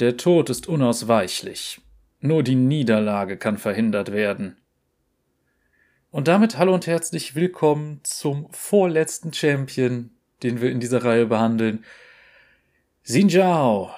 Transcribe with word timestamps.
Der 0.00 0.16
Tod 0.16 0.50
ist 0.50 0.66
unausweichlich. 0.66 1.80
Nur 2.18 2.42
die 2.42 2.56
Niederlage 2.56 3.36
kann 3.36 3.58
verhindert 3.58 4.10
werden. 4.10 4.56
Und 6.10 6.26
damit 6.26 6.58
hallo 6.58 6.74
und 6.74 6.88
herzlich 6.88 7.36
willkommen 7.36 8.00
zum 8.02 8.50
vorletzten 8.50 9.32
Champion, 9.32 10.10
den 10.42 10.60
wir 10.60 10.72
in 10.72 10.80
dieser 10.80 11.04
Reihe 11.04 11.26
behandeln. 11.26 11.84
Xin 13.04 13.30
Zhao. 13.30 13.94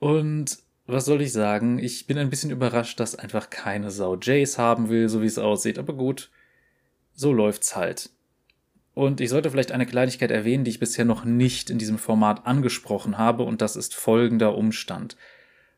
Und 0.00 0.58
was 0.86 1.04
soll 1.04 1.22
ich 1.22 1.32
sagen? 1.32 1.78
Ich 1.78 2.08
bin 2.08 2.18
ein 2.18 2.30
bisschen 2.30 2.50
überrascht, 2.50 2.98
dass 2.98 3.14
einfach 3.14 3.48
keine 3.48 3.92
Sau 3.92 4.16
Jace 4.16 4.58
haben 4.58 4.88
will, 4.88 5.08
so 5.08 5.22
wie 5.22 5.26
es 5.26 5.38
aussieht. 5.38 5.78
Aber 5.78 5.92
gut, 5.92 6.32
so 7.14 7.32
läuft's 7.32 7.76
halt. 7.76 8.10
Und 8.98 9.20
ich 9.20 9.30
sollte 9.30 9.48
vielleicht 9.52 9.70
eine 9.70 9.86
Kleinigkeit 9.86 10.32
erwähnen, 10.32 10.64
die 10.64 10.72
ich 10.72 10.80
bisher 10.80 11.04
noch 11.04 11.24
nicht 11.24 11.70
in 11.70 11.78
diesem 11.78 11.98
Format 11.98 12.48
angesprochen 12.48 13.16
habe, 13.16 13.44
und 13.44 13.62
das 13.62 13.76
ist 13.76 13.94
folgender 13.94 14.56
Umstand. 14.56 15.16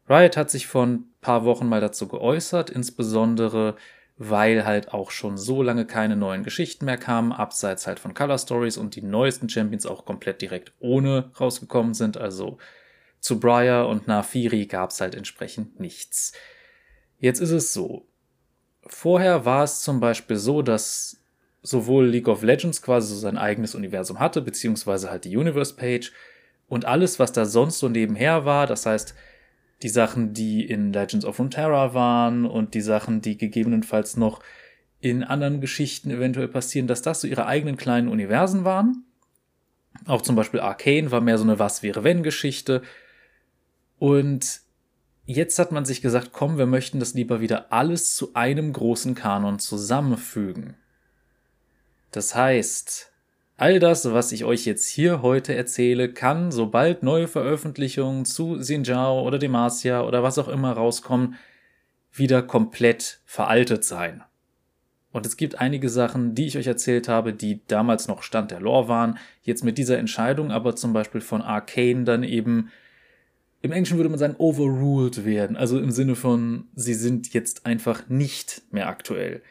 Riot 0.09 0.39
hat 0.39 0.51
sich 0.51 0.67
vor 0.67 0.87
ein 0.87 1.05
paar 1.21 1.45
Wochen 1.45 1.69
mal 1.69 1.83
dazu 1.83 2.09
geäußert, 2.09 2.71
insbesondere 2.71 3.77
weil 4.17 4.65
halt 4.65 4.95
auch 4.95 5.11
schon 5.11 5.37
so 5.37 5.63
lange 5.63 5.85
keine 5.85 6.17
neuen 6.17 6.45
Geschichten 6.45 6.87
mehr 6.87 6.97
kamen, 6.97 7.33
abseits 7.33 7.87
halt 7.87 8.01
von 8.01 8.15
Color 8.15 8.39
Stories 8.39 8.79
und 8.79 8.97
die 8.97 9.03
neuesten 9.03 9.51
Champions 9.51 9.85
auch 9.85 10.07
komplett 10.07 10.41
direkt 10.41 10.73
ohne 10.79 11.31
rausgekommen 11.39 11.93
sind. 11.93 12.17
Also 12.17 12.57
zu 13.19 13.39
Briar 13.39 13.87
und 13.87 14.09
Nafiri 14.09 14.65
gab 14.65 14.93
es 14.93 15.01
halt 15.03 15.15
entsprechend 15.15 15.79
nichts. 15.79 16.33
Jetzt 17.19 17.41
ist 17.41 17.51
es 17.51 17.75
so. 17.75 18.07
Vorher 18.87 19.45
war 19.45 19.65
es 19.65 19.83
zum 19.83 20.01
Beispiel 20.01 20.37
so, 20.37 20.63
dass 20.63 21.20
sowohl 21.63 22.07
League 22.07 22.29
of 22.29 22.43
Legends 22.43 22.83
quasi 22.83 23.15
so 23.15 23.21
sein 23.21 23.37
eigenes 23.37 23.75
Universum 23.75 24.19
hatte, 24.19 24.41
beziehungsweise 24.43 25.11
halt 25.11 25.25
die 25.25 25.37
Universe 25.37 25.75
Page 25.75 26.13
und 26.69 26.85
alles, 26.85 27.19
was 27.19 27.33
da 27.33 27.45
sonst 27.45 27.79
so 27.79 27.89
nebenher 27.89 28.45
war, 28.45 28.67
das 28.67 28.87
heißt, 28.87 29.15
die 29.83 29.89
Sachen, 29.89 30.35
die 30.35 30.65
in 30.65 30.93
Legends 30.93 31.25
of 31.25 31.39
Runeterra 31.39 31.95
waren 31.95 32.45
und 32.47 32.75
die 32.75 32.81
Sachen, 32.81 33.23
die 33.23 33.37
gegebenenfalls 33.39 34.17
noch 34.17 34.43
in 35.01 35.25
anderen 35.25 35.61
Geschichten 35.61 36.11
eventuell 36.11 36.49
passieren, 36.49 36.87
dass 36.87 37.03
das 37.03 37.23
so 37.23 37.27
ihre 37.27 37.47
eigenen 37.47 37.77
kleinen 37.77 38.09
Universen 38.09 38.65
waren. 38.65 39.05
Auch 40.07 40.23
zum 40.23 40.37
Beispiel 40.37 40.61
Arcane 40.61 41.11
war 41.11 41.21
mehr 41.21 41.39
so 41.39 41.45
eine 41.45 41.59
Was 41.59 41.83
wäre 41.83 42.05
wenn 42.05 42.23
Geschichte. 42.23 42.83
Und 43.99 44.61
jetzt 45.25 45.59
hat 45.59 45.73
man 45.73 45.85
sich 45.85 46.03
gesagt, 46.03 46.31
komm, 46.33 46.59
wir 46.59 46.67
möchten 46.67 47.01
das 47.01 47.15
lieber 47.15 47.41
wieder 47.41 47.73
alles 47.73 48.15
zu 48.15 48.35
einem 48.35 48.73
großen 48.73 49.15
Kanon 49.15 49.59
zusammenfügen. 49.59 50.77
Das 52.11 52.35
heißt, 52.35 53.13
all 53.57 53.79
das, 53.79 54.11
was 54.11 54.33
ich 54.33 54.45
euch 54.45 54.65
jetzt 54.65 54.89
hier 54.89 55.23
heute 55.23 55.55
erzähle, 55.55 56.13
kann, 56.13 56.51
sobald 56.51 57.03
neue 57.03 57.29
Veröffentlichungen 57.29 58.25
zu 58.25 58.57
Xinjiao 58.59 59.23
oder 59.27 59.39
Demacia 59.39 60.03
oder 60.03 60.23
was 60.23 60.39
auch 60.39 60.49
immer 60.49 60.73
rauskommen, 60.73 61.37
wieder 62.13 62.43
komplett 62.43 63.21
veraltet 63.25 63.85
sein. 63.85 64.25
Und 65.13 65.27
es 65.27 65.37
gibt 65.37 65.61
einige 65.61 65.89
Sachen, 65.89 66.35
die 66.35 66.47
ich 66.47 66.57
euch 66.57 66.69
erzählt 66.69 67.09
habe, 67.09 67.33
die 67.33 67.67
damals 67.67 68.07
noch 68.07 68.23
Stand 68.23 68.51
der 68.51 68.61
Lore 68.61 68.89
waren, 68.89 69.19
jetzt 69.43 69.65
mit 69.65 69.77
dieser 69.77 69.99
Entscheidung 69.99 70.53
aber 70.53 70.77
zum 70.77 70.93
Beispiel 70.93 71.21
von 71.21 71.43
Arcane 71.43 72.05
dann 72.05 72.23
eben, 72.23 72.71
im 73.61 73.73
Englischen 73.73 73.99
würde 73.99 74.09
man 74.09 74.19
sagen, 74.19 74.37
overruled 74.39 75.25
werden. 75.25 75.57
Also 75.57 75.79
im 75.79 75.91
Sinne 75.91 76.15
von, 76.15 76.69
sie 76.75 76.95
sind 76.95 77.35
jetzt 77.35 77.67
einfach 77.67 78.09
nicht 78.09 78.63
mehr 78.71 78.89
aktuell. 78.89 79.43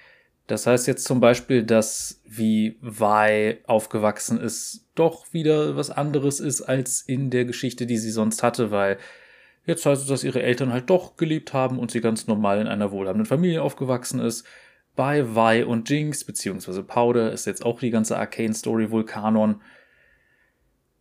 Das 0.49 0.65
heißt 0.65 0.87
jetzt 0.87 1.05
zum 1.05 1.19
Beispiel, 1.19 1.61
dass 1.61 2.23
wie 2.25 2.79
Vi 2.81 3.59
aufgewachsen 3.67 4.41
ist, 4.41 4.89
doch 4.95 5.31
wieder 5.31 5.75
was 5.75 5.91
anderes 5.91 6.39
ist 6.39 6.63
als 6.63 7.01
in 7.01 7.29
der 7.29 7.45
Geschichte, 7.45 7.85
die 7.85 7.99
sie 7.99 8.09
sonst 8.09 8.41
hatte, 8.41 8.71
weil 8.71 8.97
jetzt 9.67 9.85
heißt 9.85 10.01
es, 10.01 10.07
dass 10.07 10.23
ihre 10.23 10.41
Eltern 10.41 10.73
halt 10.73 10.89
doch 10.89 11.17
geliebt 11.17 11.53
haben 11.53 11.77
und 11.77 11.91
sie 11.91 12.01
ganz 12.01 12.25
normal 12.25 12.59
in 12.59 12.65
einer 12.67 12.91
wohlhabenden 12.91 13.27
Familie 13.27 13.61
aufgewachsen 13.61 14.19
ist. 14.19 14.43
Bei 14.95 15.35
Vi 15.35 15.61
und 15.61 15.87
Jinx, 15.87 16.23
beziehungsweise 16.23 16.81
Powder, 16.81 17.31
ist 17.31 17.45
jetzt 17.45 17.63
auch 17.63 17.79
die 17.79 17.91
ganze 17.91 18.17
Arcane-Story 18.17 18.89
wohl 18.89 19.05
Kanon. 19.05 19.61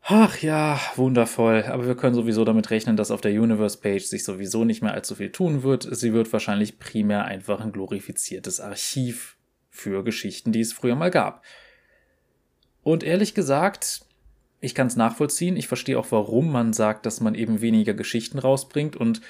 Ach 0.03 0.43
ja, 0.43 0.79
wundervoll. 0.97 1.65
Aber 1.69 1.87
wir 1.87 1.97
können 1.97 2.15
sowieso 2.15 2.45
damit 2.45 2.69
rechnen, 2.69 2.99
dass 2.99 3.11
auf 3.11 3.23
der 3.23 3.33
Universe-Page 3.33 4.05
sich 4.05 4.25
sowieso 4.25 4.67
nicht 4.67 4.83
mehr 4.83 4.93
allzu 4.93 5.15
viel 5.15 5.33
tun 5.33 5.63
wird. 5.63 5.89
Sie 5.91 6.13
wird 6.13 6.31
wahrscheinlich 6.35 6.79
primär 6.79 7.25
einfach 7.25 7.63
ein 7.63 7.73
glorifiziertes 7.73 8.61
Archiv 8.61 9.38
für 9.79 10.03
Geschichten, 10.03 10.53
die 10.53 10.61
es 10.61 10.73
früher 10.73 10.97
mal 10.97 11.11
gab. 11.11 11.45
Und 12.83 13.03
ehrlich 13.03 13.35
gesagt, 13.35 14.05
ich 14.61 14.75
kann 14.75 14.89
es 14.89 14.97
nachvollziehen. 14.97 15.57
Ich 15.57 15.69
verstehe 15.69 15.99
auch, 15.99 16.11
warum 16.11 16.51
man 16.51 16.73
sagt, 16.73 17.07
dass 17.07 17.21
man 17.21 17.35
eben 17.35 17.61
weniger 17.61 17.95
Geschichten 17.95 18.39
rausbringt. 18.39 18.97
Und 18.97 19.21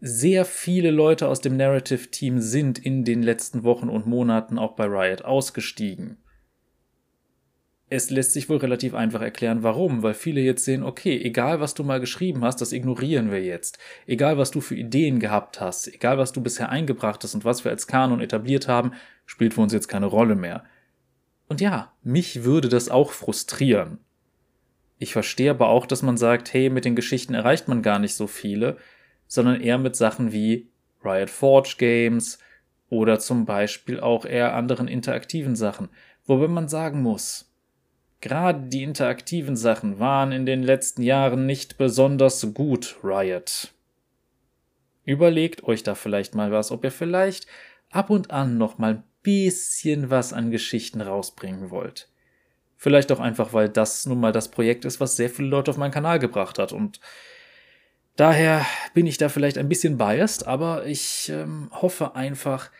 sehr 0.00 0.44
viele 0.44 0.90
Leute 0.90 1.28
aus 1.28 1.40
dem 1.40 1.56
Narrative-Team 1.56 2.40
sind 2.40 2.78
in 2.78 3.04
den 3.04 3.22
letzten 3.22 3.64
Wochen 3.64 3.88
und 3.88 4.06
Monaten 4.06 4.58
auch 4.58 4.76
bei 4.76 4.84
Riot 4.84 5.22
ausgestiegen. 5.22 6.18
Es 7.88 8.10
lässt 8.10 8.32
sich 8.32 8.48
wohl 8.48 8.56
relativ 8.56 8.94
einfach 8.94 9.20
erklären, 9.20 9.62
warum, 9.62 10.02
weil 10.02 10.14
viele 10.14 10.40
jetzt 10.40 10.64
sehen, 10.64 10.82
okay, 10.82 11.20
egal 11.22 11.60
was 11.60 11.74
du 11.74 11.84
mal 11.84 12.00
geschrieben 12.00 12.44
hast, 12.44 12.60
das 12.60 12.72
ignorieren 12.72 13.30
wir 13.30 13.42
jetzt. 13.42 13.78
Egal 14.06 14.38
was 14.38 14.50
du 14.50 14.60
für 14.60 14.74
Ideen 14.74 15.20
gehabt 15.20 15.60
hast, 15.60 15.86
egal 15.86 16.18
was 16.18 16.32
du 16.32 16.40
bisher 16.40 16.68
eingebracht 16.68 17.22
hast 17.22 17.34
und 17.36 17.44
was 17.44 17.64
wir 17.64 17.70
als 17.70 17.86
Kanon 17.86 18.20
etabliert 18.20 18.66
haben, 18.66 18.92
spielt 19.24 19.54
für 19.54 19.60
uns 19.60 19.72
jetzt 19.72 19.86
keine 19.86 20.06
Rolle 20.06 20.34
mehr. 20.34 20.64
Und 21.48 21.60
ja, 21.60 21.92
mich 22.02 22.42
würde 22.42 22.68
das 22.68 22.88
auch 22.88 23.12
frustrieren. 23.12 23.98
Ich 24.98 25.12
verstehe 25.12 25.50
aber 25.50 25.68
auch, 25.68 25.86
dass 25.86 26.02
man 26.02 26.16
sagt, 26.16 26.52
hey, 26.52 26.70
mit 26.70 26.84
den 26.84 26.96
Geschichten 26.96 27.34
erreicht 27.34 27.68
man 27.68 27.82
gar 27.82 28.00
nicht 28.00 28.14
so 28.14 28.26
viele, 28.26 28.78
sondern 29.28 29.60
eher 29.60 29.78
mit 29.78 29.94
Sachen 29.94 30.32
wie 30.32 30.70
Riot 31.04 31.30
Forge 31.30 31.74
Games 31.78 32.38
oder 32.88 33.18
zum 33.20 33.44
Beispiel 33.44 34.00
auch 34.00 34.24
eher 34.24 34.54
anderen 34.54 34.88
interaktiven 34.88 35.54
Sachen, 35.54 35.88
wobei 36.24 36.48
man 36.48 36.68
sagen 36.68 37.02
muss, 37.02 37.52
gerade 38.26 38.68
die 38.68 38.82
interaktiven 38.82 39.54
Sachen 39.54 40.00
waren 40.00 40.32
in 40.32 40.46
den 40.46 40.64
letzten 40.64 41.02
Jahren 41.02 41.46
nicht 41.46 41.78
besonders 41.78 42.44
gut, 42.54 42.96
Riot. 43.04 43.72
Überlegt 45.04 45.62
euch 45.62 45.84
da 45.84 45.94
vielleicht 45.94 46.34
mal 46.34 46.50
was, 46.50 46.72
ob 46.72 46.82
ihr 46.82 46.90
vielleicht 46.90 47.46
ab 47.90 48.10
und 48.10 48.32
an 48.32 48.58
noch 48.58 48.78
mal 48.78 48.94
ein 48.94 49.04
bisschen 49.22 50.10
was 50.10 50.32
an 50.32 50.50
Geschichten 50.50 51.00
rausbringen 51.00 51.70
wollt. 51.70 52.08
Vielleicht 52.76 53.12
auch 53.12 53.20
einfach, 53.20 53.52
weil 53.52 53.68
das 53.68 54.06
nun 54.06 54.18
mal 54.18 54.32
das 54.32 54.50
Projekt 54.50 54.84
ist, 54.84 54.98
was 55.00 55.14
sehr 55.14 55.30
viele 55.30 55.48
Leute 55.48 55.70
auf 55.70 55.76
meinen 55.76 55.92
Kanal 55.92 56.18
gebracht 56.18 56.58
hat. 56.58 56.72
Und 56.72 56.98
daher 58.16 58.66
bin 58.92 59.06
ich 59.06 59.18
da 59.18 59.28
vielleicht 59.28 59.56
ein 59.56 59.68
bisschen 59.68 59.98
biased, 59.98 60.48
aber 60.48 60.84
ich 60.84 61.28
ähm, 61.28 61.70
hoffe 61.70 62.16
einfach, 62.16 62.72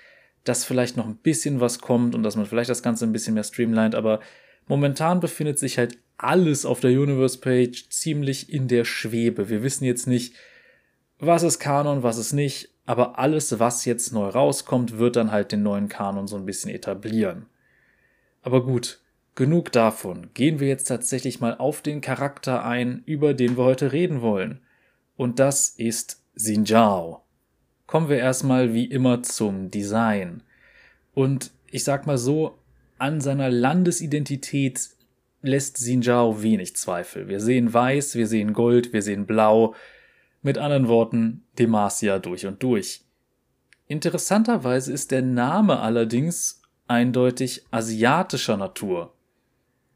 dass 0.43 0.65
vielleicht 0.65 0.97
noch 0.97 1.07
ein 1.07 1.17
bisschen 1.17 1.61
was 1.61 1.81
kommt 1.81 2.17
und 2.17 2.25
dass 2.25 2.35
man 2.35 2.47
vielleicht 2.47 2.71
das 2.71 2.83
Ganze 2.83 3.07
ein 3.07 3.13
bisschen 3.13 3.35
mehr 3.35 3.45
streamlined. 3.45 3.95
Aber 3.95 4.19
momentan 4.67 5.21
befindet 5.21 5.59
sich 5.59 5.79
halt 5.79 5.99
alles 6.19 6.65
auf 6.65 6.81
der 6.81 6.91
Universe-Page 6.91 7.89
ziemlich 7.91 8.53
in 8.53 8.69
der 8.69 8.85
Schwebe. 8.85 9.49
Wir 9.49 9.63
wissen 9.63 9.85
jetzt 9.85 10.07
nicht, 10.07 10.35
was 11.19 11.43
ist 11.43 11.59
Kanon, 11.59 12.03
was 12.03 12.19
ist 12.19 12.33
nicht 12.33 12.71
aber 12.87 13.19
alles, 13.19 13.59
was 13.59 13.85
jetzt 13.85 14.13
neu 14.13 14.29
rauskommt, 14.29 14.99
wird 14.99 15.17
dann 15.17 15.33
halt 15.33 15.51
den 15.53 15.65
neuen 15.65 15.89
Kanon 15.89 16.29
so 16.29 16.37
ein 16.37 16.47
bisschen 16.47 16.71
etablieren. 16.71 17.47
Aber 18.43 18.65
gut, 18.65 19.01
genug 19.35 19.73
davon. 19.73 20.31
Gehen 20.35 20.61
wir 20.61 20.69
jetzt 20.69 20.85
tatsächlich 20.85 21.41
mal 21.41 21.57
auf 21.59 21.83
den 21.83 22.01
Charakter 22.01 22.65
ein, 22.65 23.03
über 23.05 23.35
den 23.35 23.57
wir 23.57 23.65
heute 23.65 23.91
reden 23.91 24.23
wollen. 24.23 24.61
Und 25.17 25.41
das 25.41 25.69
ist 25.69 26.23
Xinjiao. 26.37 27.25
Kommen 27.87 28.09
wir 28.09 28.19
erstmal 28.19 28.73
wie 28.73 28.85
immer 28.85 29.25
zum 29.25 29.71
Design. 29.71 30.45
Und 31.13 31.51
ich 31.71 31.83
sag 31.83 32.07
mal 32.07 32.19
so, 32.19 32.57
an 32.99 33.21
seiner 33.21 33.51
Landesidentität 33.51 34.91
lässt 35.43 35.77
Xinjiao 35.77 36.43
wenig 36.43 36.77
Zweifel. 36.77 37.29
Wir 37.29 37.41
sehen 37.41 37.73
weiß, 37.73 38.15
wir 38.15 38.27
sehen 38.27 38.53
gold, 38.53 38.93
wir 38.93 39.03
sehen 39.03 39.27
blau, 39.27 39.75
mit 40.43 40.59
anderen 40.59 40.89
Worten, 40.89 41.45
Demacia 41.59 42.19
durch 42.19 42.47
und 42.47 42.63
durch. 42.63 43.03
Interessanterweise 43.87 44.93
ist 44.93 45.11
der 45.11 45.23
Name 45.23 45.81
allerdings 45.81 46.63
eindeutig 46.89 47.65
asiatischer 47.71 48.57
Natur. 48.57 49.13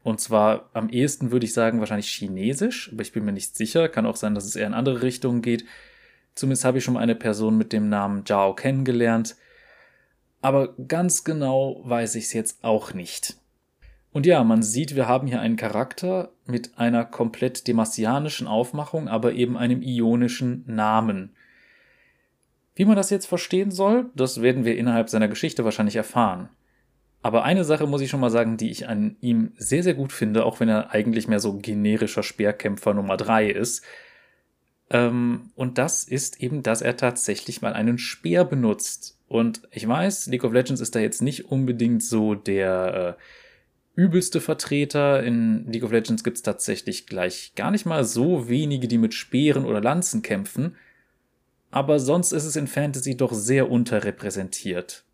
Und 0.03 0.19
zwar 0.19 0.69
am 0.73 0.89
ehesten 0.89 1.31
würde 1.31 1.45
ich 1.45 1.53
sagen 1.53 1.79
wahrscheinlich 1.79 2.09
chinesisch, 2.09 2.91
aber 2.91 3.01
ich 3.01 3.11
bin 3.11 3.25
mir 3.25 3.33
nicht 3.33 3.55
sicher. 3.55 3.87
Kann 3.87 4.05
auch 4.05 4.15
sein, 4.15 4.33
dass 4.33 4.45
es 4.45 4.55
eher 4.55 4.67
in 4.67 4.73
andere 4.73 5.01
Richtungen 5.01 5.41
geht. 5.41 5.65
Zumindest 6.33 6.65
habe 6.65 6.79
ich 6.79 6.83
schon 6.83 6.97
eine 6.97 7.15
Person 7.15 7.57
mit 7.57 7.71
dem 7.71 7.89
Namen 7.89 8.25
Zhao 8.25 8.55
kennengelernt. 8.55 9.35
Aber 10.41 10.73
ganz 10.87 11.23
genau 11.23 11.81
weiß 11.83 12.15
ich 12.15 12.25
es 12.25 12.33
jetzt 12.33 12.63
auch 12.63 12.93
nicht. 12.93 13.37
Und 14.11 14.25
ja, 14.25 14.43
man 14.43 14.61
sieht, 14.61 14.95
wir 14.95 15.07
haben 15.07 15.27
hier 15.27 15.39
einen 15.39 15.55
Charakter 15.55 16.31
mit 16.45 16.77
einer 16.77 17.05
komplett 17.05 17.67
demasianischen 17.67 18.47
Aufmachung, 18.47 19.07
aber 19.07 19.33
eben 19.33 19.57
einem 19.57 19.81
ionischen 19.81 20.63
Namen. 20.67 21.31
Wie 22.75 22.85
man 22.85 22.95
das 22.95 23.09
jetzt 23.09 23.27
verstehen 23.27 23.71
soll, 23.71 24.09
das 24.15 24.41
werden 24.41 24.65
wir 24.65 24.77
innerhalb 24.77 25.09
seiner 25.09 25.27
Geschichte 25.27 25.63
wahrscheinlich 25.63 25.95
erfahren. 25.95 26.49
Aber 27.21 27.43
eine 27.43 27.63
Sache 27.63 27.85
muss 27.87 28.01
ich 28.01 28.09
schon 28.09 28.19
mal 28.19 28.31
sagen, 28.31 28.57
die 28.57 28.71
ich 28.71 28.87
an 28.87 29.15
ihm 29.21 29.51
sehr, 29.55 29.83
sehr 29.83 29.93
gut 29.93 30.11
finde, 30.11 30.45
auch 30.45 30.59
wenn 30.59 30.69
er 30.69 30.91
eigentlich 30.91 31.27
mehr 31.27 31.39
so 31.39 31.57
generischer 31.57 32.23
Speerkämpfer 32.23 32.93
Nummer 32.93 33.15
drei 33.15 33.49
ist. 33.49 33.83
Ähm, 34.89 35.51
und 35.55 35.77
das 35.77 36.03
ist 36.03 36.41
eben, 36.41 36.63
dass 36.63 36.81
er 36.81 36.97
tatsächlich 36.97 37.61
mal 37.61 37.73
einen 37.73 37.97
Speer 37.99 38.43
benutzt. 38.43 39.19
Und 39.31 39.61
ich 39.71 39.87
weiß, 39.87 40.27
League 40.27 40.43
of 40.43 40.51
Legends 40.51 40.81
ist 40.81 40.93
da 40.93 40.99
jetzt 40.99 41.21
nicht 41.21 41.45
unbedingt 41.45 42.03
so 42.03 42.35
der 42.35 43.17
äh, 43.17 44.01
übelste 44.01 44.41
Vertreter. 44.41 45.23
In 45.23 45.71
League 45.71 45.85
of 45.85 45.93
Legends 45.93 46.25
gibt 46.25 46.35
es 46.35 46.43
tatsächlich 46.43 47.07
gleich 47.07 47.53
gar 47.55 47.71
nicht 47.71 47.85
mal 47.85 48.03
so 48.03 48.49
wenige, 48.49 48.89
die 48.89 48.97
mit 48.97 49.13
Speeren 49.13 49.63
oder 49.63 49.79
Lanzen 49.79 50.21
kämpfen. 50.21 50.75
Aber 51.69 51.97
sonst 52.01 52.33
ist 52.33 52.43
es 52.43 52.57
in 52.57 52.67
Fantasy 52.67 53.15
doch 53.15 53.31
sehr 53.31 53.71
unterrepräsentiert. 53.71 55.05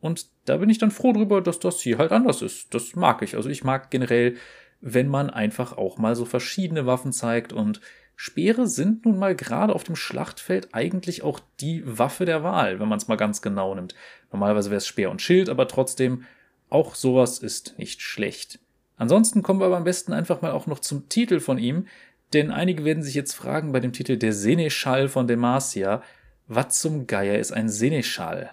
Und 0.00 0.28
da 0.44 0.58
bin 0.58 0.70
ich 0.70 0.78
dann 0.78 0.92
froh 0.92 1.12
drüber, 1.12 1.40
dass 1.40 1.58
das 1.58 1.80
hier 1.80 1.98
halt 1.98 2.12
anders 2.12 2.42
ist. 2.42 2.72
Das 2.72 2.94
mag 2.94 3.20
ich. 3.22 3.34
Also 3.34 3.48
ich 3.48 3.64
mag 3.64 3.90
generell, 3.90 4.36
wenn 4.80 5.08
man 5.08 5.28
einfach 5.28 5.76
auch 5.76 5.98
mal 5.98 6.14
so 6.14 6.24
verschiedene 6.24 6.86
Waffen 6.86 7.12
zeigt 7.12 7.52
und 7.52 7.80
Speere 8.18 8.66
sind 8.66 9.04
nun 9.04 9.18
mal 9.18 9.36
gerade 9.36 9.74
auf 9.74 9.84
dem 9.84 9.94
Schlachtfeld 9.94 10.70
eigentlich 10.72 11.22
auch 11.22 11.38
die 11.60 11.82
Waffe 11.84 12.24
der 12.24 12.42
Wahl, 12.42 12.80
wenn 12.80 12.88
man 12.88 12.96
es 12.96 13.08
mal 13.08 13.16
ganz 13.16 13.42
genau 13.42 13.74
nimmt. 13.74 13.94
Normalerweise 14.32 14.70
wäre 14.70 14.78
es 14.78 14.86
Speer 14.86 15.10
und 15.10 15.20
Schild, 15.20 15.50
aber 15.50 15.68
trotzdem, 15.68 16.24
auch 16.70 16.94
sowas 16.94 17.38
ist 17.38 17.78
nicht 17.78 18.00
schlecht. 18.00 18.58
Ansonsten 18.96 19.42
kommen 19.42 19.60
wir 19.60 19.66
aber 19.66 19.76
am 19.76 19.84
besten 19.84 20.14
einfach 20.14 20.40
mal 20.40 20.52
auch 20.52 20.66
noch 20.66 20.80
zum 20.80 21.10
Titel 21.10 21.40
von 21.40 21.58
ihm, 21.58 21.86
denn 22.32 22.50
einige 22.50 22.84
werden 22.84 23.02
sich 23.02 23.14
jetzt 23.14 23.34
fragen 23.34 23.70
bei 23.70 23.80
dem 23.80 23.92
Titel 23.92 24.16
Der 24.16 24.32
Seneschall 24.32 25.08
von 25.08 25.28
Demacia, 25.28 26.02
was 26.48 26.80
zum 26.80 27.06
Geier 27.06 27.38
ist 27.38 27.52
ein 27.52 27.68
Seneschall? 27.68 28.50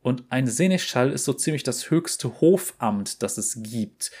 Und 0.00 0.22
ein 0.30 0.46
Seneschall 0.46 1.10
ist 1.10 1.24
so 1.24 1.32
ziemlich 1.32 1.64
das 1.64 1.90
höchste 1.90 2.40
Hofamt, 2.40 3.22
das 3.24 3.36
es 3.36 3.62
gibt. 3.64 4.12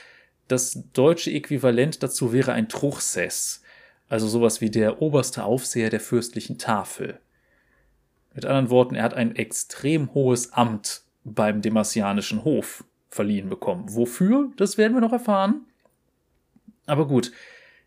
Das 0.48 0.82
deutsche 0.92 1.30
Äquivalent 1.30 2.02
dazu 2.02 2.32
wäre 2.32 2.52
ein 2.52 2.68
Truchsess 2.68 3.62
also 4.08 4.28
sowas 4.28 4.60
wie 4.60 4.70
der 4.70 5.02
oberste 5.02 5.44
Aufseher 5.44 5.90
der 5.90 6.00
fürstlichen 6.00 6.58
Tafel. 6.58 7.18
Mit 8.34 8.44
anderen 8.44 8.70
Worten, 8.70 8.94
er 8.94 9.02
hat 9.02 9.14
ein 9.14 9.34
extrem 9.34 10.12
hohes 10.14 10.52
Amt 10.52 11.02
beim 11.24 11.62
demasianischen 11.62 12.44
Hof 12.44 12.84
verliehen 13.08 13.48
bekommen. 13.48 13.84
Wofür? 13.88 14.52
Das 14.56 14.78
werden 14.78 14.94
wir 14.94 15.00
noch 15.00 15.12
erfahren. 15.12 15.66
Aber 16.86 17.08
gut, 17.08 17.32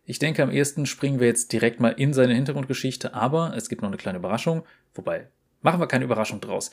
ich 0.05 0.19
denke, 0.19 0.43
am 0.43 0.51
ehesten 0.51 0.85
springen 0.85 1.19
wir 1.19 1.27
jetzt 1.27 1.53
direkt 1.53 1.79
mal 1.79 1.91
in 1.91 2.13
seine 2.13 2.33
Hintergrundgeschichte, 2.33 3.13
aber 3.13 3.53
es 3.55 3.69
gibt 3.69 3.81
noch 3.81 3.89
eine 3.89 3.97
kleine 3.97 4.17
Überraschung. 4.17 4.63
Wobei, 4.95 5.27
machen 5.61 5.79
wir 5.79 5.87
keine 5.87 6.05
Überraschung 6.05 6.41
draus. 6.41 6.71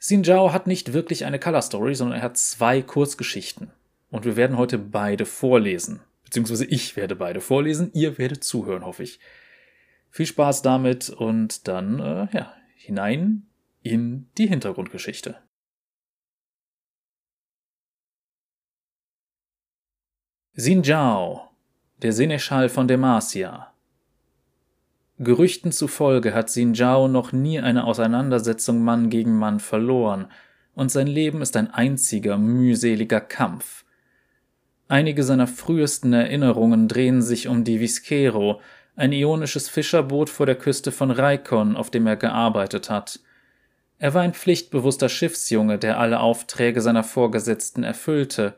Xin 0.00 0.24
Zhao 0.24 0.52
hat 0.52 0.66
nicht 0.66 0.92
wirklich 0.92 1.24
eine 1.24 1.38
Color 1.38 1.62
Story, 1.62 1.94
sondern 1.94 2.18
er 2.18 2.24
hat 2.24 2.36
zwei 2.36 2.82
Kurzgeschichten. 2.82 3.70
Und 4.10 4.24
wir 4.24 4.36
werden 4.36 4.58
heute 4.58 4.76
beide 4.76 5.24
vorlesen 5.24 6.00
beziehungsweise 6.32 6.64
ich 6.64 6.96
werde 6.96 7.14
beide 7.14 7.42
vorlesen, 7.42 7.90
ihr 7.92 8.16
werdet 8.16 8.42
zuhören, 8.42 8.86
hoffe 8.86 9.02
ich. 9.02 9.20
Viel 10.08 10.24
Spaß 10.24 10.62
damit 10.62 11.10
und 11.10 11.68
dann, 11.68 12.00
äh, 12.00 12.26
ja, 12.32 12.54
hinein 12.74 13.48
in 13.82 14.30
die 14.38 14.46
Hintergrundgeschichte. 14.46 15.36
Xin 20.56 20.82
Zhao, 20.82 21.50
der 21.98 22.14
Seneschall 22.14 22.70
von 22.70 22.88
Demacia. 22.88 23.74
Gerüchten 25.18 25.70
zufolge 25.70 26.32
hat 26.32 26.48
Xin 26.48 26.74
Zhao 26.74 27.08
noch 27.08 27.32
nie 27.32 27.60
eine 27.60 27.84
Auseinandersetzung 27.84 28.82
Mann 28.82 29.10
gegen 29.10 29.36
Mann 29.36 29.60
verloren, 29.60 30.32
und 30.74 30.90
sein 30.90 31.06
Leben 31.06 31.42
ist 31.42 31.58
ein 31.58 31.70
einziger 31.70 32.38
mühseliger 32.38 33.20
Kampf. 33.20 33.84
Einige 34.92 35.22
seiner 35.22 35.46
frühesten 35.46 36.12
Erinnerungen 36.12 36.86
drehen 36.86 37.22
sich 37.22 37.48
um 37.48 37.64
die 37.64 37.80
Viscero, 37.80 38.60
ein 38.94 39.12
ionisches 39.12 39.70
Fischerboot 39.70 40.28
vor 40.28 40.44
der 40.44 40.54
Küste 40.54 40.92
von 40.92 41.10
Raikon, 41.10 41.78
auf 41.78 41.88
dem 41.88 42.06
er 42.06 42.16
gearbeitet 42.16 42.90
hat. 42.90 43.20
Er 43.98 44.12
war 44.12 44.20
ein 44.20 44.34
pflichtbewusster 44.34 45.08
Schiffsjunge, 45.08 45.78
der 45.78 45.98
alle 45.98 46.20
Aufträge 46.20 46.82
seiner 46.82 47.04
Vorgesetzten 47.04 47.84
erfüllte, 47.84 48.54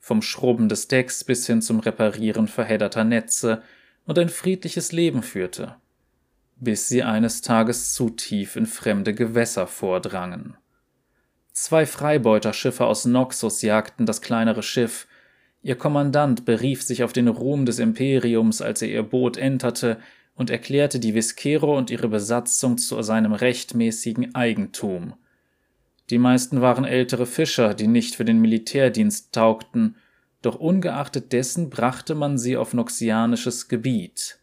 vom 0.00 0.20
Schrubben 0.20 0.68
des 0.68 0.88
Decks 0.88 1.22
bis 1.22 1.46
hin 1.46 1.62
zum 1.62 1.78
Reparieren 1.78 2.48
verhedderter 2.48 3.04
Netze, 3.04 3.62
und 4.04 4.18
ein 4.18 4.30
friedliches 4.30 4.90
Leben 4.90 5.22
führte, 5.22 5.76
bis 6.56 6.88
sie 6.88 7.04
eines 7.04 7.40
Tages 7.40 7.94
zu 7.94 8.10
tief 8.10 8.56
in 8.56 8.66
fremde 8.66 9.14
Gewässer 9.14 9.68
vordrangen. 9.68 10.56
Zwei 11.52 11.86
Freibeuterschiffe 11.86 12.84
aus 12.84 13.04
Noxus 13.04 13.62
jagten 13.62 14.06
das 14.06 14.22
kleinere 14.22 14.64
Schiff, 14.64 15.06
Ihr 15.62 15.76
Kommandant 15.76 16.44
berief 16.44 16.82
sich 16.82 17.02
auf 17.02 17.12
den 17.12 17.28
Ruhm 17.28 17.66
des 17.66 17.78
Imperiums, 17.78 18.62
als 18.62 18.82
er 18.82 18.88
ihr 18.88 19.02
Boot 19.02 19.36
enterte, 19.36 19.98
und 20.34 20.50
erklärte 20.50 21.00
die 21.00 21.14
Viscero 21.14 21.76
und 21.76 21.90
ihre 21.90 22.08
Besatzung 22.08 22.78
zu 22.78 23.02
seinem 23.02 23.32
rechtmäßigen 23.32 24.36
Eigentum. 24.36 25.14
Die 26.10 26.18
meisten 26.18 26.60
waren 26.60 26.84
ältere 26.84 27.26
Fischer, 27.26 27.74
die 27.74 27.88
nicht 27.88 28.14
für 28.14 28.24
den 28.24 28.40
Militärdienst 28.40 29.32
taugten, 29.32 29.96
doch 30.40 30.54
ungeachtet 30.54 31.32
dessen 31.32 31.70
brachte 31.70 32.14
man 32.14 32.38
sie 32.38 32.56
auf 32.56 32.72
noxianisches 32.72 33.66
Gebiet. 33.68 34.38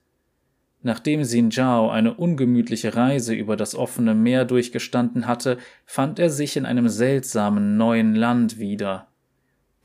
Nachdem 0.84 1.24
Xin 1.24 1.50
Zhao 1.50 1.90
eine 1.90 2.14
ungemütliche 2.14 2.96
Reise 2.96 3.34
über 3.34 3.56
das 3.56 3.74
offene 3.74 4.14
Meer 4.14 4.46
durchgestanden 4.46 5.26
hatte, 5.26 5.58
fand 5.86 6.20
er 6.20 6.30
sich 6.30 6.58
in 6.58 6.66
einem 6.66 6.90
seltsamen 6.90 7.78
neuen 7.78 8.14
Land 8.14 8.60
wieder. 8.60 9.08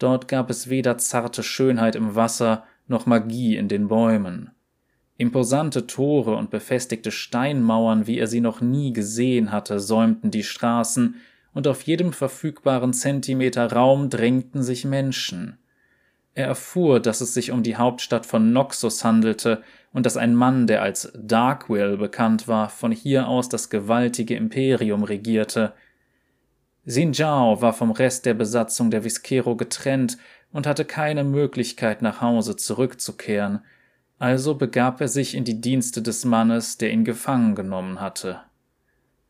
Dort 0.01 0.27
gab 0.29 0.51
es 0.51 0.69
weder 0.69 0.99
zarte 0.99 1.45
Schönheit 1.45 1.95
im 1.95 2.17
Wasser 2.17 2.65
noch 2.89 3.07
Magie 3.07 3.57
in 3.57 3.69
den 3.69 3.87
Bäumen. 3.87 4.51
Imposante 5.19 5.87
Tore 5.87 6.35
und 6.35 6.51
befestigte 6.51 7.11
Steinmauern, 7.11 8.07
wie 8.07 8.19
er 8.19 8.27
sie 8.27 8.41
noch 8.41 8.63
nie 8.63 8.95
gesehen 8.95 9.53
hatte, 9.53 9.79
säumten 9.79 10.31
die 10.31 10.43
Straßen, 10.43 11.17
und 11.53 11.67
auf 11.67 11.83
jedem 11.83 12.13
verfügbaren 12.13 12.93
Zentimeter 12.93 13.71
Raum 13.71 14.09
drängten 14.09 14.63
sich 14.63 14.85
Menschen. 14.85 15.59
Er 16.33 16.47
erfuhr, 16.47 17.01
dass 17.01 17.21
es 17.21 17.35
sich 17.35 17.51
um 17.51 17.63
die 17.63 17.77
Hauptstadt 17.77 18.25
von 18.25 18.53
Noxus 18.53 19.05
handelte 19.05 19.63
und 19.93 20.07
dass 20.07 20.17
ein 20.17 20.35
Mann, 20.35 20.67
der 20.67 20.81
als 20.81 21.13
Darkwill 21.15 21.99
bekannt 21.99 22.49
war, 22.49 22.71
von 22.71 22.93
hier 22.93 23.29
aus 23.29 23.49
das 23.49 23.69
gewaltige 23.69 24.37
Imperium 24.37 25.03
regierte, 25.03 25.75
Xin 26.87 27.13
Zhao 27.13 27.61
war 27.61 27.73
vom 27.73 27.91
Rest 27.91 28.27
der 28.27 28.35
Besatzung 28.35 28.91
der 28.91 29.05
Viscero 29.05 29.57
getrennt 29.57 30.17
und 30.53 30.67
hatte 30.67 30.85
keine 30.85 31.25
Möglichkeit, 31.25 32.03
nach 32.03 32.21
Hause 32.21 32.57
zurückzukehren, 32.57 33.61
also 34.19 34.55
begab 34.55 35.01
er 35.01 35.09
sich 35.09 35.35
in 35.35 35.45
die 35.45 35.61
Dienste 35.61 36.03
des 36.03 36.25
Mannes, 36.25 36.79
der 36.79 36.91
ihn 36.91 37.05
gefangen 37.05 37.55
genommen 37.55 38.01
hatte. 38.01 38.41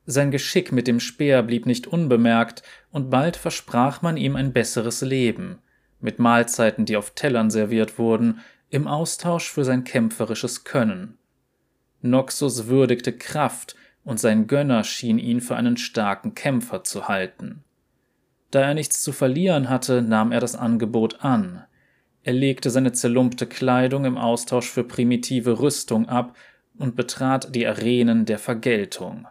Sein 0.07 0.31
Geschick 0.31 0.73
mit 0.73 0.89
dem 0.89 0.99
Speer 0.99 1.43
blieb 1.43 1.67
nicht 1.67 1.87
unbemerkt, 1.87 2.63
und 2.91 3.11
bald 3.11 3.37
versprach 3.37 4.03
man 4.03 4.17
ihm 4.17 4.35
ein 4.35 4.53
besseres 4.53 5.03
Leben, 5.03 5.59
mit 6.01 6.19
Mahlzeiten, 6.19 6.87
die 6.87 6.97
auf 6.97 7.11
Tellern 7.13 7.51
serviert 7.51 7.99
wurden, 7.99 8.41
im 8.71 8.89
Austausch 8.89 9.51
für 9.51 9.65
sein 9.65 9.85
kämpferisches 9.85 10.65
Können. 10.65 11.19
Noxus 12.03 12.67
würdigte 12.67 13.13
Kraft 13.13 13.77
und 14.05 14.19
sein 14.19 14.47
Gönner 14.47 14.85
schien 14.85 15.19
ihn 15.19 15.41
für 15.41 15.57
einen 15.57 15.77
starken 15.77 16.35
Kämpfer 16.35 16.85
zu 16.85 17.09
halten. 17.09 17.65
Da 18.51 18.61
er 18.63 18.75
nichts 18.75 19.03
zu 19.03 19.13
verlieren 19.13 19.69
hatte, 19.69 20.03
nahm 20.03 20.33
er 20.33 20.41
das 20.41 20.57
Angebot 20.57 21.23
an. 21.25 21.65
Er 22.23 22.33
legte 22.33 22.71
seine 22.71 22.93
zerlumpte 22.93 23.47
Kleidung 23.47 24.05
im 24.05 24.19
Austausch 24.19 24.69
für 24.69 24.85
primitive 24.85 25.61
Rüstung 25.61 26.09
ab 26.09 26.37
und 26.79 26.97
betrat 26.97 27.55
die 27.55 27.67
Arenen 27.67 28.25
der 28.25 28.39
Vergeltung. 28.39 29.29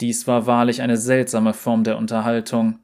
Dies 0.00 0.26
war 0.26 0.46
wahrlich 0.46 0.80
eine 0.80 0.96
seltsame 0.96 1.52
Form 1.52 1.84
der 1.84 1.98
Unterhaltung. 1.98 2.78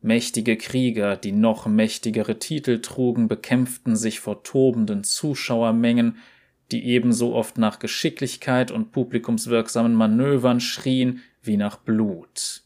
Mächtige 0.00 0.56
Krieger, 0.56 1.16
die 1.16 1.32
noch 1.32 1.66
mächtigere 1.66 2.38
Titel 2.38 2.80
trugen, 2.80 3.28
bekämpften 3.28 3.96
sich 3.96 4.20
vor 4.20 4.42
tobenden 4.42 5.04
Zuschauermengen, 5.04 6.16
die 6.72 6.84
ebenso 6.84 7.34
oft 7.34 7.58
nach 7.58 7.78
Geschicklichkeit 7.78 8.70
und 8.70 8.92
publikumswirksamen 8.92 9.94
Manövern 9.94 10.60
schrien 10.60 11.20
wie 11.42 11.56
nach 11.56 11.76
Blut. 11.76 12.62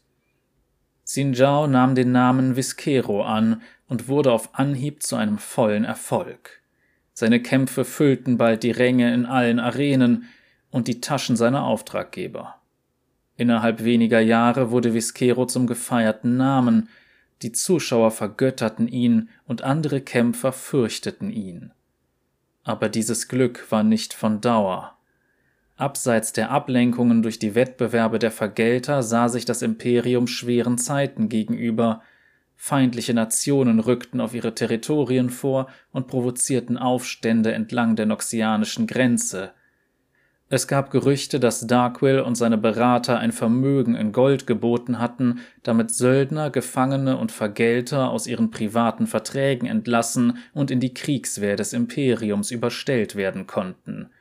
Xinjiao 1.05 1.67
nahm 1.67 1.95
den 1.95 2.11
Namen 2.11 2.55
Viscero 2.55 3.23
an 3.23 3.61
und 3.87 4.07
wurde 4.07 4.31
auf 4.31 4.55
Anhieb 4.55 5.03
zu 5.03 5.15
einem 5.15 5.37
vollen 5.37 5.83
Erfolg. 5.83 6.61
Seine 7.13 7.41
Kämpfe 7.41 7.85
füllten 7.85 8.37
bald 8.37 8.63
die 8.63 8.71
Ränge 8.71 9.13
in 9.13 9.25
allen 9.25 9.59
Arenen 9.59 10.25
und 10.71 10.87
die 10.87 10.99
Taschen 11.01 11.35
seiner 11.35 11.63
Auftraggeber. 11.63 12.55
Innerhalb 13.37 13.83
weniger 13.83 14.19
Jahre 14.19 14.71
wurde 14.71 14.93
Viscero 14.93 15.45
zum 15.45 15.67
gefeierten 15.67 16.37
Namen, 16.37 16.89
die 17.41 17.51
Zuschauer 17.51 18.11
vergötterten 18.11 18.87
ihn 18.87 19.29
und 19.45 19.61
andere 19.61 20.01
Kämpfer 20.01 20.51
fürchteten 20.51 21.29
ihn. 21.29 21.71
Aber 22.65 22.89
dieses 22.89 23.29
Glück 23.29 23.71
war 23.71 23.83
nicht 23.83 24.13
von 24.13 24.41
Dauer. 24.41 24.97
Abseits 25.77 26.33
der 26.33 26.49
Ablenkungen 26.49 27.21
durch 27.21 27.37
die 27.37 27.53
Wettbewerbe 27.53 28.17
der 28.17 28.31
Vergelter 28.31 29.03
sah 29.03 29.29
sich 29.29 29.45
das 29.45 29.61
Imperium 29.61 30.25
schweren 30.25 30.77
Zeiten 30.77 31.29
gegenüber, 31.29 32.01
feindliche 32.55 33.13
Nationen 33.13 33.79
rückten 33.79 34.19
auf 34.19 34.33
ihre 34.33 34.55
Territorien 34.55 35.29
vor 35.29 35.67
und 35.91 36.07
provozierten 36.07 36.77
Aufstände 36.77 37.53
entlang 37.53 37.95
der 37.95 38.07
noxianischen 38.07 38.87
Grenze. 38.87 39.53
Es 40.47 40.67
gab 40.67 40.91
Gerüchte, 40.91 41.39
dass 41.39 41.65
Darkwill 41.65 42.19
und 42.19 42.35
seine 42.35 42.59
Berater 42.59 43.17
ein 43.17 43.31
Vermögen 43.31 43.95
in 43.95 44.11
Gold 44.11 44.45
geboten 44.45 44.99
hatten, 44.99 45.39
damit 45.63 45.89
Söldner, 45.89 46.51
Gefangene 46.51 47.17
und 47.17 47.31
Vergelter 47.31 48.11
aus 48.11 48.27
ihren 48.27 48.51
privaten 48.51 49.07
Verträgen 49.07 49.67
entlassen 49.67 50.37
und 50.53 50.69
in 50.69 50.79
die 50.79 50.93
Kriegswehr 50.93 51.55
des 51.55 51.73
Imperiums 51.73 52.51
überstellt 52.51 53.15
werden 53.15 53.47
konnten. 53.47 54.11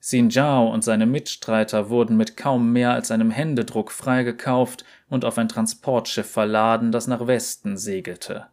Xin 0.00 0.30
Zhao 0.30 0.72
und 0.72 0.82
seine 0.82 1.06
Mitstreiter 1.06 1.90
wurden 1.90 2.16
mit 2.16 2.36
kaum 2.36 2.72
mehr 2.72 2.92
als 2.92 3.12
einem 3.12 3.30
Händedruck 3.30 3.92
freigekauft 3.92 4.84
und 5.08 5.24
auf 5.24 5.38
ein 5.38 5.48
Transportschiff 5.48 6.28
verladen, 6.28 6.90
das 6.90 7.06
nach 7.06 7.28
Westen 7.28 7.76
segelte. 7.76 8.46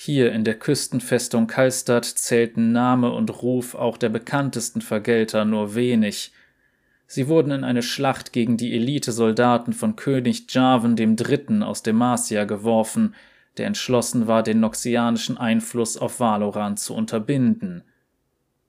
Hier 0.00 0.30
in 0.30 0.44
der 0.44 0.56
Küstenfestung 0.56 1.48
Kallstadt 1.48 2.04
zählten 2.04 2.70
Name 2.70 3.10
und 3.10 3.42
Ruf 3.42 3.74
auch 3.74 3.96
der 3.96 4.10
bekanntesten 4.10 4.80
Vergelter 4.80 5.44
nur 5.44 5.74
wenig. 5.74 6.30
Sie 7.08 7.26
wurden 7.26 7.50
in 7.50 7.64
eine 7.64 7.82
Schlacht 7.82 8.32
gegen 8.32 8.56
die 8.56 8.76
Elitesoldaten 8.76 9.72
von 9.72 9.96
König 9.96 10.46
Jarvan 10.54 10.96
III. 10.96 11.64
aus 11.64 11.82
Demacia 11.82 12.44
geworfen, 12.44 13.16
der 13.56 13.66
entschlossen 13.66 14.28
war, 14.28 14.44
den 14.44 14.60
noxianischen 14.60 15.36
Einfluss 15.36 15.96
auf 15.96 16.20
Valoran 16.20 16.76
zu 16.76 16.94
unterbinden. 16.94 17.82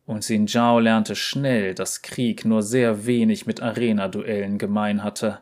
Und 0.08 0.24
Xin 0.24 0.48
Zhao 0.48 0.80
lernte 0.80 1.16
schnell, 1.16 1.76
dass 1.76 2.02
Krieg 2.02 2.44
nur 2.44 2.64
sehr 2.64 3.06
wenig 3.06 3.46
mit 3.46 3.62
Arena-Duellen 3.62 4.58
gemein 4.58 5.04
hatte. 5.04 5.42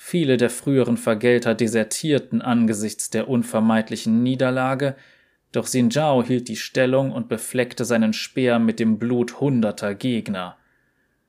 Viele 0.00 0.36
der 0.36 0.48
früheren 0.48 0.96
Vergelter 0.96 1.56
desertierten 1.56 2.40
angesichts 2.40 3.10
der 3.10 3.28
unvermeidlichen 3.28 4.22
Niederlage, 4.22 4.94
doch 5.50 5.68
Xin 5.68 5.90
Zhao 5.90 6.22
hielt 6.22 6.46
die 6.46 6.56
Stellung 6.56 7.10
und 7.10 7.28
befleckte 7.28 7.84
seinen 7.84 8.12
Speer 8.12 8.60
mit 8.60 8.78
dem 8.78 9.00
Blut 9.00 9.40
hunderter 9.40 9.96
Gegner. 9.96 10.56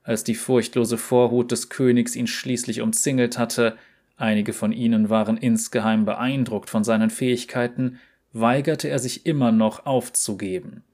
Als 0.04 0.22
die 0.22 0.36
furchtlose 0.36 0.98
Vorhut 0.98 1.50
des 1.50 1.68
Königs 1.68 2.14
ihn 2.14 2.28
schließlich 2.28 2.80
umzingelt 2.80 3.38
hatte, 3.38 3.76
einige 4.16 4.52
von 4.52 4.70
ihnen 4.70 5.10
waren 5.10 5.36
insgeheim 5.36 6.04
beeindruckt 6.04 6.70
von 6.70 6.84
seinen 6.84 7.10
Fähigkeiten, 7.10 7.98
weigerte 8.32 8.88
er 8.88 9.00
sich 9.00 9.26
immer 9.26 9.50
noch 9.50 9.84
aufzugeben. 9.84 10.84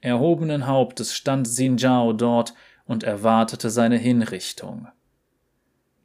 Erhobenen 0.00 0.68
Hauptes 0.68 1.12
stand 1.12 1.48
Xin 1.48 1.76
Zhao 1.76 2.12
dort 2.12 2.54
und 2.84 3.02
erwartete 3.02 3.68
seine 3.68 3.98
Hinrichtung. 3.98 4.86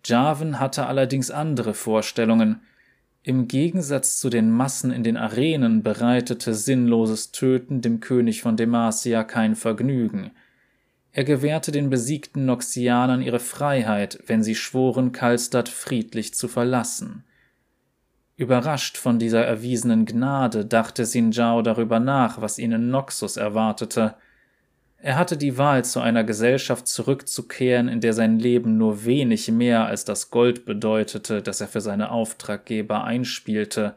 Jarvan 0.04 0.60
hatte 0.60 0.86
allerdings 0.88 1.32
andere 1.32 1.74
Vorstellungen. 1.74 2.62
Im 3.24 3.48
Gegensatz 3.48 4.20
zu 4.20 4.30
den 4.30 4.50
Massen 4.50 4.92
in 4.92 5.04
den 5.04 5.18
Arenen 5.18 5.84
bereitete 5.84 6.56
sinnloses 6.56 7.32
Töten 7.32 7.82
dem 7.82 8.00
König 8.00 8.42
von 8.42 8.58
Demacia 8.58 9.24
kein 9.24 9.56
Vergnügen. 9.56 10.32
Er 11.12 11.24
gewährte 11.24 11.72
den 11.72 11.90
besiegten 11.90 12.46
Noxianern 12.46 13.22
ihre 13.22 13.40
Freiheit, 13.40 14.24
wenn 14.28 14.44
sie 14.44 14.56
schworen, 14.56 15.12
Kalstadt 15.12 15.70
friedlich 15.70 16.34
zu 16.34 16.48
verlassen. 16.48 17.26
Überrascht 18.38 18.98
von 18.98 19.20
dieser 19.20 19.46
erwiesenen 19.46 20.06
Gnade 20.06 20.66
dachte 20.66 21.06
Sinjao 21.06 21.62
darüber 21.62 22.00
nach, 22.00 22.42
was 22.42 22.58
ihn 22.58 22.72
in 22.72 22.90
Noxus 22.90 23.38
erwartete– 23.38 24.16
er 25.04 25.18
hatte 25.18 25.36
die 25.36 25.58
Wahl, 25.58 25.84
zu 25.84 26.00
einer 26.00 26.24
Gesellschaft 26.24 26.88
zurückzukehren, 26.88 27.88
in 27.88 28.02
der 28.02 28.14
sein 28.14 28.38
Leben 28.38 28.78
nur 28.78 29.04
wenig 29.04 29.50
mehr 29.52 29.88
als 29.88 30.06
das 30.06 30.30
Gold 30.30 30.64
bedeutete, 30.66 31.42
das 31.42 31.60
er 31.60 31.68
für 31.68 31.82
seine 31.82 32.12
Auftraggeber 32.12 33.04
einspielte, 33.04 33.96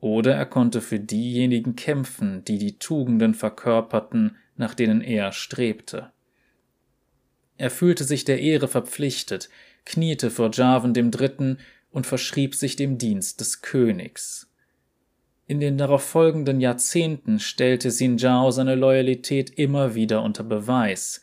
oder 0.00 0.34
er 0.34 0.46
konnte 0.46 0.80
für 0.80 0.98
diejenigen 0.98 1.76
kämpfen, 1.76 2.44
die 2.44 2.58
die 2.58 2.78
Tugenden 2.78 3.34
verkörperten, 3.34 4.36
nach 4.56 4.74
denen 4.74 5.00
er 5.00 5.32
strebte. 5.32 6.10
Er 7.56 7.70
fühlte 7.70 8.04
sich 8.04 8.24
der 8.24 8.40
Ehre 8.40 8.68
verpflichtet, 8.68 9.48
kniete 9.84 10.30
vor 10.30 10.50
Jarvan 10.52 10.94
dem 10.94 11.10
Dritten 11.10 11.58
und 11.90 12.06
verschrieb 12.06 12.54
sich 12.54 12.76
dem 12.76 12.98
Dienst 12.98 13.40
des 13.40 13.62
Königs. 13.62 14.50
In 15.48 15.60
den 15.60 15.78
darauf 15.78 16.02
folgenden 16.02 16.60
Jahrzehnten 16.60 17.40
stellte 17.40 17.90
Sinjao 17.90 18.50
seine 18.50 18.74
Loyalität 18.74 19.58
immer 19.58 19.94
wieder 19.94 20.22
unter 20.22 20.44
Beweis. 20.44 21.22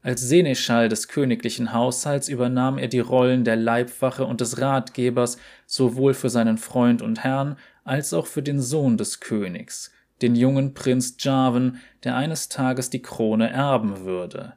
Als 0.00 0.20
Seneschall 0.20 0.88
des 0.88 1.08
königlichen 1.08 1.72
Haushalts 1.72 2.28
übernahm 2.28 2.78
er 2.78 2.86
die 2.86 3.00
Rollen 3.00 3.42
der 3.42 3.56
Leibwache 3.56 4.26
und 4.26 4.40
des 4.40 4.60
Ratgebers 4.60 5.38
sowohl 5.66 6.14
für 6.14 6.30
seinen 6.30 6.56
Freund 6.56 7.02
und 7.02 7.24
Herrn 7.24 7.56
als 7.82 8.14
auch 8.14 8.28
für 8.28 8.42
den 8.42 8.60
Sohn 8.62 8.96
des 8.96 9.18
Königs, 9.18 9.90
den 10.22 10.36
jungen 10.36 10.72
Prinz 10.74 11.16
Jarvan, 11.18 11.80
der 12.04 12.14
eines 12.14 12.48
Tages 12.48 12.90
die 12.90 13.02
Krone 13.02 13.50
erben 13.50 14.04
würde. 14.04 14.54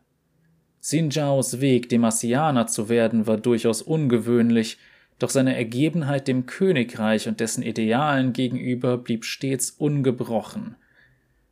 Sinjaos 0.79 1.59
Weg, 1.59 1.89
Demasianer 1.89 2.67
zu 2.67 2.87
werden, 2.87 3.25
war 3.25 3.37
durchaus 3.37 3.81
ungewöhnlich, 3.81 4.77
doch 5.19 5.29
seine 5.29 5.55
Ergebenheit 5.55 6.27
dem 6.27 6.45
Königreich 6.45 7.27
und 7.27 7.39
dessen 7.39 7.63
Idealen 7.63 8.33
gegenüber 8.33 8.97
blieb 8.97 9.25
stets 9.25 9.71
ungebrochen. 9.71 10.75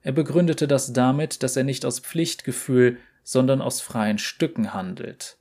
Er 0.01 0.12
begründete 0.12 0.67
das 0.67 0.93
damit, 0.93 1.41
dass 1.41 1.57
er 1.57 1.63
nicht 1.63 1.86
aus 1.86 2.00
Pflichtgefühl, 2.00 2.98
sondern 3.24 3.62
aus 3.62 3.81
freien 3.81 4.19
Stücken 4.19 4.74
handelt. 4.74 5.38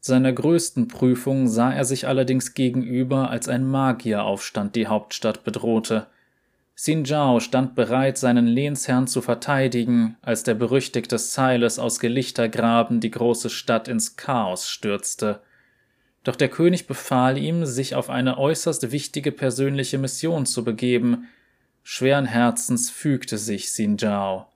Seiner 0.00 0.32
größten 0.32 0.88
Prüfung 0.88 1.48
sah 1.48 1.72
er 1.72 1.84
sich 1.84 2.06
allerdings 2.06 2.54
gegenüber, 2.54 3.30
als 3.30 3.48
ein 3.48 3.66
Magieraufstand 3.66 4.74
die 4.76 4.86
Hauptstadt 4.86 5.44
bedrohte. 5.44 6.06
Xin 6.76 7.04
Zhao 7.04 7.40
stand 7.40 7.74
bereit, 7.74 8.18
seinen 8.18 8.46
Lehnsherrn 8.46 9.06
zu 9.06 9.22
verteidigen, 9.22 10.16
als 10.20 10.42
der 10.42 10.54
berüchtigte 10.54 11.18
Silas 11.18 11.78
aus 11.78 12.00
Gelichtergraben 12.00 13.00
die 13.00 13.10
große 13.10 13.50
Stadt 13.50 13.88
ins 13.88 14.16
Chaos 14.16 14.68
stürzte. 14.68 15.40
Doch 16.26 16.34
der 16.34 16.48
König 16.48 16.88
befahl 16.88 17.38
ihm, 17.38 17.64
sich 17.64 17.94
auf 17.94 18.10
eine 18.10 18.36
äußerst 18.36 18.90
wichtige 18.90 19.30
persönliche 19.30 19.96
Mission 19.96 20.44
zu 20.44 20.64
begeben. 20.64 21.28
Schweren 21.84 22.26
Herzens 22.26 22.90
fügte 22.90 23.38
sich 23.38 23.68
Xin 23.68 23.96
Zhao. 23.96 24.48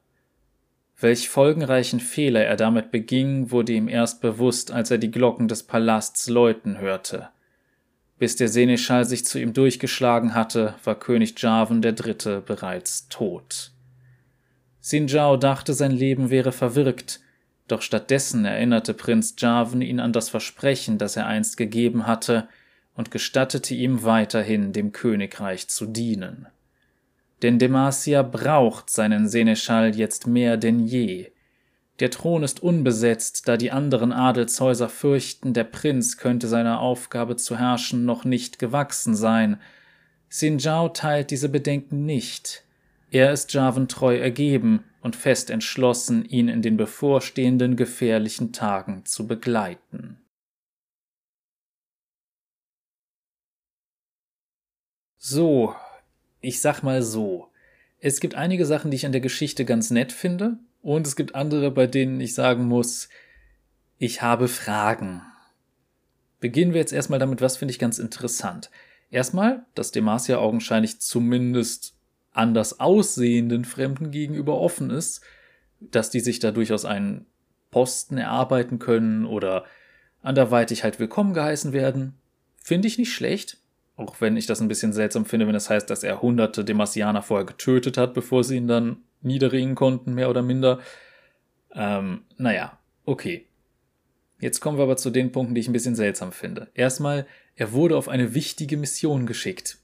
Welch 0.98 1.28
folgenreichen 1.28 2.00
Fehler 2.00 2.44
er 2.44 2.56
damit 2.56 2.90
beging, 2.90 3.52
wurde 3.52 3.74
ihm 3.74 3.86
erst 3.86 4.20
bewusst, 4.20 4.72
als 4.72 4.90
er 4.90 4.98
die 4.98 5.12
Glocken 5.12 5.46
des 5.46 5.62
Palasts 5.62 6.28
läuten 6.28 6.78
hörte. 6.78 7.28
Bis 8.18 8.34
der 8.34 8.48
Seneschall 8.48 9.04
sich 9.04 9.24
zu 9.24 9.38
ihm 9.38 9.52
durchgeschlagen 9.52 10.34
hatte, 10.34 10.74
war 10.82 10.98
König 10.98 11.40
Jarvan 11.40 11.84
III. 11.84 12.40
bereits 12.44 13.08
tot. 13.10 13.70
Xin 14.82 15.06
Zhao 15.06 15.36
dachte, 15.36 15.72
sein 15.72 15.92
Leben 15.92 16.30
wäre 16.30 16.50
verwirkt, 16.50 17.20
doch 17.70 17.82
stattdessen 17.82 18.44
erinnerte 18.44 18.94
Prinz 18.94 19.34
Jarvan 19.38 19.82
ihn 19.82 20.00
an 20.00 20.12
das 20.12 20.28
Versprechen, 20.28 20.98
das 20.98 21.16
er 21.16 21.26
einst 21.26 21.56
gegeben 21.56 22.06
hatte, 22.06 22.48
und 22.94 23.10
gestattete 23.10 23.74
ihm 23.74 24.04
weiterhin 24.04 24.72
dem 24.72 24.92
Königreich 24.92 25.68
zu 25.68 25.86
dienen. 25.86 26.46
Denn 27.42 27.58
Demacia 27.58 28.22
braucht 28.22 28.90
seinen 28.90 29.28
Seneschall 29.28 29.96
jetzt 29.96 30.26
mehr 30.26 30.56
denn 30.56 30.80
je. 30.80 31.30
Der 32.00 32.10
Thron 32.10 32.42
ist 32.42 32.62
unbesetzt, 32.62 33.48
da 33.48 33.56
die 33.56 33.70
anderen 33.70 34.12
Adelshäuser 34.12 34.88
fürchten, 34.88 35.52
der 35.52 35.64
Prinz 35.64 36.16
könnte 36.16 36.48
seiner 36.48 36.80
Aufgabe 36.80 37.36
zu 37.36 37.58
herrschen 37.58 38.04
noch 38.04 38.24
nicht 38.24 38.58
gewachsen 38.58 39.14
sein. 39.14 39.60
Sinjao 40.28 40.88
teilt 40.90 41.30
diese 41.30 41.48
Bedenken 41.48 42.04
nicht. 42.06 42.64
Er 43.10 43.32
ist 43.32 43.52
Jarvan 43.52 43.88
treu 43.88 44.16
ergeben 44.16 44.84
und 45.02 45.16
fest 45.16 45.50
entschlossen, 45.50 46.24
ihn 46.24 46.48
in 46.48 46.62
den 46.62 46.76
bevorstehenden 46.76 47.74
gefährlichen 47.76 48.52
Tagen 48.52 49.04
zu 49.04 49.26
begleiten. 49.26 50.20
So, 55.18 55.74
ich 56.40 56.60
sag 56.60 56.82
mal 56.82 57.02
so. 57.02 57.48
Es 57.98 58.20
gibt 58.20 58.34
einige 58.36 58.64
Sachen, 58.64 58.90
die 58.90 58.96
ich 58.96 59.06
an 59.06 59.12
der 59.12 59.20
Geschichte 59.20 59.64
ganz 59.64 59.90
nett 59.90 60.12
finde, 60.12 60.58
und 60.82 61.06
es 61.06 61.14
gibt 61.14 61.34
andere, 61.34 61.70
bei 61.70 61.86
denen 61.86 62.20
ich 62.20 62.32
sagen 62.32 62.64
muss, 62.64 63.10
ich 63.98 64.22
habe 64.22 64.48
Fragen. 64.48 65.22
Beginnen 66.38 66.72
wir 66.72 66.80
jetzt 66.80 66.94
erstmal 66.94 67.18
damit, 67.18 67.42
was 67.42 67.58
finde 67.58 67.72
ich 67.72 67.78
ganz 67.78 67.98
interessant. 67.98 68.70
Erstmal, 69.10 69.66
dass 69.74 69.92
Demacia 69.92 70.38
augenscheinlich 70.38 71.00
zumindest 71.00 71.99
anders 72.32 72.80
aussehenden 72.80 73.64
Fremden 73.64 74.10
gegenüber 74.10 74.58
offen 74.58 74.90
ist, 74.90 75.22
dass 75.80 76.10
die 76.10 76.20
sich 76.20 76.38
da 76.38 76.50
durchaus 76.50 76.84
einen 76.84 77.26
Posten 77.70 78.18
erarbeiten 78.18 78.78
können 78.78 79.24
oder 79.24 79.64
anderweitig 80.22 80.84
halt 80.84 80.98
willkommen 80.98 81.34
geheißen 81.34 81.72
werden, 81.72 82.14
finde 82.62 82.88
ich 82.88 82.98
nicht 82.98 83.12
schlecht. 83.12 83.58
Auch 83.96 84.20
wenn 84.20 84.36
ich 84.36 84.46
das 84.46 84.60
ein 84.60 84.68
bisschen 84.68 84.92
seltsam 84.92 85.26
finde, 85.26 85.46
wenn 85.46 85.54
es 85.54 85.64
das 85.64 85.70
heißt, 85.70 85.90
dass 85.90 86.02
er 86.02 86.22
hunderte 86.22 86.64
Demasianer 86.64 87.22
vorher 87.22 87.46
getötet 87.46 87.96
hat, 87.96 88.14
bevor 88.14 88.44
sie 88.44 88.56
ihn 88.56 88.68
dann 88.68 88.98
niederringen 89.20 89.74
konnten, 89.74 90.14
mehr 90.14 90.30
oder 90.30 90.42
minder. 90.42 90.80
Ähm, 91.74 92.22
naja, 92.36 92.78
okay. 93.04 93.46
Jetzt 94.40 94.60
kommen 94.60 94.78
wir 94.78 94.84
aber 94.84 94.96
zu 94.96 95.10
den 95.10 95.32
Punkten, 95.32 95.54
die 95.54 95.60
ich 95.60 95.68
ein 95.68 95.74
bisschen 95.74 95.94
seltsam 95.94 96.32
finde. 96.32 96.68
Erstmal, 96.74 97.26
er 97.56 97.72
wurde 97.72 97.96
auf 97.96 98.08
eine 98.08 98.34
wichtige 98.34 98.78
Mission 98.78 99.26
geschickt. 99.26 99.78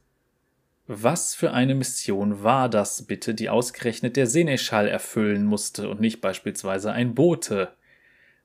Was 0.89 1.35
für 1.35 1.53
eine 1.53 1.75
Mission 1.75 2.45
war 2.45 2.69
das 2.69 3.03
bitte, 3.03 3.35
die 3.35 3.49
ausgerechnet 3.49 4.17
der 4.17 4.29
Seneschall 4.29 4.87
erfüllen 4.87 5.45
musste 5.45 5.89
und 5.89 6.01
nicht 6.01 6.21
beispielsweise 6.21 6.93
ein 6.93 7.15
Bote? 7.15 7.73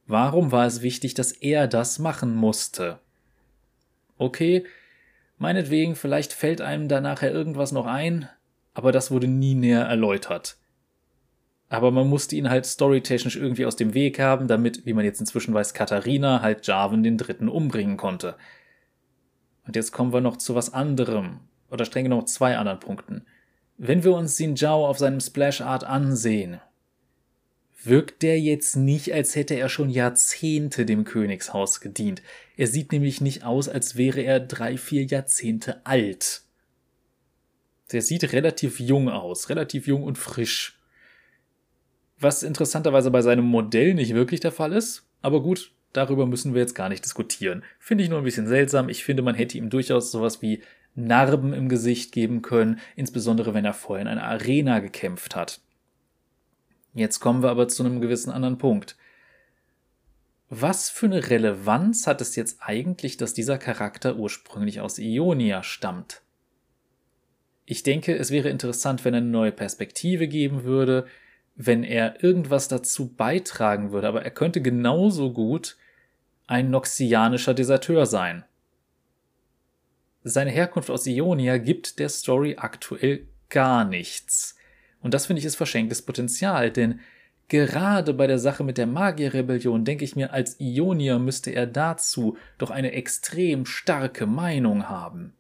Warum 0.08 0.52
war 0.52 0.66
es 0.66 0.82
wichtig, 0.82 1.14
dass 1.14 1.32
er 1.32 1.68
das 1.68 2.00
machen 2.00 2.36
musste? 2.36 3.00
Okay, 4.18 4.66
meinetwegen, 5.38 5.96
vielleicht 5.96 6.34
fällt 6.34 6.62
einem 6.62 6.88
da 6.88 7.00
nachher 7.00 7.32
irgendwas 7.32 7.72
noch 7.72 7.86
ein, 7.86 8.28
aber 8.74 8.92
das 8.92 9.12
wurde 9.12 9.28
nie 9.28 9.54
näher 9.54 9.86
erläutert. 9.86 10.58
Aber 11.70 11.92
man 11.92 12.10
musste 12.10 12.36
ihn 12.36 12.50
halt 12.50 12.66
storytechnisch 12.66 13.36
irgendwie 13.36 13.68
aus 13.68 13.76
dem 13.76 13.94
Weg 13.94 14.20
haben, 14.20 14.48
damit, 14.48 14.86
wie 14.86 14.94
man 14.94 15.06
jetzt 15.06 15.20
inzwischen 15.20 15.54
weiß, 15.54 15.76
Katharina 15.76 16.42
halt 16.42 16.66
Jarvan 16.66 17.04
den 17.04 17.18
Dritten 17.18 17.48
umbringen 17.48 17.98
konnte. 17.98 18.36
Und 19.66 19.76
jetzt 19.76 19.92
kommen 19.92 20.12
wir 20.12 20.22
noch 20.22 20.38
zu 20.38 20.56
was 20.56 20.74
anderem, 20.74 21.40
oder 21.72 21.86
streng 21.86 22.04
genommen 22.04 22.28
zwei 22.28 22.58
anderen 22.58 22.80
Punkten. 22.80 23.26
Wenn 23.78 24.04
wir 24.04 24.14
uns 24.14 24.38
Xin 24.38 24.56
Zhao 24.56 24.86
auf 24.86 25.00
seinem 25.00 25.20
Splash 25.20 25.62
Art 25.62 25.84
ansehen, 25.84 26.60
wirkt 27.84 28.22
der 28.22 28.40
jetzt 28.40 28.76
nicht, 28.76 29.12
als 29.12 29.36
hätte 29.36 29.56
er 29.56 29.70
schon 29.70 29.90
Jahrzehnte 29.90 30.86
dem 30.86 31.04
Königshaus 31.04 31.82
gedient. 31.82 32.22
Er 32.58 32.68
sieht 32.68 32.92
nämlich 32.92 33.22
nicht 33.22 33.44
aus, 33.44 33.68
als 33.68 33.96
wäre 33.96 34.22
er 34.22 34.40
drei, 34.40 34.78
vier 34.78 35.06
Jahrzehnte 35.06 35.84
alt. 35.86 36.44
Der 37.92 38.02
sieht 38.02 38.32
relativ 38.34 38.80
jung 38.80 39.10
aus, 39.10 39.50
relativ 39.50 39.88
jung 39.88 40.04
und 40.04 40.18
frisch. 40.18 40.80
Was 42.20 42.44
interessanterweise 42.44 43.10
bei 43.10 43.24
seinem 43.24 43.46
Modell 43.46 43.96
nicht 43.96 44.14
wirklich 44.14 44.42
der 44.42 44.52
Fall 44.52 44.74
ist, 44.74 45.10
aber 45.24 45.42
gut, 45.42 45.72
darüber 45.92 46.28
müssen 46.28 46.54
wir 46.54 46.62
jetzt 46.62 46.76
gar 46.76 46.88
nicht 46.88 47.04
diskutieren. 47.04 47.64
Finde 47.80 48.04
ich 48.04 48.10
nur 48.10 48.20
ein 48.20 48.24
bisschen 48.24 48.48
seltsam. 48.48 48.90
Ich 48.90 49.04
finde, 49.04 49.24
man 49.24 49.36
hätte 49.36 49.58
ihm 49.58 49.72
durchaus 49.72 50.12
sowas 50.12 50.42
wie 50.42 50.62
Narben 50.96 51.54
im 51.54 51.70
Gesicht 51.70 52.12
geben 52.12 52.42
können, 52.42 52.80
insbesondere 52.96 53.54
wenn 53.54 53.66
er 53.66 53.74
vorher 53.74 54.02
in 54.02 54.08
einer 54.08 54.24
Arena 54.24 54.80
gekämpft 54.80 55.36
hat. 55.36 55.62
Jetzt 56.94 57.20
kommen 57.20 57.42
wir 57.42 57.50
aber 57.50 57.68
zu 57.68 57.84
einem 57.84 58.02
gewissen 58.02 58.32
anderen 58.32 58.58
Punkt. 58.58 58.98
Was 60.50 60.90
für 60.90 61.06
eine 61.06 61.30
Relevanz 61.30 62.08
hat 62.08 62.20
es 62.20 62.36
jetzt 62.36 62.58
eigentlich, 62.60 63.16
dass 63.16 63.34
dieser 63.34 63.58
Charakter 63.58 64.18
ursprünglich 64.18 64.82
aus 64.82 65.00
Ionia 65.00 65.64
stammt? 65.64 66.22
Ich 67.66 67.84
denke, 67.84 68.18
es 68.18 68.32
wäre 68.32 68.50
interessant, 68.50 69.06
wenn 69.06 69.14
er 69.14 69.20
eine 69.20 69.30
neue 69.30 69.54
Perspektive 69.54 70.28
geben 70.28 70.66
würde, 70.66 71.06
wenn 71.56 71.86
er 71.86 72.22
irgendwas 72.22 72.68
dazu 72.68 73.14
beitragen 73.14 73.94
würde, 73.94 74.10
aber 74.10 74.24
er 74.24 74.32
könnte 74.32 74.62
genauso 74.62 75.32
gut 75.32 75.78
ein 76.48 76.70
noxianischer 76.70 77.54
Deserteur 77.54 78.06
sein. 78.06 78.44
Seine 80.24 80.52
Herkunft 80.52 80.92
aus 80.92 81.08
Ionia 81.08 81.58
gibt 81.58 81.98
der 81.98 82.10
Story 82.10 82.56
aktuell 82.58 83.26
gar 83.50 83.86
nichts. 83.86 84.56
Und 85.02 85.14
das 85.14 85.26
finde 85.26 85.40
ich 85.40 85.46
ist 85.46 85.56
verschenktes 85.56 86.04
Potenzial, 86.04 86.70
denn 86.70 87.00
gerade 87.48 88.14
bei 88.14 88.28
der 88.28 88.38
Sache 88.38 88.64
mit 88.64 88.78
der 88.78 88.86
Magierrebellion 88.86 89.84
denke 89.84 90.06
ich 90.06 90.16
mir, 90.16 90.32
als 90.32 90.60
Ionier 90.60 91.18
müsste 91.18 91.52
er 91.52 91.66
dazu 91.66 92.38
doch 92.60 92.70
eine 92.70 92.92
extrem 92.92 93.66
starke 93.66 94.28
Meinung 94.28 94.88
haben. 94.88 95.34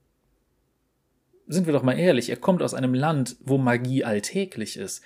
Sind 1.47 1.67
wir 1.67 1.73
doch 1.73 1.83
mal 1.83 1.99
ehrlich, 1.99 2.29
er 2.29 2.37
kommt 2.37 2.63
aus 2.63 2.73
einem 2.73 2.93
Land, 2.93 3.35
wo 3.41 3.57
Magie 3.57 4.03
alltäglich 4.03 4.77
ist, 4.77 5.03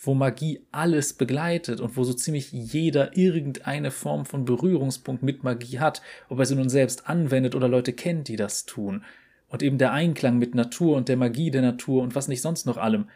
wo 0.00 0.14
Magie 0.14 0.64
alles 0.70 1.12
begleitet 1.12 1.80
und 1.80 1.96
wo 1.96 2.04
so 2.04 2.14
ziemlich 2.14 2.52
jeder 2.52 3.16
irgendeine 3.16 3.90
Form 3.90 4.24
von 4.24 4.44
Berührungspunkt 4.44 5.22
mit 5.22 5.42
Magie 5.42 5.80
hat, 5.80 6.02
ob 6.28 6.38
er 6.38 6.46
sie 6.46 6.54
nun 6.54 6.68
selbst 6.68 7.08
anwendet 7.08 7.54
oder 7.54 7.68
Leute 7.68 7.92
kennt, 7.92 8.28
die 8.28 8.36
das 8.36 8.64
tun. 8.64 9.04
Und 9.48 9.62
eben 9.62 9.78
der 9.78 9.92
Einklang 9.92 10.38
mit 10.38 10.54
Natur 10.54 10.96
und 10.96 11.08
der 11.08 11.16
Magie 11.16 11.50
der 11.50 11.62
Natur 11.62 12.02
und 12.02 12.14
was 12.14 12.28
nicht 12.28 12.42
sonst 12.42 12.66
noch 12.66 12.76
allem. 12.76 13.08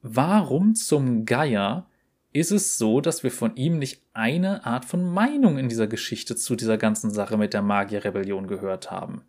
Warum 0.00 0.74
zum 0.74 1.26
Geier 1.26 1.86
ist 2.32 2.50
es 2.50 2.78
so, 2.78 3.00
dass 3.00 3.22
wir 3.22 3.30
von 3.30 3.54
ihm 3.56 3.78
nicht 3.78 4.02
eine 4.12 4.66
Art 4.66 4.84
von 4.84 5.04
Meinung 5.04 5.56
in 5.56 5.68
dieser 5.68 5.86
Geschichte 5.86 6.34
zu 6.34 6.56
dieser 6.56 6.78
ganzen 6.78 7.10
Sache 7.10 7.36
mit 7.36 7.54
der 7.54 7.62
Magierrebellion 7.62 8.46
gehört 8.46 8.90
haben? 8.90 9.22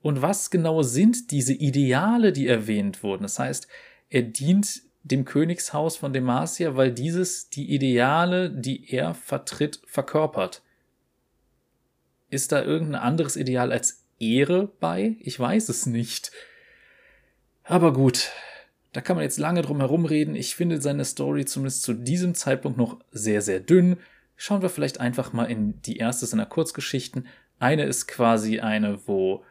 Und 0.00 0.22
was 0.22 0.50
genau 0.50 0.82
sind 0.82 1.30
diese 1.30 1.54
Ideale, 1.54 2.32
die 2.32 2.46
erwähnt 2.46 3.02
wurden? 3.02 3.22
Das 3.22 3.38
heißt, 3.38 3.68
er 4.10 4.22
dient 4.22 4.82
dem 5.02 5.24
Königshaus 5.24 5.96
von 5.96 6.12
Demacia, 6.12 6.76
weil 6.76 6.92
dieses 6.92 7.50
die 7.50 7.74
Ideale, 7.74 8.50
die 8.50 8.90
er 8.90 9.14
vertritt, 9.14 9.80
verkörpert. 9.86 10.62
Ist 12.30 12.52
da 12.52 12.62
irgendein 12.62 13.02
anderes 13.02 13.36
Ideal 13.36 13.70
als 13.70 14.03
Ehre 14.32 14.72
bei? 14.80 15.16
Ich 15.20 15.38
weiß 15.38 15.68
es 15.68 15.86
nicht. 15.86 16.32
Aber 17.64 17.92
gut, 17.92 18.30
da 18.92 19.00
kann 19.00 19.16
man 19.16 19.24
jetzt 19.24 19.38
lange 19.38 19.62
drum 19.62 19.80
herum 19.80 20.04
reden. 20.04 20.34
Ich 20.34 20.54
finde 20.54 20.80
seine 20.80 21.04
Story 21.04 21.44
zumindest 21.44 21.82
zu 21.82 21.94
diesem 21.94 22.34
Zeitpunkt 22.34 22.78
noch 22.78 23.00
sehr, 23.10 23.42
sehr 23.42 23.60
dünn. 23.60 23.96
Schauen 24.36 24.62
wir 24.62 24.68
vielleicht 24.68 25.00
einfach 25.00 25.32
mal 25.32 25.44
in 25.44 25.80
die 25.82 25.96
erste 25.96 26.26
seiner 26.26 26.46
Kurzgeschichten. 26.46 27.26
Eine 27.58 27.84
ist 27.84 28.06
quasi 28.06 28.60
eine, 28.60 29.06
wo 29.06 29.44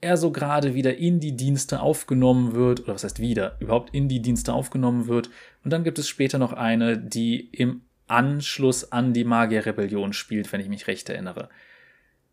er 0.00 0.16
so 0.16 0.30
gerade 0.30 0.74
wieder 0.74 0.96
in 0.96 1.20
die 1.20 1.36
Dienste 1.36 1.80
aufgenommen 1.80 2.54
wird, 2.54 2.80
oder 2.80 2.94
was 2.94 3.04
heißt 3.04 3.18
wieder, 3.18 3.56
überhaupt 3.60 3.94
in 3.94 4.08
die 4.08 4.20
Dienste 4.20 4.52
aufgenommen 4.52 5.08
wird. 5.08 5.30
Und 5.64 5.72
dann 5.72 5.84
gibt 5.84 5.98
es 5.98 6.08
später 6.08 6.38
noch 6.38 6.52
eine, 6.52 6.98
die 6.98 7.48
im 7.50 7.82
Anschluss 8.06 8.92
an 8.92 9.14
die 9.14 9.24
Magierrebellion 9.24 10.12
spielt, 10.12 10.52
wenn 10.52 10.60
ich 10.60 10.68
mich 10.68 10.86
recht 10.86 11.08
erinnere. 11.08 11.48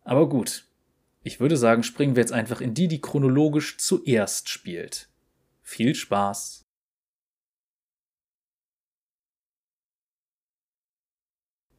Aber 0.03 0.29
gut, 0.29 0.65
ich 1.23 1.39
würde 1.39 1.57
sagen, 1.57 1.83
springen 1.83 2.15
wir 2.15 2.21
jetzt 2.21 2.33
einfach 2.33 2.61
in 2.61 2.73
die, 2.73 2.87
die 2.87 3.01
chronologisch 3.01 3.77
zuerst 3.77 4.49
spielt. 4.49 5.09
Viel 5.61 5.95
Spaß! 5.95 6.61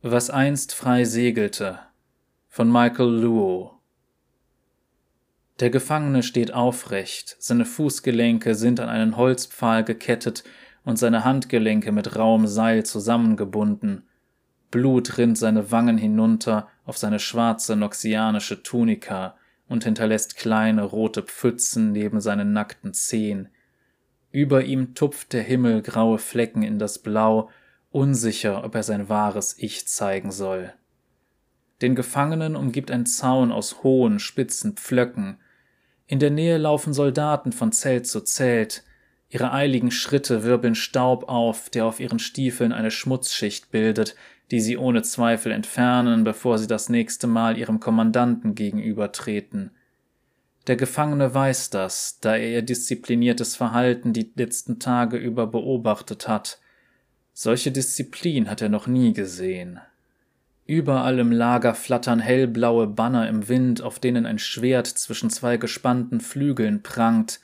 Was 0.02 0.28
einst 0.28 0.74
frei 0.74 1.04
segelte 1.04 1.78
von 2.48 2.70
Michael 2.70 3.20
Luo 3.20 3.74
der 5.60 5.70
Gefangene 5.70 6.24
steht 6.24 6.52
aufrecht, 6.52 7.36
seine 7.38 7.64
Fußgelenke 7.64 8.56
sind 8.56 8.80
an 8.80 8.88
einen 8.88 9.16
Holzpfahl 9.16 9.84
gekettet 9.84 10.42
und 10.84 10.98
seine 10.98 11.24
Handgelenke 11.24 11.92
mit 11.92 12.16
rauem 12.16 12.48
Seil 12.48 12.84
zusammengebunden. 12.84 14.02
Blut 14.72 15.16
rinnt 15.16 15.38
seine 15.38 15.70
Wangen 15.70 15.96
hinunter 15.96 16.68
auf 16.84 16.98
seine 16.98 17.18
schwarze 17.18 17.76
noxianische 17.76 18.62
Tunika 18.62 19.36
und 19.68 19.84
hinterlässt 19.84 20.36
kleine 20.36 20.82
rote 20.82 21.22
Pfützen 21.22 21.92
neben 21.92 22.20
seinen 22.20 22.52
nackten 22.52 22.92
Zehen. 22.92 23.48
Über 24.30 24.64
ihm 24.64 24.94
tupft 24.94 25.32
der 25.32 25.42
Himmel 25.42 25.82
graue 25.82 26.18
Flecken 26.18 26.62
in 26.62 26.78
das 26.78 26.98
Blau, 26.98 27.50
unsicher, 27.90 28.64
ob 28.64 28.74
er 28.74 28.82
sein 28.82 29.08
wahres 29.08 29.56
Ich 29.58 29.86
zeigen 29.86 30.32
soll. 30.32 30.72
Den 31.80 31.94
Gefangenen 31.94 32.56
umgibt 32.56 32.90
ein 32.90 33.06
Zaun 33.06 33.52
aus 33.52 33.82
hohen, 33.82 34.18
spitzen 34.18 34.74
Pflöcken, 34.74 35.38
in 36.06 36.18
der 36.18 36.30
Nähe 36.30 36.58
laufen 36.58 36.92
Soldaten 36.92 37.52
von 37.52 37.72
Zelt 37.72 38.06
zu 38.06 38.20
Zelt. 38.20 38.84
Ihre 39.30 39.52
eiligen 39.52 39.90
Schritte 39.90 40.44
wirbeln 40.44 40.74
Staub 40.74 41.28
auf, 41.28 41.70
der 41.70 41.86
auf 41.86 41.98
ihren 41.98 42.18
Stiefeln 42.18 42.72
eine 42.72 42.90
Schmutzschicht 42.90 43.70
bildet, 43.70 44.14
die 44.50 44.60
sie 44.60 44.76
ohne 44.76 45.02
Zweifel 45.02 45.52
entfernen, 45.52 46.24
bevor 46.24 46.58
sie 46.58 46.66
das 46.66 46.88
nächste 46.88 47.26
Mal 47.26 47.58
ihrem 47.58 47.80
Kommandanten 47.80 48.54
gegenübertreten. 48.54 49.70
Der 50.66 50.76
Gefangene 50.76 51.34
weiß 51.34 51.70
das, 51.70 52.18
da 52.20 52.36
er 52.36 52.50
ihr 52.50 52.62
diszipliniertes 52.62 53.56
Verhalten 53.56 54.12
die 54.12 54.32
letzten 54.34 54.78
Tage 54.78 55.16
über 55.16 55.46
beobachtet 55.46 56.26
hat. 56.26 56.58
Solche 57.32 57.70
Disziplin 57.70 58.48
hat 58.48 58.62
er 58.62 58.68
noch 58.68 58.86
nie 58.86 59.12
gesehen. 59.12 59.80
Überall 60.66 61.18
im 61.18 61.32
Lager 61.32 61.74
flattern 61.74 62.20
hellblaue 62.20 62.86
Banner 62.86 63.28
im 63.28 63.48
Wind, 63.48 63.82
auf 63.82 63.98
denen 63.98 64.24
ein 64.24 64.38
Schwert 64.38 64.86
zwischen 64.86 65.28
zwei 65.28 65.58
gespannten 65.58 66.20
Flügeln 66.20 66.82
prangt, 66.82 67.40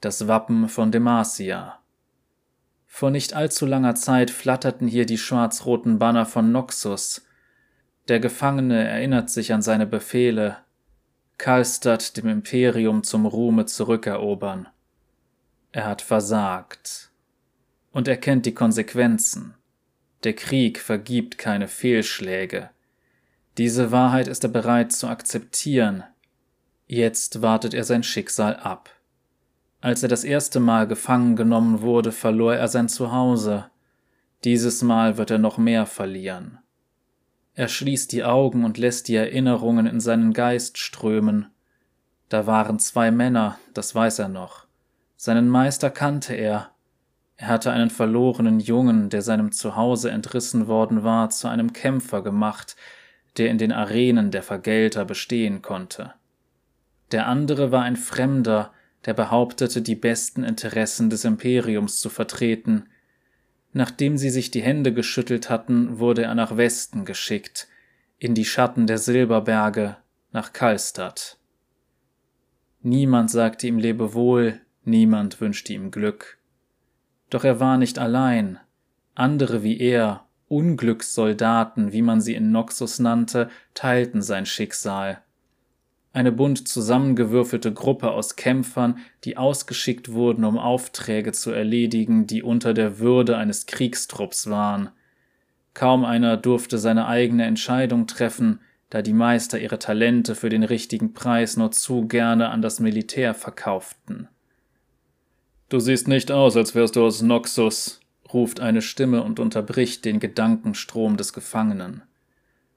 das 0.00 0.28
Wappen 0.28 0.68
von 0.68 0.92
Demacia. 0.92 1.80
Vor 2.96 3.10
nicht 3.10 3.34
allzu 3.34 3.66
langer 3.66 3.94
Zeit 3.94 4.30
flatterten 4.30 4.88
hier 4.88 5.04
die 5.04 5.18
schwarz-roten 5.18 5.98
Banner 5.98 6.24
von 6.24 6.50
Noxus. 6.50 7.26
Der 8.08 8.20
Gefangene 8.20 8.88
erinnert 8.88 9.28
sich 9.28 9.52
an 9.52 9.60
seine 9.60 9.86
Befehle, 9.86 10.56
Kalstad 11.36 12.16
dem 12.16 12.26
Imperium 12.26 13.04
zum 13.04 13.26
Ruhme 13.26 13.66
zurückerobern. 13.66 14.68
Er 15.72 15.84
hat 15.84 16.00
versagt. 16.00 17.10
Und 17.92 18.08
er 18.08 18.16
kennt 18.16 18.46
die 18.46 18.54
Konsequenzen. 18.54 19.52
Der 20.24 20.32
Krieg 20.32 20.78
vergibt 20.78 21.36
keine 21.36 21.68
Fehlschläge. 21.68 22.70
Diese 23.58 23.92
Wahrheit 23.92 24.26
ist 24.26 24.42
er 24.42 24.48
bereit 24.48 24.90
zu 24.92 25.06
akzeptieren. 25.06 26.02
Jetzt 26.86 27.42
wartet 27.42 27.74
er 27.74 27.84
sein 27.84 28.02
Schicksal 28.02 28.56
ab. 28.56 28.95
Als 29.86 30.02
er 30.02 30.08
das 30.08 30.24
erste 30.24 30.58
Mal 30.58 30.88
gefangen 30.88 31.36
genommen 31.36 31.80
wurde, 31.80 32.10
verlor 32.10 32.56
er 32.56 32.66
sein 32.66 32.88
Zuhause. 32.88 33.70
Dieses 34.42 34.82
Mal 34.82 35.16
wird 35.16 35.30
er 35.30 35.38
noch 35.38 35.58
mehr 35.58 35.86
verlieren. 35.86 36.58
Er 37.54 37.68
schließt 37.68 38.10
die 38.10 38.24
Augen 38.24 38.64
und 38.64 38.78
lässt 38.78 39.06
die 39.06 39.14
Erinnerungen 39.14 39.86
in 39.86 40.00
seinen 40.00 40.32
Geist 40.32 40.78
strömen. 40.78 41.52
Da 42.28 42.48
waren 42.48 42.80
zwei 42.80 43.12
Männer, 43.12 43.60
das 43.74 43.94
weiß 43.94 44.18
er 44.18 44.28
noch. 44.28 44.66
Seinen 45.16 45.48
Meister 45.48 45.90
kannte 45.90 46.34
er, 46.34 46.72
Er 47.36 47.46
hatte 47.46 47.70
einen 47.70 47.90
verlorenen 47.90 48.58
Jungen, 48.58 49.08
der 49.08 49.22
seinem 49.22 49.52
Zuhause 49.52 50.10
entrissen 50.10 50.66
worden 50.66 51.04
war, 51.04 51.30
zu 51.30 51.46
einem 51.46 51.72
Kämpfer 51.72 52.22
gemacht, 52.22 52.74
der 53.36 53.50
in 53.50 53.58
den 53.58 53.70
Arenen 53.70 54.32
der 54.32 54.42
Vergelter 54.42 55.04
bestehen 55.04 55.62
konnte. 55.62 56.12
Der 57.12 57.28
andere 57.28 57.70
war 57.70 57.82
ein 57.82 57.94
Fremder, 57.94 58.72
der 59.06 59.14
behauptete, 59.14 59.80
die 59.80 59.94
besten 59.94 60.44
Interessen 60.44 61.08
des 61.08 61.24
Imperiums 61.24 62.00
zu 62.00 62.10
vertreten. 62.10 62.88
Nachdem 63.72 64.18
sie 64.18 64.30
sich 64.30 64.50
die 64.50 64.62
Hände 64.62 64.92
geschüttelt 64.92 65.48
hatten, 65.48 65.98
wurde 65.98 66.24
er 66.24 66.34
nach 66.34 66.56
Westen 66.56 67.04
geschickt, 67.04 67.68
in 68.18 68.34
die 68.34 68.44
Schatten 68.44 68.86
der 68.86 68.98
Silberberge, 68.98 69.96
nach 70.32 70.52
Kalstadt. 70.52 71.38
Niemand 72.82 73.30
sagte 73.30 73.66
ihm 73.66 73.78
Lebewohl, 73.78 74.60
niemand 74.84 75.40
wünschte 75.40 75.72
ihm 75.72 75.90
Glück. 75.90 76.38
Doch 77.30 77.44
er 77.44 77.60
war 77.60 77.78
nicht 77.78 77.98
allein. 77.98 78.58
Andere 79.14 79.62
wie 79.62 79.78
er, 79.78 80.26
Unglückssoldaten, 80.48 81.92
wie 81.92 82.02
man 82.02 82.20
sie 82.20 82.34
in 82.34 82.52
Noxus 82.52 82.98
nannte, 82.98 83.50
teilten 83.74 84.22
sein 84.22 84.46
Schicksal. 84.46 85.22
Eine 86.16 86.32
bunt 86.32 86.66
zusammengewürfelte 86.66 87.74
Gruppe 87.74 88.12
aus 88.12 88.36
Kämpfern, 88.36 89.00
die 89.24 89.36
ausgeschickt 89.36 90.12
wurden, 90.12 90.46
um 90.46 90.56
Aufträge 90.56 91.32
zu 91.32 91.50
erledigen, 91.50 92.26
die 92.26 92.42
unter 92.42 92.72
der 92.72 92.98
Würde 92.98 93.36
eines 93.36 93.66
Kriegstrupps 93.66 94.48
waren. 94.48 94.88
Kaum 95.74 96.06
einer 96.06 96.38
durfte 96.38 96.78
seine 96.78 97.06
eigene 97.06 97.44
Entscheidung 97.44 98.06
treffen, 98.06 98.60
da 98.88 99.02
die 99.02 99.12
Meister 99.12 99.60
ihre 99.60 99.78
Talente 99.78 100.34
für 100.34 100.48
den 100.48 100.62
richtigen 100.62 101.12
Preis 101.12 101.58
nur 101.58 101.70
zu 101.70 102.08
gerne 102.08 102.48
an 102.48 102.62
das 102.62 102.80
Militär 102.80 103.34
verkauften. 103.34 104.26
Du 105.68 105.80
siehst 105.80 106.08
nicht 106.08 106.32
aus, 106.32 106.56
als 106.56 106.74
wärst 106.74 106.96
du 106.96 107.04
aus 107.04 107.20
Noxus, 107.20 108.00
ruft 108.32 108.60
eine 108.60 108.80
Stimme 108.80 109.22
und 109.22 109.38
unterbricht 109.38 110.06
den 110.06 110.18
Gedankenstrom 110.18 111.18
des 111.18 111.34
Gefangenen. 111.34 112.04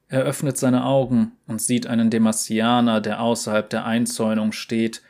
Er 0.09 0.23
öffnet 0.23 0.57
seine 0.57 0.85
Augen 0.85 1.33
und 1.47 1.61
sieht 1.61 1.85
einen 1.85 2.09
Demasianer, 2.09 2.99
der 2.99 3.21
außerhalb 3.21 3.69
der 3.69 3.85
Einzäunung 3.85 4.51
steht. 4.51 5.03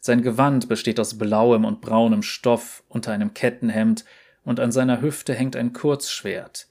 Sein 0.00 0.22
Gewand 0.22 0.68
besteht 0.68 1.00
aus 1.00 1.18
blauem 1.18 1.64
und 1.64 1.80
braunem 1.80 2.22
Stoff 2.22 2.84
unter 2.88 3.12
einem 3.12 3.34
Kettenhemd, 3.34 4.04
und 4.44 4.60
an 4.60 4.72
seiner 4.72 5.00
Hüfte 5.00 5.34
hängt 5.34 5.56
ein 5.56 5.72
Kurzschwert. 5.72 6.68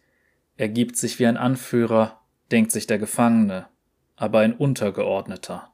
Er 0.57 0.69
gibt 0.69 0.95
sich 0.95 1.19
wie 1.19 1.25
ein 1.25 1.37
Anführer, 1.37 2.21
denkt 2.51 2.71
sich 2.71 2.85
der 2.85 2.99
Gefangene, 2.99 3.67
aber 4.15 4.39
ein 4.39 4.53
Untergeordneter. 4.53 5.73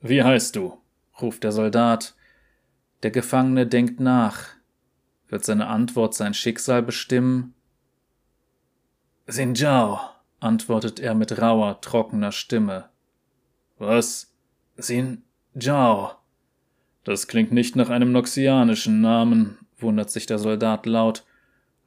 Wie 0.00 0.22
heißt 0.22 0.54
du? 0.54 0.78
ruft 1.20 1.42
der 1.42 1.52
Soldat. 1.52 2.14
Der 3.02 3.10
Gefangene 3.10 3.66
denkt 3.66 3.98
nach. 3.98 4.50
Wird 5.28 5.44
seine 5.44 5.66
Antwort 5.66 6.14
sein 6.14 6.34
Schicksal 6.34 6.82
bestimmen? 6.82 7.54
Sinjao, 9.26 9.98
antwortet 10.40 11.00
er 11.00 11.14
mit 11.14 11.40
rauer, 11.40 11.80
trockener 11.80 12.32
Stimme. 12.32 12.88
Was? 13.78 14.32
Sinjao. 14.76 16.12
Das 17.04 17.26
klingt 17.26 17.52
nicht 17.52 17.76
nach 17.76 17.90
einem 17.90 18.12
noxianischen 18.12 19.00
Namen, 19.00 19.58
wundert 19.78 20.10
sich 20.10 20.26
der 20.26 20.38
Soldat 20.38 20.86
laut. 20.86 21.24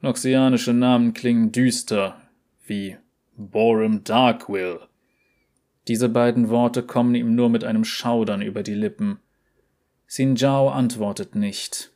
Noxianische 0.00 0.72
Namen 0.72 1.14
klingen 1.14 1.52
düster, 1.52 2.20
wie 2.66 2.96
Borum 3.36 4.04
Darkwill. 4.04 4.80
Diese 5.88 6.08
beiden 6.08 6.48
Worte 6.48 6.82
kommen 6.82 7.14
ihm 7.14 7.34
nur 7.34 7.50
mit 7.50 7.64
einem 7.64 7.84
Schaudern 7.84 8.42
über 8.42 8.62
die 8.62 8.74
Lippen. 8.74 9.18
Xin 10.08 10.36
Zhao 10.36 10.70
antwortet 10.70 11.34
nicht. 11.34 11.90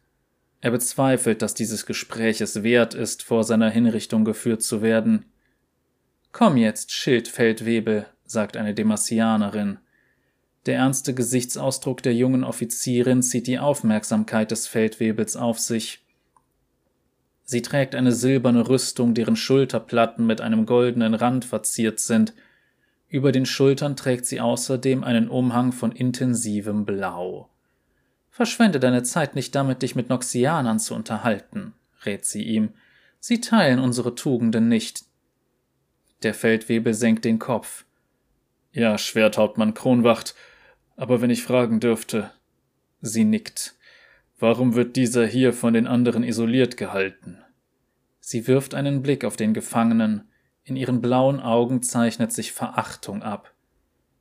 Er 0.60 0.70
bezweifelt, 0.70 1.42
dass 1.42 1.54
dieses 1.54 1.86
Gespräch 1.86 2.40
es 2.40 2.62
wert 2.62 2.94
ist, 2.94 3.22
vor 3.22 3.44
seiner 3.44 3.70
Hinrichtung 3.70 4.24
geführt 4.24 4.62
zu 4.62 4.82
werden. 4.82 5.26
Komm 6.38 6.58
jetzt, 6.58 6.92
Schildfeldwebel, 6.92 8.04
sagt 8.26 8.58
eine 8.58 8.74
Demasianerin. 8.74 9.78
Der 10.66 10.76
ernste 10.76 11.14
Gesichtsausdruck 11.14 12.02
der 12.02 12.14
jungen 12.14 12.44
Offizierin 12.44 13.22
zieht 13.22 13.46
die 13.46 13.58
Aufmerksamkeit 13.58 14.50
des 14.50 14.66
Feldwebels 14.66 15.34
auf 15.34 15.58
sich. 15.58 16.04
Sie 17.44 17.62
trägt 17.62 17.94
eine 17.94 18.12
silberne 18.12 18.68
Rüstung, 18.68 19.14
deren 19.14 19.34
Schulterplatten 19.34 20.26
mit 20.26 20.42
einem 20.42 20.66
goldenen 20.66 21.14
Rand 21.14 21.46
verziert 21.46 22.00
sind. 22.00 22.34
Über 23.08 23.32
den 23.32 23.46
Schultern 23.46 23.96
trägt 23.96 24.26
sie 24.26 24.42
außerdem 24.42 25.04
einen 25.04 25.30
Umhang 25.30 25.72
von 25.72 25.90
intensivem 25.90 26.84
Blau. 26.84 27.48
Verschwende 28.28 28.78
deine 28.78 29.04
Zeit 29.04 29.36
nicht 29.36 29.54
damit, 29.54 29.80
dich 29.80 29.96
mit 29.96 30.10
Noxianern 30.10 30.80
zu 30.80 30.94
unterhalten, 30.94 31.72
rät 32.04 32.26
sie 32.26 32.42
ihm. 32.42 32.74
Sie 33.20 33.40
teilen 33.40 33.78
unsere 33.78 34.14
Tugenden 34.14 34.68
nicht. 34.68 35.06
Der 36.22 36.34
Feldwebel 36.34 36.94
senkt 36.94 37.24
den 37.24 37.38
Kopf. 37.38 37.84
Ja, 38.72 38.98
Schwerthauptmann 38.98 39.74
Kronwacht, 39.74 40.34
aber 40.96 41.20
wenn 41.20 41.30
ich 41.30 41.42
fragen 41.42 41.80
dürfte. 41.80 42.30
Sie 43.00 43.24
nickt. 43.24 43.74
Warum 44.38 44.74
wird 44.74 44.96
dieser 44.96 45.26
hier 45.26 45.52
von 45.52 45.72
den 45.72 45.86
anderen 45.86 46.22
isoliert 46.22 46.76
gehalten? 46.76 47.38
Sie 48.20 48.46
wirft 48.46 48.74
einen 48.74 49.02
Blick 49.02 49.24
auf 49.24 49.36
den 49.36 49.54
Gefangenen. 49.54 50.28
In 50.64 50.76
ihren 50.76 51.00
blauen 51.00 51.40
Augen 51.40 51.82
zeichnet 51.82 52.32
sich 52.32 52.52
Verachtung 52.52 53.22
ab. 53.22 53.54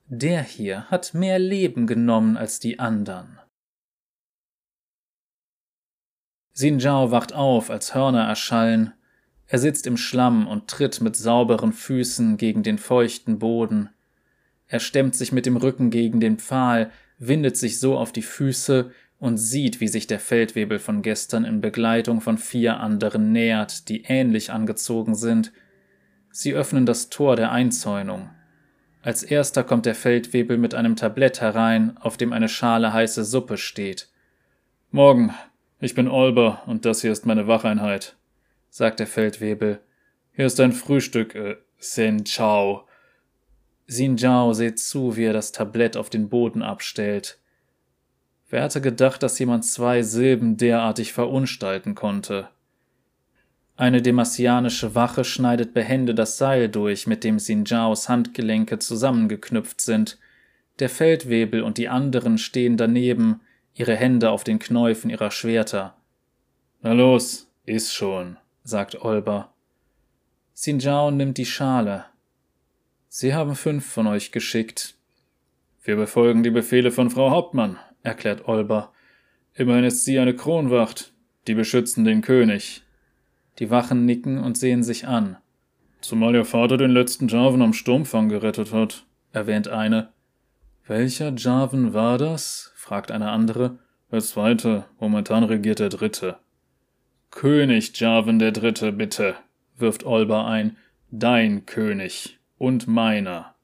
Der 0.07 0.43
hier 0.43 0.85
hat 0.91 1.13
mehr 1.13 1.39
Leben 1.39 1.87
genommen 1.87 2.37
als 2.37 2.59
die 2.59 2.79
anderen. 2.79 3.39
Xin 6.53 6.79
Zhao 6.79 7.11
wacht 7.11 7.33
auf, 7.33 7.69
als 7.69 7.95
Hörner 7.95 8.27
erschallen. 8.27 8.93
Er 9.47 9.59
sitzt 9.59 9.85
im 9.87 9.97
Schlamm 9.97 10.47
und 10.47 10.67
tritt 10.67 11.01
mit 11.01 11.15
sauberen 11.15 11.71
Füßen 11.71 12.37
gegen 12.37 12.63
den 12.63 12.77
feuchten 12.77 13.39
Boden. 13.39 13.89
Er 14.67 14.79
stemmt 14.79 15.15
sich 15.15 15.31
mit 15.31 15.45
dem 15.45 15.57
Rücken 15.57 15.91
gegen 15.91 16.19
den 16.19 16.37
Pfahl, 16.37 16.91
windet 17.19 17.55
sich 17.57 17.79
so 17.79 17.97
auf 17.97 18.11
die 18.11 18.23
Füße 18.23 18.91
und 19.19 19.37
sieht, 19.37 19.79
wie 19.79 19.87
sich 19.87 20.07
der 20.07 20.19
Feldwebel 20.19 20.79
von 20.79 21.01
gestern 21.01 21.45
in 21.45 21.61
Begleitung 21.61 22.21
von 22.21 22.37
vier 22.37 22.79
anderen 22.79 23.31
nähert, 23.31 23.89
die 23.89 24.03
ähnlich 24.03 24.51
angezogen 24.51 25.15
sind. 25.15 25.51
Sie 26.31 26.53
öffnen 26.53 26.85
das 26.85 27.09
Tor 27.09 27.35
der 27.35 27.51
Einzäunung. 27.51 28.29
Als 29.01 29.23
erster 29.23 29.63
kommt 29.63 29.85
der 29.85 29.95
Feldwebel 29.95 30.57
mit 30.57 30.73
einem 30.73 30.95
Tablett 30.95 31.39
herein, 31.39 31.95
auf 31.97 32.17
dem 32.17 32.33
eine 32.33 32.49
Schale 32.49 32.91
heiße 32.91 33.23
Suppe 33.23 33.57
steht. 33.57 34.09
Morgen, 34.89 35.33
ich 35.79 35.93
bin 35.93 36.07
Olber 36.07 36.63
und 36.65 36.85
das 36.85 37.01
hier 37.01 37.11
ist 37.11 37.25
meine 37.25 37.47
Wacheinheit, 37.47 38.15
sagt 38.75 38.99
der 38.99 39.07
Feldwebel. 39.07 39.79
Hier 40.33 40.47
ist 40.47 40.59
dein 40.59 40.73
Frühstück, 40.73 41.33
äh, 41.33 41.55
Sen 41.77 42.25
Chao. 42.25 42.85
Xin 43.87 44.17
Zhao 44.17 44.51
seht 44.51 44.79
zu, 44.79 45.15
wie 45.15 45.23
er 45.23 45.31
das 45.31 45.53
Tablett 45.53 45.95
auf 45.95 46.09
den 46.09 46.27
Boden 46.27 46.61
abstellt. 46.61 47.39
Wer 48.49 48.63
hatte 48.63 48.81
gedacht, 48.81 49.23
dass 49.23 49.39
jemand 49.39 49.63
zwei 49.63 50.01
Silben 50.01 50.57
derartig 50.57 51.13
verunstalten 51.13 51.95
konnte? 51.95 52.49
Eine 53.77 54.01
demasianische 54.01 54.93
Wache 54.93 55.23
schneidet 55.23 55.73
behende 55.73 56.13
das 56.13 56.37
Seil 56.37 56.67
durch, 56.67 57.07
mit 57.07 57.23
dem 57.23 57.37
Xin 57.37 57.65
Zhaos 57.65 58.09
Handgelenke 58.09 58.77
zusammengeknüpft 58.77 59.79
sind. 59.79 60.19
Der 60.79 60.89
Feldwebel 60.89 61.63
und 61.63 61.77
die 61.77 61.87
anderen 61.87 62.37
stehen 62.37 62.75
daneben, 62.75 63.39
ihre 63.73 63.95
Hände 63.95 64.31
auf 64.31 64.43
den 64.43 64.59
Knäufen 64.59 65.09
ihrer 65.09 65.31
Schwerter. 65.31 65.95
Na 66.81 66.91
los, 66.91 67.49
iss 67.65 67.93
schon, 67.93 68.35
sagt 68.65 69.05
Olber. 69.05 69.53
Xinjiao 70.55 71.11
nimmt 71.11 71.37
die 71.37 71.45
Schale. 71.45 72.05
Sie 73.07 73.33
haben 73.33 73.55
fünf 73.55 73.85
von 73.85 74.07
euch 74.07 74.31
geschickt. 74.31 74.95
Wir 75.83 75.95
befolgen 75.95 76.41
die 76.41 76.49
Befehle 76.49 76.91
von 76.91 77.11
Frau 77.11 77.29
Hauptmann, 77.29 77.77
erklärt 78.01 78.47
Olber. 78.47 78.91
Immerhin 79.53 79.85
ist 79.85 80.03
sie 80.03 80.17
eine 80.17 80.35
Kronwacht. 80.35 81.13
Die 81.45 81.53
beschützen 81.53 82.05
den 82.05 82.21
König. 82.21 82.81
Die 83.59 83.69
Wachen 83.69 84.05
nicken 84.05 84.39
und 84.39 84.57
sehen 84.57 84.81
sich 84.81 85.07
an. 85.07 85.37
Zumal 86.01 86.33
ihr 86.33 86.43
Vater 86.43 86.77
den 86.77 86.91
letzten 86.91 87.27
Jarvan 87.27 87.61
am 87.61 87.73
Sturmfang 87.73 88.29
gerettet 88.29 88.73
hat, 88.73 89.05
erwähnt 89.31 89.67
eine. 89.67 90.09
Welcher 90.87 91.33
Jarvan 91.35 91.93
war 91.93 92.17
das? 92.17 92.73
fragt 92.75 93.11
eine 93.11 93.29
andere. 93.29 93.77
Der 94.11 94.21
zweite, 94.21 94.85
momentan 94.99 95.43
regiert 95.43 95.79
der 95.79 95.89
dritte. 95.89 96.39
König 97.35 97.99
Jarvan 97.99 98.39
der 98.39 98.53
Dritte, 98.53 98.93
bitte, 98.93 99.35
wirft 99.77 100.05
Olber 100.05 100.45
ein. 100.45 100.77
Dein 101.11 101.65
König 101.65 102.39
und 102.57 102.87
meiner. 102.87 103.55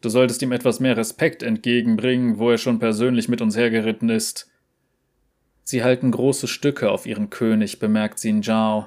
Du 0.00 0.08
solltest 0.08 0.40
ihm 0.40 0.52
etwas 0.52 0.78
mehr 0.78 0.96
Respekt 0.96 1.42
entgegenbringen, 1.42 2.38
wo 2.38 2.52
er 2.52 2.58
schon 2.58 2.78
persönlich 2.78 3.28
mit 3.28 3.40
uns 3.40 3.56
hergeritten 3.56 4.08
ist. 4.08 4.48
Sie 5.64 5.82
halten 5.82 6.12
große 6.12 6.46
Stücke 6.46 6.92
auf 6.92 7.04
ihren 7.04 7.28
König, 7.28 7.80
bemerkt 7.80 8.20
Xin 8.20 8.40
Zhao. 8.40 8.86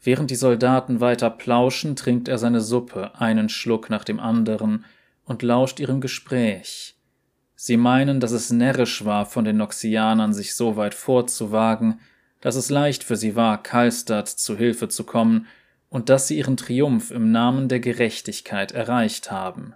Während 0.00 0.30
die 0.30 0.36
Soldaten 0.36 1.00
weiter 1.00 1.28
plauschen, 1.28 1.96
trinkt 1.96 2.28
er 2.28 2.38
seine 2.38 2.60
Suppe, 2.60 3.18
einen 3.20 3.48
Schluck 3.48 3.90
nach 3.90 4.04
dem 4.04 4.20
anderen, 4.20 4.84
und 5.24 5.42
lauscht 5.42 5.80
ihrem 5.80 6.00
Gespräch. 6.00 6.96
Sie 7.56 7.76
meinen, 7.76 8.20
dass 8.20 8.30
es 8.30 8.52
närrisch 8.52 9.04
war, 9.04 9.26
von 9.26 9.44
den 9.44 9.56
Noxianern 9.56 10.32
sich 10.32 10.54
so 10.54 10.76
weit 10.76 10.94
vorzuwagen, 10.94 11.98
dass 12.42 12.56
es 12.56 12.68
leicht 12.68 13.04
für 13.04 13.16
sie 13.16 13.34
war, 13.34 13.62
Kalstad 13.62 14.28
zu 14.28 14.58
Hilfe 14.58 14.88
zu 14.88 15.04
kommen 15.04 15.46
und 15.88 16.10
dass 16.10 16.28
sie 16.28 16.36
ihren 16.36 16.58
Triumph 16.58 17.10
im 17.10 17.32
Namen 17.32 17.68
der 17.68 17.80
Gerechtigkeit 17.80 18.72
erreicht 18.72 19.30
haben. 19.30 19.74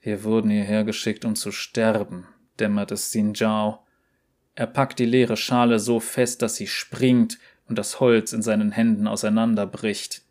Wir 0.00 0.24
wurden 0.24 0.50
hierher 0.50 0.84
geschickt, 0.84 1.24
um 1.24 1.34
zu 1.34 1.52
sterben, 1.52 2.26
dämmert 2.58 2.92
es 2.92 3.10
Sinjao. 3.10 3.80
Er 4.54 4.66
packt 4.66 4.98
die 4.98 5.04
leere 5.04 5.36
Schale 5.36 5.78
so 5.78 5.98
fest, 5.98 6.42
dass 6.42 6.56
sie 6.56 6.66
springt 6.66 7.38
und 7.68 7.76
das 7.76 8.00
Holz 8.00 8.32
in 8.32 8.42
seinen 8.42 8.70
Händen 8.70 9.06
auseinanderbricht. 9.06 10.22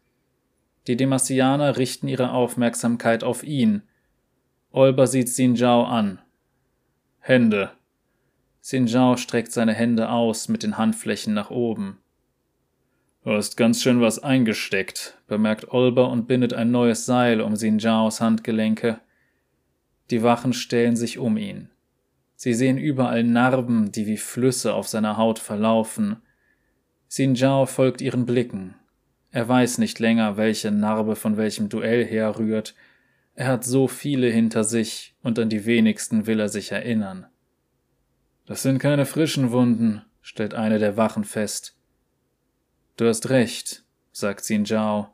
Die 0.87 0.95
Demasianer 0.95 1.77
richten 1.77 2.07
ihre 2.07 2.31
Aufmerksamkeit 2.31 3.23
auf 3.23 3.43
ihn. 3.43 3.83
Olber 4.71 5.07
sieht 5.07 5.27
Sinjao 5.27 5.83
an. 5.83 6.21
Hände. 7.19 7.71
Sinjao 8.61 9.17
streckt 9.17 9.51
seine 9.51 9.73
Hände 9.73 10.09
aus 10.09 10.47
mit 10.47 10.61
den 10.61 10.77
Handflächen 10.77 11.33
nach 11.33 11.49
oben. 11.49 11.97
Du 13.23 13.31
hast 13.31 13.57
ganz 13.57 13.81
schön 13.81 14.01
was 14.01 14.19
eingesteckt, 14.19 15.17
bemerkt 15.27 15.71
Olber 15.71 16.09
und 16.09 16.27
bindet 16.27 16.53
ein 16.53 16.71
neues 16.71 17.05
Seil 17.05 17.41
um 17.41 17.55
Sinjaos 17.55 18.21
Handgelenke. 18.21 18.99
Die 20.11 20.21
Wachen 20.21 20.53
stellen 20.53 20.95
sich 20.95 21.17
um 21.17 21.37
ihn. 21.37 21.69
Sie 22.35 22.53
sehen 22.53 22.77
überall 22.77 23.23
Narben, 23.23 23.91
die 23.91 24.05
wie 24.07 24.17
Flüsse 24.17 24.73
auf 24.73 24.87
seiner 24.87 25.17
Haut 25.17 25.39
verlaufen. 25.39 26.17
Sinjao 27.07 27.65
folgt 27.65 28.01
ihren 28.01 28.25
Blicken. 28.25 28.75
Er 29.31 29.47
weiß 29.47 29.77
nicht 29.79 29.99
länger, 29.99 30.37
welche 30.37 30.71
Narbe 30.71 31.15
von 31.15 31.37
welchem 31.37 31.69
Duell 31.69 32.05
herrührt. 32.05 32.75
Er 33.33 33.47
hat 33.47 33.63
so 33.63 33.87
viele 33.87 34.29
hinter 34.29 34.63
sich, 34.63 35.15
und 35.23 35.39
an 35.39 35.49
die 35.49 35.65
wenigsten 35.65 36.27
will 36.27 36.39
er 36.39 36.49
sich 36.49 36.71
erinnern. 36.71 37.27
Das 38.51 38.63
sind 38.63 38.79
keine 38.79 39.05
frischen 39.05 39.53
Wunden, 39.53 40.01
stellt 40.21 40.55
eine 40.55 40.77
der 40.77 40.97
Wachen 40.97 41.23
fest. 41.23 41.73
Du 42.97 43.07
hast 43.07 43.29
recht, 43.29 43.85
sagt 44.11 44.43
Xin 44.45 44.65
Zhao. 44.65 45.07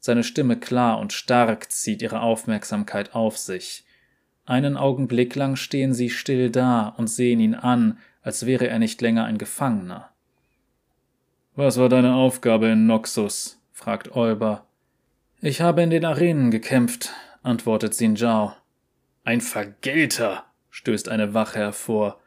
Seine 0.00 0.24
Stimme 0.24 0.58
klar 0.58 0.98
und 0.98 1.12
stark 1.12 1.70
zieht 1.70 2.00
ihre 2.00 2.22
Aufmerksamkeit 2.22 3.14
auf 3.14 3.36
sich. 3.36 3.84
Einen 4.46 4.78
Augenblick 4.78 5.34
lang 5.34 5.56
stehen 5.56 5.92
sie 5.92 6.08
still 6.08 6.48
da 6.48 6.88
und 6.96 7.08
sehen 7.08 7.40
ihn 7.40 7.54
an, 7.54 7.98
als 8.22 8.46
wäre 8.46 8.68
er 8.68 8.78
nicht 8.78 9.02
länger 9.02 9.26
ein 9.26 9.36
Gefangener. 9.36 10.08
Was 11.56 11.76
war 11.76 11.90
deine 11.90 12.14
Aufgabe 12.14 12.68
in 12.68 12.86
Noxus? 12.86 13.60
fragt 13.70 14.16
Olber. 14.16 14.64
Ich 15.42 15.60
habe 15.60 15.82
in 15.82 15.90
den 15.90 16.06
Arenen 16.06 16.50
gekämpft, 16.50 17.12
antwortet 17.42 17.92
Xin 17.92 18.16
Zhao. 18.16 18.54
Ein 19.24 19.42
Vergelter, 19.42 20.46
stößt 20.70 21.10
eine 21.10 21.34
Wache 21.34 21.58
hervor. 21.58 22.18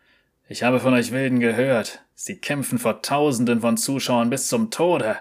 Ich 0.52 0.64
habe 0.64 0.82
von 0.82 0.94
euch 0.94 1.14
Wilden 1.14 1.40
gehört. 1.40 2.04
Sie 2.14 2.36
kämpfen 2.36 2.78
vor 2.78 3.02
Tausenden 3.02 3.62
von 3.62 3.78
Zuschauern 3.78 4.30
bis 4.30 4.50
zum 4.50 4.70
Tode. 4.70 5.16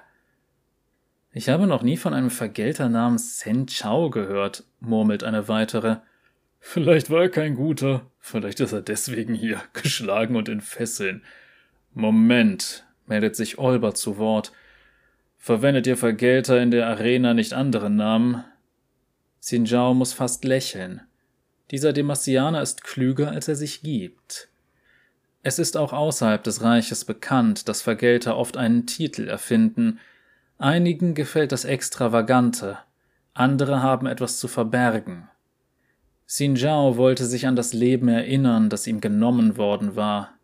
Ich 1.33 1.49
habe 1.49 1.69
noch 1.69 1.83
nie 1.83 1.97
von 1.97 2.15
einem 2.15 2.31
Vergelter 2.31 2.89
namens 2.89 3.39
Sen 3.39 3.69
Chao 3.69 4.11
gehört, 4.11 4.65
murmelt 4.81 5.23
eine 5.23 5.47
weitere. 5.47 5.99
Vielleicht 6.59 7.11
war 7.11 7.23
er 7.23 7.29
kein 7.29 7.55
guter, 7.55 8.11
vielleicht 8.19 8.59
ist 8.59 8.73
er 8.73 8.83
deswegen 8.83 9.33
hier, 9.33 9.63
geschlagen 9.73 10.35
und 10.35 10.49
in 10.49 10.61
Fesseln. 10.61 11.23
Moment, 11.95 12.85
meldet 13.07 13.37
sich 13.37 13.57
Olber 13.57 13.95
zu 13.95 14.19
Wort. 14.19 14.51
Verwendet 15.39 15.87
ihr 15.87 15.97
Vergelter 15.97 16.61
in 16.61 16.73
der 16.73 16.89
Arena 16.89 17.35
nicht 17.35 17.53
andere 17.53 17.89
Namen? 17.89 18.43
Sinjao 19.39 19.95
muss 19.95 20.13
fast 20.13 20.45
lächeln. 20.45 21.03
Dieser 21.71 21.93
Demasianer 21.93 22.63
ist 22.63 22.83
klüger, 22.83 23.31
als 23.31 23.47
er 23.47 23.55
sich 23.55 23.83
gibt. 23.83 24.50
Es 25.43 25.59
ist 25.59 25.77
auch 25.77 25.93
außerhalb 25.93 26.43
des 26.43 26.63
Reiches 26.63 27.05
bekannt, 27.05 27.69
dass 27.69 27.83
Vergelter 27.83 28.37
oft 28.37 28.57
einen 28.57 28.87
Titel 28.87 29.29
erfinden. 29.29 29.99
Einigen 30.59 31.15
gefällt 31.15 31.53
das 31.53 31.65
Extravagante, 31.65 32.79
andere 33.33 33.83
haben 33.83 34.07
etwas 34.07 34.39
zu 34.39 34.49
verbergen. 34.49 35.29
Xin 36.27 36.57
Zhao 36.57 36.97
wollte 36.97 37.25
sich 37.25 37.47
an 37.47 37.57
das 37.57 37.73
Leben 37.73 38.09
erinnern, 38.09 38.69
das 38.69 38.87
ihm 38.87 39.01
genommen 39.01 39.57
worden 39.57 39.97
war. 39.97 40.35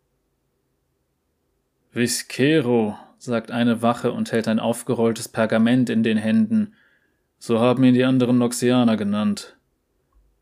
Viscero, 1.91 2.97
sagt 3.19 3.51
eine 3.51 3.81
Wache 3.81 4.11
und 4.11 4.31
hält 4.31 4.47
ein 4.47 4.59
aufgerolltes 4.59 5.27
Pergament 5.27 5.89
in 5.89 6.03
den 6.03 6.17
Händen. 6.17 6.73
So 7.39 7.59
haben 7.59 7.83
ihn 7.83 7.93
die 7.93 8.03
anderen 8.03 8.37
Noxianer 8.37 8.97
genannt. 8.97 9.57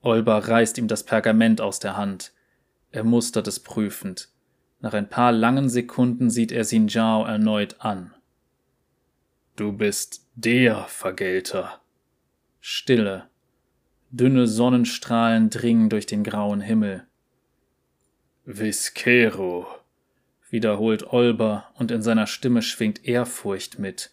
Olber 0.01 0.47
reißt 0.47 0.77
ihm 0.77 0.87
das 0.87 1.03
Pergament 1.03 1.61
aus 1.61 1.79
der 1.79 1.97
Hand. 1.97 2.31
Er 2.91 3.03
mustert 3.03 3.47
es 3.47 3.59
prüfend. 3.59 4.29
Nach 4.79 4.93
ein 4.93 5.09
paar 5.09 5.31
langen 5.31 5.69
Sekunden 5.69 6.29
sieht 6.29 6.51
er 6.51 6.63
Xin 6.63 6.89
Zhao 6.89 7.25
erneut 7.25 7.77
an. 7.79 8.13
Du 9.55 9.71
bist 9.71 10.27
der 10.35 10.83
Vergelter. 10.83 11.81
Stille. 12.59 13.29
Dünne 14.11 14.47
Sonnenstrahlen 14.47 15.49
dringen 15.49 15.89
durch 15.89 16.05
den 16.05 16.23
grauen 16.23 16.61
Himmel. 16.61 17.07
Viscero, 18.45 19.65
wiederholt 20.49 21.11
Olber, 21.11 21.71
und 21.75 21.89
in 21.89 22.01
seiner 22.01 22.27
Stimme 22.27 22.61
schwingt 22.61 23.05
Ehrfurcht 23.05 23.79
mit. 23.79 24.11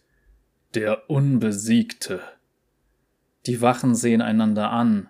Der 0.75 1.11
Unbesiegte. 1.11 2.21
Die 3.47 3.61
Wachen 3.61 3.95
sehen 3.95 4.23
einander 4.23 4.71
an, 4.71 5.09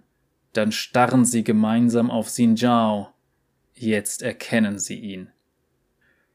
dann 0.52 0.72
starren 0.72 1.24
sie 1.24 1.44
gemeinsam 1.44 2.10
auf 2.10 2.28
Xin 2.28 2.56
Zhao. 2.56 3.12
Jetzt 3.74 4.22
erkennen 4.22 4.78
sie 4.78 4.98
ihn. 4.98 5.30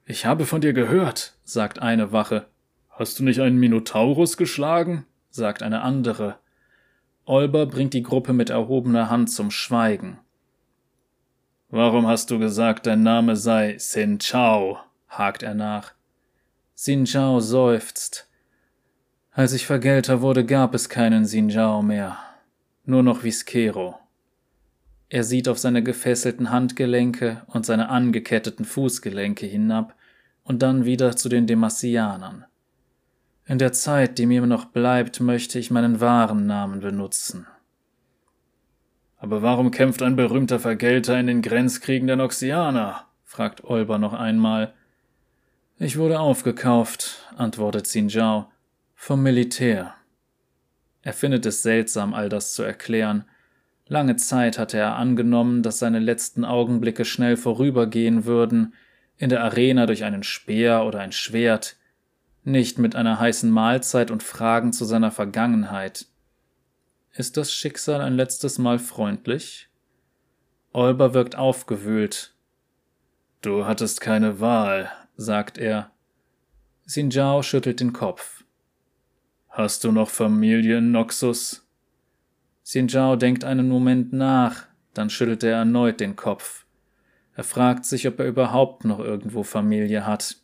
Ich 0.10 0.26
habe 0.26 0.46
von 0.46 0.62
dir 0.62 0.72
gehört, 0.72 1.34
sagt 1.44 1.80
eine 1.82 2.14
Wache. 2.14 2.48
Hast 2.90 3.20
du 3.20 3.26
nicht 3.26 3.42
einen 3.42 3.58
Minotaurus 3.58 4.38
geschlagen? 4.38 5.06
sagt 5.30 5.62
eine 5.62 5.82
andere. 5.82 6.38
Olber 7.26 7.66
bringt 7.66 7.94
die 7.94 8.04
Gruppe 8.04 8.32
mit 8.32 8.50
erhobener 8.50 9.10
Hand 9.10 9.30
zum 9.30 9.52
Schweigen. 9.52 10.18
Warum 11.70 12.08
hast 12.08 12.32
du 12.32 12.40
gesagt, 12.40 12.88
dein 12.88 13.04
Name 13.04 13.36
sei 13.36 13.78
Sin 13.80 14.18
Chao? 14.20 14.80
hakt 15.10 15.44
er 15.44 15.56
nach. 15.56 15.94
Sin 16.74 17.04
Chao 17.04 17.42
seufzt. 17.42 18.30
Als 19.32 19.52
ich 19.52 19.66
Vergelter 19.66 20.22
wurde, 20.22 20.46
gab 20.46 20.74
es 20.74 20.88
keinen 20.88 21.26
Sin 21.26 21.50
Chao 21.50 21.82
mehr. 21.82 22.18
Nur 22.86 23.04
noch 23.04 23.26
Viscero. 23.26 24.00
Er 25.10 25.26
sieht 25.26 25.50
auf 25.50 25.58
seine 25.58 25.84
gefesselten 25.84 26.50
Handgelenke 26.50 27.44
und 27.48 27.66
seine 27.66 27.90
angeketteten 27.90 28.64
Fußgelenke 28.64 29.46
hinab 29.46 29.97
und 30.48 30.62
dann 30.62 30.86
wieder 30.86 31.16
zu 31.16 31.28
den 31.28 31.46
Demasianern. 31.46 32.46
In 33.46 33.58
der 33.60 33.74
Zeit, 33.74 34.18
die 34.18 34.26
mir 34.26 34.46
noch 34.46 34.66
bleibt, 34.66 35.20
möchte 35.20 35.60
ich 35.60 35.72
meinen 35.72 36.00
wahren 36.00 36.48
Namen 36.48 36.80
benutzen. 36.80 37.48
Aber 39.18 39.42
warum 39.42 39.72
kämpft 39.72 40.02
ein 40.02 40.16
berühmter 40.16 40.60
Vergelter 40.60 41.20
in 41.20 41.28
den 41.28 41.42
Grenzkriegen 41.42 42.08
der 42.08 42.16
Noxianer? 42.16 43.06
fragt 43.24 43.66
Olber 43.66 43.98
noch 43.98 44.14
einmal. 44.14 44.74
Ich 45.80 45.98
wurde 45.98 46.20
aufgekauft, 46.20 47.28
antwortet 47.36 47.84
Xinjiao, 47.84 48.50
vom 48.96 49.22
Militär. 49.22 49.96
Er 51.02 51.14
findet 51.14 51.46
es 51.46 51.62
seltsam, 51.62 52.14
all 52.14 52.30
das 52.30 52.54
zu 52.54 52.64
erklären, 52.64 53.26
Lange 53.90 54.18
Zeit 54.18 54.60
hatte 54.60 54.78
er 54.78 54.98
angenommen, 54.98 55.64
dass 55.64 55.80
seine 55.80 56.00
letzten 56.00 56.44
Augenblicke 56.44 57.06
schnell 57.06 57.38
vorübergehen 57.38 58.26
würden, 58.26 58.74
in 59.18 59.30
der 59.30 59.44
Arena 59.44 59.86
durch 59.86 60.04
einen 60.04 60.24
Speer 60.24 60.86
oder 60.86 61.00
ein 61.00 61.12
Schwert, 61.12 61.78
nicht 62.44 62.78
mit 62.78 62.96
einer 62.96 63.20
heißen 63.20 63.50
Mahlzeit 63.50 64.12
und 64.12 64.24
Fragen 64.24 64.72
zu 64.74 64.86
seiner 64.86 65.12
Vergangenheit. 65.12 66.06
Ist 67.14 67.36
das 67.36 67.52
Schicksal 67.52 68.02
ein 68.02 68.16
letztes 68.16 68.58
Mal 68.58 68.80
freundlich? 68.80 69.70
Olber 70.72 71.14
wirkt 71.14 71.36
aufgewühlt. 71.36 72.36
Du 73.42 73.66
hattest 73.66 74.02
keine 74.02 74.40
Wahl, 74.40 74.92
sagt 75.16 75.58
er. 75.58 75.92
Sinjao 76.86 77.42
schüttelt 77.42 77.80
den 77.80 77.92
Kopf. 77.92 78.44
Hast 79.50 79.84
du 79.84 79.92
noch 79.92 80.10
Familie 80.10 80.78
in 80.78 80.92
Noxus? 80.92 81.68
Xinjiao 82.64 83.16
denkt 83.16 83.44
einen 83.44 83.70
Moment 83.70 84.14
nach, 84.14 84.68
dann 84.94 85.10
schüttelt 85.10 85.44
er 85.44 85.56
erneut 85.58 86.00
den 86.00 86.16
Kopf. 86.16 86.67
Er 87.38 87.44
fragt 87.44 87.86
sich, 87.86 88.08
ob 88.08 88.20
er 88.20 88.26
überhaupt 88.26 88.84
noch 88.84 88.98
irgendwo 88.98 89.44
Familie 89.44 90.08
hat. 90.08 90.38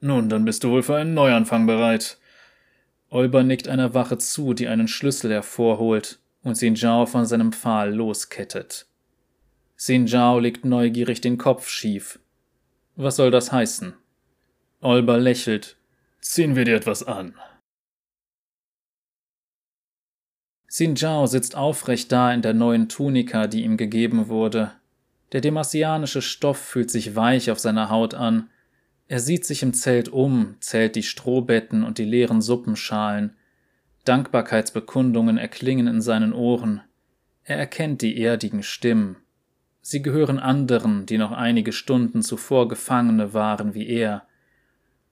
Nun, 0.00 0.28
dann 0.28 0.44
bist 0.44 0.62
du 0.62 0.70
wohl 0.70 0.84
für 0.84 0.94
einen 0.94 1.14
Neuanfang 1.14 1.66
bereit. 1.66 2.18
Olber 3.10 3.42
nickt 3.42 3.66
einer 3.66 3.92
Wache 3.92 4.18
zu, 4.18 4.54
die 4.54 4.68
einen 4.68 4.86
Schlüssel 4.86 5.32
hervorholt 5.32 6.20
und 6.44 6.52
Xinjiao 6.52 7.06
von 7.06 7.26
seinem 7.26 7.52
Pfahl 7.52 7.92
loskettet. 7.92 8.86
Xinjiao 9.76 10.38
legt 10.38 10.64
neugierig 10.64 11.20
den 11.20 11.38
Kopf 11.38 11.68
schief. 11.68 12.20
Was 12.94 13.16
soll 13.16 13.32
das 13.32 13.50
heißen? 13.50 13.94
Olber 14.80 15.18
lächelt. 15.18 15.76
Ziehen 16.20 16.54
wir 16.54 16.66
dir 16.66 16.76
etwas 16.76 17.02
an. 17.02 17.34
Xin 20.68 20.94
Zhao 20.94 21.26
sitzt 21.26 21.56
aufrecht 21.56 22.12
da 22.12 22.32
in 22.32 22.42
der 22.42 22.54
neuen 22.54 22.88
Tunika, 22.88 23.48
die 23.48 23.64
ihm 23.64 23.76
gegeben 23.76 24.28
wurde. 24.28 24.77
Der 25.32 25.40
demasianische 25.40 26.22
Stoff 26.22 26.58
fühlt 26.58 26.90
sich 26.90 27.14
weich 27.14 27.50
auf 27.50 27.58
seiner 27.58 27.90
Haut 27.90 28.14
an. 28.14 28.48
Er 29.08 29.20
sieht 29.20 29.44
sich 29.44 29.62
im 29.62 29.74
Zelt 29.74 30.08
um, 30.08 30.56
zählt 30.60 30.96
die 30.96 31.02
Strohbetten 31.02 31.82
und 31.82 31.98
die 31.98 32.04
leeren 32.04 32.40
Suppenschalen. 32.40 33.36
Dankbarkeitsbekundungen 34.04 35.36
erklingen 35.36 35.86
in 35.86 36.00
seinen 36.00 36.32
Ohren. 36.32 36.80
Er 37.44 37.58
erkennt 37.58 38.00
die 38.00 38.20
erdigen 38.20 38.62
Stimmen. 38.62 39.16
Sie 39.80 40.02
gehören 40.02 40.38
anderen, 40.38 41.06
die 41.06 41.18
noch 41.18 41.32
einige 41.32 41.72
Stunden 41.72 42.22
zuvor 42.22 42.68
Gefangene 42.68 43.32
waren 43.32 43.74
wie 43.74 43.86
er. 43.86 44.26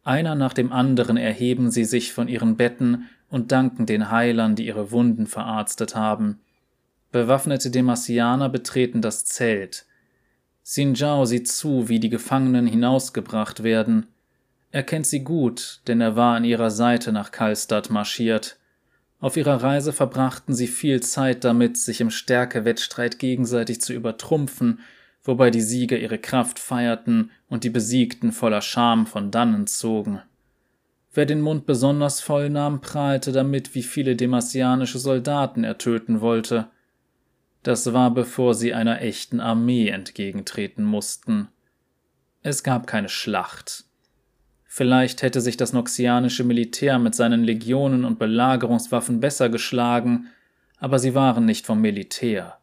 Einer 0.02 0.34
nach 0.34 0.52
dem 0.52 0.72
anderen 0.72 1.16
erheben 1.16 1.70
sie 1.70 1.84
sich 1.84 2.12
von 2.12 2.28
ihren 2.28 2.56
Betten 2.56 3.08
und 3.28 3.52
danken 3.52 3.86
den 3.86 4.10
Heilern, 4.10 4.54
die 4.54 4.66
ihre 4.66 4.90
Wunden 4.92 5.26
verarztet 5.26 5.94
haben. 5.94 6.40
Bewaffnete 7.10 7.70
Demasianer 7.70 8.48
betreten 8.48 9.00
das 9.00 9.24
Zelt. 9.24 9.86
Xinjiao 10.66 11.26
sieht 11.26 11.46
zu, 11.46 11.88
wie 11.88 12.00
die 12.00 12.08
Gefangenen 12.08 12.66
hinausgebracht 12.66 13.62
werden. 13.62 14.08
Er 14.72 14.82
kennt 14.82 15.06
sie 15.06 15.22
gut, 15.22 15.80
denn 15.86 16.00
er 16.00 16.16
war 16.16 16.34
an 16.34 16.42
ihrer 16.42 16.72
Seite 16.72 17.12
nach 17.12 17.30
Kalstadt 17.30 17.88
marschiert. 17.88 18.58
Auf 19.20 19.36
ihrer 19.36 19.62
Reise 19.62 19.92
verbrachten 19.92 20.56
sie 20.56 20.66
viel 20.66 21.00
Zeit 21.04 21.44
damit, 21.44 21.78
sich 21.78 22.00
im 22.00 22.10
Stärkewettstreit 22.10 23.20
gegenseitig 23.20 23.80
zu 23.80 23.92
übertrumpfen, 23.92 24.80
wobei 25.22 25.52
die 25.52 25.60
Sieger 25.60 25.98
ihre 25.98 26.18
Kraft 26.18 26.58
feierten 26.58 27.30
und 27.48 27.62
die 27.62 27.70
Besiegten 27.70 28.32
voller 28.32 28.60
Scham 28.60 29.06
von 29.06 29.30
dannen 29.30 29.68
zogen. 29.68 30.20
Wer 31.14 31.26
den 31.26 31.42
Mund 31.42 31.64
besonders 31.66 32.20
voll 32.20 32.50
nahm, 32.50 32.80
prahlte 32.80 33.30
damit, 33.30 33.76
wie 33.76 33.84
viele 33.84 34.16
demasianische 34.16 34.98
Soldaten 34.98 35.62
er 35.62 35.78
töten 35.78 36.20
wollte. 36.20 36.66
Das 37.66 37.92
war 37.92 38.14
bevor 38.14 38.54
sie 38.54 38.74
einer 38.74 39.02
echten 39.02 39.40
Armee 39.40 39.88
entgegentreten 39.88 40.84
mussten. 40.84 41.48
Es 42.44 42.62
gab 42.62 42.86
keine 42.86 43.08
Schlacht. 43.08 43.86
Vielleicht 44.66 45.22
hätte 45.22 45.40
sich 45.40 45.56
das 45.56 45.72
noxianische 45.72 46.44
Militär 46.44 47.00
mit 47.00 47.16
seinen 47.16 47.42
Legionen 47.42 48.04
und 48.04 48.20
Belagerungswaffen 48.20 49.18
besser 49.18 49.48
geschlagen, 49.48 50.28
aber 50.78 51.00
sie 51.00 51.16
waren 51.16 51.44
nicht 51.44 51.66
vom 51.66 51.80
Militär. 51.80 52.56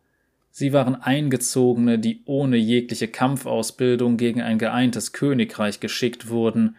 Sie 0.51 0.71
waren 0.71 0.95
Eingezogene, 0.95 1.99
die 1.99 2.21
ohne 2.23 2.55
jegliche 2.55 3.09
Kampfausbildung 3.09 4.15
gegen 4.15 4.41
ein 4.41 4.57
geeintes 4.57 5.11
Königreich 5.11 5.81
geschickt 5.81 6.29
wurden, 6.29 6.77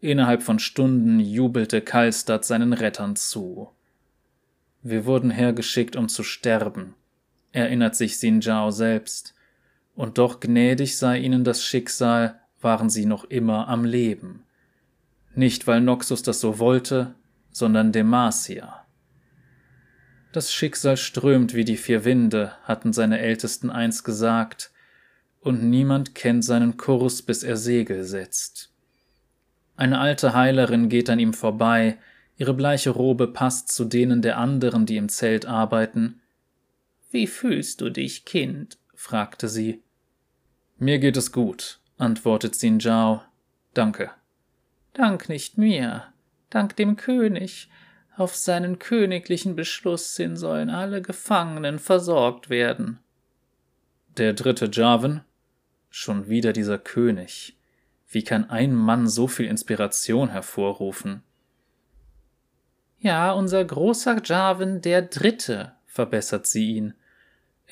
Innerhalb 0.00 0.42
von 0.42 0.58
Stunden 0.58 1.20
jubelte 1.20 1.82
Kalstadt 1.82 2.44
seinen 2.44 2.72
Rettern 2.72 3.14
zu. 3.14 3.70
Wir 4.82 5.04
wurden 5.04 5.30
hergeschickt, 5.30 5.94
um 5.94 6.08
zu 6.08 6.24
sterben, 6.24 6.94
erinnert 7.52 7.96
sich 7.96 8.18
Sinjao 8.18 8.70
selbst, 8.70 9.34
und 9.94 10.18
doch 10.18 10.40
gnädig 10.40 10.96
sei 10.96 11.18
ihnen 11.18 11.44
das 11.44 11.62
Schicksal, 11.62 12.40
waren 12.60 12.90
sie 12.90 13.06
noch 13.06 13.24
immer 13.24 13.68
am 13.68 13.84
Leben. 13.84 14.44
Nicht, 15.34 15.66
weil 15.66 15.80
Noxus 15.80 16.22
das 16.22 16.40
so 16.40 16.58
wollte, 16.58 17.14
sondern 17.50 17.92
Demacia. 17.92 18.86
Das 20.32 20.52
Schicksal 20.52 20.96
strömt 20.96 21.54
wie 21.54 21.64
die 21.64 21.76
vier 21.76 22.04
Winde, 22.04 22.52
hatten 22.62 22.92
seine 22.92 23.18
Ältesten 23.18 23.70
einst 23.70 24.04
gesagt, 24.04 24.70
und 25.40 25.64
niemand 25.64 26.14
kennt 26.14 26.44
seinen 26.44 26.76
Kurs, 26.76 27.22
bis 27.22 27.42
er 27.42 27.56
Segel 27.56 28.04
setzt. 28.04 28.70
Eine 29.76 29.98
alte 29.98 30.34
Heilerin 30.34 30.88
geht 30.88 31.08
an 31.08 31.18
ihm 31.18 31.32
vorbei, 31.32 31.96
ihre 32.36 32.54
bleiche 32.54 32.90
Robe 32.90 33.28
passt 33.28 33.68
zu 33.68 33.84
denen 33.84 34.22
der 34.22 34.36
anderen, 34.38 34.86
die 34.86 34.98
im 34.98 35.08
Zelt 35.08 35.46
arbeiten. 35.46 36.19
Wie 37.10 37.26
fühlst 37.26 37.80
du 37.80 37.90
dich, 37.90 38.24
Kind? 38.24 38.78
fragte 38.94 39.48
sie. 39.48 39.82
Mir 40.78 40.98
geht 40.98 41.16
es 41.16 41.32
gut, 41.32 41.80
antwortet 41.98 42.52
Xinjiao. 42.52 43.22
Danke. 43.74 44.10
Dank 44.92 45.28
nicht 45.28 45.58
mir, 45.58 46.12
dank 46.50 46.76
dem 46.76 46.96
König. 46.96 47.68
Auf 48.16 48.36
seinen 48.36 48.78
königlichen 48.78 49.56
Beschluss 49.56 50.16
hin 50.16 50.36
sollen 50.36 50.70
alle 50.70 51.02
Gefangenen 51.02 51.78
versorgt 51.78 52.50
werden. 52.50 52.98
Der 54.16 54.32
dritte 54.32 54.68
Jarvan? 54.72 55.24
Schon 55.88 56.28
wieder 56.28 56.52
dieser 56.52 56.78
König. 56.78 57.56
Wie 58.08 58.24
kann 58.24 58.50
ein 58.50 58.74
Mann 58.74 59.08
so 59.08 59.26
viel 59.26 59.46
Inspiration 59.46 60.30
hervorrufen? 60.30 61.22
Ja, 62.98 63.32
unser 63.32 63.64
großer 63.64 64.20
Jarvan 64.22 64.82
der 64.82 65.02
Dritte, 65.02 65.72
verbessert 65.86 66.46
sie 66.46 66.76
ihn. 66.76 66.94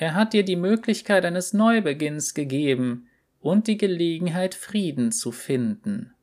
Er 0.01 0.15
hat 0.15 0.33
dir 0.33 0.45
die 0.45 0.55
Möglichkeit 0.55 1.25
eines 1.25 1.53
Neubeginns 1.53 2.33
gegeben 2.33 3.09
und 3.41 3.67
die 3.67 3.77
Gelegenheit, 3.77 4.55
Frieden 4.55 5.11
zu 5.11 5.33
finden. 5.33 6.15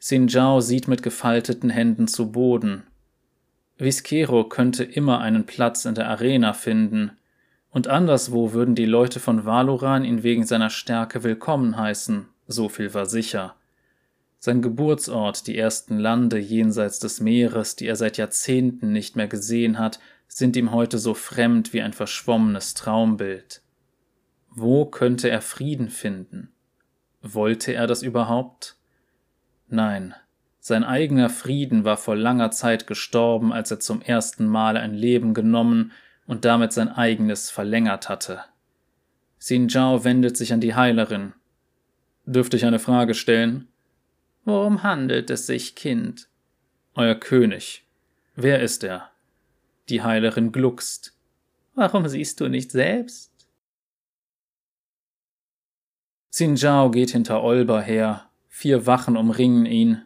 Sinjao 0.00 0.60
sieht 0.60 0.88
mit 0.88 1.04
gefalteten 1.04 1.70
Händen 1.70 2.08
zu 2.08 2.32
Boden. 2.32 2.82
Viscero 3.76 4.48
könnte 4.48 4.82
immer 4.82 5.20
einen 5.20 5.46
Platz 5.46 5.84
in 5.84 5.94
der 5.94 6.08
Arena 6.08 6.52
finden, 6.52 7.12
und 7.70 7.86
anderswo 7.86 8.52
würden 8.52 8.74
die 8.74 8.86
Leute 8.86 9.20
von 9.20 9.44
Valoran 9.44 10.04
ihn 10.04 10.24
wegen 10.24 10.44
seiner 10.44 10.70
Stärke 10.70 11.22
willkommen 11.22 11.76
heißen, 11.76 12.26
so 12.48 12.68
viel 12.68 12.94
war 12.94 13.06
sicher. 13.06 13.54
Sein 14.40 14.60
Geburtsort, 14.60 15.46
die 15.46 15.56
ersten 15.56 15.98
Lande 15.98 16.38
jenseits 16.38 16.98
des 16.98 17.20
Meeres, 17.20 17.76
die 17.76 17.86
er 17.86 17.96
seit 17.96 18.16
Jahrzehnten 18.16 18.90
nicht 18.90 19.14
mehr 19.14 19.28
gesehen 19.28 19.78
hat, 19.78 20.00
sind 20.28 20.56
ihm 20.56 20.72
heute 20.72 20.98
so 20.98 21.14
fremd 21.14 21.72
wie 21.72 21.82
ein 21.82 21.92
verschwommenes 21.92 22.74
Traumbild. 22.74 23.62
Wo 24.50 24.86
könnte 24.86 25.28
er 25.28 25.40
Frieden 25.40 25.88
finden? 25.88 26.52
Wollte 27.22 27.72
er 27.72 27.86
das 27.86 28.02
überhaupt? 28.02 28.76
Nein, 29.66 30.14
sein 30.60 30.84
eigener 30.84 31.30
Frieden 31.30 31.84
war 31.84 31.96
vor 31.96 32.14
langer 32.14 32.50
Zeit 32.50 32.86
gestorben, 32.86 33.52
als 33.52 33.70
er 33.70 33.80
zum 33.80 34.00
ersten 34.00 34.46
Mal 34.46 34.76
ein 34.76 34.94
Leben 34.94 35.34
genommen 35.34 35.92
und 36.26 36.44
damit 36.44 36.72
sein 36.72 36.88
eigenes 36.88 37.50
verlängert 37.50 38.08
hatte. 38.08 38.44
Xin 39.40 39.68
Zhao 39.68 40.04
wendet 40.04 40.36
sich 40.36 40.52
an 40.52 40.60
die 40.60 40.74
Heilerin, 40.74 41.32
Dürfte 42.28 42.58
ich 42.58 42.66
eine 42.66 42.78
Frage 42.78 43.14
stellen? 43.14 43.68
Worum 44.44 44.82
handelt 44.82 45.30
es 45.30 45.46
sich, 45.46 45.74
Kind? 45.74 46.28
Euer 46.94 47.14
König. 47.14 47.86
Wer 48.36 48.60
ist 48.60 48.84
er? 48.84 49.10
Die 49.88 50.02
Heilerin 50.02 50.52
gluckst. 50.52 51.14
Warum 51.74 52.08
siehst 52.08 52.40
du 52.40 52.48
nicht 52.48 52.70
selbst? 52.70 53.32
Xinjiao 56.30 56.90
geht 56.90 57.10
hinter 57.10 57.42
Olber 57.42 57.80
her. 57.80 58.28
Vier 58.48 58.86
Wachen 58.86 59.16
umringen 59.16 59.66
ihn. 59.66 60.02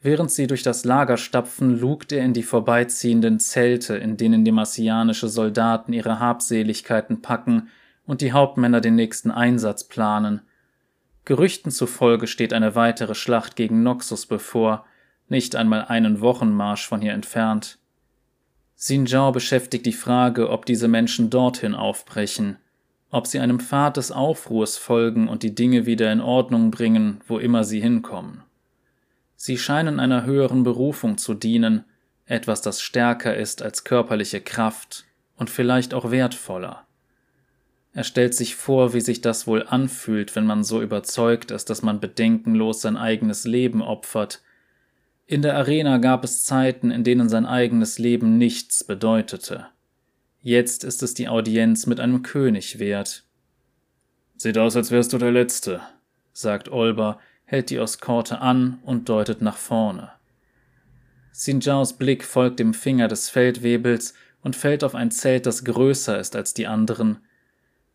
Während 0.00 0.30
sie 0.30 0.46
durch 0.46 0.62
das 0.62 0.84
Lager 0.84 1.16
stapfen, 1.16 1.78
lugt 1.80 2.12
er 2.12 2.24
in 2.24 2.32
die 2.32 2.44
vorbeiziehenden 2.44 3.40
Zelte, 3.40 3.96
in 3.96 4.16
denen 4.16 4.44
die 4.44 4.52
marsianische 4.52 5.28
Soldaten 5.28 5.92
ihre 5.92 6.20
Habseligkeiten 6.20 7.20
packen 7.20 7.68
und 8.06 8.20
die 8.20 8.32
Hauptmänner 8.32 8.80
den 8.80 8.94
nächsten 8.94 9.30
Einsatz 9.30 9.84
planen. 9.84 10.42
Gerüchten 11.24 11.72
zufolge 11.72 12.26
steht 12.26 12.52
eine 12.52 12.74
weitere 12.74 13.14
Schlacht 13.14 13.56
gegen 13.56 13.82
Noxus 13.82 14.26
bevor, 14.26 14.86
nicht 15.28 15.56
einmal 15.56 15.84
einen 15.84 16.20
Wochenmarsch 16.20 16.86
von 16.86 17.02
hier 17.02 17.12
entfernt. 17.12 17.78
Xinjiao 18.78 19.32
beschäftigt 19.32 19.86
die 19.86 19.92
Frage, 19.92 20.50
ob 20.50 20.64
diese 20.64 20.86
Menschen 20.86 21.30
dorthin 21.30 21.74
aufbrechen, 21.74 22.58
ob 23.10 23.26
sie 23.26 23.40
einem 23.40 23.58
Pfad 23.58 23.96
des 23.96 24.12
Aufruhrs 24.12 24.76
folgen 24.76 25.28
und 25.28 25.42
die 25.42 25.54
Dinge 25.54 25.84
wieder 25.84 26.12
in 26.12 26.20
Ordnung 26.20 26.70
bringen, 26.70 27.20
wo 27.26 27.38
immer 27.38 27.64
sie 27.64 27.80
hinkommen. 27.80 28.44
Sie 29.34 29.58
scheinen 29.58 29.98
einer 29.98 30.24
höheren 30.24 30.62
Berufung 30.62 31.18
zu 31.18 31.34
dienen, 31.34 31.84
etwas, 32.24 32.60
das 32.60 32.80
stärker 32.80 33.36
ist 33.36 33.62
als 33.62 33.82
körperliche 33.82 34.40
Kraft 34.40 35.06
und 35.36 35.50
vielleicht 35.50 35.92
auch 35.92 36.10
wertvoller. 36.12 36.86
Er 37.92 38.04
stellt 38.04 38.34
sich 38.34 38.54
vor, 38.54 38.94
wie 38.94 39.00
sich 39.00 39.22
das 39.22 39.48
wohl 39.48 39.64
anfühlt, 39.66 40.36
wenn 40.36 40.46
man 40.46 40.62
so 40.62 40.82
überzeugt 40.82 41.50
ist, 41.50 41.68
dass 41.68 41.82
man 41.82 41.98
bedenkenlos 41.98 42.82
sein 42.82 42.96
eigenes 42.96 43.44
Leben 43.44 43.82
opfert. 43.82 44.42
In 45.30 45.42
der 45.42 45.56
Arena 45.56 45.98
gab 45.98 46.24
es 46.24 46.42
Zeiten, 46.42 46.90
in 46.90 47.04
denen 47.04 47.28
sein 47.28 47.44
eigenes 47.44 47.98
Leben 47.98 48.38
nichts 48.38 48.82
bedeutete. 48.82 49.66
Jetzt 50.40 50.84
ist 50.84 51.02
es 51.02 51.12
die 51.12 51.28
Audienz 51.28 51.84
mit 51.84 52.00
einem 52.00 52.22
König 52.22 52.78
wert. 52.78 53.24
Sieht 54.36 54.56
aus, 54.56 54.74
als 54.74 54.90
wärst 54.90 55.12
du 55.12 55.18
der 55.18 55.30
Letzte, 55.30 55.82
sagt 56.32 56.70
Olber, 56.70 57.18
hält 57.44 57.68
die 57.68 57.78
Oskorte 57.78 58.40
an 58.40 58.78
und 58.84 59.10
deutet 59.10 59.42
nach 59.42 59.58
vorne. 59.58 60.12
Sinjaos 61.30 61.98
Blick 61.98 62.24
folgt 62.24 62.58
dem 62.58 62.72
Finger 62.72 63.06
des 63.06 63.28
Feldwebels 63.28 64.14
und 64.40 64.56
fällt 64.56 64.82
auf 64.82 64.94
ein 64.94 65.10
Zelt, 65.10 65.44
das 65.44 65.62
größer 65.62 66.18
ist 66.18 66.36
als 66.36 66.54
die 66.54 66.66
anderen, 66.66 67.18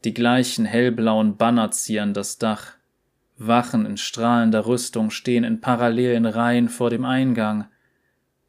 die 0.04 0.14
gleichen 0.14 0.66
hellblauen 0.66 1.36
Banner 1.38 1.72
zieren 1.72 2.14
das 2.14 2.38
Dach. 2.38 2.74
Wachen 3.38 3.86
in 3.86 3.98
strahlender 3.98 4.66
Rüstung 4.66 5.10
stehen 5.10 5.44
in 5.44 5.62
parallelen 5.62 6.26
Reihen 6.26 6.70
vor 6.70 6.90
dem 6.90 7.06
Eingang. 7.06 7.66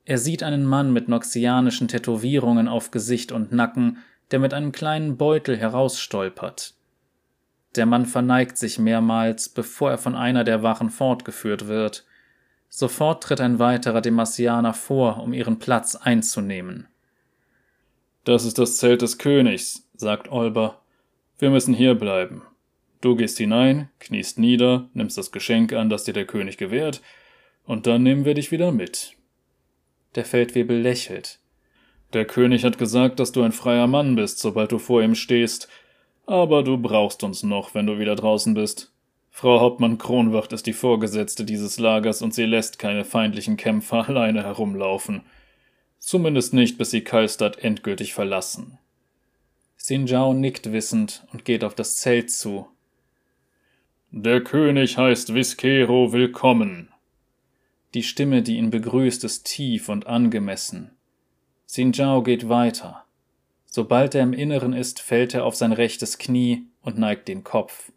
Er 0.05 0.19
sieht 0.19 0.43
einen 0.43 0.65
Mann 0.65 0.93
mit 0.93 1.09
noxianischen 1.09 1.89
Tätowierungen 1.89 2.69
auf 2.69 2.91
Gesicht 2.91 3.33
und 3.33 3.53
Nacken, 3.53 3.99
der 4.31 4.39
mit 4.39 4.53
einem 4.53 4.73
kleinen 4.73 5.17
Beutel 5.17 5.57
herausstolpert. 5.57 6.75
Der 7.77 7.87
Mann 7.87 8.07
verneigt 8.07 8.57
sich 8.59 8.79
mehrmals, 8.79 9.49
bevor 9.49 9.91
er 9.91 9.99
von 9.99 10.15
einer 10.15 10.45
der 10.45 10.63
Wachen 10.63 10.91
fortgeführt 10.91 11.67
wird. 11.67 12.05
Sofort 12.69 13.23
tritt 13.23 13.41
ein 13.41 13.59
weiterer 13.59 14.01
Demasianer 14.01 14.75
vor, 14.75 15.23
um 15.23 15.33
ihren 15.33 15.59
Platz 15.59 15.97
einzunehmen. 15.97 16.87
Das 18.25 18.45
ist 18.45 18.59
das 18.59 18.79
Zelt 18.79 19.03
des 19.03 19.19
Königs, 19.19 19.89
sagt 19.95 20.31
Olber. 20.31 20.81
Wir 21.39 21.51
müssen 21.51 21.75
hier 21.75 21.95
bleiben. 21.95 22.43
Du 23.05 23.17
gehst 23.17 23.37
hinein, 23.37 23.91
kniest 24.01 24.39
nieder, 24.39 24.89
nimmst 24.95 25.19
das 25.19 25.31
Geschenk 25.31 25.75
an, 25.75 25.91
das 25.91 26.05
dir 26.05 26.15
der 26.15 26.25
König 26.25 26.57
gewährt, 26.57 27.03
und 27.67 27.87
dann 27.87 28.03
nehmen 28.03 28.25
wir 28.25 28.33
dich 28.33 28.51
wieder 28.51 28.73
mit. 28.73 29.13
Der 30.15 30.25
Feldwebel 30.25 30.81
lächelt. 30.81 31.39
Der 32.15 32.25
König 32.25 32.65
hat 32.65 32.79
gesagt, 32.79 33.21
dass 33.21 33.31
du 33.31 33.43
ein 33.43 33.53
freier 33.53 33.87
Mann 33.87 34.17
bist, 34.17 34.39
sobald 34.39 34.73
du 34.73 34.79
vor 34.79 35.03
ihm 35.03 35.15
stehst, 35.15 35.69
aber 36.25 36.63
du 36.63 36.79
brauchst 36.79 37.23
uns 37.25 37.43
noch, 37.43 37.75
wenn 37.75 37.87
du 37.87 37.99
wieder 37.99 38.17
draußen 38.17 38.55
bist. 38.55 38.91
Frau 39.29 39.61
Hauptmann 39.61 39.99
Kronwacht 39.99 40.55
ist 40.55 40.67
die 40.67 40.73
Vorgesetzte 40.73 41.45
dieses 41.45 41.79
Lagers 41.79 42.23
und 42.23 42.33
sie 42.33 42.47
lässt 42.47 42.79
keine 42.79 43.05
feindlichen 43.05 43.59
Kämpfer 43.59 44.09
alleine 44.09 44.45
herumlaufen. 44.45 45.21
Zumindest 45.99 46.55
nicht, 46.55 46.79
bis 46.79 46.91
sie 46.91 47.05
Kalstadt 47.05 47.59
endgültig 47.59 48.15
verlassen. 48.15 48.79
Sinjao 49.77 50.33
nickt 50.33 50.73
wissend 50.73 51.27
und 51.35 51.45
geht 51.45 51.65
auf 51.65 51.75
das 51.75 51.97
Zelt 51.97 52.31
zu. 52.31 52.67
Der 54.17 54.45
König 54.45 54.97
heißt 54.97 55.35
Viskero 55.35 56.13
willkommen. 56.13 56.89
Die 57.95 58.05
Stimme, 58.05 58.43
die 58.43 58.59
ihn 58.59 58.71
begrüßt, 58.71 59.25
ist 59.25 59.45
tief 59.45 59.89
und 59.89 60.07
angemessen. 60.07 60.93
Sinjao 61.67 62.23
geht 62.23 62.49
weiter. 62.49 63.07
Sobald 63.67 64.15
er 64.15 64.23
im 64.23 64.33
Inneren 64.33 64.73
ist, 64.73 65.01
fällt 65.01 65.35
er 65.35 65.45
auf 65.45 65.57
sein 65.57 65.73
rechtes 65.73 66.17
Knie 66.17 66.65
und 66.81 66.97
neigt 66.97 67.27
den 67.27 67.43
Kopf. 67.43 67.91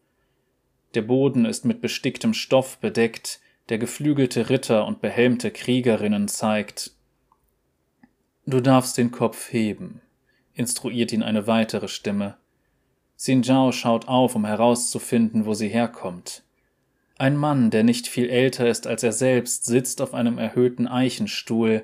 Der 0.96 1.04
Boden 1.04 1.46
ist 1.46 1.66
mit 1.66 1.82
besticktem 1.82 2.34
Stoff 2.34 2.80
bedeckt, 2.80 3.40
der 3.70 3.78
geflügelte 3.78 4.50
Ritter 4.50 4.88
und 4.88 5.02
behelmte 5.02 5.52
Kriegerinnen 5.52 6.28
zeigt. 6.28 6.94
Du 8.48 8.60
darfst 8.60 8.98
den 8.98 9.12
Kopf 9.12 9.54
heben, 9.54 10.02
instruiert 10.56 11.12
ihn 11.12 11.22
eine 11.22 11.46
weitere 11.46 11.88
Stimme. 11.88 12.38
Xinjiao 13.18 13.72
schaut 13.72 14.08
auf, 14.08 14.36
um 14.36 14.46
herauszufinden, 14.46 15.46
wo 15.46 15.54
sie 15.54 15.70
herkommt. 15.70 16.44
Ein 17.18 17.36
Mann, 17.36 17.72
der 17.72 17.84
nicht 17.84 18.08
viel 18.08 18.30
älter 18.30 18.68
ist 18.68 18.86
als 18.86 19.02
er 19.02 19.12
selbst, 19.12 19.66
sitzt 19.66 20.02
auf 20.02 20.14
einem 20.14 20.38
erhöhten 20.38 20.88
Eichenstuhl, 20.88 21.84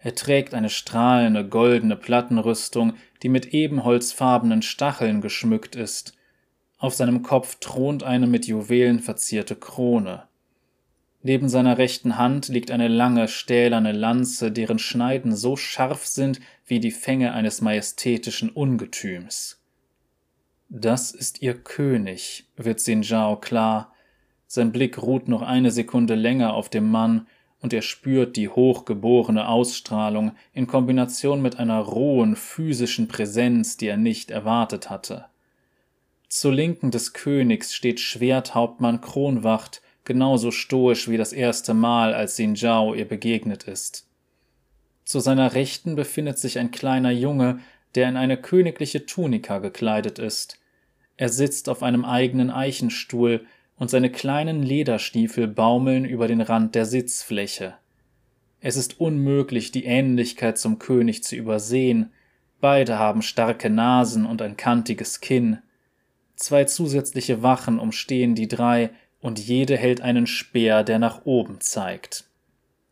er 0.00 0.14
trägt 0.14 0.54
eine 0.54 0.70
strahlende 0.70 1.46
goldene 1.46 1.96
Plattenrüstung, 1.96 2.94
die 3.22 3.28
mit 3.28 3.52
ebenholzfarbenen 3.52 4.62
Stacheln 4.62 5.20
geschmückt 5.20 5.74
ist. 5.74 6.16
Auf 6.78 6.94
seinem 6.94 7.22
Kopf 7.22 7.56
thront 7.56 8.04
eine 8.04 8.28
mit 8.28 8.46
Juwelen 8.46 9.00
verzierte 9.00 9.56
Krone. 9.56 10.22
Neben 11.22 11.48
seiner 11.48 11.78
rechten 11.78 12.16
Hand 12.16 12.46
liegt 12.46 12.70
eine 12.70 12.86
lange 12.86 13.26
stählerne 13.26 13.90
Lanze, 13.90 14.52
deren 14.52 14.78
Schneiden 14.78 15.34
so 15.34 15.56
scharf 15.56 16.06
sind 16.06 16.38
wie 16.64 16.78
die 16.78 16.92
Fänge 16.92 17.32
eines 17.32 17.60
majestätischen 17.60 18.50
Ungetüms. 18.50 19.57
Das 20.70 21.12
ist 21.12 21.40
ihr 21.40 21.54
König, 21.54 22.44
wird 22.56 22.80
Sinjao 22.80 23.36
klar. 23.36 23.94
Sein 24.46 24.70
Blick 24.70 25.00
ruht 25.00 25.26
noch 25.26 25.40
eine 25.40 25.70
Sekunde 25.70 26.14
länger 26.14 26.52
auf 26.52 26.68
dem 26.68 26.90
Mann, 26.90 27.26
und 27.60 27.72
er 27.72 27.82
spürt 27.82 28.36
die 28.36 28.48
hochgeborene 28.48 29.48
Ausstrahlung 29.48 30.32
in 30.52 30.66
Kombination 30.66 31.42
mit 31.42 31.58
einer 31.58 31.80
rohen 31.80 32.36
physischen 32.36 33.08
Präsenz, 33.08 33.76
die 33.76 33.88
er 33.88 33.96
nicht 33.96 34.30
erwartet 34.30 34.90
hatte. 34.90 35.24
Zur 36.28 36.52
Linken 36.52 36.90
des 36.90 37.14
Königs 37.14 37.74
steht 37.74 37.98
Schwerthauptmann 37.98 39.00
Kronwacht, 39.00 39.80
genauso 40.04 40.50
stoisch 40.50 41.08
wie 41.08 41.16
das 41.16 41.32
erste 41.32 41.74
Mal, 41.74 42.14
als 42.14 42.36
Xin 42.36 42.54
Zhao 42.54 42.94
ihr 42.94 43.08
begegnet 43.08 43.64
ist. 43.64 44.06
Zu 45.04 45.20
seiner 45.20 45.54
Rechten 45.54 45.96
befindet 45.96 46.38
sich 46.38 46.58
ein 46.58 46.70
kleiner 46.70 47.10
Junge, 47.10 47.60
der 47.94 48.08
in 48.08 48.16
eine 48.16 48.36
königliche 48.36 49.06
Tunika 49.06 49.58
gekleidet 49.58 50.18
ist. 50.18 50.57
Er 51.18 51.28
sitzt 51.28 51.68
auf 51.68 51.82
einem 51.82 52.06
eigenen 52.06 52.48
Eichenstuhl, 52.50 53.44
und 53.78 53.90
seine 53.90 54.10
kleinen 54.10 54.62
Lederstiefel 54.62 55.46
baumeln 55.46 56.04
über 56.04 56.26
den 56.26 56.40
Rand 56.40 56.74
der 56.74 56.84
Sitzfläche. 56.84 57.74
Es 58.60 58.76
ist 58.76 58.98
unmöglich, 58.98 59.70
die 59.70 59.84
Ähnlichkeit 59.84 60.58
zum 60.58 60.80
König 60.80 61.22
zu 61.22 61.36
übersehen, 61.36 62.12
beide 62.60 62.98
haben 62.98 63.22
starke 63.22 63.70
Nasen 63.70 64.26
und 64.26 64.42
ein 64.42 64.56
kantiges 64.56 65.20
Kinn. 65.20 65.58
Zwei 66.34 66.64
zusätzliche 66.64 67.42
Wachen 67.42 67.78
umstehen 67.78 68.34
die 68.34 68.48
drei, 68.48 68.90
und 69.20 69.40
jede 69.40 69.76
hält 69.76 70.00
einen 70.00 70.26
Speer, 70.28 70.84
der 70.84 70.98
nach 71.00 71.24
oben 71.24 71.60
zeigt. 71.60 72.24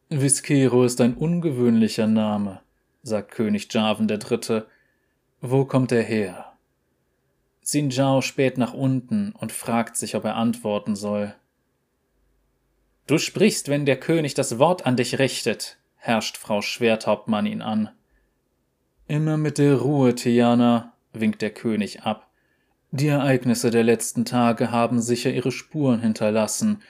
Viskero 0.09 0.85
ist 0.85 1.01
ein 1.01 1.15
ungewöhnlicher 1.15 2.07
Name, 2.07 2.61
sagt 3.03 3.33
König 3.33 3.73
Jarvan 3.73 4.09
der 4.09 4.19
Dritte. 4.19 4.67
Wo 5.41 5.65
kommt 5.65 5.93
er 5.93 6.03
her? 6.03 6.56
Xin 7.67 7.91
Zhao 7.91 8.21
späht 8.21 8.59
nach 8.59 8.75
unten 8.75 9.33
und 9.33 9.51
fragt 9.51 9.97
sich, 9.97 10.15
ob 10.15 10.25
er 10.25 10.37
antworten 10.37 10.95
soll. 10.95 11.35
Du 13.09 13.19
sprichst, 13.19 13.69
wenn 13.69 13.87
der 13.87 13.99
König 13.99 14.35
das 14.35 14.59
Wort 14.61 14.87
an 14.87 14.97
dich 14.97 15.19
richtet, 15.19 15.77
herrscht 15.97 16.37
Frau 16.37 16.63
Schwerthauptmann 16.63 17.45
ihn 17.45 17.63
an. 17.63 17.91
Immer 19.09 19.37
mit 19.37 19.59
der 19.59 19.77
Ruhe, 19.77 20.15
Tiana, 20.15 20.93
winkt 21.13 21.43
der 21.43 21.51
König 21.51 22.03
ab. 22.03 22.31
Die 22.93 23.09
Ereignisse 23.09 23.73
der 23.73 23.83
letzten 23.83 24.25
Tage 24.25 24.71
haben 24.71 25.01
sicher 25.01 25.33
ihre 25.33 25.51
Spuren 25.51 26.01
hinterlassen. 26.01 26.83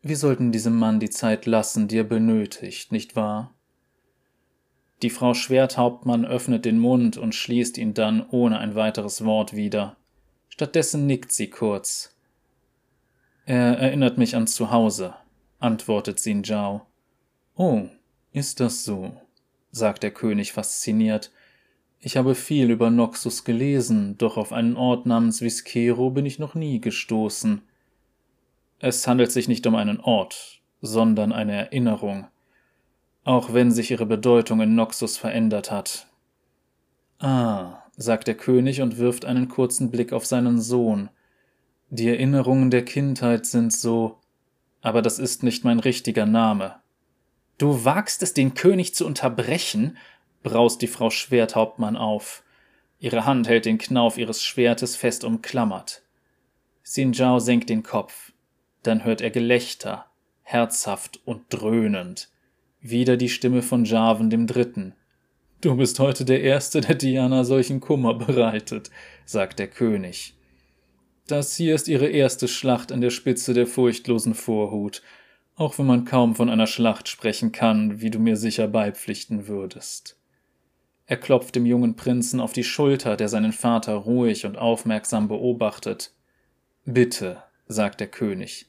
Wir 0.00 0.16
sollten 0.16 0.52
diesem 0.52 0.76
Mann 0.76 1.00
die 1.00 1.10
Zeit 1.10 1.44
lassen, 1.46 1.88
die 1.88 1.98
er 1.98 2.04
benötigt, 2.04 2.92
nicht 2.92 3.16
wahr? 3.16 3.52
Die 5.02 5.10
Frau 5.10 5.34
Schwerthauptmann 5.34 6.24
öffnet 6.24 6.64
den 6.64 6.78
Mund 6.78 7.16
und 7.16 7.34
schließt 7.34 7.78
ihn 7.78 7.94
dann 7.94 8.24
ohne 8.30 8.58
ein 8.58 8.76
weiteres 8.76 9.24
Wort 9.24 9.56
wieder. 9.56 9.96
Stattdessen 10.50 11.06
nickt 11.06 11.32
sie 11.32 11.48
kurz. 11.48 12.14
Er 13.46 13.78
erinnert 13.78 14.18
mich 14.18 14.36
an 14.36 14.46
zu 14.46 14.70
Hause, 14.70 15.14
antwortet 15.58 16.18
Xin 16.18 16.44
Zhao. 16.44 16.86
Oh, 17.56 17.88
ist 18.32 18.60
das 18.60 18.84
so? 18.84 19.12
sagt 19.72 20.02
der 20.02 20.10
König 20.10 20.52
fasziniert. 20.52 21.32
Ich 22.00 22.16
habe 22.16 22.34
viel 22.34 22.70
über 22.70 22.90
Noxus 22.90 23.44
gelesen, 23.44 24.16
doch 24.18 24.36
auf 24.36 24.52
einen 24.52 24.76
Ort 24.76 25.06
namens 25.06 25.42
Viskero 25.42 26.10
bin 26.10 26.26
ich 26.26 26.38
noch 26.38 26.54
nie 26.54 26.80
gestoßen. 26.80 27.62
Es 28.78 29.06
handelt 29.06 29.30
sich 29.32 29.48
nicht 29.48 29.66
um 29.66 29.74
einen 29.74 30.00
Ort, 30.00 30.62
sondern 30.80 31.32
eine 31.32 31.52
Erinnerung, 31.52 32.26
auch 33.24 33.52
wenn 33.52 33.70
sich 33.70 33.90
ihre 33.90 34.06
Bedeutung 34.06 34.60
in 34.60 34.74
Noxus 34.74 35.18
verändert 35.18 35.70
hat. 35.70 36.06
Ah, 37.18 37.79
sagt 38.00 38.28
der 38.28 38.34
König 38.34 38.80
und 38.80 38.96
wirft 38.96 39.26
einen 39.26 39.48
kurzen 39.48 39.90
Blick 39.90 40.12
auf 40.12 40.24
seinen 40.24 40.58
Sohn. 40.58 41.10
Die 41.90 42.08
Erinnerungen 42.08 42.70
der 42.70 42.84
Kindheit 42.84 43.44
sind 43.44 43.72
so, 43.72 44.18
aber 44.80 45.02
das 45.02 45.18
ist 45.18 45.42
nicht 45.42 45.64
mein 45.64 45.78
richtiger 45.80 46.24
Name. 46.24 46.76
Du 47.58 47.84
wagst 47.84 48.22
es, 48.22 48.32
den 48.32 48.54
König 48.54 48.94
zu 48.94 49.04
unterbrechen? 49.06 49.98
braust 50.42 50.80
die 50.80 50.86
Frau 50.86 51.10
Schwerthauptmann 51.10 51.96
auf. 51.96 52.42
Ihre 53.00 53.26
Hand 53.26 53.48
hält 53.48 53.66
den 53.66 53.76
Knauf 53.76 54.16
ihres 54.16 54.42
Schwertes 54.42 54.96
fest 54.96 55.22
umklammert. 55.22 56.02
Xinjiao 56.84 57.38
senkt 57.38 57.68
den 57.68 57.82
Kopf. 57.82 58.32
Dann 58.82 59.04
hört 59.04 59.20
er 59.20 59.30
Gelächter, 59.30 60.06
herzhaft 60.42 61.20
und 61.26 61.42
dröhnend. 61.50 62.30
Wieder 62.80 63.18
die 63.18 63.28
Stimme 63.28 63.60
von 63.60 63.84
Jarvan 63.84 64.30
dem 64.30 64.46
Dritten. 64.46 64.94
Du 65.60 65.76
bist 65.76 65.98
heute 65.98 66.24
der 66.24 66.40
Erste, 66.40 66.80
der 66.80 66.94
Diana 66.94 67.44
solchen 67.44 67.80
Kummer 67.80 68.14
bereitet, 68.14 68.90
sagt 69.26 69.58
der 69.58 69.68
König. 69.68 70.32
Das 71.26 71.54
hier 71.54 71.74
ist 71.74 71.86
ihre 71.86 72.06
erste 72.06 72.48
Schlacht 72.48 72.90
an 72.92 73.02
der 73.02 73.10
Spitze 73.10 73.52
der 73.52 73.66
furchtlosen 73.66 74.32
Vorhut, 74.32 75.02
auch 75.56 75.78
wenn 75.78 75.84
man 75.84 76.06
kaum 76.06 76.34
von 76.34 76.48
einer 76.48 76.66
Schlacht 76.66 77.08
sprechen 77.08 77.52
kann, 77.52 78.00
wie 78.00 78.08
du 78.08 78.18
mir 78.18 78.36
sicher 78.36 78.68
beipflichten 78.68 79.48
würdest. 79.48 80.18
Er 81.04 81.18
klopft 81.18 81.56
dem 81.56 81.66
jungen 81.66 81.94
Prinzen 81.94 82.40
auf 82.40 82.54
die 82.54 82.64
Schulter, 82.64 83.18
der 83.18 83.28
seinen 83.28 83.52
Vater 83.52 83.92
ruhig 83.96 84.46
und 84.46 84.56
aufmerksam 84.56 85.28
beobachtet. 85.28 86.14
Bitte, 86.86 87.42
sagt 87.68 88.00
der 88.00 88.08
König, 88.08 88.64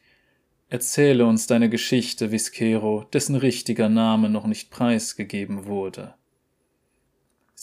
erzähle 0.68 1.26
uns 1.26 1.48
deine 1.48 1.70
Geschichte, 1.70 2.32
Viskero, 2.32 3.06
dessen 3.14 3.38
richtiger 3.38 3.88
Name 3.88 4.28
noch 4.28 4.46
nicht 4.46 4.72
preisgegeben 4.72 5.68
wurde. 5.68 6.16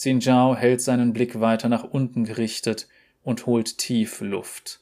Xin 0.01 0.21
Zhao 0.21 0.55
hält 0.55 0.79
seinen 0.79 1.11
Blick 1.11 1.41
weiter 1.41 1.67
nach 1.67 1.83
unten 1.83 2.23
gerichtet 2.23 2.87
und 3.21 3.45
holt 3.45 3.77
tief 3.77 4.21
Luft. 4.21 4.79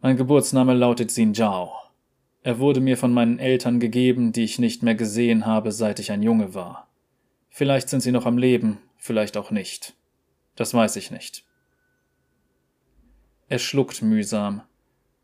Mein 0.00 0.16
Geburtsname 0.16 0.72
lautet 0.72 1.10
Xin 1.10 1.34
Zhao. 1.34 1.70
Er 2.42 2.58
wurde 2.58 2.80
mir 2.80 2.96
von 2.96 3.12
meinen 3.12 3.38
Eltern 3.38 3.80
gegeben, 3.80 4.32
die 4.32 4.44
ich 4.44 4.58
nicht 4.58 4.82
mehr 4.82 4.94
gesehen 4.94 5.44
habe, 5.44 5.72
seit 5.72 5.98
ich 5.98 6.10
ein 6.10 6.22
Junge 6.22 6.54
war. 6.54 6.88
Vielleicht 7.50 7.90
sind 7.90 8.00
sie 8.00 8.12
noch 8.12 8.24
am 8.24 8.38
Leben, 8.38 8.78
vielleicht 8.96 9.36
auch 9.36 9.50
nicht. 9.50 9.92
Das 10.56 10.72
weiß 10.72 10.96
ich 10.96 11.10
nicht. 11.10 11.44
Er 13.50 13.58
schluckt 13.58 14.00
mühsam. 14.00 14.62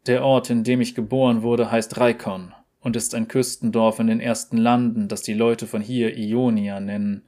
Der 0.07 0.25
Ort, 0.25 0.51
in 0.51 0.63
dem 0.63 0.83
ich 0.83 0.95
geboren 0.95 1.41
wurde, 1.41 1.71
heißt 1.71 1.97
Raikon 1.97 2.53
und 2.81 2.97
ist 2.97 3.15
ein 3.15 3.29
Küstendorf 3.29 3.99
in 3.99 4.09
den 4.09 4.21
ersten 4.21 4.59
Landen, 4.59 5.09
das 5.09 5.23
die 5.23 5.33
Leute 5.33 5.67
von 5.67 5.81
hier 5.81 6.19
Ionia 6.19 6.81
nennen. 6.81 7.23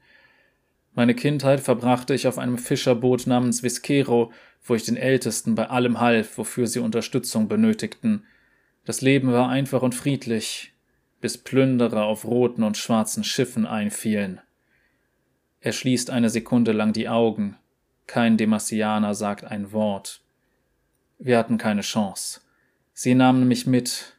Meine 0.94 1.14
Kindheit 1.14 1.60
verbrachte 1.60 2.14
ich 2.14 2.26
auf 2.26 2.38
einem 2.38 2.58
Fischerboot 2.58 3.26
namens 3.26 3.62
Viskero, 3.62 4.32
wo 4.62 4.74
ich 4.74 4.84
den 4.84 4.96
Ältesten 4.96 5.54
bei 5.54 5.70
allem 5.70 6.00
half, 6.00 6.36
wofür 6.38 6.66
sie 6.66 6.80
Unterstützung 6.80 7.48
benötigten. 7.48 8.24
Das 8.84 9.00
Leben 9.00 9.32
war 9.32 9.48
einfach 9.48 9.82
und 9.82 9.94
friedlich, 9.94 10.72
bis 11.20 11.38
Plünderer 11.38 12.04
auf 12.04 12.24
roten 12.24 12.62
und 12.62 12.76
schwarzen 12.76 13.24
Schiffen 13.24 13.66
einfielen. 13.66 14.40
Er 15.60 15.72
schließt 15.72 16.10
eine 16.10 16.28
Sekunde 16.28 16.72
lang 16.72 16.92
die 16.92 17.08
Augen. 17.08 17.56
Kein 18.06 18.36
Demasianer 18.36 19.14
sagt 19.14 19.44
ein 19.44 19.72
Wort. 19.72 20.20
Wir 21.18 21.38
hatten 21.38 21.56
keine 21.56 21.82
Chance. 21.82 22.40
Sie 22.92 23.14
nahmen 23.14 23.46
mich 23.46 23.66
mit. 23.66 24.16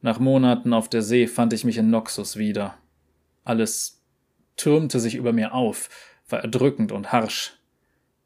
Nach 0.00 0.20
Monaten 0.20 0.72
auf 0.72 0.88
der 0.88 1.02
See 1.02 1.26
fand 1.26 1.52
ich 1.52 1.64
mich 1.64 1.76
in 1.78 1.90
Noxus 1.90 2.36
wieder. 2.36 2.78
Alles 3.44 3.97
türmte 4.58 5.00
sich 5.00 5.14
über 5.14 5.32
mir 5.32 5.54
auf, 5.54 5.88
war 6.28 6.40
erdrückend 6.40 6.92
und 6.92 7.12
harsch. 7.12 7.58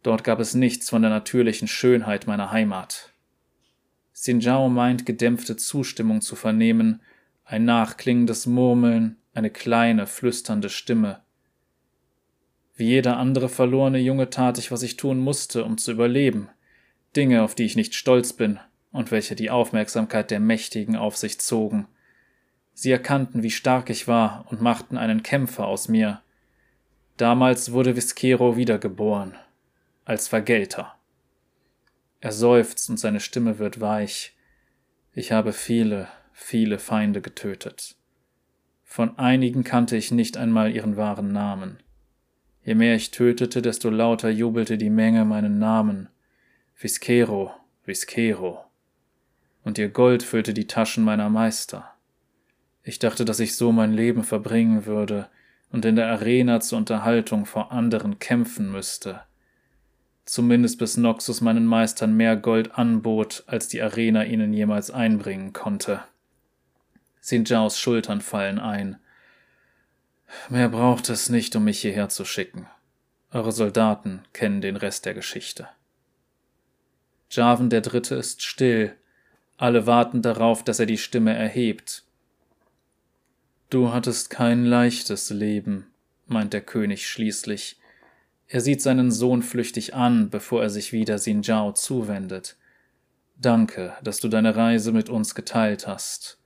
Dort 0.03 0.25
gab 0.25 0.41
es 0.41 0.55
nichts 0.55 0.91
von 0.91 1.03
der 1.03 1.11
natürlichen 1.11 1.69
Schönheit 1.69 2.27
meiner 2.27 2.51
Heimat. 2.51 3.13
Xinjiao 4.15 4.69
meint, 4.69 5.07
gedämpfte 5.07 5.57
Zustimmung 5.57 6.21
zu 6.21 6.35
vernehmen, 6.35 7.01
ein 7.45 7.65
nachklingendes 7.65 8.47
Murmeln, 8.47 9.17
eine 9.35 9.51
kleine, 9.51 10.07
flüsternde 10.07 10.69
Stimme. 10.69 11.21
Wie 12.75 12.87
jeder 12.87 13.17
andere 13.17 13.49
verlorene 13.49 13.99
Junge 13.99 14.31
tat 14.31 14.59
ich, 14.59 14.71
was 14.71 14.83
ich 14.83 14.97
tun 14.97 15.19
musste, 15.19 15.65
um 15.65 15.79
zu 15.79 15.93
überleben. 15.93 16.49
Dinge, 17.15 17.43
auf 17.43 17.55
die 17.55 17.65
ich 17.65 17.77
nicht 17.77 17.95
stolz 17.95 18.33
bin 18.33 18.59
und 18.91 19.11
welche 19.11 19.35
die 19.35 19.51
Aufmerksamkeit 19.51 20.31
der 20.31 20.41
Mächtigen 20.41 20.97
auf 20.97 21.17
sich 21.17 21.41
zogen. 21.41 21.87
Sie 22.75 22.91
erkannten, 22.91 23.43
wie 23.43 23.51
stark 23.51 23.91
ich 23.91 24.09
war 24.09 24.47
und 24.49 24.61
machten 24.61 24.97
einen 24.97 25.23
Kämpfer 25.23 25.67
aus 25.67 25.89
mir. 25.89 26.23
Damals 27.17 27.73
wurde 27.73 27.97
Viskero 27.97 28.57
wiedergeboren, 28.57 29.35
als 30.05 30.29
Vergelter. 30.29 30.95
Er 32.21 32.33
seufzt 32.33 32.89
und 32.89 32.99
seine 32.99 33.21
Stimme 33.21 33.59
wird 33.59 33.81
weich. 33.81 34.35
Ich 35.13 35.33
habe 35.33 35.53
viele, 35.53 36.09
viele 36.33 36.79
Feinde 36.79 37.21
getötet. 37.21 37.97
Von 38.85 39.19
einigen 39.19 39.65
kannte 39.65 39.97
ich 39.97 40.11
nicht 40.11 40.37
einmal 40.37 40.75
ihren 40.75 40.97
wahren 40.97 41.33
Namen. 41.33 41.79
Je 42.65 42.75
mehr 42.75 42.95
ich 42.95 43.11
tötete, 43.11 43.61
desto 43.61 43.91
lauter 43.91 44.31
jubelte 44.31 44.79
die 44.79 44.91
Menge 44.91 45.25
meinen 45.25 45.59
Namen. 45.59 46.09
Viskero, 46.77 47.53
Viskero. 47.85 48.65
Und 49.65 49.79
ihr 49.79 49.89
Gold 49.89 50.23
füllte 50.23 50.55
die 50.55 50.67
Taschen 50.67 51.05
meiner 51.05 51.29
Meister. 51.29 51.92
Ich 52.85 52.99
dachte, 52.99 53.25
dass 53.25 53.41
ich 53.41 53.57
so 53.57 53.73
mein 53.73 53.93
Leben 53.93 54.25
verbringen 54.25 54.87
würde 54.87 55.29
und 55.71 55.85
in 55.85 55.97
der 55.97 56.09
Arena 56.09 56.61
zur 56.61 56.79
Unterhaltung 56.79 57.47
vor 57.47 57.73
anderen 57.73 58.19
kämpfen 58.19 58.71
müsste. 58.71 59.23
Zumindest 60.25 60.79
bis 60.79 60.97
Noxus 60.97 61.41
meinen 61.41 61.67
Meistern 61.67 62.17
mehr 62.17 62.37
Gold 62.37 62.79
anbot, 62.79 63.45
als 63.47 63.69
die 63.69 63.83
Arena 63.83 64.25
ihnen 64.25 64.53
jemals 64.53 64.91
einbringen 64.91 65.53
konnte. 65.53 66.03
Sinjaos 67.21 67.79
Schultern 67.79 68.21
fallen 68.21 68.59
ein. 68.59 68.99
Mehr 70.49 70.69
braucht 70.69 71.09
es 71.09 71.29
nicht, 71.29 71.55
um 71.57 71.65
mich 71.65 71.81
hierher 71.81 72.09
zu 72.09 72.25
schicken. 72.25 72.67
Eure 73.31 73.53
Soldaten 73.53 74.23
kennen 74.33 74.61
den 74.61 74.77
Rest 74.77 75.07
der 75.07 75.15
Geschichte. 75.15 75.69
Javan 77.31 77.71
der 77.71 77.81
Dritte 77.81 78.15
ist 78.15 78.43
still. 78.43 78.95
Alle 79.57 79.87
warten 79.87 80.23
darauf, 80.23 80.65
dass 80.65 80.81
er 80.81 80.87
die 80.87 80.99
Stimme 80.99 81.35
erhebt. 81.35 82.05
Du 83.73 83.91
hattest 83.91 84.29
kein 84.29 84.67
leichtes 84.67 85.31
Leben, 85.31 85.87
meint 86.27 86.53
der 86.53 86.61
König 86.61 87.09
schließlich. 87.09 87.81
Er 88.47 88.61
sieht 88.61 88.83
seinen 88.83 89.11
Sohn 89.11 89.43
flüchtig 89.43 89.95
an, 89.95 90.29
bevor 90.29 90.63
er 90.63 90.69
sich 90.69 90.93
wieder 90.93 91.17
Xin 91.17 91.43
Zhao 91.43 91.73
zuwendet. 91.73 92.59
Danke, 93.39 93.95
dass 94.05 94.21
du 94.21 94.29
deine 94.29 94.57
Reise 94.57 94.93
mit 94.93 95.09
uns 95.09 95.35
geteilt 95.35 95.87
hast. 95.87 96.39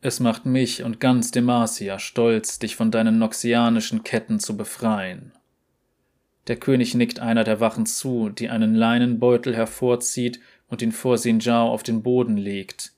Es 0.00 0.18
macht 0.18 0.44
mich 0.44 0.82
und 0.82 0.98
ganz 0.98 1.30
Demacia 1.30 2.00
stolz, 2.00 2.58
dich 2.58 2.74
von 2.74 2.90
deinen 2.90 3.20
noxianischen 3.20 4.02
Ketten 4.02 4.40
zu 4.40 4.56
befreien. 4.56 5.30
Der 6.48 6.56
König 6.56 6.96
nickt 6.96 7.20
einer 7.20 7.44
der 7.44 7.60
Wachen 7.60 7.86
zu, 7.86 8.28
die 8.28 8.48
einen 8.48 8.74
Leinenbeutel 8.74 9.54
hervorzieht 9.54 10.40
und 10.66 10.82
ihn 10.82 10.90
vor 10.90 11.16
Sinjao 11.16 11.72
auf 11.72 11.84
den 11.84 12.02
Boden 12.02 12.36
legt. 12.36 12.92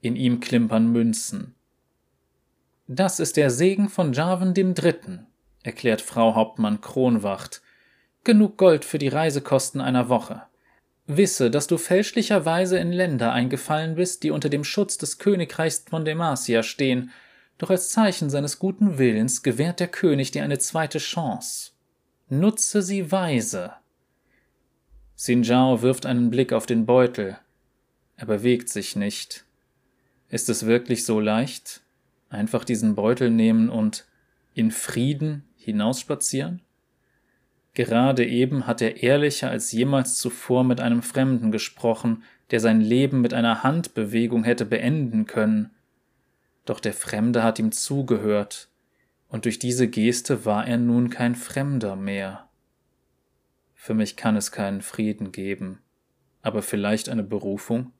In 0.00 0.16
ihm 0.16 0.40
klimpern 0.40 0.90
Münzen. 0.90 1.54
Das 2.94 3.20
ist 3.20 3.38
der 3.38 3.50
Segen 3.50 3.88
von 3.88 4.12
Jarvan 4.12 4.52
dem 4.52 4.74
Dritten, 4.74 5.26
erklärt 5.62 6.02
Frau 6.02 6.34
Hauptmann 6.34 6.82
Kronwacht. 6.82 7.62
Genug 8.22 8.58
Gold 8.58 8.84
für 8.84 8.98
die 8.98 9.08
Reisekosten 9.08 9.80
einer 9.80 10.10
Woche. 10.10 10.42
Wisse, 11.06 11.50
dass 11.50 11.66
du 11.66 11.78
fälschlicherweise 11.78 12.78
in 12.78 12.92
Länder 12.92 13.32
eingefallen 13.32 13.94
bist, 13.94 14.22
die 14.22 14.30
unter 14.30 14.50
dem 14.50 14.62
Schutz 14.62 14.98
des 14.98 15.16
Königreichs 15.16 15.86
von 15.88 16.04
Demacia 16.04 16.62
stehen, 16.62 17.12
doch 17.56 17.70
als 17.70 17.88
Zeichen 17.88 18.28
seines 18.28 18.58
guten 18.58 18.98
Willens 18.98 19.42
gewährt 19.42 19.80
der 19.80 19.88
König 19.88 20.30
dir 20.30 20.44
eine 20.44 20.58
zweite 20.58 20.98
Chance. 20.98 21.70
Nutze 22.28 22.82
sie 22.82 23.10
weise. 23.10 23.72
Xinjiao 25.16 25.80
wirft 25.80 26.04
einen 26.04 26.28
Blick 26.28 26.52
auf 26.52 26.66
den 26.66 26.84
Beutel. 26.84 27.38
Er 28.18 28.26
bewegt 28.26 28.68
sich 28.68 28.96
nicht. 28.96 29.46
Ist 30.28 30.50
es 30.50 30.66
wirklich 30.66 31.06
so 31.06 31.20
leicht? 31.20 31.81
Einfach 32.32 32.64
diesen 32.64 32.94
Beutel 32.94 33.28
nehmen 33.28 33.68
und 33.68 34.06
in 34.54 34.70
Frieden 34.70 35.44
hinausspazieren? 35.54 36.62
Gerade 37.74 38.26
eben 38.26 38.66
hat 38.66 38.80
er 38.80 39.02
ehrlicher 39.02 39.50
als 39.50 39.70
jemals 39.70 40.16
zuvor 40.16 40.64
mit 40.64 40.80
einem 40.80 41.02
Fremden 41.02 41.52
gesprochen, 41.52 42.22
der 42.50 42.60
sein 42.60 42.80
Leben 42.80 43.20
mit 43.20 43.34
einer 43.34 43.62
Handbewegung 43.62 44.44
hätte 44.44 44.64
beenden 44.64 45.26
können. 45.26 45.72
Doch 46.64 46.80
der 46.80 46.94
Fremde 46.94 47.42
hat 47.42 47.58
ihm 47.58 47.70
zugehört, 47.70 48.70
und 49.28 49.44
durch 49.44 49.58
diese 49.58 49.88
Geste 49.88 50.46
war 50.46 50.66
er 50.66 50.78
nun 50.78 51.10
kein 51.10 51.34
Fremder 51.34 51.96
mehr. 51.96 52.48
Für 53.74 53.92
mich 53.92 54.16
kann 54.16 54.36
es 54.36 54.52
keinen 54.52 54.80
Frieden 54.80 55.32
geben, 55.32 55.80
aber 56.40 56.62
vielleicht 56.62 57.10
eine 57.10 57.24
Berufung? 57.24 57.92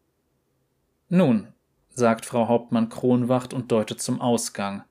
Nun, 1.11 1.49
sagt 1.95 2.27
Frau 2.27 2.49
Hauptmann 2.49 2.89
Kronwacht 2.89 3.55
und 3.55 3.71
deutet 3.71 4.01
zum 4.01 4.21
Ausgang. 4.21 4.85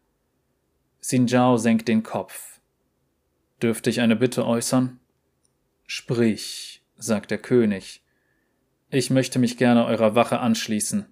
Xinjiao 1.01 1.57
senkt 1.57 1.87
den 1.87 2.03
Kopf. 2.03 2.59
Dürfte 3.61 3.89
ich 3.89 4.01
eine 4.01 4.15
Bitte 4.15 4.45
äußern? 4.45 4.99
Sprich, 5.85 6.83
sagt 6.97 7.31
der 7.31 7.39
König. 7.39 8.03
Ich 8.89 9.09
möchte 9.09 9.39
mich 9.39 9.57
gerne 9.57 9.85
eurer 9.85 10.15
Wache 10.15 10.39
anschließen. 10.39 11.05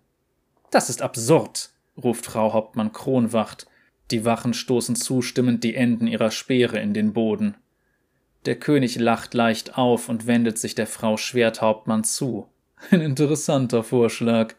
Das 0.72 0.90
ist 0.90 1.02
absurd, 1.02 1.72
ruft 1.98 2.26
Frau 2.26 2.54
Hauptmann 2.54 2.92
Kronwacht 2.92 3.68
die 4.12 4.26
Wachen 4.26 4.54
stoßen 4.54 4.96
zustimmend 4.96 5.64
die 5.64 5.76
Enden 5.76 6.08
ihrer 6.08 6.32
Speere 6.32 6.80
in 6.80 6.94
den 6.94 7.14
Boden. 7.14 7.56
Der 8.46 8.58
König 8.58 8.98
lacht 8.98 9.34
leicht 9.34 9.78
auf 9.78 10.10
und 10.10 10.26
wendet 10.26 10.58
sich 10.58 10.74
der 10.74 10.88
Frau 10.88 11.18
Schwerthauptmann 11.18 12.04
zu. 12.04 12.48
Ein 12.92 13.02
interessanter 13.02 13.84
Vorschlag. 13.84 14.56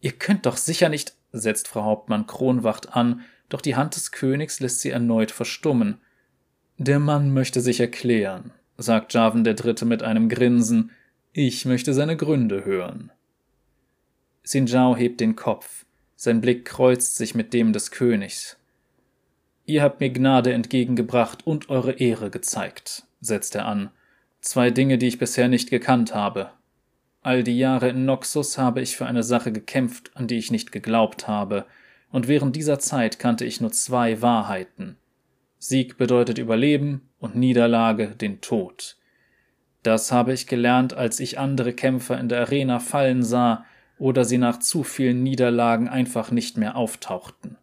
Ihr 0.00 0.12
könnt 0.12 0.46
doch 0.46 0.56
sicher 0.56 0.88
nicht, 0.88 1.14
setzt 1.32 1.68
Frau 1.68 1.84
Hauptmann 1.84 2.26
Kronwacht 2.26 2.94
an, 2.94 3.22
doch 3.48 3.60
die 3.60 3.76
Hand 3.76 3.96
des 3.96 4.12
Königs 4.12 4.60
lässt 4.60 4.80
sie 4.80 4.90
erneut 4.90 5.30
verstummen. 5.30 5.98
Der 6.76 6.98
Mann 6.98 7.32
möchte 7.32 7.60
sich 7.60 7.80
erklären, 7.80 8.52
sagt 8.76 9.12
Javan 9.14 9.44
der 9.44 9.54
Dritte 9.54 9.84
mit 9.84 10.02
einem 10.02 10.28
Grinsen. 10.28 10.92
Ich 11.32 11.64
möchte 11.64 11.94
seine 11.94 12.16
Gründe 12.16 12.64
hören. 12.64 13.10
Sinjao 14.42 14.96
hebt 14.96 15.20
den 15.20 15.36
Kopf. 15.36 15.84
Sein 16.16 16.40
Blick 16.40 16.64
kreuzt 16.64 17.16
sich 17.16 17.34
mit 17.34 17.52
dem 17.52 17.72
des 17.72 17.90
Königs. 17.90 18.56
Ihr 19.66 19.82
habt 19.82 20.00
mir 20.00 20.10
Gnade 20.10 20.52
entgegengebracht 20.52 21.46
und 21.46 21.68
eure 21.68 21.92
Ehre 21.92 22.30
gezeigt, 22.30 23.04
setzt 23.20 23.54
er 23.54 23.66
an. 23.66 23.90
Zwei 24.40 24.70
Dinge, 24.70 24.98
die 24.98 25.08
ich 25.08 25.18
bisher 25.18 25.48
nicht 25.48 25.68
gekannt 25.68 26.14
habe. 26.14 26.50
All 27.28 27.44
die 27.44 27.58
Jahre 27.58 27.90
in 27.90 28.06
Noxus 28.06 28.56
habe 28.56 28.80
ich 28.80 28.96
für 28.96 29.04
eine 29.04 29.22
Sache 29.22 29.52
gekämpft, 29.52 30.12
an 30.14 30.28
die 30.28 30.38
ich 30.38 30.50
nicht 30.50 30.72
geglaubt 30.72 31.28
habe, 31.28 31.66
und 32.10 32.26
während 32.26 32.56
dieser 32.56 32.78
Zeit 32.78 33.18
kannte 33.18 33.44
ich 33.44 33.60
nur 33.60 33.70
zwei 33.70 34.22
Wahrheiten. 34.22 34.96
Sieg 35.58 35.98
bedeutet 35.98 36.38
Überleben 36.38 37.10
und 37.18 37.36
Niederlage 37.36 38.12
den 38.12 38.40
Tod. 38.40 38.96
Das 39.82 40.10
habe 40.10 40.32
ich 40.32 40.46
gelernt, 40.46 40.94
als 40.94 41.20
ich 41.20 41.38
andere 41.38 41.74
Kämpfer 41.74 42.18
in 42.18 42.30
der 42.30 42.40
Arena 42.40 42.78
fallen 42.78 43.22
sah 43.22 43.66
oder 43.98 44.24
sie 44.24 44.38
nach 44.38 44.58
zu 44.58 44.82
vielen 44.82 45.22
Niederlagen 45.22 45.86
einfach 45.86 46.30
nicht 46.30 46.56
mehr 46.56 46.76
auftauchten. 46.76 47.58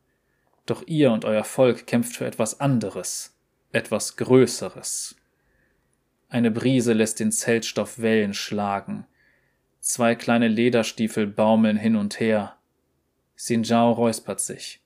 Doch 0.67 0.83
ihr 0.85 1.11
und 1.11 1.25
euer 1.25 1.43
Volk 1.43 1.87
kämpft 1.87 2.17
für 2.17 2.27
etwas 2.27 2.59
anderes, 2.59 3.35
etwas 3.71 4.15
Größeres. 4.15 5.15
Eine 6.29 6.51
Brise 6.51 6.93
lässt 6.93 7.19
den 7.19 7.31
Zeltstoff 7.31 7.97
Wellen 7.97 8.35
schlagen. 8.35 9.07
Zwei 9.87 10.15
kleine 10.15 10.47
Lederstiefel 10.47 11.27
baumeln 11.27 11.77
hin 11.77 11.95
und 11.95 12.19
her. 12.19 12.55
Xinjiao 13.35 13.91
räuspert 13.91 14.39
sich. 14.39 14.81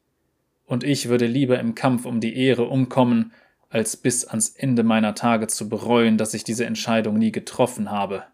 Und 0.65 0.83
ich 0.83 1.07
würde 1.07 1.25
lieber 1.25 1.57
im 1.57 1.73
Kampf 1.73 2.03
um 2.03 2.19
die 2.19 2.35
Ehre 2.35 2.65
umkommen, 2.65 3.31
als 3.69 3.95
bis 3.95 4.25
ans 4.25 4.49
Ende 4.49 4.83
meiner 4.83 5.15
Tage 5.15 5.47
zu 5.47 5.69
bereuen, 5.69 6.17
dass 6.17 6.33
ich 6.33 6.43
diese 6.43 6.65
Entscheidung 6.65 7.17
nie 7.17 7.31
getroffen 7.31 7.89
habe. 7.89 8.25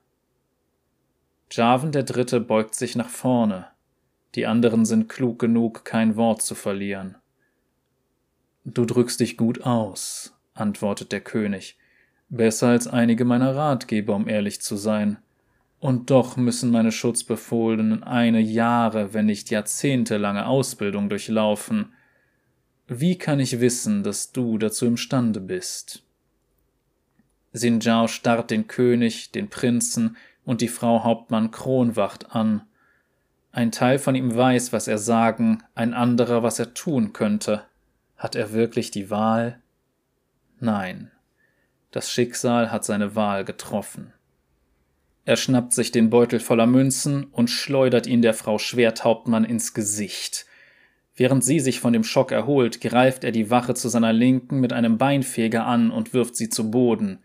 Javan 1.52 1.92
der 1.92 2.02
Dritte 2.02 2.40
beugt 2.40 2.74
sich 2.74 2.96
nach 2.96 3.10
vorne. 3.10 3.68
Die 4.34 4.48
anderen 4.48 4.86
sind 4.86 5.08
klug 5.08 5.38
genug, 5.38 5.86
kein 5.86 6.16
Wort 6.16 6.42
zu 6.42 6.56
verlieren. 6.56 7.16
Du 8.64 8.86
drückst 8.86 9.20
dich 9.20 9.38
gut 9.38 9.62
aus, 9.62 10.36
antwortet 10.56 11.12
der 11.12 11.22
König. 11.22 11.78
Besser 12.30 12.70
als 12.70 12.88
einige 12.88 13.24
meiner 13.24 13.56
Ratgeber, 13.56 14.16
um 14.16 14.28
ehrlich 14.28 14.62
zu 14.64 14.78
sein. 14.78 15.20
Und 15.80 16.10
doch 16.10 16.38
müssen 16.38 16.72
meine 16.72 16.92
Schutzbefohlenen 16.92 18.04
eine 18.04 18.40
Jahre, 18.40 19.14
wenn 19.14 19.28
nicht 19.28 19.50
jahrzehntelange 19.50 20.46
Ausbildung 20.46 21.10
durchlaufen. 21.10 21.94
Wie 22.88 23.18
kann 23.18 23.40
ich 23.40 23.60
wissen, 23.60 24.04
dass 24.04 24.32
du 24.32 24.58
dazu 24.58 24.86
imstande 24.86 25.42
bist? 25.42 26.04
Sinjao 27.52 28.08
starrt 28.08 28.52
den 28.52 28.68
König, 28.68 29.32
den 29.32 29.50
Prinzen 29.50 30.18
und 30.44 30.62
die 30.62 30.68
Frau 30.68 31.04
Hauptmann 31.04 31.52
Kronwacht 31.52 32.36
an. 32.36 32.64
Ein 33.52 33.72
Teil 33.72 34.00
von 34.00 34.16
ihm 34.16 34.36
weiß, 34.36 34.74
was 34.74 34.88
er 34.88 34.98
sagen, 34.98 35.64
ein 35.76 35.94
anderer, 35.94 36.44
was 36.44 36.60
er 36.60 36.74
tun 36.74 37.14
könnte. 37.14 37.64
Hat 38.18 38.36
er 38.36 38.52
wirklich 38.52 38.92
die 38.92 39.10
Wahl? 39.10 39.62
Nein. 40.60 41.12
Das 41.92 42.12
Schicksal 42.12 42.72
hat 42.72 42.84
seine 42.84 43.16
Wahl 43.16 43.46
getroffen. 43.46 44.14
Er 45.26 45.38
schnappt 45.38 45.74
sich 45.74 45.92
den 45.92 46.12
Beutel 46.12 46.40
voller 46.40 46.68
Münzen 46.68 47.26
und 47.26 47.50
schleudert 47.50 48.06
ihn 48.06 48.22
der 48.22 48.36
Frau 48.36 48.60
Schwerthauptmann 48.60 49.44
ins 49.44 49.74
Gesicht. 49.74 50.46
Während 51.16 51.44
sie 51.44 51.60
sich 51.60 51.80
von 51.80 51.94
dem 51.94 52.04
Schock 52.04 52.32
erholt, 52.32 52.80
greift 52.80 53.24
er 53.24 53.32
die 53.32 53.50
Wache 53.50 53.74
zu 53.74 53.90
seiner 53.90 54.14
Linken 54.14 54.60
mit 54.60 54.72
einem 54.72 55.00
Beinfeger 55.00 55.66
an 55.66 55.90
und 55.90 56.14
wirft 56.14 56.36
sie 56.36 56.50
zu 56.50 56.70
Boden. 56.70 57.20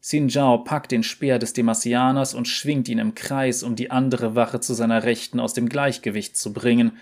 Xin 0.00 0.30
Zhao 0.30 0.58
packt 0.58 0.92
den 0.92 1.02
Speer 1.02 1.38
des 1.38 1.52
Demasianers 1.52 2.34
und 2.34 2.48
schwingt 2.48 2.88
ihn 2.88 2.98
im 2.98 3.14
Kreis, 3.14 3.62
um 3.62 3.76
die 3.76 3.90
andere 3.90 4.34
Wache 4.34 4.60
zu 4.60 4.72
seiner 4.72 5.02
Rechten 5.02 5.40
aus 5.40 5.52
dem 5.52 5.68
Gleichgewicht 5.68 6.36
zu 6.36 6.52
bringen. 6.52 6.92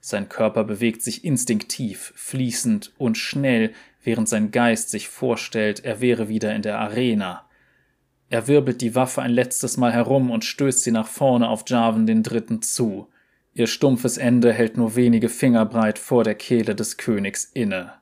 Sein 0.00 0.30
Körper 0.30 0.64
bewegt 0.64 1.02
sich 1.02 1.24
instinktiv, 1.24 2.12
fließend 2.16 2.92
und 2.96 3.18
schnell, 3.18 3.72
während 4.02 4.28
sein 4.30 4.50
Geist 4.50 4.90
sich 4.90 5.08
vorstellt, 5.08 5.84
er 5.84 6.00
wäre 6.00 6.28
wieder 6.28 6.54
in 6.54 6.62
der 6.62 6.78
Arena. 6.78 7.49
Er 8.30 8.46
wirbelt 8.46 8.80
die 8.80 8.94
Waffe 8.94 9.22
ein 9.22 9.32
letztes 9.32 9.76
Mal 9.76 9.92
herum 9.92 10.30
und 10.30 10.44
stößt 10.44 10.84
sie 10.84 10.92
nach 10.92 11.08
vorne 11.08 11.48
auf 11.48 11.64
Jarvan 11.66 12.06
den 12.06 12.22
Dritten 12.22 12.62
zu. 12.62 13.08
Ihr 13.52 13.66
stumpfes 13.66 14.18
Ende 14.18 14.52
hält 14.52 14.76
nur 14.76 14.94
wenige 14.94 15.28
Finger 15.28 15.66
breit 15.66 15.98
vor 15.98 16.22
der 16.22 16.36
Kehle 16.36 16.76
des 16.76 16.96
Königs 16.96 17.44
inne. 17.52 17.92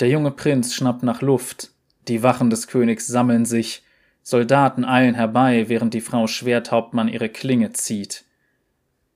Der 0.00 0.10
junge 0.10 0.32
Prinz 0.32 0.74
schnappt 0.74 1.02
nach 1.02 1.22
Luft. 1.22 1.70
Die 2.08 2.22
Wachen 2.22 2.50
des 2.50 2.66
Königs 2.66 3.06
sammeln 3.06 3.46
sich. 3.46 3.82
Soldaten 4.22 4.84
eilen 4.84 5.14
herbei, 5.14 5.68
während 5.68 5.94
die 5.94 6.02
Frau 6.02 6.26
Schwerthauptmann 6.26 7.08
ihre 7.08 7.30
Klinge 7.30 7.72
zieht. 7.72 8.24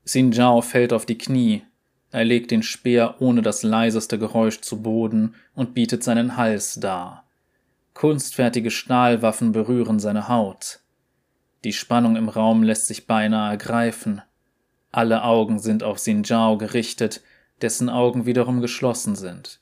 Xin 0.07 0.33
Zhao 0.33 0.63
fällt 0.63 0.95
auf 0.95 1.05
die 1.05 1.19
Knie. 1.19 1.63
Er 2.11 2.25
legt 2.25 2.51
den 2.51 2.63
Speer 2.63 3.17
ohne 3.19 3.43
das 3.43 3.63
leiseste 3.63 4.19
Geräusch 4.19 4.63
zu 4.63 4.81
Boden 4.81 5.35
und 5.55 5.75
bietet 5.75 6.03
seinen 6.03 6.39
Hals 6.39 6.81
dar. 6.81 7.26
Kunstfertige 7.97 8.71
Stahlwaffen 8.71 9.53
berühren 9.53 9.99
seine 9.99 10.29
Haut. 10.29 10.81
Die 11.65 11.73
Spannung 11.73 12.17
im 12.17 12.29
Raum 12.29 12.63
lässt 12.63 12.89
sich 12.89 13.07
beinahe 13.07 13.57
greifen. 13.57 14.21
Alle 14.93 15.25
Augen 15.25 15.59
sind 15.59 15.83
auf 15.83 15.97
Xinjiao 15.97 16.59
gerichtet, 16.59 17.23
dessen 17.63 17.89
Augen 17.89 18.27
wiederum 18.27 18.61
geschlossen 18.61 19.17
sind. 19.17 19.61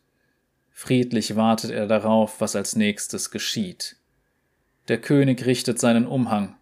Friedlich 0.73 1.37
wartet 1.37 1.71
er 1.71 1.87
darauf, 1.87 2.41
was 2.41 2.57
als 2.57 2.75
nächstes 2.75 3.31
geschieht. 3.31 3.99
Der 4.89 5.01
König 5.01 5.47
richtet 5.47 5.79
seinen 5.79 6.09
Umhang. 6.09 6.57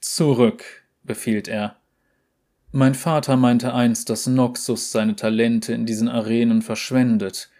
Zurück, 0.00 0.84
befiehlt 1.02 1.48
er. 1.48 1.78
Mein 2.70 2.94
Vater 2.94 3.36
meinte 3.36 3.74
einst, 3.74 4.08
dass 4.08 4.28
Noxus 4.28 4.92
seine 4.92 5.16
Talente 5.16 5.72
in 5.72 5.84
diesen 5.84 6.08
Arenen 6.08 6.62
verschwendet. 6.62 7.50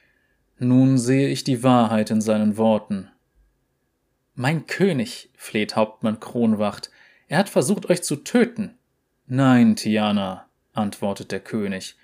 Nun 0.61 0.97
sehe 0.97 1.27
ich 1.27 1.43
die 1.43 1.65
Wahrheit 1.65 2.13
in 2.13 2.21
seinen 2.21 2.57
Worten. 2.57 3.11
Mein 4.41 4.69
König, 4.69 5.31
fleht 5.35 5.75
Hauptmann 5.75 6.21
Kronwacht, 6.21 6.93
er 7.27 7.39
hat 7.39 7.49
versucht, 7.49 7.91
euch 7.91 8.05
zu 8.05 8.15
töten. 8.15 8.79
Nein, 9.27 9.75
Tiana, 9.75 10.47
antwortet 10.75 11.33
der 11.33 11.41
König. 11.41 11.97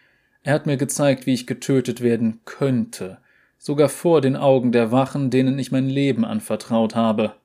Er 0.43 0.55
hat 0.55 0.67
mir 0.67 0.77
gezeigt, 0.77 1.27
wie 1.27 1.33
ich 1.33 1.47
getötet 1.47 2.01
werden 2.01 2.41
könnte, 2.45 3.19
sogar 3.57 3.89
vor 3.89 4.21
den 4.21 4.35
Augen 4.35 4.73
der 4.73 4.91
Wachen, 4.91 5.31
denen 5.31 5.61
ich 5.61 5.71
mein 5.71 5.89
Leben 5.89 6.25
anvertraut 6.25 6.97
habe. 6.97 7.37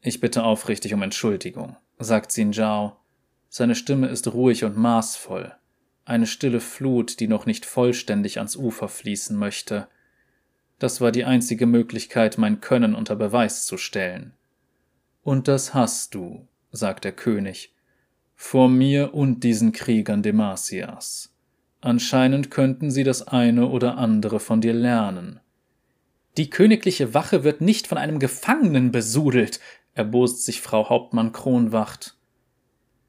Ich 0.00 0.18
bitte 0.18 0.42
aufrichtig 0.42 0.92
um 0.92 1.02
Entschuldigung, 1.02 1.76
sagt 2.00 2.30
Xinjiao. 2.30 2.96
Seine 3.50 3.76
Stimme 3.76 4.08
ist 4.08 4.34
ruhig 4.34 4.64
und 4.64 4.76
maßvoll, 4.76 5.54
eine 6.04 6.26
stille 6.26 6.58
Flut, 6.58 7.20
die 7.20 7.28
noch 7.28 7.46
nicht 7.46 7.66
vollständig 7.66 8.38
ans 8.38 8.56
Ufer 8.56 8.88
fließen 8.88 9.38
möchte. 9.38 9.86
Das 10.78 11.00
war 11.00 11.12
die 11.12 11.24
einzige 11.24 11.66
Möglichkeit, 11.66 12.38
mein 12.38 12.60
Können 12.60 12.94
unter 12.94 13.16
Beweis 13.16 13.66
zu 13.66 13.76
stellen. 13.76 14.34
Und 15.22 15.48
das 15.48 15.74
hast 15.74 16.14
du, 16.14 16.46
sagt 16.72 17.04
der 17.04 17.12
König, 17.12 17.74
vor 18.34 18.68
mir 18.68 19.14
und 19.14 19.44
diesen 19.44 19.72
Kriegern 19.72 20.22
Demasias. 20.22 21.34
Anscheinend 21.80 22.50
könnten 22.50 22.90
sie 22.90 23.04
das 23.04 23.28
eine 23.28 23.68
oder 23.68 23.98
andere 23.98 24.40
von 24.40 24.60
dir 24.60 24.72
lernen. 24.72 25.40
Die 26.36 26.50
königliche 26.50 27.14
Wache 27.14 27.44
wird 27.44 27.60
nicht 27.60 27.86
von 27.86 27.98
einem 27.98 28.18
Gefangenen 28.18 28.90
besudelt, 28.90 29.60
erbost 29.94 30.44
sich 30.44 30.60
Frau 30.60 30.88
Hauptmann 30.88 31.32
Kronwacht. 31.32 32.16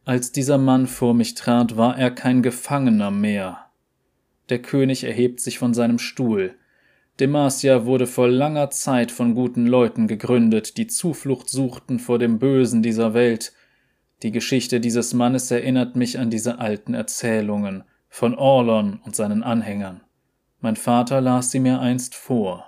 Als 0.03 0.31
dieser 0.31 0.59
Mann 0.59 0.85
vor 0.85 1.15
mich 1.15 1.33
trat, 1.33 1.77
war 1.77 1.97
er 1.97 2.11
kein 2.11 2.43
Gefangener 2.43 3.09
mehr. 3.09 3.65
Der 4.49 4.61
König 4.61 5.03
erhebt 5.03 5.39
sich 5.39 5.57
von 5.57 5.73
seinem 5.73 5.97
Stuhl. 5.97 6.55
Demacia 7.19 7.85
wurde 7.85 8.07
vor 8.07 8.27
langer 8.27 8.71
Zeit 8.71 9.09
von 9.09 9.35
guten 9.35 9.67
Leuten 9.67 10.07
gegründet, 10.07 10.75
die 10.75 10.87
Zuflucht 10.87 11.49
suchten 11.49 11.99
vor 11.99 12.19
dem 12.19 12.39
Bösen 12.39 12.83
dieser 12.83 13.13
Welt. 13.13 13.53
Die 14.21 14.31
Geschichte 14.31 14.81
dieses 14.81 15.13
Mannes 15.13 15.49
erinnert 15.49 15.95
mich 15.95 16.19
an 16.19 16.29
diese 16.29 16.59
alten 16.59 16.93
Erzählungen 16.93 17.85
von 18.09 18.35
Orlon 18.35 18.99
und 19.05 19.15
seinen 19.15 19.43
Anhängern. 19.43 20.01
Mein 20.59 20.75
Vater 20.75 21.21
las 21.21 21.51
sie 21.51 21.59
mir 21.59 21.79
einst 21.79 22.15
vor. 22.15 22.65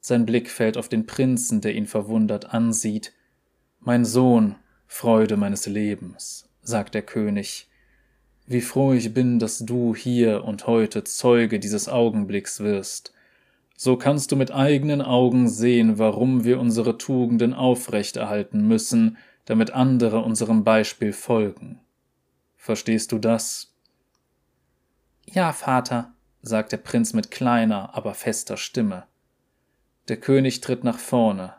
Sein 0.00 0.26
Blick 0.26 0.50
fällt 0.50 0.76
auf 0.76 0.88
den 0.88 1.06
Prinzen, 1.06 1.62
der 1.62 1.74
ihn 1.74 1.86
verwundert 1.86 2.52
ansieht. 2.52 3.12
Mein 3.78 4.04
Sohn, 4.04 4.56
Freude 4.86 5.38
meines 5.38 5.66
Lebens, 5.66 6.48
sagt 6.62 6.94
der 6.94 7.02
König. 7.02 7.68
Wie 8.46 8.60
froh 8.60 8.92
ich 8.92 9.14
bin, 9.14 9.38
dass 9.38 9.60
du 9.60 9.94
hier 9.94 10.44
und 10.44 10.66
heute 10.66 11.04
Zeuge 11.04 11.58
dieses 11.58 11.88
Augenblicks 11.88 12.60
wirst. 12.60 13.14
So 13.82 13.96
kannst 13.96 14.30
du 14.30 14.36
mit 14.36 14.52
eigenen 14.52 15.00
Augen 15.00 15.48
sehen, 15.48 15.98
warum 15.98 16.44
wir 16.44 16.60
unsere 16.60 16.98
Tugenden 16.98 17.54
aufrechterhalten 17.54 18.68
müssen, 18.68 19.16
damit 19.46 19.70
andere 19.70 20.18
unserem 20.18 20.64
Beispiel 20.64 21.14
folgen. 21.14 21.80
Verstehst 22.58 23.10
du 23.10 23.18
das? 23.18 23.74
Ja, 25.24 25.54
Vater, 25.54 26.12
sagt 26.42 26.72
der 26.72 26.76
Prinz 26.76 27.14
mit 27.14 27.30
kleiner, 27.30 27.94
aber 27.94 28.12
fester 28.12 28.58
Stimme. 28.58 29.04
Der 30.08 30.18
König 30.18 30.60
tritt 30.60 30.84
nach 30.84 30.98
vorne. 30.98 31.54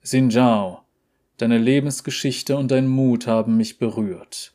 Sinjao, 0.00 0.80
deine 1.36 1.58
Lebensgeschichte 1.58 2.56
und 2.56 2.72
dein 2.72 2.88
Mut 2.88 3.28
haben 3.28 3.56
mich 3.56 3.78
berührt. 3.78 4.54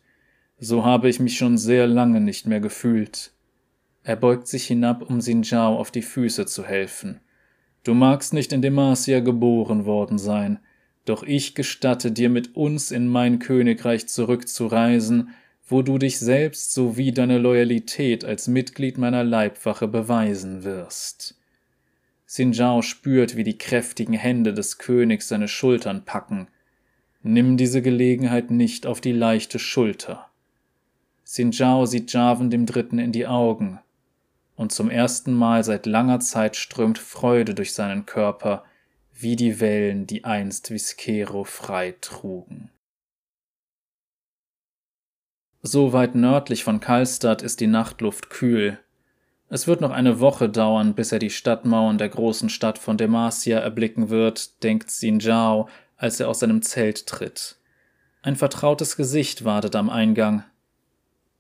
So 0.58 0.84
habe 0.84 1.08
ich 1.08 1.22
mich 1.22 1.38
schon 1.38 1.58
sehr 1.58 1.88
lange 1.88 2.20
nicht 2.20 2.46
mehr 2.46 2.60
gefühlt. 2.60 3.32
Er 4.04 4.16
beugt 4.16 4.48
sich 4.48 4.66
hinab, 4.66 5.10
um 5.10 5.22
Sinjao 5.22 5.78
auf 5.78 5.92
die 5.92 6.02
Füße 6.02 6.46
zu 6.46 6.66
helfen. 6.66 7.20
Du 7.84 7.94
magst 7.94 8.34
nicht 8.34 8.54
in 8.54 8.62
Demacia 8.62 9.20
geboren 9.20 9.86
worden 9.86 10.18
sein, 10.18 10.60
doch 11.06 11.24
ich 11.24 11.56
gestatte 11.56 12.12
dir 12.12 12.30
mit 12.30 12.56
uns 12.56 12.92
in 12.92 13.08
mein 13.08 13.40
Königreich 13.40 14.08
zurückzureisen, 14.08 15.30
wo 15.68 15.82
du 15.82 15.98
dich 15.98 16.20
selbst 16.20 16.74
sowie 16.74 17.12
deine 17.12 17.38
Loyalität 17.38 18.26
als 18.26 18.48
Mitglied 18.48 18.98
meiner 18.98 19.24
Leibwache 19.24 19.88
beweisen 19.88 20.64
wirst. 20.64 21.36
Sinjao 22.26 22.82
spürt, 22.82 23.36
wie 23.36 23.44
die 23.44 23.58
kräftigen 23.58 24.14
Hände 24.14 24.54
des 24.54 24.78
Königs 24.78 25.28
seine 25.28 25.48
Schultern 25.48 26.06
packen. 26.06 26.48
Nimm 27.22 27.58
diese 27.58 27.82
Gelegenheit 27.82 28.52
nicht 28.52 28.86
auf 28.86 29.02
die 29.02 29.12
leichte 29.12 29.60
Schulter. 29.60 30.30
Sinjao 31.24 31.86
sieht 31.86 32.12
Javan 32.14 32.50
dem 32.50 32.66
Dritten 32.66 33.00
in 33.00 33.12
die 33.12 33.28
Augen 33.28 33.80
und 34.60 34.74
zum 34.74 34.90
ersten 34.90 35.32
Mal 35.32 35.64
seit 35.64 35.86
langer 35.86 36.20
Zeit 36.20 36.58
strömt 36.58 36.98
Freude 36.98 37.56
durch 37.56 37.74
seinen 37.74 38.06
Körper, 38.06 38.66
wie 39.14 39.38
die 39.38 39.62
Wellen, 39.62 40.06
die 40.06 40.26
einst 40.26 40.70
Viskero 40.70 41.46
frei 41.46 41.96
trugen. 42.02 42.70
So 45.62 45.94
weit 45.94 46.14
nördlich 46.14 46.66
von 46.66 46.82
Karlstadt 46.82 47.42
ist 47.42 47.62
die 47.62 47.68
Nachtluft 47.68 48.30
kühl. 48.30 48.78
Es 49.48 49.66
wird 49.66 49.80
noch 49.80 49.92
eine 49.92 50.20
Woche 50.20 50.50
dauern, 50.50 50.94
bis 50.94 51.14
er 51.14 51.20
die 51.20 51.30
Stadtmauern 51.30 51.98
der 51.98 52.10
großen 52.10 52.50
Stadt 52.50 52.78
von 52.78 52.98
Demacia 52.98 53.60
erblicken 53.60 54.10
wird, 54.10 54.62
denkt 54.62 54.90
Xin 54.90 55.22
Zhao, 55.22 55.70
als 55.96 56.20
er 56.20 56.28
aus 56.28 56.40
seinem 56.40 56.64
Zelt 56.64 57.08
tritt. 57.08 57.56
Ein 58.24 58.36
vertrautes 58.36 58.98
Gesicht 58.98 59.46
wartet 59.46 59.78
am 59.78 59.90
Eingang. 59.90 60.44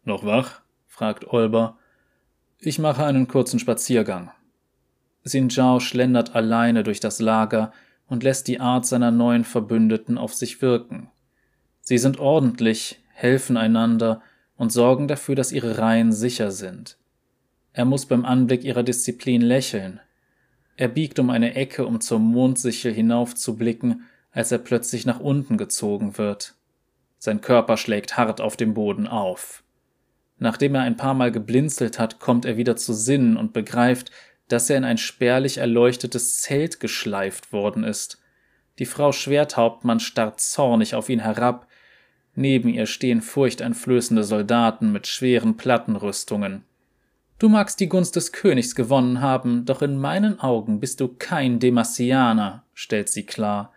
Noch 0.06 0.24
wach? 0.24 0.62
fragt 0.88 1.28
Olber. 1.28 1.79
Ich 2.62 2.78
mache 2.78 3.06
einen 3.06 3.30
kurzen 3.30 3.58
Spaziergang. 3.58 4.32
Xin 5.24 5.50
Zhao 5.50 5.80
schlendert 5.80 6.36
alleine 6.36 6.84
durch 6.84 7.00
das 7.00 7.22
Lager 7.22 7.72
und 8.08 8.22
lässt 8.24 8.50
die 8.50 8.60
Art 8.60 8.86
seiner 8.86 9.12
neuen 9.12 9.46
Verbündeten 9.46 10.18
auf 10.18 10.34
sich 10.34 10.62
wirken. 10.62 11.10
Sie 11.80 11.98
sind 11.98 12.20
ordentlich, 12.20 13.02
helfen 13.14 13.56
einander 13.56 14.22
und 14.58 14.74
sorgen 14.74 15.08
dafür, 15.08 15.36
dass 15.36 15.54
ihre 15.54 15.78
Reihen 15.78 16.12
sicher 16.12 16.52
sind. 16.52 16.98
Er 17.72 17.86
muss 17.86 18.06
beim 18.06 18.26
Anblick 18.26 18.66
ihrer 18.66 18.84
Disziplin 18.84 19.42
lächeln. 19.42 20.02
Er 20.76 20.90
biegt 20.90 21.18
um 21.20 21.30
eine 21.30 21.56
Ecke, 21.56 21.86
um 21.86 22.02
zur 22.02 22.20
Mondsichel 22.20 22.94
hinaufzublicken, 22.94 24.04
als 24.32 24.52
er 24.52 24.58
plötzlich 24.58 25.06
nach 25.06 25.22
unten 25.22 25.58
gezogen 25.58 26.18
wird. 26.18 26.56
Sein 27.20 27.40
Körper 27.40 27.78
schlägt 27.78 28.18
hart 28.18 28.42
auf 28.42 28.58
dem 28.58 28.74
Boden 28.74 29.08
auf. 29.08 29.64
Nachdem 30.40 30.76
er 30.76 30.82
ein 30.82 30.98
paar 30.98 31.14
Mal 31.14 31.32
geblinzelt 31.32 32.00
hat, 32.00 32.20
kommt 32.20 32.46
er 32.46 32.58
wieder 32.58 32.76
zu 32.76 32.94
Sinnen 32.94 33.38
und 33.38 33.54
begreift, 33.54 34.12
dass 34.48 34.70
er 34.70 34.78
in 34.78 34.84
ein 34.84 34.98
spärlich 34.98 35.58
erleuchtetes 35.58 36.42
Zelt 36.42 36.80
geschleift 36.80 37.54
worden 37.54 37.84
ist. 37.84 38.22
Die 38.80 38.86
Frau 38.86 39.12
Schwerthauptmann 39.12 40.00
starrt 40.00 40.40
zornig 40.40 40.96
auf 40.96 41.10
ihn 41.10 41.20
herab, 41.20 41.68
Neben 42.36 42.70
ihr 42.70 42.86
stehen 42.86 43.22
furchteinflößende 43.22 44.24
Soldaten 44.24 44.94
mit 44.94 45.08
schweren 45.08 45.58
Plattenrüstungen. 45.58 46.64
Du 47.38 47.50
magst 47.50 47.82
die 47.82 47.90
Gunst 47.90 48.16
des 48.16 48.32
Königs 48.32 48.76
gewonnen 48.76 49.20
haben, 49.20 49.66
doch 49.66 49.82
in 49.82 49.98
meinen 49.98 50.40
Augen 50.40 50.80
bist 50.80 51.02
du 51.02 51.10
kein 51.10 51.60
Demassianer, 51.60 52.64
stellt 52.74 53.10
sie 53.10 53.26
klar. 53.26 53.74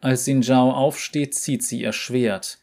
Als 0.00 0.24
Sinjao 0.24 0.72
aufsteht, 0.72 1.34
zieht 1.34 1.62
sie 1.62 1.82
ihr 1.82 1.92
Schwert. 1.92 2.58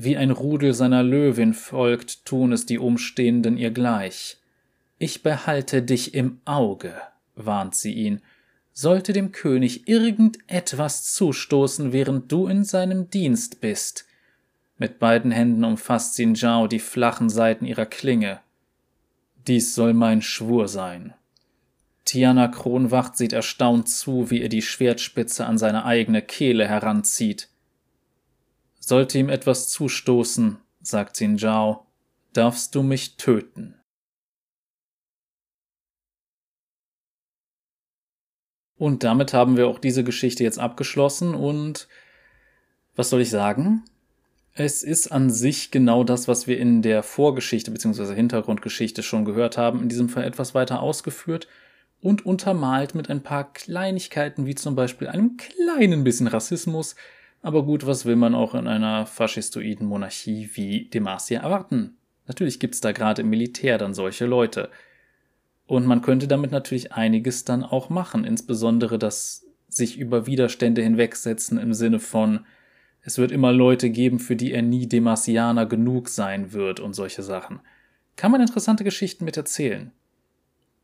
Wie 0.00 0.16
ein 0.16 0.30
Rudel 0.30 0.74
seiner 0.74 1.02
Löwin 1.02 1.54
folgt, 1.54 2.24
tun 2.24 2.52
es 2.52 2.64
die 2.66 2.78
Umstehenden 2.78 3.56
ihr 3.56 3.72
gleich. 3.72 4.36
Ich 5.00 5.24
behalte 5.24 5.82
dich 5.82 6.14
im 6.14 6.40
Auge, 6.44 6.94
warnt 7.34 7.74
sie 7.74 7.94
ihn. 7.94 8.20
Sollte 8.72 9.12
dem 9.12 9.32
König 9.32 9.88
irgendetwas 9.88 11.12
zustoßen, 11.12 11.92
während 11.92 12.30
du 12.30 12.46
in 12.46 12.62
seinem 12.62 13.10
Dienst 13.10 13.60
bist, 13.60 14.06
mit 14.76 15.00
beiden 15.00 15.32
Händen 15.32 15.64
umfasst 15.64 16.14
Xin 16.14 16.36
Zhao 16.36 16.68
die 16.68 16.78
flachen 16.78 17.28
Seiten 17.28 17.64
ihrer 17.64 17.86
Klinge. 17.86 18.38
Dies 19.48 19.74
soll 19.74 19.94
mein 19.94 20.22
Schwur 20.22 20.68
sein. 20.68 21.12
Tiana 22.04 22.46
Kronwacht 22.46 23.16
sieht 23.16 23.32
erstaunt 23.32 23.88
zu, 23.88 24.30
wie 24.30 24.42
er 24.42 24.48
die 24.48 24.62
Schwertspitze 24.62 25.44
an 25.44 25.58
seine 25.58 25.84
eigene 25.84 26.22
Kehle 26.22 26.68
heranzieht. 26.68 27.48
Sollte 28.88 29.18
ihm 29.18 29.28
etwas 29.28 29.68
zustoßen, 29.68 30.56
sagt 30.80 31.18
Xin 31.18 31.36
Zhao, 31.38 31.84
darfst 32.32 32.74
du 32.74 32.82
mich 32.82 33.18
töten. 33.18 33.74
Und 38.78 39.04
damit 39.04 39.34
haben 39.34 39.58
wir 39.58 39.68
auch 39.68 39.78
diese 39.78 40.04
Geschichte 40.04 40.42
jetzt 40.42 40.58
abgeschlossen 40.58 41.34
und 41.34 41.86
was 42.96 43.10
soll 43.10 43.20
ich 43.20 43.28
sagen? 43.28 43.84
Es 44.54 44.82
ist 44.82 45.08
an 45.08 45.28
sich 45.28 45.70
genau 45.70 46.02
das, 46.02 46.26
was 46.26 46.46
wir 46.46 46.58
in 46.58 46.80
der 46.80 47.02
Vorgeschichte 47.02 47.70
bzw. 47.70 48.14
Hintergrundgeschichte 48.14 49.02
schon 49.02 49.26
gehört 49.26 49.58
haben, 49.58 49.82
in 49.82 49.90
diesem 49.90 50.08
Fall 50.08 50.24
etwas 50.24 50.54
weiter 50.54 50.80
ausgeführt 50.80 51.46
und 52.00 52.24
untermalt 52.24 52.94
mit 52.94 53.10
ein 53.10 53.22
paar 53.22 53.52
Kleinigkeiten, 53.52 54.46
wie 54.46 54.54
zum 54.54 54.74
Beispiel 54.74 55.08
einem 55.08 55.36
kleinen 55.36 56.04
bisschen 56.04 56.26
Rassismus. 56.26 56.96
Aber 57.48 57.64
gut, 57.64 57.86
was 57.86 58.04
will 58.04 58.16
man 58.16 58.34
auch 58.34 58.54
in 58.54 58.66
einer 58.66 59.06
faschistoiden 59.06 59.86
Monarchie 59.86 60.50
wie 60.52 60.90
Demacia 60.90 61.40
erwarten? 61.40 61.96
Natürlich 62.26 62.60
gibt's 62.60 62.82
da 62.82 62.92
gerade 62.92 63.22
im 63.22 63.30
Militär 63.30 63.78
dann 63.78 63.94
solche 63.94 64.26
Leute. 64.26 64.68
Und 65.64 65.86
man 65.86 66.02
könnte 66.02 66.28
damit 66.28 66.50
natürlich 66.50 66.92
einiges 66.92 67.46
dann 67.46 67.64
auch 67.64 67.88
machen, 67.88 68.24
insbesondere 68.24 68.98
das 68.98 69.46
sich 69.66 69.98
über 69.98 70.26
Widerstände 70.26 70.82
hinwegsetzen 70.82 71.56
im 71.56 71.72
Sinne 71.72 72.00
von, 72.00 72.44
es 73.00 73.16
wird 73.16 73.32
immer 73.32 73.50
Leute 73.50 73.88
geben, 73.88 74.18
für 74.18 74.36
die 74.36 74.52
er 74.52 74.60
nie 74.60 74.86
Demasianer 74.86 75.64
genug 75.64 76.10
sein 76.10 76.52
wird 76.52 76.80
und 76.80 76.92
solche 76.92 77.22
Sachen. 77.22 77.60
Kann 78.16 78.30
man 78.30 78.42
interessante 78.42 78.84
Geschichten 78.84 79.24
mit 79.24 79.38
erzählen. 79.38 79.90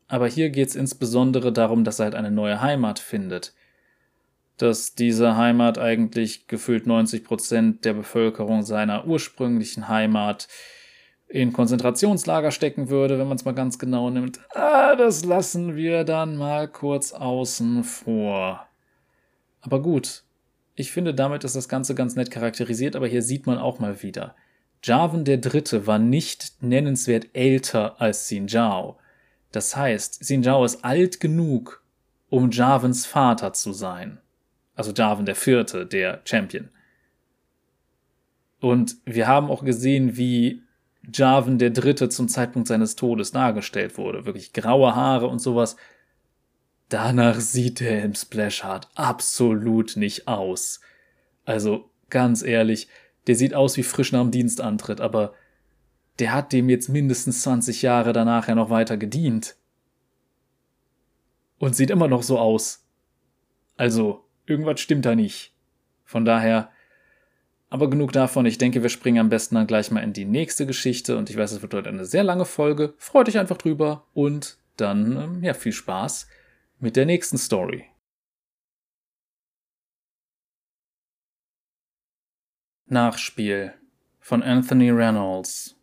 Aber 0.07 0.27
hier 0.27 0.49
geht 0.49 0.69
es 0.69 0.75
insbesondere 0.75 1.53
darum, 1.53 1.83
dass 1.83 1.99
er 1.99 2.05
halt 2.05 2.15
eine 2.15 2.31
neue 2.31 2.59
Heimat 2.59 2.97
findet. 2.97 3.53
Dass 4.57 4.95
diese 4.95 5.35
Heimat 5.35 5.77
eigentlich 5.77 6.47
gefühlt 6.47 6.87
90 6.87 7.23
Prozent 7.23 7.85
der 7.85 7.93
Bevölkerung 7.93 8.63
seiner 8.63 9.05
ursprünglichen 9.05 9.89
Heimat 9.89 10.47
in 11.27 11.51
Konzentrationslager 11.53 12.51
stecken 12.51 12.89
würde, 12.89 13.17
wenn 13.19 13.27
man 13.27 13.37
es 13.37 13.45
mal 13.45 13.53
ganz 13.53 13.79
genau 13.79 14.09
nimmt. 14.09 14.39
Ah, 14.53 14.95
das 14.95 15.25
lassen 15.25 15.75
wir 15.75 16.03
dann 16.03 16.37
mal 16.37 16.67
kurz 16.67 17.11
außen 17.11 17.83
vor. 17.83 18.67
Aber 19.61 19.81
gut, 19.81 20.23
ich 20.75 20.91
finde, 20.91 21.13
damit 21.13 21.43
ist 21.43 21.55
das 21.55 21.69
Ganze 21.69 21.95
ganz 21.95 22.15
nett 22.15 22.31
charakterisiert, 22.31 22.95
aber 22.95 23.07
hier 23.07 23.21
sieht 23.21 23.47
man 23.47 23.57
auch 23.57 23.79
mal 23.79 24.03
wieder. 24.03 24.35
Jarvan 24.83 25.25
der 25.25 25.37
Dritte 25.37 25.87
war 25.87 25.97
nicht 25.97 26.61
nennenswert 26.61 27.27
älter 27.33 27.99
als 27.99 28.27
Xin 28.27 28.47
Zhao. 28.47 28.97
Das 29.51 29.75
heißt, 29.75 30.21
Xin 30.23 30.43
Zhao 30.43 30.63
ist 30.63 30.85
alt 30.85 31.19
genug, 31.19 31.83
um 32.29 32.51
Jarvans 32.51 33.05
Vater 33.05 33.53
zu 33.53 33.73
sein. 33.73 34.19
Also 34.75 34.91
Jarvan 34.91 35.25
der 35.25 35.35
Vierte, 35.35 35.85
der 35.85 36.21
Champion. 36.25 36.69
Und 38.59 38.97
wir 39.05 39.27
haben 39.27 39.49
auch 39.49 39.63
gesehen, 39.63 40.17
wie 40.17 40.63
Jarvan 41.13 41.59
der 41.59 41.69
Dritte 41.69 42.09
zum 42.09 42.27
Zeitpunkt 42.27 42.67
seines 42.67 42.95
Todes 42.95 43.31
dargestellt 43.31 43.97
wurde. 43.97 44.25
Wirklich 44.25 44.53
graue 44.53 44.95
Haare 44.95 45.27
und 45.27 45.39
sowas. 45.39 45.75
Danach 46.89 47.39
sieht 47.39 47.81
er 47.81 48.03
im 48.03 48.15
Splashart 48.15 48.89
absolut 48.95 49.97
nicht 49.97 50.27
aus. 50.27 50.81
Also, 51.43 51.89
ganz 52.09 52.43
ehrlich, 52.43 52.87
der 53.27 53.35
sieht 53.35 53.53
aus 53.53 53.77
wie 53.77 53.83
frisch 53.83 54.11
nach 54.11 54.21
dem 54.21 54.31
Dienstantritt, 54.31 55.01
aber 55.01 55.33
der 56.19 56.33
hat 56.33 56.53
dem 56.53 56.69
jetzt 56.69 56.89
mindestens 56.89 57.41
20 57.41 57.81
Jahre 57.81 58.13
danach 58.13 58.47
ja 58.47 58.55
noch 58.55 58.69
weiter 58.69 58.97
gedient. 58.97 59.55
Und 61.57 61.75
sieht 61.75 61.89
immer 61.89 62.07
noch 62.07 62.23
so 62.23 62.37
aus. 62.37 62.85
Also, 63.77 64.24
irgendwas 64.45 64.79
stimmt 64.79 65.05
da 65.05 65.15
nicht. 65.15 65.53
Von 66.03 66.25
daher, 66.25 66.71
aber 67.69 67.89
genug 67.89 68.11
davon. 68.11 68.45
Ich 68.45 68.57
denke, 68.57 68.83
wir 68.83 68.89
springen 68.89 69.19
am 69.19 69.29
besten 69.29 69.55
dann 69.55 69.67
gleich 69.67 69.91
mal 69.91 70.01
in 70.01 70.13
die 70.13 70.25
nächste 70.25 70.65
Geschichte. 70.65 71.17
Und 71.17 71.29
ich 71.29 71.37
weiß, 71.37 71.51
es 71.51 71.61
wird 71.61 71.73
heute 71.73 71.89
eine 71.89 72.05
sehr 72.05 72.23
lange 72.23 72.45
Folge. 72.45 72.93
Freut 72.97 73.27
euch 73.27 73.37
einfach 73.37 73.57
drüber. 73.57 74.05
Und 74.13 74.57
dann, 74.77 75.17
ähm, 75.17 75.43
ja, 75.43 75.53
viel 75.53 75.73
Spaß 75.73 76.27
mit 76.79 76.95
der 76.95 77.05
nächsten 77.05 77.37
Story. 77.37 77.85
Nachspiel 82.87 83.73
von 84.19 84.43
Anthony 84.43 84.91
Reynolds 84.91 85.74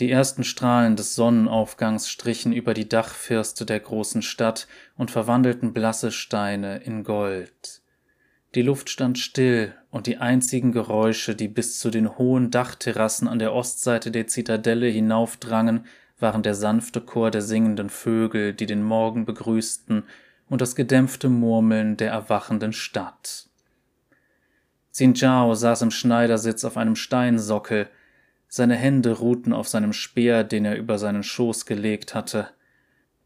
Die 0.00 0.10
ersten 0.10 0.42
Strahlen 0.42 0.96
des 0.96 1.14
Sonnenaufgangs 1.14 2.08
strichen 2.08 2.52
über 2.52 2.74
die 2.74 2.88
Dachfirste 2.88 3.64
der 3.64 3.78
großen 3.78 4.22
Stadt 4.22 4.66
und 4.96 5.12
verwandelten 5.12 5.72
blasse 5.72 6.10
Steine 6.10 6.78
in 6.78 7.04
Gold. 7.04 7.80
Die 8.56 8.62
Luft 8.62 8.90
stand 8.90 9.18
still, 9.18 9.74
und 9.90 10.08
die 10.08 10.16
einzigen 10.16 10.72
Geräusche, 10.72 11.36
die 11.36 11.46
bis 11.46 11.78
zu 11.78 11.90
den 11.90 12.18
hohen 12.18 12.50
Dachterrassen 12.50 13.28
an 13.28 13.38
der 13.38 13.52
Ostseite 13.52 14.10
der 14.10 14.26
Zitadelle 14.26 14.88
hinaufdrangen, 14.88 15.86
waren 16.18 16.42
der 16.42 16.54
sanfte 16.54 17.00
Chor 17.00 17.30
der 17.30 17.42
singenden 17.42 17.90
Vögel, 17.90 18.52
die 18.52 18.66
den 18.66 18.82
Morgen 18.82 19.24
begrüßten, 19.24 20.04
und 20.48 20.60
das 20.60 20.74
gedämpfte 20.74 21.28
Murmeln 21.28 21.96
der 21.96 22.10
erwachenden 22.10 22.72
Stadt. 22.72 23.48
Xin 24.92 25.14
Zhao 25.14 25.54
saß 25.54 25.82
im 25.82 25.90
Schneidersitz 25.90 26.64
auf 26.64 26.76
einem 26.76 26.96
Steinsockel, 26.96 27.88
seine 28.54 28.76
Hände 28.76 29.18
ruhten 29.18 29.52
auf 29.52 29.66
seinem 29.66 29.92
Speer, 29.92 30.44
den 30.44 30.64
er 30.64 30.76
über 30.76 30.96
seinen 30.96 31.24
Schoß 31.24 31.66
gelegt 31.66 32.14
hatte. 32.14 32.50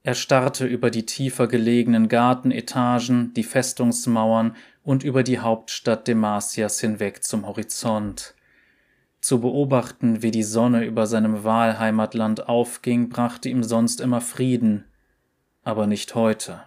Er 0.02 0.14
starrte 0.14 0.64
über 0.64 0.90
die 0.90 1.04
tiefer 1.04 1.48
gelegenen 1.48 2.08
Gartenetagen, 2.08 3.34
die 3.34 3.42
Festungsmauern 3.42 4.56
und 4.84 5.04
über 5.04 5.22
die 5.22 5.38
Hauptstadt 5.38 6.08
Demasias 6.08 6.80
hinweg 6.80 7.24
zum 7.24 7.46
Horizont. 7.46 8.36
Zu 9.20 9.42
beobachten, 9.42 10.22
wie 10.22 10.30
die 10.30 10.42
Sonne 10.42 10.86
über 10.86 11.06
seinem 11.06 11.44
Wahlheimatland 11.44 12.48
aufging, 12.48 13.10
brachte 13.10 13.50
ihm 13.50 13.62
sonst 13.62 14.00
immer 14.00 14.22
Frieden, 14.22 14.86
aber 15.62 15.86
nicht 15.86 16.14
heute. 16.14 16.62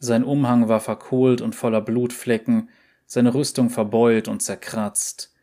Sein 0.00 0.24
Umhang 0.24 0.66
war 0.66 0.80
verkohlt 0.80 1.40
und 1.40 1.54
voller 1.54 1.82
Blutflecken, 1.82 2.68
seine 3.06 3.32
Rüstung 3.32 3.70
verbeult 3.70 4.26
und 4.26 4.42
zerkratzt. 4.42 5.37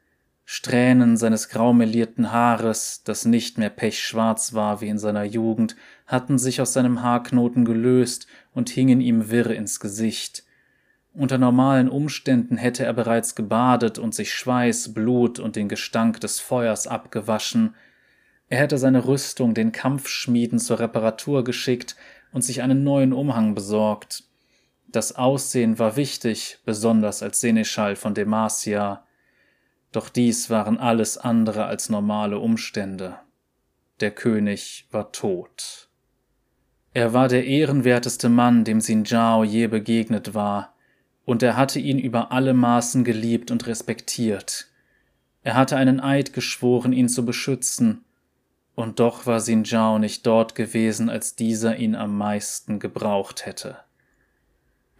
Strähnen 0.48 1.18
seines 1.18 1.50
graumelierten 1.50 2.32
Haares, 2.32 3.02
das 3.04 3.26
nicht 3.26 3.58
mehr 3.58 3.72
pechschwarz 3.72 4.54
war 4.54 4.80
wie 4.80 4.90
in 4.90 5.00
seiner 5.00 5.24
Jugend, 5.24 5.76
hatten 6.06 6.38
sich 6.38 6.62
aus 6.62 6.72
seinem 6.72 7.02
Haarknoten 7.02 7.66
gelöst 7.66 8.28
und 8.54 8.70
hingen 8.70 9.02
ihm 9.02 9.32
wirr 9.32 9.50
ins 9.50 9.80
Gesicht. 9.80 10.44
Unter 11.14 11.40
normalen 11.40 11.90
Umständen 11.90 12.58
hätte 12.58 12.86
er 12.86 12.94
bereits 12.94 13.34
gebadet 13.34 13.98
und 13.98 14.14
sich 14.14 14.34
Schweiß, 14.34 14.94
Blut 14.94 15.40
und 15.40 15.56
den 15.56 15.68
Gestank 15.68 16.20
des 16.20 16.40
Feuers 16.40 16.86
abgewaschen. 16.86 17.74
Er 18.48 18.60
hätte 18.60 18.78
seine 18.78 19.08
Rüstung 19.08 19.56
den 19.56 19.72
Kampfschmieden 19.72 20.60
zur 20.60 20.80
Reparatur 20.80 21.44
geschickt 21.44 21.96
und 22.34 22.44
sich 22.44 22.62
einen 22.62 22.84
neuen 22.84 23.14
Umhang 23.14 23.56
besorgt. 23.56 24.26
Das 24.88 25.16
Aussehen 25.16 25.80
war 25.80 25.96
wichtig, 25.96 26.60
besonders 26.66 27.24
als 27.24 27.42
Seneschall 27.42 27.96
von 27.96 28.14
Demacia. 28.14 29.06
Doch 29.96 30.10
dies 30.10 30.50
waren 30.50 30.78
alles 30.78 31.18
andere 31.18 31.68
als 31.68 31.88
normale 31.88 32.38
Umstände. 32.38 33.18
Der 34.02 34.12
König 34.12 34.90
war 34.92 35.14
tot. 35.14 35.88
Er 36.92 37.14
war 37.14 37.30
der 37.30 37.46
ehrenwerteste 37.46 38.28
Mann, 38.28 38.66
dem 38.66 38.80
Xinjiao 38.80 39.46
je 39.46 39.68
begegnet 39.68 40.34
war, 40.34 40.76
und 41.24 41.42
er 41.44 41.56
hatte 41.56 41.80
ihn 41.80 41.98
über 41.98 42.34
alle 42.34 42.54
Maßen 42.54 43.06
geliebt 43.06 43.52
und 43.52 43.68
respektiert. 43.68 44.68
Er 45.44 45.56
hatte 45.56 45.78
einen 45.78 46.02
Eid 46.02 46.34
geschworen, 46.34 46.92
ihn 46.92 47.08
zu 47.08 47.24
beschützen, 47.26 48.04
und 48.76 49.00
doch 49.00 49.26
war 49.26 49.40
Xinjiao 49.40 49.98
nicht 49.98 50.28
dort 50.28 50.56
gewesen, 50.56 51.10
als 51.10 51.38
dieser 51.38 51.78
ihn 51.78 51.96
am 51.96 52.18
meisten 52.18 52.80
gebraucht 52.80 53.46
hätte. 53.46 53.78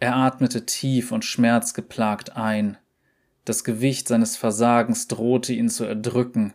Er 0.00 0.16
atmete 0.16 0.64
tief 0.64 1.12
und 1.12 1.22
schmerzgeplagt 1.22 2.34
ein, 2.34 2.78
das 3.46 3.62
Gewicht 3.62 4.08
seines 4.08 4.36
Versagens 4.36 5.06
drohte 5.06 5.52
ihn 5.52 5.68
zu 5.68 5.84
erdrücken. 5.84 6.52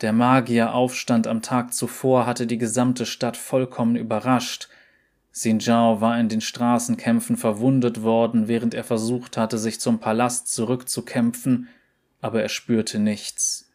Der 0.00 0.14
Magieraufstand 0.14 1.26
am 1.26 1.42
Tag 1.42 1.74
zuvor 1.74 2.26
hatte 2.26 2.46
die 2.46 2.56
gesamte 2.56 3.04
Stadt 3.04 3.36
vollkommen 3.36 3.94
überrascht. 3.96 4.68
Xinjiao 5.32 6.00
war 6.00 6.18
in 6.18 6.30
den 6.30 6.40
Straßenkämpfen 6.40 7.36
verwundet 7.36 8.02
worden, 8.02 8.48
während 8.48 8.72
er 8.72 8.84
versucht 8.84 9.36
hatte, 9.36 9.58
sich 9.58 9.80
zum 9.80 10.00
Palast 10.00 10.52
zurückzukämpfen, 10.52 11.68
aber 12.22 12.42
er 12.42 12.48
spürte 12.48 12.98
nichts. 12.98 13.70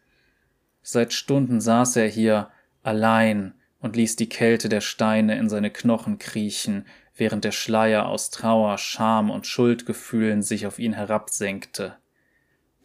Seit 0.82 1.12
Stunden 1.12 1.60
saß 1.60 1.96
er 1.96 2.08
hier, 2.08 2.50
allein, 2.82 3.54
und 3.78 3.94
ließ 3.94 4.16
die 4.16 4.28
Kälte 4.28 4.68
der 4.68 4.80
Steine 4.80 5.38
in 5.38 5.48
seine 5.48 5.70
Knochen 5.70 6.18
kriechen, 6.18 6.84
während 7.14 7.44
der 7.44 7.52
Schleier 7.52 8.06
aus 8.06 8.30
Trauer, 8.30 8.76
Scham 8.76 9.30
und 9.30 9.46
Schuldgefühlen 9.46 10.42
sich 10.42 10.66
auf 10.66 10.80
ihn 10.80 10.94
herabsenkte. 10.94 11.96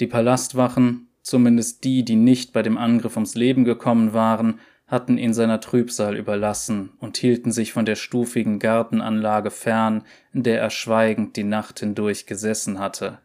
Die 0.03 0.07
Palastwachen, 0.07 1.07
zumindest 1.21 1.85
die, 1.85 2.03
die 2.03 2.17
nicht 2.17 2.51
bei 2.51 2.61
dem 2.61 2.77
Angriff 2.77 3.15
ums 3.15 3.35
Leben 3.35 3.63
gekommen 3.63 4.11
waren, 4.11 4.59
hatten 4.85 5.17
ihn 5.17 5.33
seiner 5.33 5.61
Trübsal 5.61 6.17
überlassen 6.17 6.89
und 6.99 7.15
hielten 7.15 7.53
sich 7.53 7.71
von 7.71 7.85
der 7.85 7.95
stufigen 7.95 8.59
Gartenanlage 8.59 9.49
fern, 9.49 10.03
in 10.33 10.43
der 10.43 10.59
er 10.59 10.71
schweigend 10.71 11.37
die 11.37 11.45
Nacht 11.45 11.79
hindurch 11.79 12.25
gesessen 12.25 12.79
hatte. 12.79 13.19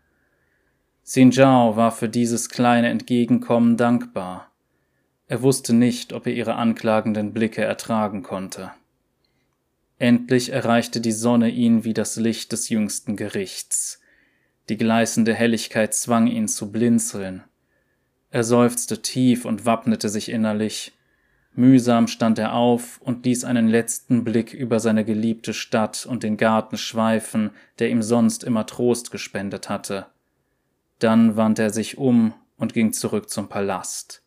Xinjiao 1.04 1.74
war 1.74 1.90
für 1.90 2.08
dieses 2.08 2.48
kleine 2.48 2.90
Entgegenkommen 2.90 3.76
dankbar. 3.76 4.52
Er 5.26 5.42
wusste 5.42 5.74
nicht, 5.74 6.12
ob 6.12 6.28
er 6.28 6.32
ihre 6.32 6.54
anklagenden 6.54 7.32
Blicke 7.32 7.62
ertragen 7.62 8.22
konnte. 8.22 8.70
Endlich 9.98 10.52
erreichte 10.52 11.00
die 11.00 11.10
Sonne 11.10 11.50
ihn 11.50 11.82
wie 11.82 11.92
das 11.92 12.14
Licht 12.14 12.52
des 12.52 12.68
jüngsten 12.68 13.16
Gerichts. 13.16 13.97
Die 14.68 14.76
gleißende 14.76 15.34
Helligkeit 15.34 15.94
zwang 15.94 16.26
ihn 16.26 16.46
zu 16.46 16.70
blinzeln. 16.70 17.42
Er 18.30 18.44
seufzte 18.44 19.00
tief 19.00 19.44
und 19.46 19.64
wappnete 19.64 20.08
sich 20.08 20.28
innerlich. 20.28 20.92
Mühsam 21.54 22.06
stand 22.06 22.38
er 22.38 22.52
auf 22.52 23.00
und 23.00 23.24
ließ 23.24 23.44
einen 23.44 23.66
letzten 23.66 24.22
Blick 24.22 24.52
über 24.52 24.78
seine 24.78 25.04
geliebte 25.04 25.54
Stadt 25.54 26.04
und 26.06 26.22
den 26.22 26.36
Garten 26.36 26.76
schweifen, 26.76 27.50
der 27.78 27.88
ihm 27.88 28.02
sonst 28.02 28.44
immer 28.44 28.66
Trost 28.66 29.10
gespendet 29.10 29.68
hatte. 29.68 30.06
Dann 30.98 31.36
wandte 31.36 31.62
er 31.62 31.70
sich 31.70 31.96
um 31.96 32.34
und 32.58 32.74
ging 32.74 32.92
zurück 32.92 33.30
zum 33.30 33.48
Palast. 33.48 34.22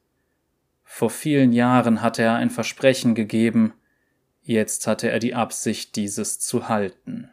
Vor 0.83 1.09
vielen 1.09 1.53
Jahren 1.53 2.01
hatte 2.01 2.23
er 2.23 2.35
ein 2.35 2.49
Versprechen 2.49 3.13
gegeben, 3.15 3.73
jetzt 4.41 4.87
hatte 4.87 5.09
er 5.09 5.19
die 5.19 5.35
Absicht, 5.35 5.95
dieses 5.95 6.39
zu 6.39 6.67
halten. 6.67 7.29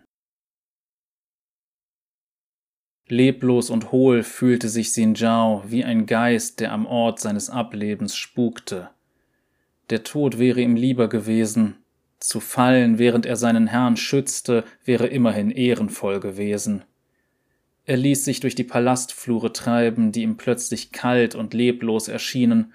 Leblos 3.10 3.70
und 3.70 3.90
hohl 3.92 4.22
fühlte 4.22 4.68
sich 4.68 4.88
Xinjiao 4.88 5.64
wie 5.66 5.84
ein 5.84 6.06
Geist, 6.06 6.60
der 6.60 6.72
am 6.72 6.86
Ort 6.86 7.20
seines 7.20 7.50
Ablebens 7.50 8.16
spukte. 8.16 8.90
Der 9.90 10.02
Tod 10.04 10.38
wäre 10.38 10.60
ihm 10.60 10.76
lieber 10.76 11.08
gewesen. 11.08 11.76
Zu 12.20 12.40
fallen, 12.40 12.98
während 12.98 13.26
er 13.26 13.36
seinen 13.36 13.68
Herrn 13.68 13.96
schützte, 13.96 14.64
wäre 14.84 15.06
immerhin 15.06 15.50
ehrenvoll 15.50 16.20
gewesen. 16.20 16.84
Er 17.86 17.96
ließ 17.96 18.24
sich 18.24 18.40
durch 18.40 18.54
die 18.54 18.64
Palastflure 18.64 19.52
treiben, 19.52 20.12
die 20.12 20.22
ihm 20.22 20.36
plötzlich 20.36 20.92
kalt 20.92 21.34
und 21.34 21.54
leblos 21.54 22.08
erschienen. 22.08 22.74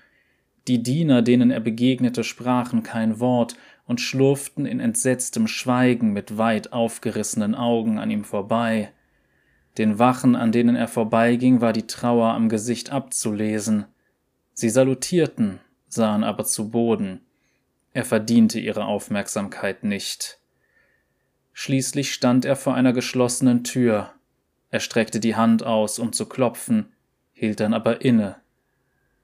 Die 0.68 0.82
Diener, 0.82 1.22
denen 1.22 1.52
er 1.52 1.60
begegnete, 1.60 2.24
sprachen 2.24 2.82
kein 2.82 3.20
Wort 3.20 3.56
und 3.86 4.02
schlurften 4.02 4.66
in 4.66 4.80
entsetztem 4.80 5.46
Schweigen 5.46 6.14
mit 6.14 6.38
weit 6.40 6.74
aufgerissenen 6.74 7.54
Augen 7.54 8.00
an 8.00 8.10
ihm 8.10 8.24
vorbei. 8.24 8.92
Den 9.78 9.98
Wachen, 9.98 10.36
an 10.36 10.52
denen 10.52 10.76
er 10.76 10.88
vorbeiging, 10.88 11.62
war 11.62 11.74
die 11.74 11.88
Trauer 11.88 12.34
am 12.34 12.50
Gesicht 12.50 12.92
abzulesen. 12.92 13.86
Sie 14.54 14.70
salutierten, 14.70 15.60
sahen 15.88 16.24
aber 16.24 16.46
zu 16.46 16.70
Boden. 16.70 17.22
Er 17.92 18.06
verdiente 18.06 18.60
ihre 18.60 18.86
Aufmerksamkeit 18.86 19.84
nicht. 19.84 20.40
Schließlich 21.54 22.14
stand 22.14 22.46
er 22.46 22.56
vor 22.56 22.76
einer 22.76 22.94
geschlossenen 22.94 23.64
Tür. 23.64 24.12
Er 24.70 24.80
streckte 24.80 25.20
die 25.20 25.36
Hand 25.36 25.64
aus, 25.64 26.00
um 26.00 26.14
zu 26.14 26.28
klopfen, 26.28 26.92
hielt 27.32 27.60
dann 27.60 27.74
aber 27.74 28.02
inne. 28.02 28.38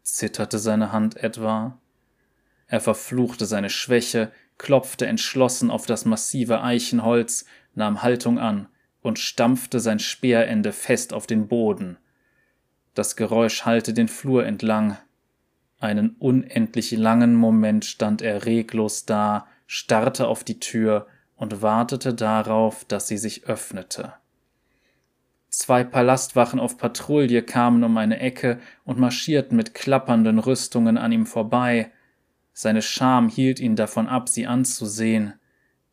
Zitterte 0.03 0.59
seine 0.59 0.91
Hand 0.91 1.17
etwa? 1.17 1.79
Er 2.67 2.81
verfluchte 2.81 3.45
seine 3.45 3.69
Schwäche, 3.69 4.31
klopfte 4.59 5.07
entschlossen 5.07 5.71
auf 5.71 5.87
das 5.87 6.05
massive 6.05 6.61
Eichenholz, 6.61 7.45
nahm 7.73 8.03
Haltung 8.03 8.37
an, 8.37 8.67
und 9.01 9.19
stampfte 9.19 9.79
sein 9.79 9.99
Speerende 9.99 10.71
fest 10.71 11.13
auf 11.13 11.27
den 11.27 11.47
Boden. 11.47 11.97
Das 12.93 13.15
Geräusch 13.15 13.65
hallte 13.65 13.93
den 13.93 14.07
Flur 14.07 14.45
entlang. 14.45 14.97
Einen 15.79 16.15
unendlich 16.19 16.91
langen 16.91 17.35
Moment 17.35 17.85
stand 17.85 18.21
er 18.21 18.45
reglos 18.45 19.05
da, 19.05 19.47
starrte 19.67 20.27
auf 20.27 20.43
die 20.43 20.59
Tür 20.59 21.07
und 21.35 21.61
wartete 21.61 22.13
darauf, 22.13 22.83
dass 22.85 23.07
sie 23.07 23.17
sich 23.17 23.45
öffnete. 23.45 24.13
Zwei 25.49 25.83
Palastwachen 25.83 26.59
auf 26.59 26.77
Patrouille 26.77 27.41
kamen 27.41 27.83
um 27.83 27.97
eine 27.97 28.19
Ecke 28.19 28.59
und 28.83 28.99
marschierten 28.99 29.55
mit 29.55 29.73
klappernden 29.73 30.37
Rüstungen 30.37 30.97
an 30.97 31.11
ihm 31.11 31.25
vorbei. 31.25 31.91
Seine 32.53 32.81
Scham 32.81 33.29
hielt 33.29 33.59
ihn 33.59 33.75
davon 33.75 34.07
ab, 34.07 34.29
sie 34.29 34.45
anzusehen. 34.45 35.33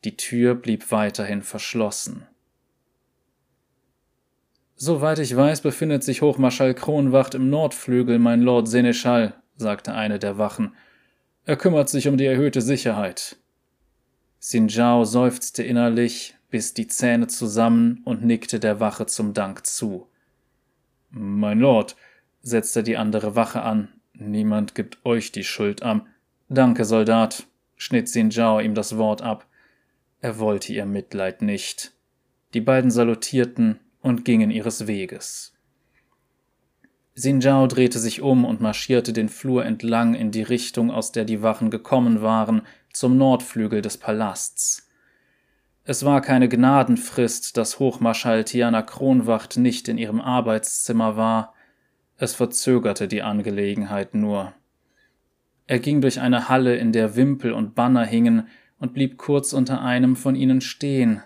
Die 0.03 0.15
Tür 0.15 0.53
blieb 0.53 0.91
weiterhin 0.91 1.41
verschlossen. 1.41 2.27
Soweit 4.79 5.17
ich 5.17 5.35
weiß, 5.35 5.61
befindet 5.61 6.03
sich 6.03 6.21
Hochmarschall 6.21 6.75
Kronwacht 6.75 7.33
im 7.33 7.49
Nordflügel, 7.49 8.19
mein 8.19 8.43
Lord 8.43 8.67
Seneschall, 8.67 9.33
sagte 9.55 9.95
eine 9.95 10.19
der 10.19 10.37
Wachen. 10.37 10.75
Er 11.45 11.55
kümmert 11.55 11.89
sich 11.89 12.07
um 12.07 12.15
die 12.15 12.27
erhöhte 12.27 12.61
Sicherheit. 12.61 13.37
Xinjiao 14.39 15.03
seufzte 15.03 15.63
innerlich, 15.63 16.35
biss 16.51 16.75
die 16.75 16.85
Zähne 16.85 17.25
zusammen 17.25 18.01
und 18.05 18.23
nickte 18.23 18.59
der 18.59 18.79
Wache 18.79 19.07
zum 19.07 19.33
Dank 19.33 19.65
zu. 19.65 20.05
Mein 21.09 21.59
Lord, 21.59 21.95
setzte 22.43 22.83
die 22.83 22.97
andere 22.97 23.35
Wache 23.35 23.63
an, 23.63 23.89
niemand 24.13 24.75
gibt 24.75 25.03
euch 25.03 25.31
die 25.31 25.43
Schuld 25.43 25.81
am. 25.81 26.05
Danke, 26.49 26.85
Soldat, 26.85 27.47
schnitt 27.77 28.05
Xinjiao 28.05 28.59
ihm 28.59 28.75
das 28.75 28.95
Wort 28.95 29.23
ab. 29.23 29.47
Er 30.21 30.37
wollte 30.37 30.71
ihr 30.71 30.85
Mitleid 30.85 31.41
nicht. 31.41 31.93
Die 32.53 32.61
beiden 32.61 32.91
salutierten 32.91 33.79
und 34.07 34.25
gingen 34.25 34.51
ihres 34.51 34.87
Weges. 34.87 35.53
Xinjiao 37.15 37.67
drehte 37.67 37.99
sich 37.99 38.21
um 38.21 38.45
und 38.45 38.61
marschierte 38.61 39.11
den 39.11 39.29
Flur 39.29 39.65
entlang 39.65 40.13
in 40.13 40.31
die 40.31 40.43
Richtung, 40.43 40.91
aus 40.91 41.11
der 41.11 41.25
die 41.25 41.41
Wachen 41.41 41.71
gekommen 41.71 42.21
waren, 42.21 42.61
zum 42.93 43.17
Nordflügel 43.17 43.81
des 43.81 43.97
Palasts. 43.97 44.87
Es 45.83 46.03
war 46.03 46.21
keine 46.21 46.49
Gnadenfrist, 46.49 47.57
dass 47.57 47.79
Hochmarschall 47.79 48.43
Tiana 48.43 48.81
Kronwacht 48.81 49.57
nicht 49.57 49.87
in 49.87 49.97
ihrem 49.97 50.21
Arbeitszimmer 50.21 51.15
war, 51.15 51.53
es 52.17 52.33
verzögerte 52.33 53.07
die 53.07 53.21
Angelegenheit 53.21 54.13
nur. 54.13 54.53
Er 55.67 55.79
ging 55.79 56.01
durch 56.01 56.19
eine 56.19 56.49
Halle, 56.49 56.75
in 56.75 56.91
der 56.91 57.15
Wimpel 57.15 57.51
und 57.51 57.75
Banner 57.75 58.05
hingen, 58.05 58.47
und 58.79 58.93
blieb 58.93 59.17
kurz 59.17 59.53
unter 59.53 59.81
einem 59.81 60.15
von 60.15 60.35
ihnen 60.35 60.61
stehen, 60.61 61.23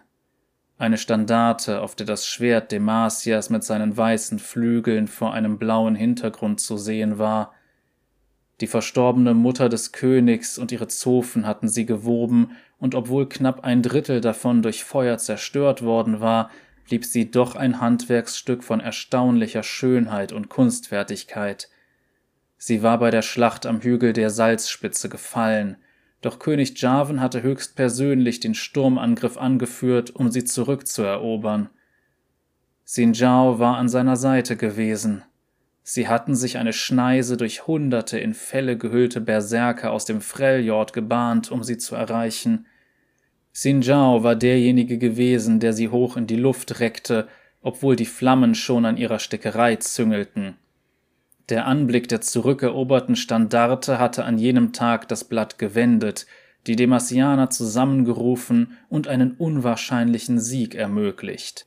eine 0.81 0.97
Standarte, 0.97 1.81
auf 1.81 1.95
der 1.95 2.05
das 2.05 2.25
Schwert 2.25 2.71
Demasias 2.71 3.49
mit 3.49 3.63
seinen 3.63 3.95
weißen 3.95 4.39
Flügeln 4.39 5.07
vor 5.07 5.33
einem 5.33 5.59
blauen 5.59 5.95
Hintergrund 5.95 6.59
zu 6.59 6.77
sehen 6.77 7.19
war. 7.19 7.53
Die 8.61 8.67
verstorbene 8.67 9.33
Mutter 9.33 9.69
des 9.69 9.91
Königs 9.91 10.57
und 10.57 10.71
ihre 10.71 10.87
Zofen 10.87 11.45
hatten 11.45 11.69
sie 11.69 11.85
gewoben, 11.85 12.57
und 12.79 12.95
obwohl 12.95 13.29
knapp 13.29 13.63
ein 13.63 13.83
Drittel 13.83 14.21
davon 14.21 14.63
durch 14.63 14.83
Feuer 14.83 15.19
zerstört 15.19 15.83
worden 15.83 16.19
war, 16.19 16.49
blieb 16.85 17.05
sie 17.05 17.29
doch 17.29 17.55
ein 17.55 17.79
Handwerksstück 17.79 18.63
von 18.63 18.79
erstaunlicher 18.79 19.63
Schönheit 19.63 20.31
und 20.31 20.49
Kunstfertigkeit. 20.49 21.69
Sie 22.57 22.81
war 22.81 22.97
bei 22.97 23.11
der 23.11 23.21
Schlacht 23.21 23.67
am 23.67 23.81
Hügel 23.81 24.13
der 24.13 24.31
Salzspitze 24.31 25.09
gefallen, 25.09 25.77
doch 26.21 26.37
König 26.37 26.79
Jarvan 26.79 27.19
hatte 27.19 27.41
höchstpersönlich 27.41 28.39
den 28.39 28.53
Sturmangriff 28.53 29.37
angeführt, 29.37 30.15
um 30.15 30.31
sie 30.31 30.43
zurückzuerobern. 30.43 31.69
Sinjao 32.85 33.57
war 33.57 33.77
an 33.77 33.89
seiner 33.89 34.17
Seite 34.17 34.55
gewesen. 34.55 35.23
Sie 35.83 36.07
hatten 36.07 36.35
sich 36.35 36.57
eine 36.57 36.73
Schneise 36.73 37.37
durch 37.37 37.65
hunderte 37.65 38.19
in 38.19 38.35
Felle 38.35 38.77
gehüllte 38.77 39.19
Berserker 39.19 39.91
aus 39.91 40.05
dem 40.05 40.21
Freljord 40.21 40.93
gebahnt, 40.93 41.51
um 41.51 41.63
sie 41.63 41.77
zu 41.77 41.95
erreichen. 41.95 42.67
Sinjao 43.51 44.23
war 44.23 44.35
derjenige 44.35 44.99
gewesen, 44.99 45.59
der 45.59 45.73
sie 45.73 45.89
hoch 45.89 46.17
in 46.17 46.27
die 46.27 46.35
Luft 46.35 46.79
reckte, 46.79 47.27
obwohl 47.61 47.95
die 47.95 48.05
Flammen 48.05 48.53
schon 48.53 48.85
an 48.85 48.97
ihrer 48.97 49.19
Stickerei 49.19 49.77
züngelten. 49.77 50.57
Der 51.49 51.65
Anblick 51.65 52.07
der 52.07 52.21
zurückeroberten 52.21 53.15
Standarte 53.15 53.99
hatte 53.99 54.23
an 54.23 54.37
jenem 54.37 54.73
Tag 54.73 55.07
das 55.07 55.23
Blatt 55.23 55.57
gewendet, 55.57 56.25
die 56.67 56.75
Demasianer 56.75 57.49
zusammengerufen 57.49 58.77
und 58.89 59.07
einen 59.07 59.31
unwahrscheinlichen 59.31 60.39
Sieg 60.39 60.75
ermöglicht. 60.75 61.65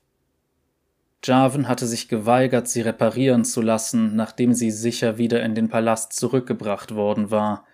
Jarvan 1.25 1.69
hatte 1.69 1.87
sich 1.87 2.09
geweigert, 2.09 2.69
sie 2.69 2.83
reparieren 2.83 3.45
zu 3.45 3.63
lassen, 3.63 4.15
nachdem 4.15 4.53
sie 4.53 4.71
sicher 4.71 5.17
wieder 5.17 5.43
in 5.43 5.55
den 5.55 5.69
Palast 5.69 6.13
zurückgebracht 6.13 6.95
worden 6.95 7.31
war. 7.31 7.67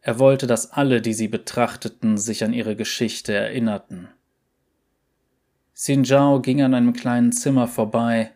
Er 0.00 0.18
wollte, 0.18 0.46
dass 0.46 0.72
alle, 0.72 1.00
die 1.00 1.14
sie 1.14 1.28
betrachteten, 1.28 2.18
sich 2.18 2.44
an 2.44 2.52
ihre 2.52 2.76
Geschichte 2.76 3.32
erinnerten. 3.32 4.08
Xinjiao 5.74 6.40
ging 6.40 6.62
an 6.62 6.74
einem 6.74 6.92
kleinen 6.92 7.32
Zimmer 7.32 7.68
vorbei, 7.68 8.32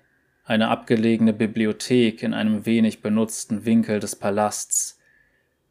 eine 0.48 0.68
abgelegene 0.68 1.34
Bibliothek 1.34 2.22
in 2.22 2.32
einem 2.32 2.64
wenig 2.64 3.02
benutzten 3.02 3.66
Winkel 3.66 4.00
des 4.00 4.16
Palasts. 4.16 4.98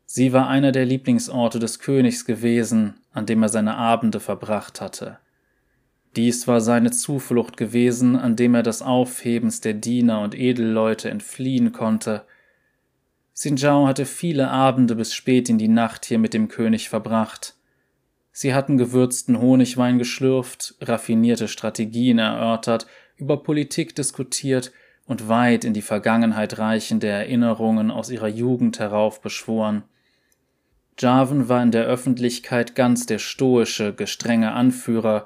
Sie 0.06 0.34
war 0.34 0.48
einer 0.48 0.72
der 0.72 0.86
Lieblingsorte 0.86 1.58
des 1.58 1.80
Königs 1.80 2.26
gewesen, 2.26 2.94
an 3.12 3.26
dem 3.26 3.42
er 3.42 3.50
seine 3.50 3.76
Abende 3.76 4.20
verbracht 4.20 4.80
hatte. 4.80 5.18
Dies 6.16 6.48
war 6.48 6.62
seine 6.62 6.92
Zuflucht 6.92 7.58
gewesen, 7.58 8.16
an 8.16 8.36
dem 8.36 8.54
er 8.54 8.62
des 8.62 8.84
Aufhebens 8.84 9.62
der 9.62 9.74
Diener 9.74 10.22
und 10.22 10.38
Edelleute 10.38 11.10
entfliehen 11.10 11.72
konnte. 11.72 12.24
Xinjiao 13.34 13.88
hatte 13.88 14.06
viele 14.06 14.50
Abende 14.52 14.96
bis 14.96 15.12
spät 15.12 15.50
in 15.50 15.58
die 15.58 15.70
Nacht 15.70 16.06
hier 16.06 16.20
mit 16.20 16.36
dem 16.36 16.50
König 16.50 16.88
verbracht. 16.88 17.56
Sie 18.32 18.54
hatten 18.54 18.78
gewürzten 18.78 19.42
Honigwein 19.42 19.98
geschlürft, 19.98 20.76
raffinierte 20.82 21.48
Strategien 21.48 22.20
erörtert 22.20 22.86
über 23.18 23.44
Politik 23.44 23.96
diskutiert 23.96 24.72
und 25.06 25.28
weit 25.30 25.64
in 25.64 25.74
die 25.74 25.82
Vergangenheit 25.82 26.60
reichende 26.60 27.08
Erinnerungen 27.08 27.92
aus 27.92 28.10
ihrer 28.10 28.28
Jugend 28.28 28.80
heraufbeschworen. 28.80 29.84
Jarvan 31.00 31.48
war 31.48 31.62
in 31.62 31.72
der 31.72 31.86
Öffentlichkeit 31.86 32.76
ganz 32.76 33.06
der 33.06 33.20
stoische, 33.20 33.94
gestrenge 33.94 34.54
Anführer, 34.54 35.26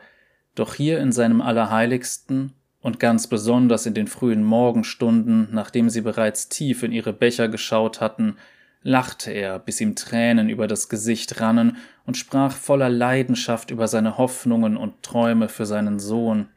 doch 0.54 0.76
hier 0.76 1.00
in 1.00 1.12
seinem 1.12 1.42
Allerheiligsten 1.42 2.54
und 2.82 3.00
ganz 3.00 3.28
besonders 3.28 3.86
in 3.86 3.94
den 3.94 4.08
frühen 4.08 4.44
Morgenstunden, 4.44 5.48
nachdem 5.52 5.90
sie 5.90 6.02
bereits 6.02 6.50
tief 6.50 6.84
in 6.84 6.92
ihre 6.92 7.14
Becher 7.14 7.48
geschaut 7.48 8.02
hatten, 8.02 8.36
lachte 8.84 9.32
er, 9.32 9.60
bis 9.60 9.80
ihm 9.80 9.96
Tränen 9.96 10.50
über 10.50 10.68
das 10.68 10.90
Gesicht 10.90 11.40
rannen 11.40 11.78
und 12.06 12.18
sprach 12.18 12.56
voller 12.56 12.90
Leidenschaft 12.90 13.72
über 13.72 13.88
seine 13.88 14.18
Hoffnungen 14.18 14.76
und 14.76 15.04
Träume 15.04 15.50
für 15.50 15.66
seinen 15.66 16.00
Sohn. 16.00 16.50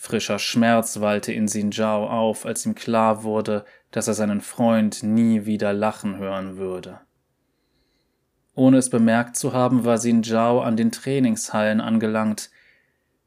Frischer 0.00 0.38
Schmerz 0.38 1.00
wallte 1.00 1.32
in 1.32 1.48
Sinjao 1.48 2.06
auf, 2.06 2.46
als 2.46 2.64
ihm 2.64 2.76
klar 2.76 3.24
wurde, 3.24 3.64
dass 3.90 4.06
er 4.06 4.14
seinen 4.14 4.40
Freund 4.40 5.02
nie 5.02 5.44
wieder 5.44 5.72
lachen 5.72 6.18
hören 6.18 6.56
würde. 6.56 7.00
Ohne 8.54 8.76
es 8.76 8.90
bemerkt 8.90 9.34
zu 9.34 9.52
haben, 9.52 9.84
war 9.84 9.98
Sinjao 9.98 10.60
an 10.60 10.76
den 10.76 10.92
Trainingshallen 10.92 11.80
angelangt. 11.80 12.50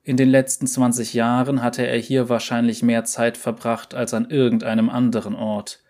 In 0.04 0.16
den 0.16 0.30
letzten 0.30 0.66
20 0.66 1.14
Jahren 1.14 1.62
hatte 1.62 1.86
er 1.86 1.98
hier 1.98 2.30
wahrscheinlich 2.30 2.84
mehr 2.84 3.04
Zeit 3.04 3.36
verbracht 3.36 3.94
als 3.94 4.14
an 4.14 4.30
irgendeinem 4.30 4.90
anderen 4.90 5.36
Ort. 5.36 5.84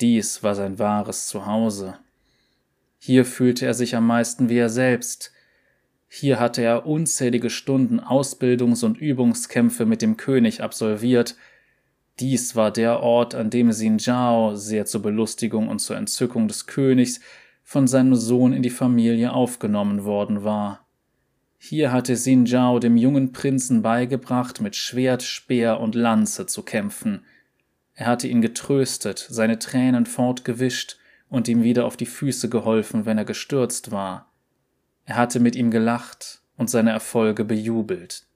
Dies 0.00 0.42
war 0.42 0.54
sein 0.54 0.78
wahres 0.78 1.26
Zuhause. 1.26 1.98
Hier 2.98 3.26
fühlte 3.26 3.66
er 3.66 3.74
sich 3.74 3.94
am 3.94 4.06
meisten 4.06 4.48
wie 4.48 4.56
er 4.56 4.70
selbst, 4.70 5.32
hier 6.14 6.38
hatte 6.38 6.60
er 6.60 6.84
unzählige 6.84 7.48
Stunden 7.48 7.98
Ausbildungs- 7.98 8.84
und 8.84 8.98
Übungskämpfe 8.98 9.86
mit 9.86 10.02
dem 10.02 10.18
König 10.18 10.62
absolviert. 10.62 11.36
Dies 12.20 12.54
war 12.54 12.70
der 12.70 13.00
Ort, 13.00 13.34
an 13.34 13.48
dem 13.48 13.70
Xin 13.70 13.98
Zhao, 13.98 14.54
sehr 14.54 14.84
zur 14.84 15.00
Belustigung 15.00 15.68
und 15.68 15.78
zur 15.78 15.96
Entzückung 15.96 16.48
des 16.48 16.66
Königs, 16.66 17.20
von 17.62 17.86
seinem 17.86 18.14
Sohn 18.14 18.52
in 18.52 18.62
die 18.62 18.68
Familie 18.68 19.32
aufgenommen 19.32 20.04
worden 20.04 20.44
war. 20.44 20.86
Hier 21.56 21.92
hatte 21.92 22.14
Xin 22.14 22.46
Zhao 22.46 22.78
dem 22.78 22.98
jungen 22.98 23.32
Prinzen 23.32 23.80
beigebracht, 23.80 24.60
mit 24.60 24.76
Schwert, 24.76 25.22
Speer 25.22 25.80
und 25.80 25.94
Lanze 25.94 26.44
zu 26.44 26.62
kämpfen. 26.62 27.24
Er 27.94 28.08
hatte 28.08 28.28
ihn 28.28 28.42
getröstet, 28.42 29.26
seine 29.30 29.58
Tränen 29.58 30.04
fortgewischt 30.04 30.98
und 31.30 31.48
ihm 31.48 31.62
wieder 31.62 31.86
auf 31.86 31.96
die 31.96 32.04
Füße 32.04 32.50
geholfen, 32.50 33.06
wenn 33.06 33.16
er 33.16 33.24
gestürzt 33.24 33.92
war. 33.92 34.31
Er 35.04 35.16
hatte 35.16 35.40
mit 35.40 35.56
ihm 35.56 35.70
gelacht 35.70 36.42
und 36.56 36.70
seine 36.70 36.90
Erfolge 36.90 37.44
bejubelt. 37.44 38.26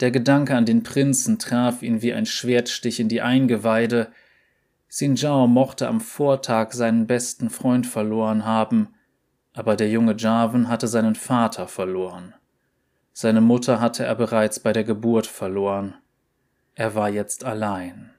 Der 0.00 0.10
Gedanke 0.10 0.56
an 0.56 0.64
den 0.64 0.82
Prinzen 0.82 1.38
traf 1.38 1.82
ihn 1.82 2.02
wie 2.02 2.12
ein 2.12 2.26
Schwertstich 2.26 3.00
in 3.00 3.08
die 3.08 3.20
Eingeweide. 3.20 4.12
Sinjao 4.88 5.46
mochte 5.46 5.88
am 5.88 6.00
Vortag 6.00 6.72
seinen 6.72 7.06
besten 7.06 7.50
Freund 7.50 7.86
verloren 7.86 8.44
haben, 8.44 8.94
aber 9.54 9.74
der 9.74 9.90
junge 9.90 10.16
Jarvan 10.16 10.68
hatte 10.68 10.86
seinen 10.86 11.16
Vater 11.16 11.66
verloren. 11.66 12.34
Seine 13.12 13.40
Mutter 13.40 13.80
hatte 13.80 14.04
er 14.04 14.14
bereits 14.14 14.60
bei 14.60 14.72
der 14.72 14.84
Geburt 14.84 15.26
verloren. 15.26 15.94
Er 16.76 16.94
war 16.94 17.08
jetzt 17.08 17.44
allein. 17.44 18.10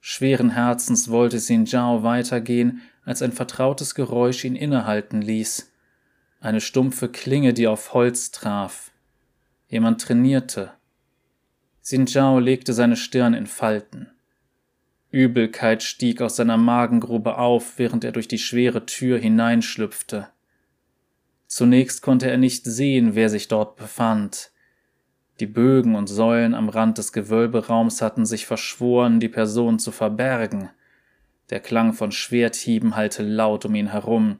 Schweren 0.00 0.50
Herzens 0.50 1.08
wollte 1.08 1.38
Sinjao 1.38 2.02
weitergehen, 2.02 2.82
als 3.08 3.22
ein 3.22 3.32
vertrautes 3.32 3.94
Geräusch 3.94 4.44
ihn 4.44 4.54
innehalten 4.54 5.22
ließ. 5.22 5.72
Eine 6.40 6.60
stumpfe 6.60 7.08
Klinge, 7.08 7.54
die 7.54 7.66
auf 7.66 7.94
Holz 7.94 8.32
traf. 8.32 8.90
Jemand 9.66 10.02
trainierte. 10.02 10.72
Sinjao 11.80 12.38
legte 12.38 12.74
seine 12.74 12.96
Stirn 12.96 13.32
in 13.32 13.46
Falten. 13.46 14.10
Übelkeit 15.10 15.82
stieg 15.82 16.20
aus 16.20 16.36
seiner 16.36 16.58
Magengrube 16.58 17.38
auf, 17.38 17.78
während 17.78 18.04
er 18.04 18.12
durch 18.12 18.28
die 18.28 18.38
schwere 18.38 18.84
Tür 18.84 19.18
hineinschlüpfte. 19.18 20.28
Zunächst 21.46 22.02
konnte 22.02 22.30
er 22.30 22.36
nicht 22.36 22.66
sehen, 22.66 23.14
wer 23.14 23.30
sich 23.30 23.48
dort 23.48 23.76
befand. 23.76 24.50
Die 25.40 25.46
Bögen 25.46 25.94
und 25.94 26.08
Säulen 26.08 26.54
am 26.54 26.68
Rand 26.68 26.98
des 26.98 27.14
Gewölberaums 27.14 28.02
hatten 28.02 28.26
sich 28.26 28.44
verschworen, 28.44 29.18
die 29.18 29.30
Person 29.30 29.78
zu 29.78 29.92
verbergen. 29.92 30.68
Der 31.50 31.60
Klang 31.60 31.94
von 31.94 32.12
Schwerthieben 32.12 32.96
hallte 32.96 33.22
laut 33.22 33.64
um 33.64 33.74
ihn 33.74 33.92
herum. 33.92 34.38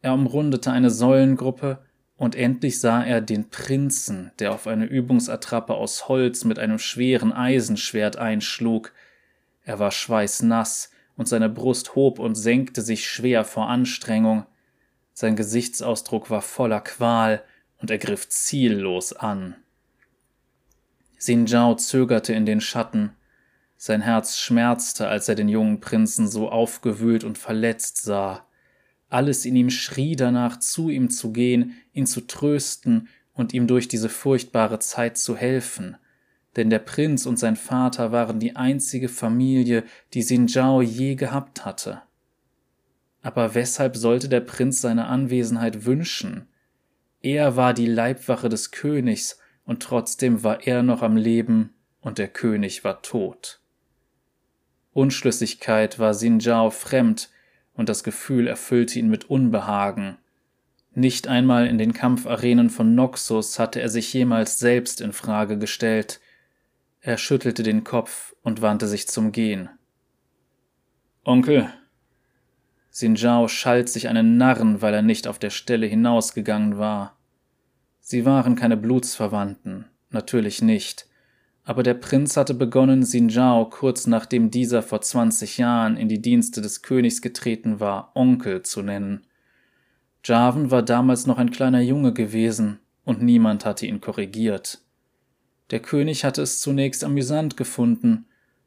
Er 0.00 0.14
umrundete 0.14 0.72
eine 0.72 0.90
Säulengruppe, 0.90 1.84
und 2.16 2.36
endlich 2.36 2.78
sah 2.78 3.02
er 3.02 3.20
den 3.20 3.50
Prinzen, 3.50 4.30
der 4.38 4.52
auf 4.52 4.68
eine 4.68 4.84
Übungsattrappe 4.84 5.74
aus 5.74 6.08
Holz 6.08 6.44
mit 6.44 6.58
einem 6.58 6.78
schweren 6.78 7.32
Eisenschwert 7.32 8.16
einschlug. 8.16 8.92
Er 9.64 9.78
war 9.78 9.90
schweißnass, 9.90 10.90
und 11.16 11.28
seine 11.28 11.48
Brust 11.48 11.94
hob 11.94 12.18
und 12.18 12.34
senkte 12.34 12.80
sich 12.82 13.08
schwer 13.08 13.44
vor 13.44 13.68
Anstrengung. 13.68 14.46
Sein 15.12 15.36
Gesichtsausdruck 15.36 16.30
war 16.30 16.42
voller 16.42 16.80
Qual, 16.80 17.42
und 17.78 17.90
er 17.90 17.98
griff 17.98 18.28
ziellos 18.28 19.12
an. 19.12 19.56
Xinjiao 21.18 21.74
zögerte 21.74 22.32
in 22.32 22.46
den 22.46 22.60
Schatten. 22.60 23.16
Sein 23.84 24.02
Herz 24.02 24.38
schmerzte, 24.38 25.08
als 25.08 25.28
er 25.28 25.34
den 25.34 25.48
jungen 25.48 25.80
Prinzen 25.80 26.28
so 26.28 26.48
aufgewühlt 26.48 27.24
und 27.24 27.36
verletzt 27.36 28.00
sah. 28.00 28.46
Alles 29.08 29.44
in 29.44 29.56
ihm 29.56 29.70
schrie 29.70 30.14
danach, 30.14 30.60
zu 30.60 30.88
ihm 30.88 31.10
zu 31.10 31.32
gehen, 31.32 31.74
ihn 31.92 32.06
zu 32.06 32.20
trösten 32.20 33.08
und 33.32 33.52
ihm 33.52 33.66
durch 33.66 33.88
diese 33.88 34.08
furchtbare 34.08 34.78
Zeit 34.78 35.18
zu 35.18 35.36
helfen. 35.36 35.96
Denn 36.54 36.70
der 36.70 36.78
Prinz 36.78 37.26
und 37.26 37.40
sein 37.40 37.56
Vater 37.56 38.12
waren 38.12 38.38
die 38.38 38.54
einzige 38.54 39.08
Familie, 39.08 39.82
die 40.14 40.20
Xinjiao 40.20 40.80
je 40.80 41.16
gehabt 41.16 41.64
hatte. 41.64 42.02
Aber 43.20 43.56
weshalb 43.56 43.96
sollte 43.96 44.28
der 44.28 44.42
Prinz 44.42 44.80
seine 44.80 45.06
Anwesenheit 45.06 45.86
wünschen? 45.86 46.46
Er 47.20 47.56
war 47.56 47.74
die 47.74 47.86
Leibwache 47.86 48.48
des 48.48 48.70
Königs, 48.70 49.40
und 49.64 49.82
trotzdem 49.82 50.44
war 50.44 50.68
er 50.68 50.84
noch 50.84 51.02
am 51.02 51.16
Leben 51.16 51.74
und 52.00 52.18
der 52.18 52.28
König 52.28 52.84
war 52.84 53.02
tot. 53.02 53.58
Unschlüssigkeit 54.92 55.98
war 55.98 56.12
Xin 56.12 56.40
Zhao 56.40 56.70
fremd, 56.70 57.30
und 57.74 57.88
das 57.88 58.04
Gefühl 58.04 58.46
erfüllte 58.46 58.98
ihn 58.98 59.08
mit 59.08 59.30
Unbehagen. 59.30 60.18
Nicht 60.94 61.26
einmal 61.26 61.66
in 61.66 61.78
den 61.78 61.94
Kampfarenen 61.94 62.68
von 62.68 62.94
Noxus 62.94 63.58
hatte 63.58 63.80
er 63.80 63.88
sich 63.88 64.12
jemals 64.12 64.58
selbst 64.58 65.00
in 65.00 65.12
Frage 65.12 65.56
gestellt. 65.58 66.20
Er 67.00 67.16
schüttelte 67.16 67.62
den 67.62 67.82
Kopf 67.82 68.34
und 68.42 68.60
wandte 68.60 68.86
sich 68.86 69.08
zum 69.08 69.32
Gehen. 69.32 69.70
Onkel. 71.24 71.72
Xin 72.90 73.16
Zhao 73.16 73.48
schalt 73.48 73.88
sich 73.88 74.08
einen 74.08 74.36
Narren, 74.36 74.82
weil 74.82 74.92
er 74.92 75.02
nicht 75.02 75.26
auf 75.26 75.38
der 75.38 75.50
Stelle 75.50 75.86
hinausgegangen 75.86 76.76
war. 76.76 77.16
Sie 78.00 78.26
waren 78.26 78.54
keine 78.54 78.76
Blutsverwandten, 78.76 79.86
natürlich 80.10 80.60
nicht, 80.60 81.06
aber 81.64 81.82
der 81.82 81.94
Prinz 81.94 82.36
hatte 82.36 82.54
begonnen, 82.54 83.02
Xin 83.02 83.30
Zhao 83.30 83.68
kurz 83.70 84.06
nachdem 84.06 84.50
dieser 84.50 84.82
vor 84.82 85.00
zwanzig 85.00 85.58
Jahren 85.58 85.96
in 85.96 86.08
die 86.08 86.20
Dienste 86.20 86.60
des 86.60 86.82
Königs 86.82 87.22
getreten 87.22 87.78
war, 87.78 88.10
Onkel 88.14 88.62
zu 88.62 88.82
nennen. 88.82 89.26
Javan 90.24 90.70
war 90.70 90.82
damals 90.82 91.26
noch 91.26 91.38
ein 91.38 91.50
kleiner 91.50 91.80
Junge 91.80 92.12
gewesen, 92.12 92.80
und 93.04 93.22
niemand 93.22 93.64
hatte 93.64 93.86
ihn 93.86 94.00
korrigiert. 94.00 94.80
Der 95.70 95.80
König 95.80 96.24
hatte 96.24 96.42
es 96.42 96.60
zunächst 96.60 97.04
amüsant 97.04 97.56
gefunden, 97.56 98.26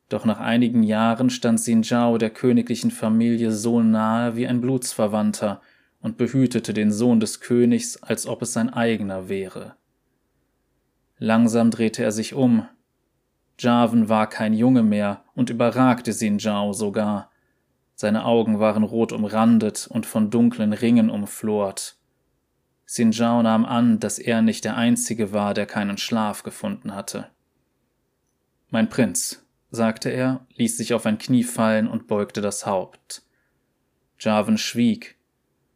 doch 0.09 0.23
nach 0.23 0.39
einigen 0.39 0.83
Jahren 0.83 1.29
stand 1.29 1.59
Xin 1.59 1.83
Zhao 1.83 2.17
der 2.17 2.29
königlichen 2.29 2.91
Familie 2.91 3.51
so 3.51 3.81
nahe 3.81 4.35
wie 4.35 4.47
ein 4.47 4.61
Blutsverwandter 4.61 5.61
und 5.99 6.17
behütete 6.17 6.73
den 6.73 6.91
Sohn 6.91 7.19
des 7.19 7.39
Königs, 7.39 8.01
als 8.01 8.27
ob 8.27 8.41
es 8.41 8.53
sein 8.53 8.69
eigener 8.69 9.27
wäre. 9.27 9.75
Langsam 11.17 11.71
drehte 11.71 12.03
er 12.03 12.11
sich 12.11 12.33
um, 12.33 12.67
Javan 13.57 14.09
war 14.09 14.27
kein 14.27 14.53
Junge 14.53 14.83
mehr 14.83 15.23
und 15.33 15.49
überragte 15.49 16.11
Xin 16.11 16.39
Zhao 16.39 16.73
sogar. 16.73 17.31
Seine 17.95 18.25
Augen 18.25 18.59
waren 18.59 18.83
rot 18.83 19.13
umrandet 19.13 19.87
und 19.89 20.05
von 20.05 20.29
dunklen 20.29 20.73
Ringen 20.73 21.09
umflort. 21.09 21.97
Xin 22.85 23.13
Zhao 23.13 23.41
nahm 23.41 23.65
an, 23.65 23.99
dass 23.99 24.19
er 24.19 24.41
nicht 24.41 24.65
der 24.65 24.75
Einzige 24.75 25.31
war, 25.31 25.53
der 25.53 25.65
keinen 25.65 25.97
Schlaf 25.97 26.43
gefunden 26.43 26.93
hatte. 26.93 27.29
Mein 28.69 28.89
Prinz, 28.89 29.45
sagte 29.71 30.09
er, 30.09 30.45
ließ 30.55 30.77
sich 30.77 30.93
auf 30.93 31.05
ein 31.05 31.17
Knie 31.17 31.43
fallen 31.43 31.87
und 31.87 32.07
beugte 32.07 32.41
das 32.41 32.65
Haupt. 32.65 33.23
Javan 34.19 34.57
schwieg. 34.57 35.15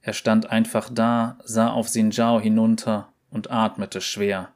Er 0.01 0.13
stand 0.13 0.49
einfach 0.49 0.89
da, 0.91 1.37
sah 1.43 1.69
auf 1.69 1.89
Xin 1.89 2.11
Zhao 2.11 2.39
hinunter 2.39 3.13
und 3.29 3.51
atmete 3.51 4.01
schwer. 4.01 4.49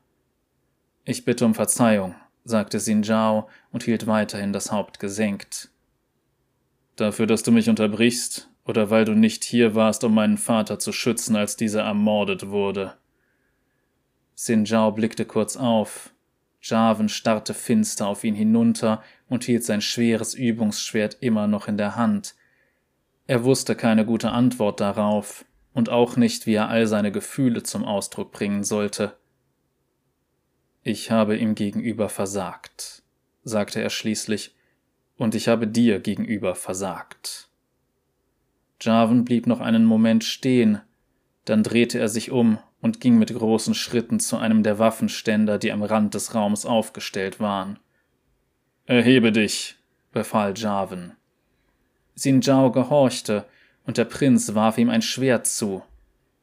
Ich 1.06 1.26
bitte 1.26 1.46
um 1.46 1.54
Verzeihung, 1.54 2.16
sagte 2.44 2.80
Xin 2.80 3.04
Zhao 3.04 3.50
und 3.72 3.84
hielt 3.84 4.08
weiterhin 4.08 4.54
das 4.54 4.72
Haupt 4.72 5.00
gesenkt. 5.00 5.70
Dafür, 6.96 7.26
dass 7.26 7.44
du 7.44 7.52
mich 7.52 7.70
unterbrichst, 7.70 8.50
oder 8.66 8.90
weil 8.90 9.06
du 9.06 9.14
nicht 9.14 9.44
hier 9.44 9.76
warst, 9.76 10.04
um 10.04 10.14
meinen 10.14 10.38
Vater 10.38 10.80
zu 10.80 10.92
schützen, 10.92 11.36
als 11.36 11.58
dieser 11.58 11.84
ermordet 11.84 12.50
wurde. 12.50 12.94
Xin 14.36 14.66
Zhao 14.66 14.92
blickte 14.92 15.26
kurz 15.26 15.58
auf. 15.58 16.14
Javen 16.62 17.10
starrte 17.10 17.54
finster 17.54 18.08
auf 18.08 18.24
ihn 18.24 18.36
hinunter 18.36 19.04
und 19.28 19.44
hielt 19.44 19.66
sein 19.66 19.82
schweres 19.82 20.34
Übungsschwert 20.34 21.18
immer 21.20 21.48
noch 21.48 21.68
in 21.68 21.78
der 21.78 21.98
Hand. 21.98 22.36
Er 23.28 23.44
wusste 23.44 23.76
keine 23.76 24.06
gute 24.06 24.32
Antwort 24.32 24.80
darauf 24.80 25.46
und 25.74 25.90
auch 25.90 26.16
nicht, 26.16 26.46
wie 26.46 26.54
er 26.54 26.70
all 26.70 26.88
seine 26.88 27.12
Gefühle 27.12 27.64
zum 27.64 27.84
Ausdruck 27.84 28.32
bringen 28.32 28.64
sollte. 28.64 29.18
Ich 30.84 31.12
habe 31.12 31.38
ihm 31.38 31.56
gegenüber 31.56 32.10
versagt, 32.10 33.04
sagte 33.44 33.82
er 33.82 33.90
schließlich, 33.90 34.54
und 35.16 35.34
ich 35.34 35.48
habe 35.48 35.66
dir 35.66 36.00
gegenüber 36.00 36.56
versagt. 36.56 37.48
Jarvan 38.82 39.24
blieb 39.24 39.48
noch 39.48 39.62
einen 39.62 39.86
Moment 39.86 40.26
stehen, 40.26 40.82
dann 41.46 41.64
drehte 41.64 42.00
er 42.00 42.10
sich 42.10 42.32
um 42.32 42.58
und 42.82 43.00
ging 43.00 43.18
mit 43.18 43.34
großen 43.34 43.76
Schritten 43.76 44.20
zu 44.20 44.38
einem 44.38 44.62
der 44.62 44.78
Waffenständer, 44.78 45.58
die 45.58 45.72
am 45.72 45.84
Rand 45.84 46.16
des 46.16 46.36
Raums 46.36 46.66
aufgestellt 46.66 47.40
waren. 47.40 47.80
Erhebe 48.86 49.32
dich, 49.32 49.78
befahl 50.12 50.54
Jarvan. 50.54 51.14
Xin 52.16 52.42
Zhao 52.42 52.72
gehorchte, 52.72 53.46
und 53.86 53.98
der 53.98 54.06
Prinz 54.06 54.54
warf 54.54 54.78
ihm 54.78 54.90
ein 54.90 55.02
Schwert 55.02 55.48
zu. 55.48 55.82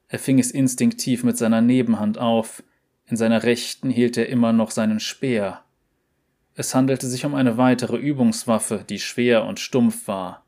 Er 0.09 0.19
fing 0.19 0.39
es 0.39 0.51
instinktiv 0.51 1.25
mit 1.25 1.37
seiner 1.37 1.61
Nebenhand 1.61 2.17
auf, 2.17 2.63
in 3.11 3.17
seiner 3.17 3.43
rechten 3.43 3.91
hielt 3.91 4.17
er 4.17 4.29
immer 4.29 4.53
noch 4.53 4.71
seinen 4.71 5.01
Speer. 5.01 5.65
Es 6.55 6.75
handelte 6.75 7.07
sich 7.07 7.25
um 7.25 7.35
eine 7.35 7.57
weitere 7.57 7.97
Übungswaffe, 7.97 8.85
die 8.89 8.99
schwer 8.99 9.45
und 9.45 9.61
stumpf 9.61 10.09
war. 10.09 10.45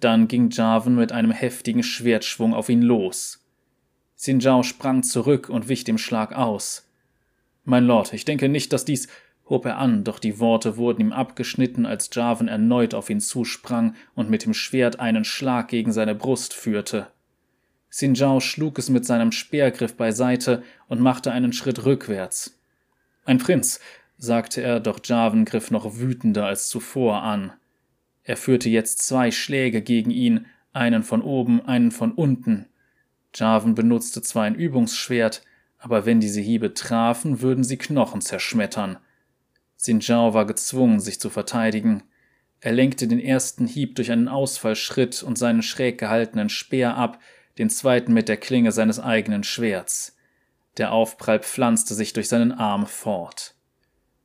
Dann 0.00 0.28
ging 0.28 0.50
Jarvan 0.50 0.94
mit 0.94 1.12
einem 1.12 1.30
heftigen 1.30 1.82
Schwertschwung 1.82 2.54
auf 2.54 2.68
ihn 2.68 2.82
los. 2.82 3.44
Sinjao 4.16 4.62
sprang 4.62 5.02
zurück 5.02 5.48
und 5.48 5.68
wich 5.68 5.84
dem 5.84 5.98
Schlag 5.98 6.32
aus. 6.32 6.90
Mein 7.64 7.84
Lord, 7.84 8.12
ich 8.12 8.24
denke 8.24 8.48
nicht, 8.48 8.72
dass 8.72 8.84
dies, 8.84 9.08
hob 9.48 9.66
er 9.66 9.78
an, 9.78 10.04
doch 10.04 10.18
die 10.18 10.38
Worte 10.38 10.76
wurden 10.76 11.00
ihm 11.00 11.12
abgeschnitten, 11.12 11.86
als 11.86 12.10
Jarvan 12.12 12.48
erneut 12.48 12.94
auf 12.94 13.10
ihn 13.10 13.20
zusprang 13.20 13.94
und 14.14 14.30
mit 14.30 14.44
dem 14.44 14.54
Schwert 14.54 15.00
einen 15.00 15.24
Schlag 15.24 15.68
gegen 15.68 15.92
seine 15.92 16.14
Brust 16.14 16.54
führte. 16.54 17.08
Xinjiao 17.90 18.40
schlug 18.40 18.78
es 18.78 18.88
mit 18.88 19.04
seinem 19.04 19.32
Speergriff 19.32 19.96
beiseite 19.96 20.62
und 20.88 21.00
machte 21.00 21.32
einen 21.32 21.52
Schritt 21.52 21.84
rückwärts. 21.84 22.58
Ein 23.24 23.38
Prinz, 23.38 23.80
sagte 24.16 24.62
er, 24.62 24.80
doch 24.80 25.00
Jarvan 25.02 25.44
griff 25.44 25.70
noch 25.70 25.98
wütender 25.98 26.46
als 26.46 26.68
zuvor 26.68 27.22
an. 27.22 27.52
Er 28.22 28.36
führte 28.36 28.68
jetzt 28.68 28.98
zwei 29.02 29.30
Schläge 29.30 29.82
gegen 29.82 30.10
ihn, 30.10 30.46
einen 30.72 31.02
von 31.02 31.22
oben, 31.22 31.64
einen 31.66 31.90
von 31.90 32.12
unten. 32.12 32.66
Jarvan 33.34 33.74
benutzte 33.74 34.22
zwar 34.22 34.44
ein 34.44 34.54
Übungsschwert, 34.54 35.42
aber 35.78 36.06
wenn 36.06 36.20
diese 36.20 36.40
Hiebe 36.40 36.74
trafen, 36.74 37.40
würden 37.40 37.64
sie 37.64 37.78
Knochen 37.78 38.20
zerschmettern. 38.20 38.98
Xinjiao 39.78 40.34
war 40.34 40.46
gezwungen, 40.46 41.00
sich 41.00 41.18
zu 41.18 41.30
verteidigen. 41.30 42.02
Er 42.60 42.72
lenkte 42.72 43.08
den 43.08 43.18
ersten 43.18 43.66
Hieb 43.66 43.96
durch 43.96 44.12
einen 44.12 44.28
Ausfallschritt 44.28 45.22
und 45.22 45.38
seinen 45.38 45.62
schräg 45.62 45.98
gehaltenen 45.98 46.50
Speer 46.50 46.96
ab, 46.96 47.18
den 47.60 47.68
zweiten 47.68 48.14
mit 48.14 48.30
der 48.30 48.38
Klinge 48.38 48.72
seines 48.72 48.98
eigenen 48.98 49.44
Schwerts. 49.44 50.16
Der 50.78 50.92
Aufprall 50.92 51.40
pflanzte 51.40 51.92
sich 51.92 52.14
durch 52.14 52.26
seinen 52.26 52.52
Arm 52.52 52.86
fort. 52.86 53.54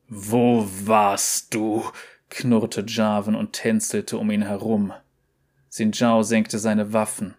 Wo 0.07 0.65
warst 0.85 1.53
du? 1.53 1.83
knurrte 2.29 2.85
Jarvan 2.87 3.35
und 3.35 3.51
tänzelte 3.51 4.17
um 4.17 4.31
ihn 4.31 4.43
herum. 4.43 4.93
Sinjao 5.67 6.23
senkte 6.23 6.59
seine 6.59 6.93
Waffen. 6.93 7.35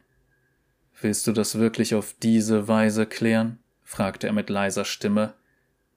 Willst 1.01 1.27
du 1.27 1.33
das 1.33 1.59
wirklich 1.59 1.95
auf 1.95 2.15
diese 2.23 2.69
Weise 2.69 3.07
klären? 3.07 3.59
fragte 3.83 4.27
er 4.27 4.35
mit 4.35 4.51
leiser 4.51 4.85
Stimme. 4.85 5.33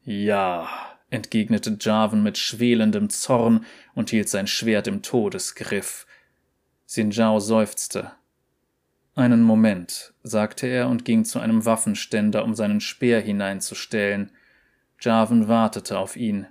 Ja, 0.03 0.69
entgegnete 1.09 1.77
Jarvan 1.77 2.23
mit 2.23 2.37
schwelendem 2.37 3.09
Zorn 3.09 3.65
und 3.95 4.11
hielt 4.11 4.29
sein 4.29 4.47
Schwert 4.47 4.87
im 4.87 5.01
Todesgriff. 5.01 6.07
Sinjao 6.85 7.41
seufzte. 7.41 8.13
Einen 9.19 9.43
Moment, 9.43 10.13
sagte 10.23 10.65
er 10.65 10.87
und 10.87 11.03
ging 11.03 11.25
zu 11.25 11.39
einem 11.41 11.65
Waffenständer, 11.65 12.45
um 12.45 12.55
seinen 12.55 12.79
Speer 12.79 13.19
hineinzustellen. 13.19 14.31
Jarvan 15.01 15.49
wartete 15.49 15.99
auf 15.99 16.15
ihn. 16.15 16.47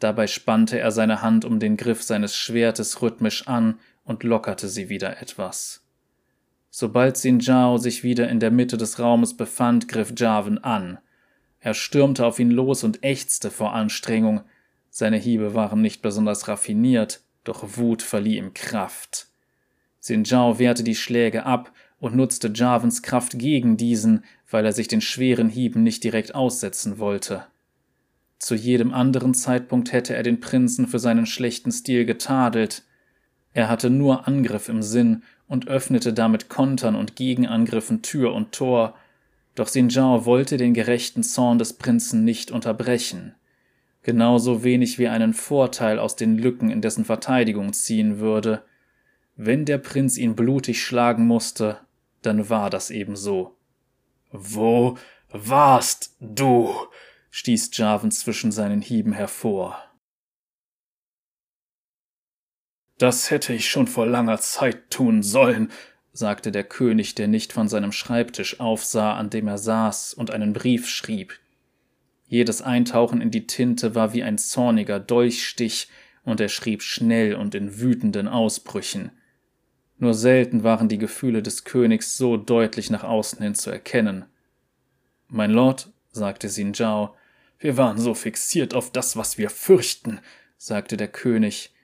Dabei 0.00 0.26
spannte 0.26 0.76
er 0.80 0.90
seine 0.90 1.22
Hand 1.22 1.44
um 1.44 1.60
den 1.60 1.76
Griff 1.76 2.02
seines 2.02 2.34
Schwertes 2.34 3.00
rhythmisch 3.00 3.46
an 3.46 3.78
und 4.02 4.24
lockerte 4.24 4.66
sie 4.66 4.88
wieder 4.88 5.22
etwas. 5.22 5.84
Sobald 6.68 7.16
Xin 7.16 7.40
Zhao 7.40 7.78
sich 7.78 8.02
wieder 8.02 8.28
in 8.28 8.40
der 8.40 8.50
Mitte 8.50 8.76
des 8.76 8.98
Raumes 8.98 9.36
befand, 9.36 9.86
griff 9.86 10.14
Jarvan 10.16 10.58
an. 10.58 10.98
Er 11.60 11.74
stürmte 11.74 12.26
auf 12.26 12.40
ihn 12.40 12.50
los 12.50 12.82
und 12.82 13.04
ächzte 13.04 13.52
vor 13.52 13.72
Anstrengung. 13.72 14.40
Seine 14.90 15.18
Hiebe 15.18 15.54
waren 15.54 15.80
nicht 15.80 16.02
besonders 16.02 16.48
raffiniert, 16.48 17.20
doch 17.44 17.76
Wut 17.76 18.02
verlieh 18.02 18.38
ihm 18.38 18.52
Kraft. 18.52 19.28
Xin 20.04 20.24
Zhao 20.24 20.58
wehrte 20.58 20.82
die 20.82 20.96
Schläge 20.96 21.46
ab 21.46 21.72
und 22.00 22.16
nutzte 22.16 22.50
Jarvans 22.54 23.02
Kraft 23.02 23.38
gegen 23.38 23.76
diesen, 23.76 24.24
weil 24.50 24.64
er 24.64 24.72
sich 24.72 24.88
den 24.88 25.00
schweren 25.00 25.48
Hieben 25.48 25.82
nicht 25.82 26.04
direkt 26.04 26.34
aussetzen 26.34 26.98
wollte. 26.98 27.46
Zu 28.38 28.54
jedem 28.54 28.92
anderen 28.92 29.32
Zeitpunkt 29.32 29.92
hätte 29.92 30.14
er 30.14 30.22
den 30.22 30.40
Prinzen 30.40 30.86
für 30.86 30.98
seinen 30.98 31.26
schlechten 31.26 31.72
Stil 31.72 32.04
getadelt. 32.04 32.82
Er 33.52 33.68
hatte 33.68 33.88
nur 33.88 34.28
Angriff 34.28 34.68
im 34.68 34.82
Sinn 34.82 35.22
und 35.48 35.68
öffnete 35.68 36.12
damit 36.12 36.48
Kontern 36.48 36.94
und 36.94 37.16
Gegenangriffen 37.16 38.02
Tür 38.02 38.34
und 38.34 38.52
Tor, 38.52 38.94
doch 39.54 39.68
Sinjao 39.68 40.26
wollte 40.26 40.56
den 40.56 40.74
gerechten 40.74 41.22
Zorn 41.22 41.58
des 41.58 41.74
Prinzen 41.74 42.24
nicht 42.24 42.50
unterbrechen, 42.50 43.34
genauso 44.02 44.64
wenig 44.64 44.98
wie 44.98 45.08
einen 45.08 45.32
Vorteil 45.32 45.98
aus 45.98 46.16
den 46.16 46.36
Lücken 46.36 46.70
in 46.70 46.80
dessen 46.80 47.04
Verteidigung 47.04 47.72
ziehen 47.72 48.18
würde. 48.18 48.62
Wenn 49.36 49.64
der 49.64 49.78
Prinz 49.78 50.18
ihn 50.18 50.34
blutig 50.34 50.82
schlagen 50.82 51.26
musste, 51.26 51.78
dann 52.26 52.48
war 52.48 52.70
das 52.70 52.90
eben 52.90 53.16
so. 53.16 53.56
Wo 54.30 54.98
warst 55.30 56.16
du, 56.20 56.74
stieß 57.30 57.76
Jarvan 57.76 58.10
zwischen 58.10 58.52
seinen 58.52 58.80
Hieben 58.80 59.12
hervor. 59.12 59.82
Das 62.98 63.30
hätte 63.30 63.52
ich 63.52 63.68
schon 63.68 63.88
vor 63.88 64.06
langer 64.06 64.38
Zeit 64.38 64.90
tun 64.90 65.22
sollen, 65.22 65.72
sagte 66.12 66.52
der 66.52 66.62
König, 66.62 67.16
der 67.16 67.26
nicht 67.26 67.52
von 67.52 67.68
seinem 67.68 67.90
Schreibtisch 67.90 68.60
aufsah, 68.60 69.14
an 69.16 69.30
dem 69.30 69.48
er 69.48 69.58
saß 69.58 70.14
und 70.14 70.30
einen 70.30 70.52
Brief 70.52 70.88
schrieb. 70.88 71.40
Jedes 72.26 72.62
Eintauchen 72.62 73.20
in 73.20 73.32
die 73.32 73.48
Tinte 73.48 73.96
war 73.96 74.14
wie 74.14 74.22
ein 74.22 74.38
zorniger 74.38 75.00
Dolchstich, 75.00 75.88
und 76.22 76.40
er 76.40 76.48
schrieb 76.48 76.82
schnell 76.82 77.34
und 77.34 77.54
in 77.54 77.80
wütenden 77.80 78.28
Ausbrüchen. 78.28 79.10
Nur 79.98 80.14
selten 80.14 80.64
waren 80.64 80.88
die 80.88 80.98
Gefühle 80.98 81.42
des 81.42 81.64
Königs 81.64 82.16
so 82.16 82.36
deutlich 82.36 82.90
nach 82.90 83.04
außen 83.04 83.42
hin 83.42 83.54
zu 83.54 83.70
erkennen. 83.70 84.24
Mein 85.28 85.50
Lord, 85.50 85.92
sagte 86.10 86.48
Xin 86.48 86.74
Zhao, 86.74 87.14
wir 87.58 87.76
waren 87.76 87.98
so 87.98 88.14
fixiert 88.14 88.74
auf 88.74 88.90
das, 88.90 89.16
was 89.16 89.38
wir 89.38 89.50
fürchten, 89.50 90.20
sagte 90.58 90.96
der 90.96 91.08
König, 91.08 91.74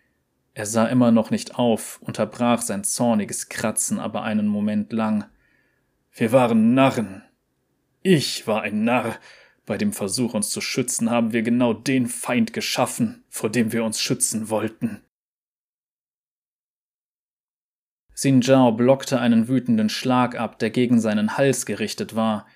er 0.53 0.67
sah 0.67 0.87
immer 0.87 1.13
noch 1.13 1.31
nicht 1.31 1.55
auf, 1.55 2.01
unterbrach 2.03 2.61
sein 2.61 2.85
zorniges 2.85 3.49
Kratzen 3.49 3.99
aber 3.99 4.23
einen 4.23 4.49
Moment 4.49 4.93
lang. 4.93 5.25
Wir 6.13 6.33
waren 6.33 6.75
Narren. 6.75 7.23
Ich 8.03 8.47
war 8.47 8.63
ein 8.63 8.85
Narr. 8.85 9.17
Bei 9.65 9.79
dem 9.79 9.93
Versuch, 9.93 10.35
uns 10.35 10.51
zu 10.51 10.61
schützen, 10.61 11.11
haben 11.11 11.33
wir 11.33 11.43
genau 11.43 11.73
den 11.73 12.07
Feind 12.09 12.53
geschaffen, 12.53 13.23
vor 13.29 13.49
dem 13.49 13.73
wir 13.73 13.85
uns 13.85 14.01
schützen 14.01 14.51
wollten. 14.51 15.01
Xin 18.21 18.43
Zhao 18.43 18.73
blockte 18.73 19.19
einen 19.19 19.49
wütenden 19.49 19.89
Schlag 19.89 20.39
ab, 20.39 20.59
der 20.59 20.69
gegen 20.69 21.01
seinen 21.01 21.39
Hals 21.39 21.65
gerichtet 21.65 22.15
war. 22.15 22.47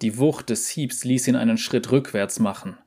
Die 0.00 0.16
Wucht 0.16 0.48
des 0.48 0.68
Hiebs 0.68 1.02
ließ 1.02 1.26
ihn 1.26 1.34
einen 1.34 1.58
Schritt 1.58 1.90
rückwärts 1.90 2.38
machen. 2.38 2.78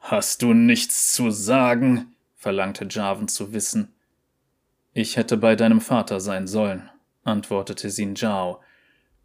Hast 0.00 0.42
du 0.42 0.52
nichts 0.52 1.14
zu 1.14 1.30
sagen? 1.30 2.14
verlangte 2.34 2.86
Jarvan 2.90 3.28
zu 3.28 3.54
wissen. 3.54 3.94
Ich 4.92 5.16
hätte 5.16 5.38
bei 5.38 5.56
deinem 5.56 5.80
Vater 5.80 6.20
sein 6.20 6.46
sollen, 6.46 6.90
antwortete 7.24 7.88
Xin 7.88 8.16
Zhao. 8.16 8.60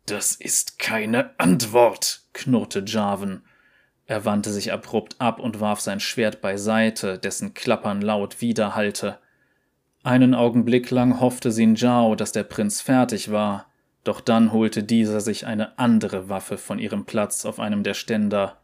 Das 0.05 0.33
ist 0.33 0.79
keine 0.79 1.37
Antwort, 1.37 2.21
knurrte 2.31 2.85
Jarvan. 2.87 3.43
Er 4.05 4.23
wandte 4.23 4.53
sich 4.53 4.71
abrupt 4.71 5.19
ab 5.19 5.41
und 5.41 5.59
warf 5.59 5.81
sein 5.81 5.99
Schwert 5.99 6.39
beiseite, 6.39 7.19
dessen 7.19 7.53
Klappern 7.53 8.01
laut 8.01 8.39
widerhallte. 8.39 9.19
Einen 10.03 10.33
Augenblick 10.33 10.89
lang 10.89 11.19
hoffte 11.19 11.51
Xin 11.51 11.75
Zhao, 11.75 12.15
dass 12.15 12.31
der 12.31 12.43
Prinz 12.43 12.81
fertig 12.81 13.31
war, 13.31 13.67
doch 14.03 14.19
dann 14.19 14.51
holte 14.51 14.83
dieser 14.83 15.21
sich 15.21 15.45
eine 15.45 15.77
andere 15.77 16.27
Waffe 16.27 16.57
von 16.57 16.79
ihrem 16.79 17.05
Platz 17.05 17.45
auf 17.45 17.59
einem 17.59 17.83
der 17.83 17.93
Ständer. 17.93 18.57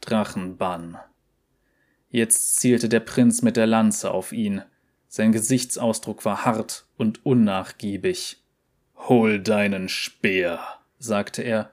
Drachenbann. 0.00 0.98
Jetzt 2.10 2.56
zielte 2.56 2.88
der 2.88 3.00
Prinz 3.00 3.42
mit 3.42 3.56
der 3.56 3.68
Lanze 3.68 4.10
auf 4.10 4.32
ihn. 4.32 4.62
Sein 5.06 5.30
Gesichtsausdruck 5.30 6.24
war 6.24 6.44
hart 6.44 6.86
und 6.96 7.24
unnachgiebig. 7.24 8.42
Hol 8.96 9.38
deinen 9.38 9.88
Speer, 9.88 10.60
sagte 10.98 11.42
er. 11.42 11.70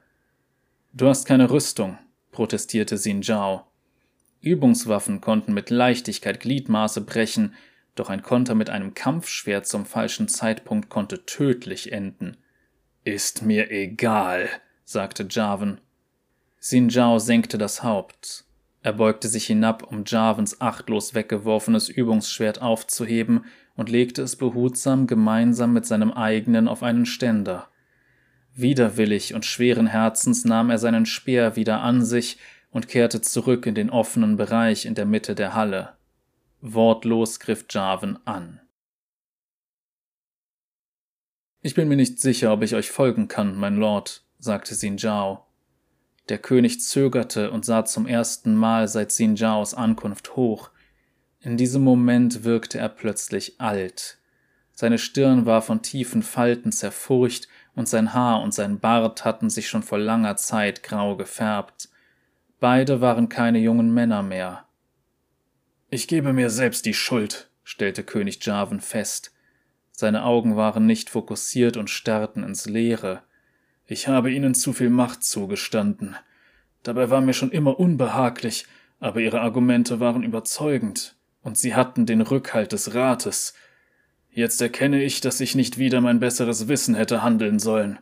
Du 0.94 1.08
hast 1.08 1.26
keine 1.26 1.50
Rüstung, 1.50 1.98
protestierte 2.32 2.98
Xin 2.98 3.24
Zhao. 3.24 3.64
Übungswaffen 4.42 5.20
konnten 5.20 5.54
mit 5.54 5.72
Leichtigkeit 5.72 6.40
Gliedmaße 6.40 7.02
brechen, 7.02 7.56
doch 8.00 8.10
ein 8.10 8.22
Konter 8.22 8.56
mit 8.56 8.70
einem 8.70 8.94
Kampfschwert 8.94 9.68
zum 9.68 9.86
falschen 9.86 10.28
Zeitpunkt 10.28 10.90
konnte 10.90 11.26
tödlich 11.26 11.92
enden. 11.92 12.38
Ist 13.04 13.42
mir 13.42 13.72
egal, 13.72 14.50
sagte 14.84 15.28
Jarvan. 15.30 15.80
Xin 16.60 16.90
Zhao 16.90 17.20
senkte 17.20 17.58
das 17.58 17.84
Haupt. 17.84 18.46
Er 18.82 18.94
beugte 18.94 19.28
sich 19.28 19.46
hinab, 19.46 19.84
um 19.84 20.04
Jarvens 20.06 20.62
achtlos 20.62 21.14
weggeworfenes 21.14 21.90
Übungsschwert 21.90 22.62
aufzuheben 22.62 23.46
und 23.76 23.90
legte 23.90 24.22
es 24.22 24.36
behutsam 24.36 25.08
gemeinsam 25.08 25.74
mit 25.74 25.86
seinem 25.86 26.12
eigenen 26.12 26.68
auf 26.68 26.84
einen 26.84 27.06
Ständer. 27.06 27.68
Widerwillig 28.56 29.34
und 29.34 29.46
schweren 29.46 29.88
Herzens 29.88 30.46
nahm 30.46 30.70
er 30.70 30.80
seinen 30.80 31.06
Speer 31.06 31.56
wieder 31.56 31.82
an 31.82 32.04
sich 32.04 32.38
und 32.72 32.88
kehrte 32.88 33.22
zurück 33.22 33.66
in 33.66 33.76
den 33.76 33.90
offenen 33.90 34.38
Bereich 34.38 34.86
in 34.86 34.96
der 34.96 35.06
Mitte 35.06 35.36
der 35.36 35.54
Halle. 35.54 35.97
Wortlos 36.74 37.40
griff 37.40 37.66
Jarvan 37.70 38.20
an. 38.26 38.62
Ich 41.62 41.76
bin 41.76 41.88
mir 41.88 41.98
nicht 41.98 42.20
sicher, 42.20 42.54
ob 42.54 42.64
ich 42.64 42.76
euch 42.76 42.92
folgen 42.92 43.28
kann, 43.28 43.58
mein 43.58 43.78
Lord, 43.78 44.24
sagte 44.40 44.76
Xin 44.76 44.98
Zhao. 44.98 45.46
Der 46.30 46.38
König 46.38 46.82
zögerte 46.82 47.52
und 47.52 47.66
sah 47.66 47.86
zum 47.86 48.06
ersten 48.06 48.56
Mal 48.56 48.88
seit 48.88 49.12
Xin 49.12 49.36
Zhaos 49.36 49.74
Ankunft 49.74 50.36
hoch. 50.36 50.70
In 51.40 51.58
diesem 51.58 51.84
Moment 51.84 52.44
wirkte 52.44 52.78
er 52.78 52.90
plötzlich 52.90 53.60
alt. 53.60 54.18
Seine 54.74 55.00
Stirn 55.00 55.46
war 55.46 55.62
von 55.62 55.82
tiefen 55.82 56.22
Falten 56.22 56.72
zerfurcht 56.72 57.48
und 57.76 57.88
sein 57.88 58.14
Haar 58.14 58.42
und 58.42 58.54
sein 58.54 58.80
Bart 58.80 59.26
hatten 59.26 59.50
sich 59.50 59.68
schon 59.68 59.84
vor 59.84 59.98
langer 59.98 60.36
Zeit 60.36 60.84
grau 60.84 61.16
gefärbt. 61.16 61.90
Beide 62.60 63.02
waren 63.02 63.30
keine 63.30 63.60
jungen 63.60 63.94
Männer 63.94 64.22
mehr. 64.22 64.67
Ich 65.90 66.10
gebe 66.10 66.34
mir 66.34 66.50
selbst 66.50 66.86
die 66.86 66.94
Schuld, 66.94 67.50
stellte 67.64 68.04
König 68.04 68.46
Jarvan 68.46 68.82
fest. 68.82 69.32
Seine 69.94 70.26
Augen 70.26 70.58
waren 70.58 70.86
nicht 70.86 71.10
fokussiert 71.10 71.78
und 71.78 71.90
starrten 71.90 72.44
ins 72.44 72.66
Leere. 72.66 73.24
Ich 73.86 74.10
habe 74.10 74.30
ihnen 74.30 74.54
zu 74.54 74.74
viel 74.74 74.90
Macht 74.90 75.24
zugestanden. 75.24 76.18
Dabei 76.84 77.10
war 77.10 77.22
mir 77.22 77.32
schon 77.32 77.52
immer 77.52 77.80
unbehaglich, 77.80 78.66
aber 79.00 79.22
ihre 79.22 79.40
Argumente 79.40 80.02
waren 80.02 80.24
überzeugend, 80.24 81.16
und 81.42 81.58
sie 81.58 81.74
hatten 81.74 82.06
den 82.06 82.20
Rückhalt 82.20 82.74
des 82.74 82.94
Rates. 82.94 83.54
Jetzt 84.30 84.62
erkenne 84.62 85.02
ich, 85.02 85.22
dass 85.22 85.40
ich 85.40 85.56
nicht 85.56 85.78
wieder 85.78 86.02
mein 86.02 86.20
besseres 86.20 86.68
Wissen 86.68 86.96
hätte 86.96 87.24
handeln 87.24 87.60
sollen. 87.60 87.98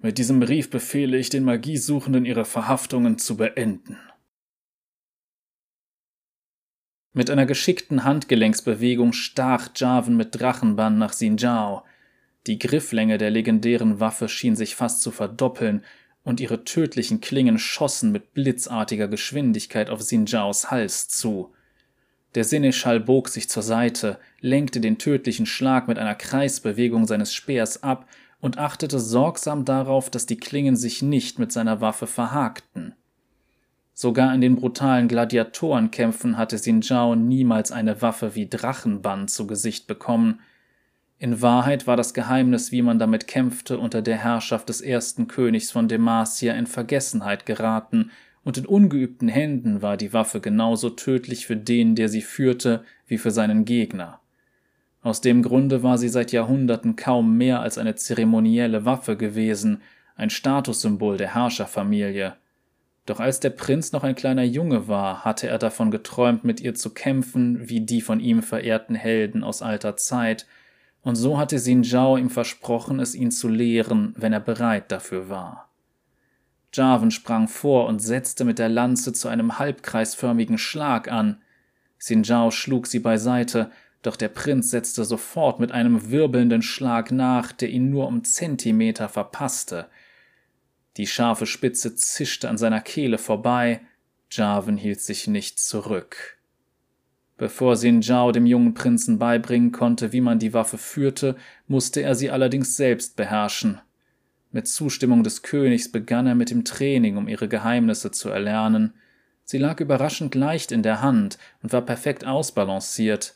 Mit 0.00 0.18
diesem 0.18 0.40
Brief 0.40 0.68
befehle 0.68 1.16
ich 1.16 1.30
den 1.30 1.44
Magiesuchenden, 1.44 2.24
ihre 2.24 2.44
Verhaftungen 2.44 3.18
zu 3.18 3.36
beenden. 3.36 3.98
Mit 7.16 7.30
einer 7.30 7.46
geschickten 7.46 8.02
Handgelenksbewegung 8.02 9.12
stach 9.12 9.68
Jarvan 9.76 10.16
mit 10.16 10.28
Drachenbann 10.32 10.98
nach 10.98 11.12
Sinjao. 11.12 11.84
Die 12.48 12.58
Grifflänge 12.58 13.18
der 13.18 13.30
legendären 13.30 14.00
Waffe 14.00 14.28
schien 14.28 14.56
sich 14.56 14.74
fast 14.74 15.00
zu 15.00 15.12
verdoppeln, 15.12 15.84
und 16.24 16.40
ihre 16.40 16.64
tödlichen 16.64 17.20
Klingen 17.20 17.58
schossen 17.58 18.10
mit 18.10 18.32
blitzartiger 18.32 19.08
Geschwindigkeit 19.08 19.90
auf 19.90 20.02
Sinjaos 20.02 20.70
Hals 20.70 21.06
zu. 21.06 21.52
Der 22.34 22.44
Seneschall 22.44 22.98
bog 22.98 23.28
sich 23.28 23.48
zur 23.48 23.62
Seite, 23.62 24.18
lenkte 24.40 24.80
den 24.80 24.98
tödlichen 24.98 25.46
Schlag 25.46 25.86
mit 25.86 25.98
einer 25.98 26.14
Kreisbewegung 26.14 27.06
seines 27.06 27.32
Speers 27.32 27.82
ab 27.82 28.08
und 28.40 28.58
achtete 28.58 28.98
sorgsam 28.98 29.64
darauf, 29.64 30.10
dass 30.10 30.26
die 30.26 30.38
Klingen 30.38 30.76
sich 30.76 31.02
nicht 31.02 31.38
mit 31.38 31.52
seiner 31.52 31.80
Waffe 31.80 32.06
verhakten. 32.06 32.94
Sogar 33.94 34.34
in 34.34 34.40
den 34.40 34.56
brutalen 34.56 35.08
Gladiatorenkämpfen 35.08 36.36
hatte 36.36 36.58
Sinjao 36.58 37.14
niemals 37.14 37.72
eine 37.72 38.02
Waffe 38.02 38.34
wie 38.34 38.48
Drachenbann 38.48 39.28
zu 39.28 39.46
Gesicht 39.46 39.86
bekommen– 39.86 40.40
in 41.24 41.40
Wahrheit 41.40 41.86
war 41.86 41.96
das 41.96 42.12
Geheimnis, 42.12 42.72
wie 42.72 42.82
man 42.82 42.98
damit 42.98 43.26
kämpfte, 43.26 43.78
unter 43.78 44.02
der 44.02 44.18
Herrschaft 44.18 44.68
des 44.68 44.80
ersten 44.80 45.28
Königs 45.28 45.70
von 45.70 45.88
Demacia 45.88 46.54
in 46.54 46.66
Vergessenheit 46.66 47.46
geraten, 47.46 48.10
und 48.42 48.58
in 48.58 48.66
ungeübten 48.66 49.28
Händen 49.28 49.80
war 49.80 49.96
die 49.96 50.12
Waffe 50.12 50.38
genauso 50.38 50.90
tödlich 50.90 51.46
für 51.46 51.56
den, 51.56 51.94
der 51.94 52.10
sie 52.10 52.20
führte, 52.20 52.84
wie 53.06 53.16
für 53.16 53.30
seinen 53.30 53.64
Gegner. 53.64 54.20
Aus 55.00 55.22
dem 55.22 55.40
Grunde 55.42 55.82
war 55.82 55.96
sie 55.96 56.10
seit 56.10 56.30
Jahrhunderten 56.30 56.94
kaum 56.94 57.38
mehr 57.38 57.60
als 57.60 57.78
eine 57.78 57.94
zeremonielle 57.94 58.84
Waffe 58.84 59.16
gewesen, 59.16 59.80
ein 60.14 60.28
Statussymbol 60.28 61.16
der 61.16 61.34
Herrscherfamilie. 61.34 62.36
Doch 63.06 63.20
als 63.20 63.40
der 63.40 63.50
Prinz 63.50 63.92
noch 63.92 64.02
ein 64.02 64.14
kleiner 64.14 64.44
Junge 64.44 64.88
war, 64.88 65.24
hatte 65.24 65.46
er 65.46 65.58
davon 65.58 65.90
geträumt, 65.90 66.44
mit 66.44 66.60
ihr 66.60 66.74
zu 66.74 66.90
kämpfen, 66.90 67.68
wie 67.68 67.80
die 67.80 68.00
von 68.00 68.18
ihm 68.18 68.42
verehrten 68.42 68.94
Helden 68.94 69.44
aus 69.44 69.60
alter 69.60 69.96
Zeit, 69.96 70.46
und 71.02 71.16
so 71.16 71.36
hatte 71.36 71.58
Xin 71.60 71.84
Zhao 71.84 72.16
ihm 72.16 72.30
versprochen, 72.30 72.98
es 72.98 73.14
ihn 73.14 73.30
zu 73.30 73.48
lehren, 73.48 74.14
wenn 74.16 74.32
er 74.32 74.40
bereit 74.40 74.90
dafür 74.90 75.28
war. 75.28 75.68
Jarvan 76.72 77.10
sprang 77.10 77.46
vor 77.46 77.86
und 77.86 78.00
setzte 78.00 78.44
mit 78.44 78.58
der 78.58 78.70
Lanze 78.70 79.12
zu 79.12 79.28
einem 79.28 79.58
halbkreisförmigen 79.58 80.56
Schlag 80.56 81.12
an. 81.12 81.42
Xin 81.98 82.24
Zhao 82.24 82.50
schlug 82.50 82.86
sie 82.86 83.00
beiseite, 83.00 83.70
doch 84.00 84.16
der 84.16 84.28
Prinz 84.28 84.70
setzte 84.70 85.04
sofort 85.04 85.60
mit 85.60 85.72
einem 85.72 86.10
wirbelnden 86.10 86.62
Schlag 86.62 87.12
nach, 87.12 87.52
der 87.52 87.68
ihn 87.68 87.90
nur 87.90 88.08
um 88.08 88.24
Zentimeter 88.24 89.10
verpasste. 89.10 89.88
Die 90.96 91.06
scharfe 91.06 91.46
Spitze 91.46 91.94
zischte 91.94 92.48
an 92.48 92.58
seiner 92.58 92.80
Kehle 92.80 93.18
vorbei, 93.18 93.80
Jarvan 94.30 94.76
hielt 94.76 95.00
sich 95.00 95.26
nicht 95.26 95.58
zurück. 95.58 96.38
Bevor 97.36 97.76
Xin 97.76 98.00
Zhao 98.00 98.30
dem 98.30 98.46
jungen 98.46 98.74
Prinzen 98.74 99.18
beibringen 99.18 99.72
konnte, 99.72 100.12
wie 100.12 100.20
man 100.20 100.38
die 100.38 100.54
Waffe 100.54 100.78
führte, 100.78 101.36
musste 101.66 102.00
er 102.00 102.14
sie 102.14 102.30
allerdings 102.30 102.76
selbst 102.76 103.16
beherrschen. 103.16 103.80
Mit 104.52 104.68
Zustimmung 104.68 105.24
des 105.24 105.42
Königs 105.42 105.90
begann 105.90 106.28
er 106.28 106.36
mit 106.36 106.50
dem 106.50 106.64
Training, 106.64 107.16
um 107.16 107.26
ihre 107.26 107.48
Geheimnisse 107.48 108.12
zu 108.12 108.28
erlernen. 108.28 108.94
Sie 109.42 109.58
lag 109.58 109.80
überraschend 109.80 110.36
leicht 110.36 110.70
in 110.70 110.84
der 110.84 111.02
Hand 111.02 111.38
und 111.62 111.72
war 111.72 111.82
perfekt 111.82 112.24
ausbalanciert. 112.24 113.34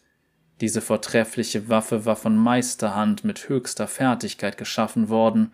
Diese 0.61 0.81
vortreffliche 0.81 1.69
Waffe 1.69 2.05
war 2.05 2.15
von 2.15 2.37
Meisterhand 2.37 3.25
mit 3.25 3.49
höchster 3.49 3.89
Fertigkeit 3.89 4.57
geschaffen 4.57 5.09
worden. 5.09 5.53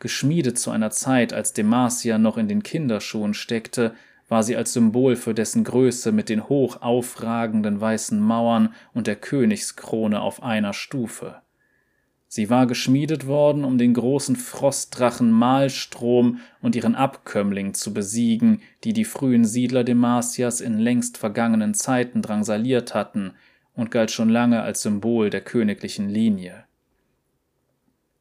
Geschmiedet 0.00 0.58
zu 0.58 0.70
einer 0.70 0.90
Zeit, 0.90 1.34
als 1.34 1.52
Demacia 1.52 2.18
noch 2.18 2.38
in 2.38 2.48
den 2.48 2.62
Kinderschuhen 2.62 3.34
steckte, 3.34 3.94
war 4.28 4.42
sie 4.42 4.56
als 4.56 4.72
Symbol 4.72 5.14
für 5.14 5.34
dessen 5.34 5.62
Größe 5.62 6.10
mit 6.10 6.28
den 6.30 6.48
hoch 6.48 6.80
aufragenden 6.80 7.80
weißen 7.80 8.18
Mauern 8.18 8.74
und 8.94 9.06
der 9.06 9.16
Königskrone 9.16 10.20
auf 10.20 10.42
einer 10.42 10.72
Stufe. 10.72 11.42
Sie 12.28 12.48
war 12.48 12.66
geschmiedet 12.66 13.26
worden, 13.26 13.64
um 13.64 13.76
den 13.76 13.92
großen 13.92 14.36
Frostdrachen 14.36 15.32
Malstrom 15.32 16.38
und 16.62 16.76
ihren 16.76 16.94
Abkömmling 16.94 17.74
zu 17.74 17.92
besiegen, 17.92 18.62
die 18.84 18.94
die 18.94 19.04
frühen 19.04 19.44
Siedler 19.44 19.84
Demasias 19.84 20.62
in 20.62 20.78
längst 20.78 21.18
vergangenen 21.18 21.74
Zeiten 21.74 22.22
drangsaliert 22.22 22.94
hatten, 22.94 23.32
und 23.74 23.90
galt 23.90 24.10
schon 24.10 24.28
lange 24.28 24.62
als 24.62 24.82
Symbol 24.82 25.28
der 25.28 25.40
königlichen 25.40 26.08
Linie. 26.08 26.64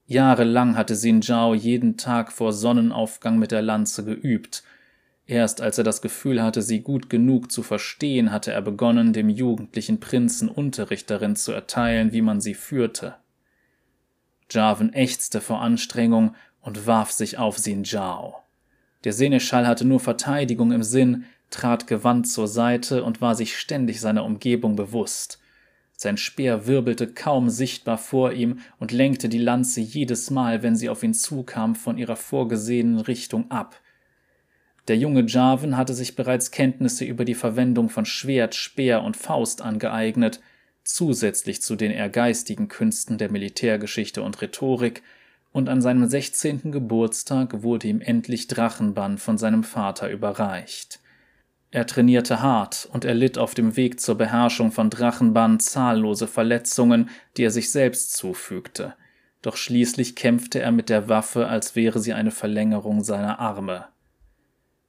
Jahrelang 0.10 0.76
hatte 0.76 0.96
Xin 0.96 1.22
Zhao 1.22 1.54
jeden 1.54 1.96
Tag 1.96 2.32
vor 2.32 2.52
Sonnenaufgang 2.52 3.38
mit 3.38 3.52
der 3.52 3.62
Lanze 3.62 4.04
geübt. 4.04 4.64
Erst 5.28 5.62
als 5.62 5.78
er 5.78 5.84
das 5.84 6.02
Gefühl 6.02 6.42
hatte, 6.42 6.64
sie 6.64 6.82
gut 6.82 7.12
genug 7.12 7.52
zu 7.52 7.62
verstehen, 7.62 8.32
hatte 8.32 8.52
er 8.52 8.64
begonnen, 8.64 9.14
dem 9.14 9.30
jugendlichen 9.30 10.00
Prinzen 10.00 10.50
Unterricht 10.50 11.12
darin 11.12 11.36
zu 11.36 11.52
erteilen, 11.52 12.12
wie 12.12 12.24
man 12.24 12.42
sie 12.42 12.56
führte. 12.56 13.18
Jarvan 14.50 14.94
ächzte 14.94 15.42
vor 15.42 15.62
Anstrengung 15.62 16.34
und 16.60 16.88
warf 16.88 17.12
sich 17.12 17.38
auf 17.38 17.58
Xin 17.58 17.86
Zhao. 17.86 18.38
Der 19.04 19.14
Seneschall 19.14 19.68
hatte 19.68 19.86
nur 19.86 20.00
Verteidigung 20.00 20.72
im 20.72 20.82
Sinn, 20.82 21.26
trat 21.52 21.86
gewandt 21.86 22.28
zur 22.28 22.48
Seite 22.48 23.04
und 23.04 23.22
war 23.22 23.36
sich 23.36 23.60
ständig 23.60 24.02
seiner 24.02 24.26
Umgebung 24.26 24.76
bewusst. 24.76 25.40
Sein 26.02 26.16
Speer 26.16 26.66
wirbelte 26.66 27.08
kaum 27.08 27.50
sichtbar 27.50 27.98
vor 27.98 28.32
ihm 28.32 28.60
und 28.80 28.94
lenkte 28.94 29.28
die 29.28 29.38
Lanze 29.38 29.82
jedes 29.82 30.30
Mal, 30.32 30.64
wenn 30.64 30.78
sie 30.78 30.88
auf 30.88 31.04
ihn 31.04 31.14
zukam, 31.14 31.76
von 31.76 31.98
ihrer 31.98 32.16
vorgesehenen 32.16 33.02
Richtung 33.02 33.52
ab. 33.52 33.82
Der 34.88 34.96
junge 34.96 35.26
Jarvan 35.28 35.76
hatte 35.76 35.94
sich 35.94 36.16
bereits 36.16 36.52
Kenntnisse 36.52 37.04
über 37.04 37.26
die 37.26 37.36
Verwendung 37.36 37.90
von 37.90 38.06
Schwert, 38.06 38.56
Speer 38.56 39.04
und 39.04 39.18
Faust 39.18 39.62
angeeignet, 39.62 40.40
zusätzlich 40.86 41.62
zu 41.62 41.76
den 41.76 41.92
eher 41.92 42.08
geistigen 42.08 42.70
Künsten 42.70 43.18
der 43.18 43.30
Militärgeschichte 43.30 44.24
und 44.24 44.42
Rhetorik, 44.42 45.04
und 45.52 45.68
an 45.68 45.82
seinem 45.82 46.08
sechzehnten 46.08 46.72
Geburtstag 46.72 47.62
wurde 47.62 47.90
ihm 47.90 48.00
endlich 48.00 48.48
Drachenbann 48.48 49.18
von 49.18 49.38
seinem 49.38 49.66
Vater 49.66 50.10
überreicht. 50.10 51.02
Er 51.72 51.86
trainierte 51.86 52.42
hart 52.42 52.90
und 52.92 53.06
erlitt 53.06 53.38
auf 53.38 53.54
dem 53.54 53.76
Weg 53.76 54.00
zur 54.00 54.16
Beherrschung 54.16 54.72
von 54.72 54.90
Drachenbann 54.90 55.60
zahllose 55.60 56.28
Verletzungen, 56.28 57.10
die 57.38 57.44
er 57.44 57.52
sich 57.52 57.72
selbst 57.72 58.16
zufügte, 58.18 58.96
doch 59.42 59.56
schließlich 59.56 60.16
kämpfte 60.16 60.60
er 60.60 60.72
mit 60.72 60.90
der 60.90 61.10
Waffe, 61.10 61.48
als 61.48 61.76
wäre 61.76 62.00
sie 62.00 62.14
eine 62.14 62.32
Verlängerung 62.32 63.04
seiner 63.04 63.40
Arme. 63.40 63.88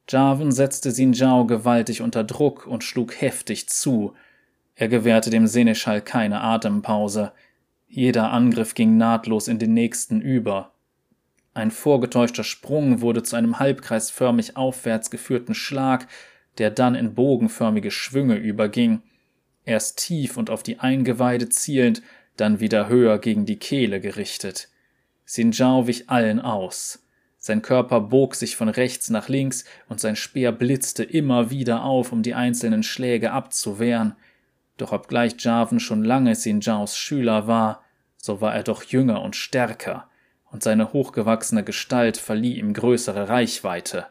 Jarvan 0.09 0.51
setzte 0.51 0.93
Xin 0.93 1.15
Zhao 1.15 1.47
gewaltig 1.47 2.01
unter 2.01 2.25
Druck 2.25 2.67
und 2.67 2.83
schlug 2.83 3.21
heftig 3.21 3.69
zu, 3.69 4.15
er 4.75 4.89
gewährte 4.89 5.29
dem 5.29 5.47
Seneschall 5.47 6.01
keine 6.01 6.41
Atempause. 6.41 7.33
Jeder 7.87 8.33
Angriff 8.33 8.75
ging 8.75 8.97
nahtlos 8.97 9.47
in 9.47 9.59
den 9.59 9.75
nächsten 9.75 10.23
über. 10.23 10.73
Ein 11.53 11.71
vorgetäuschter 11.71 12.45
Sprung 12.45 13.03
wurde 13.03 13.23
zu 13.23 13.37
einem 13.37 13.59
halbkreisförmig 13.59 14.57
aufwärts 14.57 15.11
geführten 15.11 15.55
Schlag, 15.55 16.09
der 16.61 16.71
dann 16.71 16.95
in 16.95 17.15
bogenförmige 17.15 17.91
Schwünge 17.91 18.37
überging, 18.37 19.03
erst 19.65 19.99
tief 19.99 20.37
und 20.37 20.51
auf 20.51 20.63
die 20.63 20.79
Eingeweide 20.79 21.49
zielend, 21.49 22.03
dann 22.37 22.61
wieder 22.61 22.89
höher 22.89 23.19
gegen 23.19 23.47
die 23.47 23.59
Kehle 23.59 24.01
gerichtet. 24.01 24.69
Sinjao 25.25 25.87
wich 25.87 26.11
allen 26.11 26.39
aus. 26.39 27.07
Sein 27.39 27.63
Körper 27.63 28.01
bog 28.01 28.35
sich 28.35 28.57
von 28.57 28.69
rechts 28.69 29.09
nach 29.09 29.29
links 29.29 29.65
und 29.89 30.01
sein 30.01 30.17
Speer 30.17 30.53
blitzte 30.53 31.03
immer 31.03 31.51
wieder 31.51 31.83
auf, 31.83 32.13
um 32.13 32.23
die 32.23 32.35
einzelnen 32.35 32.83
Schläge 32.83 33.33
abzuwehren. 33.33 34.15
Doch 34.77 34.93
obgleich 34.93 35.37
Jarvan 35.39 35.81
schon 35.81 36.05
lange 36.05 36.35
Sinjaos 36.35 36.99
Schüler 36.99 37.47
war, 37.47 37.83
so 38.19 38.43
war 38.43 38.55
er 38.55 38.65
doch 38.65 38.83
jünger 38.83 39.23
und 39.23 39.35
stärker, 39.35 40.11
und 40.51 40.63
seine 40.63 40.93
hochgewachsene 40.93 41.65
Gestalt 41.65 42.19
verlieh 42.19 42.59
ihm 42.59 42.75
größere 42.75 43.31
Reichweite. 43.31 44.09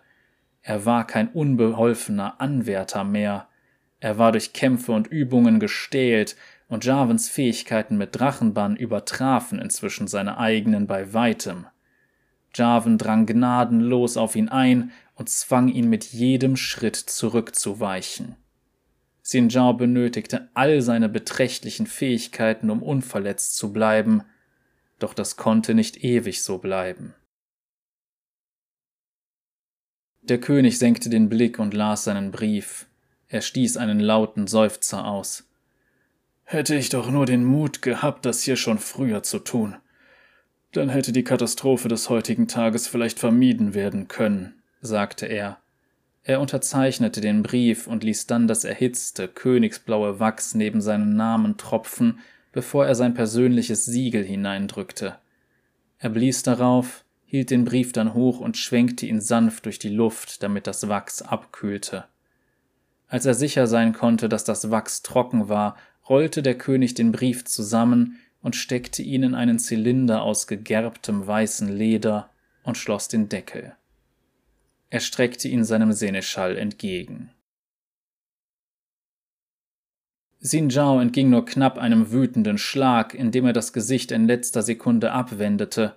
Er 0.61 0.86
war 0.86 1.07
kein 1.07 1.30
unbeholfener 1.30 2.40
Anwärter 2.41 3.03
mehr, 3.03 3.48
er 3.99 4.18
war 4.18 4.31
durch 4.31 4.53
Kämpfe 4.53 4.91
und 4.91 5.07
Übungen 5.07 5.60
gestählt, 5.60 6.36
und 6.69 6.86
Jarvans 6.86 7.30
Fähigkeiten 7.30 7.98
mit 7.98 8.19
Drachenbann 8.19 8.76
übertrafen 8.76 9.60
inzwischen 9.60 10.07
seine 10.07 10.38
eigenen 10.38 10.86
bei 10.86 11.14
weitem. 11.14 11.65
Jarvan 12.53 12.98
drang 12.98 13.26
gnadenlos 13.26 14.18
auf 14.18 14.36
ihn 14.36 14.49
ein 14.49 14.91
und 15.15 15.30
zwang 15.30 15.68
ihn 15.68 15.90
mit 15.90 16.06
jedem 16.06 16.56
Schritt 16.56 16.95
zurückzuweichen. 16.95 18.36
Xinjiao 19.23 19.73
benötigte 19.73 20.49
all 20.53 20.81
seine 20.81 21.10
beträchtlichen 21.10 21.88
Fähigkeiten, 21.88 22.69
um 22.69 22.81
unverletzt 22.81 23.56
zu 23.57 23.73
bleiben, 23.73 24.23
doch 24.98 25.14
das 25.14 25.38
konnte 25.38 25.73
nicht 25.73 26.03
ewig 26.03 26.44
so 26.44 26.57
bleiben. 26.57 27.14
Der 30.21 30.39
König 30.39 30.77
senkte 30.77 31.09
den 31.09 31.29
Blick 31.29 31.59
und 31.59 31.73
las 31.73 32.03
seinen 32.03 32.31
Brief. 32.31 32.85
Er 33.27 33.41
stieß 33.41 33.77
einen 33.77 33.99
lauten 33.99 34.47
Seufzer 34.47 35.05
aus. 35.05 35.47
Hätte 36.43 36.75
ich 36.75 36.89
doch 36.89 37.11
nur 37.11 37.25
den 37.25 37.43
Mut 37.43 37.81
gehabt, 37.81 38.25
das 38.25 38.41
hier 38.41 38.55
schon 38.55 38.79
früher 38.79 39.23
zu 39.23 39.39
tun. 39.39 39.75
Dann 40.71 40.89
hätte 40.89 41.11
die 41.11 41.23
Katastrophe 41.23 41.87
des 41.87 42.09
heutigen 42.09 42.47
Tages 42.47 42.87
vielleicht 42.87 43.19
vermieden 43.19 43.73
werden 43.73 44.07
können, 44.07 44.61
sagte 44.81 45.25
er. 45.25 45.59
Er 46.23 46.41
unterzeichnete 46.41 47.21
den 47.21 47.43
Brief 47.43 47.87
und 47.87 48.03
ließ 48.03 48.27
dann 48.27 48.47
das 48.47 48.63
erhitzte, 48.63 49.27
königsblaue 49.27 50.19
Wachs 50.19 50.53
neben 50.53 50.81
seinen 50.81 51.15
Namen 51.15 51.57
tropfen, 51.57 52.19
bevor 52.51 52.85
er 52.85 52.95
sein 52.95 53.13
persönliches 53.13 53.85
Siegel 53.85 54.23
hineindrückte. 54.23 55.17
Er 55.97 56.09
blies 56.09 56.43
darauf, 56.43 57.03
hielt 57.30 57.51
den 57.51 57.64
Brief 57.64 57.93
dann 57.93 58.15
hoch 58.15 58.39
und 58.39 58.57
schwenkte 58.57 59.06
ihn 59.06 59.22
sanft 59.22 59.65
durch 59.65 59.77
die 59.77 59.89
Luft, 59.89 60.41
damit 60.41 60.65
das 60.65 60.89
Wachs 60.89 61.22
abkühlte. 61.22 62.06
Als 63.07 63.27
er 63.27 63.35
sicher 63.35 63.68
sein 63.68 63.93
konnte, 63.93 64.27
dass 64.27 64.45
das 64.45 64.72
Wachs 64.72 65.03
trocken 65.03 65.47
war, 65.47 65.77
rollte 66.10 66.41
der 66.41 66.57
König 66.57 66.95
den 66.95 67.11
Brief 67.11 67.45
zusammen 67.45 68.18
und 68.41 68.56
steckte 68.56 69.03
ihn 69.03 69.22
in 69.22 69.35
einen 69.35 69.60
Zylinder 69.60 70.23
aus 70.23 70.47
gegerbtem 70.47 71.27
weißen 71.27 71.69
Leder 71.69 72.31
und 72.64 72.77
schloss 72.77 73.10
den 73.10 73.30
Deckel. 73.30 73.76
Er 74.89 74.99
streckte 74.99 75.47
ihn 75.47 75.64
seinem 75.64 75.91
Seneschall 75.91 76.57
entgegen. 76.57 77.30
Xin 80.41 80.72
Zhao 80.72 80.99
entging 80.99 81.30
nur 81.30 81.45
knapp 81.45 81.77
einem 81.77 82.11
wütenden 82.11 82.57
Schlag, 82.57 83.14
indem 83.14 83.45
er 83.45 83.53
das 83.53 83.72
Gesicht 83.72 84.11
in 84.11 84.26
letzter 84.26 84.64
Sekunde 84.64 85.11
abwendete. 85.11 85.95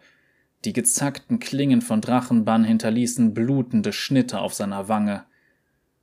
Die 0.64 0.72
gezackten 0.72 1.40
Klingen 1.40 1.82
von 1.82 2.00
Drachenbann 2.00 2.64
hinterließen 2.64 3.34
blutende 3.34 3.92
Schnitte 3.92 4.40
auf 4.40 4.54
seiner 4.54 4.88
Wange. 4.88 5.24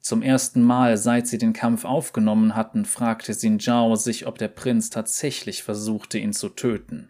Zum 0.01 0.21
ersten 0.21 0.61
Mal, 0.61 0.97
seit 0.97 1.27
sie 1.27 1.37
den 1.37 1.53
Kampf 1.53 1.85
aufgenommen 1.85 2.55
hatten, 2.55 2.85
fragte 2.85 3.33
Xin 3.35 3.59
Zhao 3.59 3.95
sich, 3.95 4.27
ob 4.27 4.37
der 4.37 4.47
Prinz 4.47 4.89
tatsächlich 4.89 5.63
versuchte, 5.63 6.17
ihn 6.17 6.33
zu 6.33 6.49
töten. 6.49 7.09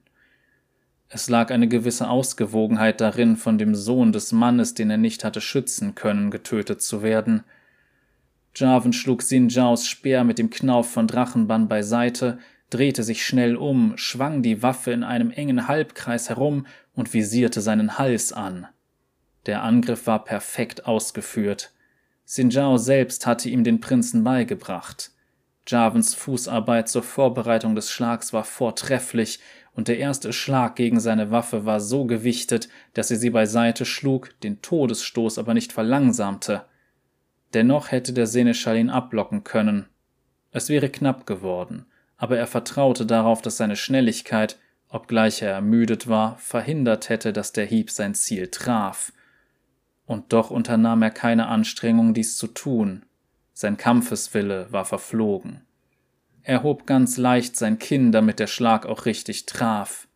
Es 1.08 1.28
lag 1.28 1.50
eine 1.50 1.68
gewisse 1.68 2.08
Ausgewogenheit 2.08 3.02
darin, 3.02 3.36
von 3.36 3.58
dem 3.58 3.74
Sohn 3.74 4.12
des 4.12 4.32
Mannes, 4.32 4.76
den 4.76 4.92
er 4.92 4.98
nicht 4.98 5.24
hatte 5.24 5.42
schützen 5.42 5.96
können, 5.96 6.30
getötet 6.30 6.84
zu 6.84 7.02
werden. 7.02 7.44
Jarvan 8.56 8.94
schlug 8.94 9.24
Sin 9.24 9.50
Jaos 9.50 9.88
Speer 9.88 10.24
mit 10.24 10.38
dem 10.38 10.52
Knauf 10.52 10.92
von 10.92 11.08
Drachenbann 11.08 11.68
beiseite, 11.68 12.38
drehte 12.70 13.04
sich 13.04 13.26
schnell 13.26 13.56
um, 13.56 13.98
schwang 13.98 14.42
die 14.42 14.62
Waffe 14.62 14.92
in 14.92 15.04
einem 15.04 15.32
engen 15.32 15.68
Halbkreis 15.68 16.30
herum 16.30 16.66
und 16.94 17.14
visierte 17.14 17.62
seinen 17.62 17.98
Hals 17.98 18.34
an. 18.34 18.68
Der 19.46 19.64
Angriff 19.64 20.06
war 20.08 20.24
perfekt 20.24 20.86
ausgeführt. 20.86 21.72
Sinjao 22.26 22.78
selbst 22.78 23.26
hatte 23.26 23.50
ihm 23.50 23.64
den 23.64 23.80
Prinzen 23.80 24.24
beigebracht. 24.24 25.12
Javens 25.68 26.14
Fußarbeit 26.14 26.90
zur 26.90 27.04
Vorbereitung 27.04 27.76
des 27.76 27.92
Schlags 27.92 28.34
war 28.34 28.44
vortrefflich, 28.44 29.40
und 29.74 29.88
der 29.88 30.00
erste 30.00 30.34
Schlag 30.34 30.76
gegen 30.76 31.00
seine 31.00 31.32
Waffe 31.32 31.66
war 31.66 31.80
so 31.80 32.06
gewichtet, 32.06 32.68
dass 32.96 33.12
er 33.12 33.18
sie 33.18 33.30
beiseite 33.30 33.86
schlug, 33.86 34.38
den 34.42 34.62
Todesstoß 34.62 35.38
aber 35.38 35.54
nicht 35.54 35.72
verlangsamte. 35.72 36.66
Dennoch 37.54 37.92
hätte 37.92 38.12
der 38.12 38.28
Seneschall 38.28 38.78
ihn 38.78 38.90
ablocken 38.90 39.44
können. 39.44 39.86
Es 40.52 40.70
wäre 40.70 40.90
knapp 40.90 41.26
geworden, 41.26 41.86
aber 42.20 42.38
er 42.38 42.48
vertraute 42.48 43.06
darauf, 43.06 43.42
dass 43.42 43.58
seine 43.58 43.78
Schnelligkeit, 43.78 44.60
obgleich 44.90 45.42
er 45.42 45.52
ermüdet 45.52 46.08
war, 46.08 46.38
verhindert 46.38 47.10
hätte, 47.10 47.34
dass 47.34 47.54
der 47.54 47.66
Hieb 47.66 47.90
sein 47.90 48.14
Ziel 48.14 48.50
traf. 48.50 49.14
Und 50.06 50.34
doch 50.34 50.52
unternahm 50.52 51.02
er 51.02 51.12
keine 51.12 51.48
Anstrengung, 51.48 52.14
dies 52.14 52.38
zu 52.38 52.48
tun. 52.48 53.06
Sein 53.54 53.78
Kampfeswille 53.78 54.68
war 54.72 54.84
verflogen. 54.84 55.62
Er 56.44 56.62
hob 56.62 56.86
ganz 56.86 57.18
leicht 57.18 57.56
sein 57.56 57.80
Kinn, 57.80 58.12
damit 58.12 58.40
der 58.40 58.48
Schlag 58.48 58.86
auch 58.86 59.06
richtig 59.06 59.46
traf. 59.46 60.08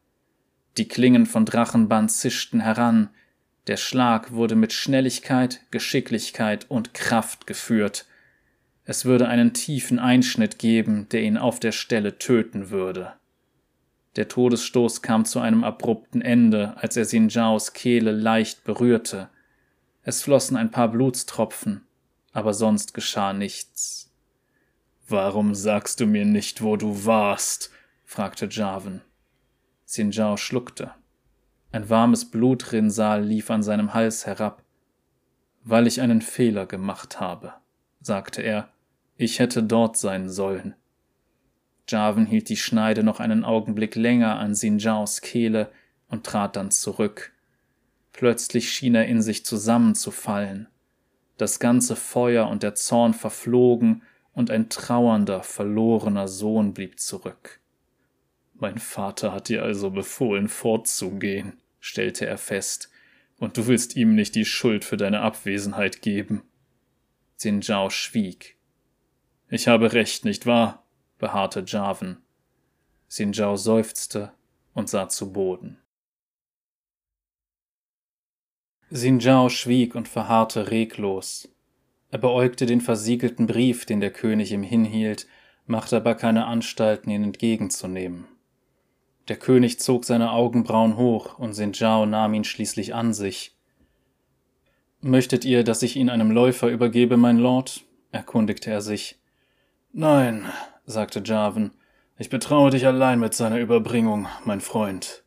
Die 0.78 0.88
Klingen 0.88 1.26
von 1.26 1.46
Drachenband 1.46 2.12
zischten 2.12 2.60
heran, 2.60 3.10
der 3.68 3.78
Schlag 3.78 4.34
wurde 4.34 4.56
mit 4.56 4.74
Schnelligkeit, 4.74 5.62
Geschicklichkeit 5.72 6.70
und 6.70 6.94
Kraft 6.94 7.48
geführt. 7.48 8.08
Es 8.86 9.06
würde 9.06 9.28
einen 9.30 9.54
tiefen 9.54 9.98
Einschnitt 9.98 10.60
geben, 10.60 11.08
der 11.10 11.24
ihn 11.24 11.38
auf 11.38 11.60
der 11.60 11.72
Stelle 11.72 12.18
töten 12.18 12.70
würde. 12.70 13.14
Der 14.16 14.28
Todesstoß 14.28 15.02
kam 15.02 15.26
zu 15.26 15.40
einem 15.40 15.64
abrupten 15.64 16.22
Ende, 16.22 16.76
als 16.78 16.98
er 16.98 17.06
Sinjaos 17.06 17.74
Kehle 17.74 18.12
leicht 18.12 18.64
berührte. 18.64 19.30
Es 20.04 20.22
flossen 20.22 20.58
ein 20.58 20.70
paar 20.70 20.90
Blutstropfen, 20.90 21.86
aber 22.34 22.54
sonst 22.54 22.94
geschah 22.94 23.34
nichts. 23.34 24.12
Warum 25.08 25.56
sagst 25.56 26.00
du 26.00 26.06
mir 26.06 26.26
nicht, 26.26 26.62
wo 26.62 26.76
du 26.76 27.06
warst? 27.06 27.72
fragte 28.06 28.48
Jarvan. 28.50 29.02
Sinjao 29.86 30.38
schluckte. 30.38 30.92
Ein 31.72 31.90
warmes 31.90 32.30
Blutrinsal 32.30 33.24
lief 33.24 33.50
an 33.50 33.64
seinem 33.64 33.94
Hals 33.94 34.26
herab. 34.26 34.64
Weil 35.64 35.88
ich 35.88 36.02
einen 36.02 36.22
Fehler 36.22 36.66
gemacht 36.66 37.20
habe, 37.20 37.54
sagte 38.02 38.42
er. 38.42 38.73
Ich 39.18 39.40
hätte 39.40 39.64
dort 39.64 39.98
sein 39.98 40.30
sollen. 40.30 40.76
Jarvan 41.88 42.26
hielt 42.26 42.49
die 42.49 42.57
Schneide 42.57 43.03
noch 43.03 43.19
einen 43.19 43.44
Augenblick 43.44 43.95
länger 43.95 44.40
an 44.40 44.56
Sinjaos 44.56 45.22
Kehle 45.22 45.72
und 46.07 46.26
trat 46.26 46.56
dann 46.56 46.72
zurück. 46.72 47.34
Plötzlich 48.14 48.72
schien 48.72 48.95
er 48.95 49.06
in 49.06 49.22
sich 49.22 49.45
zusammenzufallen. 49.45 50.68
Das 51.38 51.60
ganze 51.60 51.95
Feuer 51.95 52.48
und 52.48 52.64
der 52.64 52.76
Zorn 52.76 53.14
verflogen, 53.14 54.03
und 54.34 54.49
ein 54.49 54.69
trauernder, 54.69 55.44
verlorener 55.44 56.27
Sohn 56.27 56.73
blieb 56.73 56.99
zurück. 56.99 57.60
Mein 58.56 58.80
Vater 58.80 59.31
hat 59.31 59.49
dir 59.49 59.64
also 59.64 59.91
befohlen, 59.91 60.48
fortzugehen, 60.48 61.61
stellte 61.80 62.26
er 62.26 62.38
fest, 62.38 62.90
und 63.38 63.57
du 63.57 63.68
willst 63.68 63.95
ihm 63.95 64.15
nicht 64.15 64.35
die 64.35 64.45
Schuld 64.45 64.85
für 64.85 64.98
deine 64.98 65.22
Abwesenheit 65.22 66.02
geben. 66.02 66.44
Sinjao 67.35 67.90
schwieg. 67.90 68.53
Ich 69.49 69.68
habe 69.68 69.94
recht, 69.94 70.26
nicht 70.26 70.45
wahr? 70.45 70.84
beharrte 71.20 71.64
Jarvan. 71.65 72.18
Sinjao 73.07 73.56
seufzte 73.56 74.32
und 74.74 74.90
sah 74.90 75.07
zu 75.07 75.32
Boden. 75.32 75.78
Sinjao 78.90 79.49
schwieg 79.49 79.95
und 79.95 80.07
verharrte 80.07 80.72
reglos. 80.72 81.49
Er 82.10 82.20
beäugte 82.20 82.65
den 82.65 82.82
versiegelten 82.82 83.48
Brief, 83.48 83.86
den 83.86 84.02
der 84.02 84.11
König 84.11 84.52
ihm 84.52 84.64
hinhielt, 84.64 85.28
machte 85.65 85.98
aber 85.98 86.15
keine 86.15 86.45
Anstalten, 86.45 87.10
ihn 87.10 87.24
entgegenzunehmen. 87.24 88.26
Der 89.30 89.38
König 89.38 89.80
zog 89.80 90.06
seine 90.06 90.32
Augenbrauen 90.32 90.98
hoch, 90.98 91.40
und 91.40 91.53
Sinjao 91.53 92.06
nahm 92.06 92.34
ihn 92.34 92.44
schließlich 92.44 92.94
an 92.94 93.14
sich. 93.14 93.56
Möchtet 95.02 95.45
ihr, 95.45 95.64
dass 95.64 95.82
ich 95.82 95.95
ihn 95.95 96.10
einem 96.10 96.32
Läufer 96.32 96.70
übergebe, 96.70 97.18
mein 97.18 97.38
Lord? 97.38 97.84
erkundigte 98.11 98.70
er 98.70 98.82
sich. 98.82 99.20
Nein, 99.95 100.52
sagte 100.88 101.22
Jarvan, 101.24 101.70
ich 102.18 102.32
betraue 102.32 102.72
dich 102.72 102.88
allein 102.88 103.20
mit 103.20 103.36
seiner 103.36 103.60
Überbringung, 103.60 104.28
mein 104.44 104.60
Freund. 104.60 105.24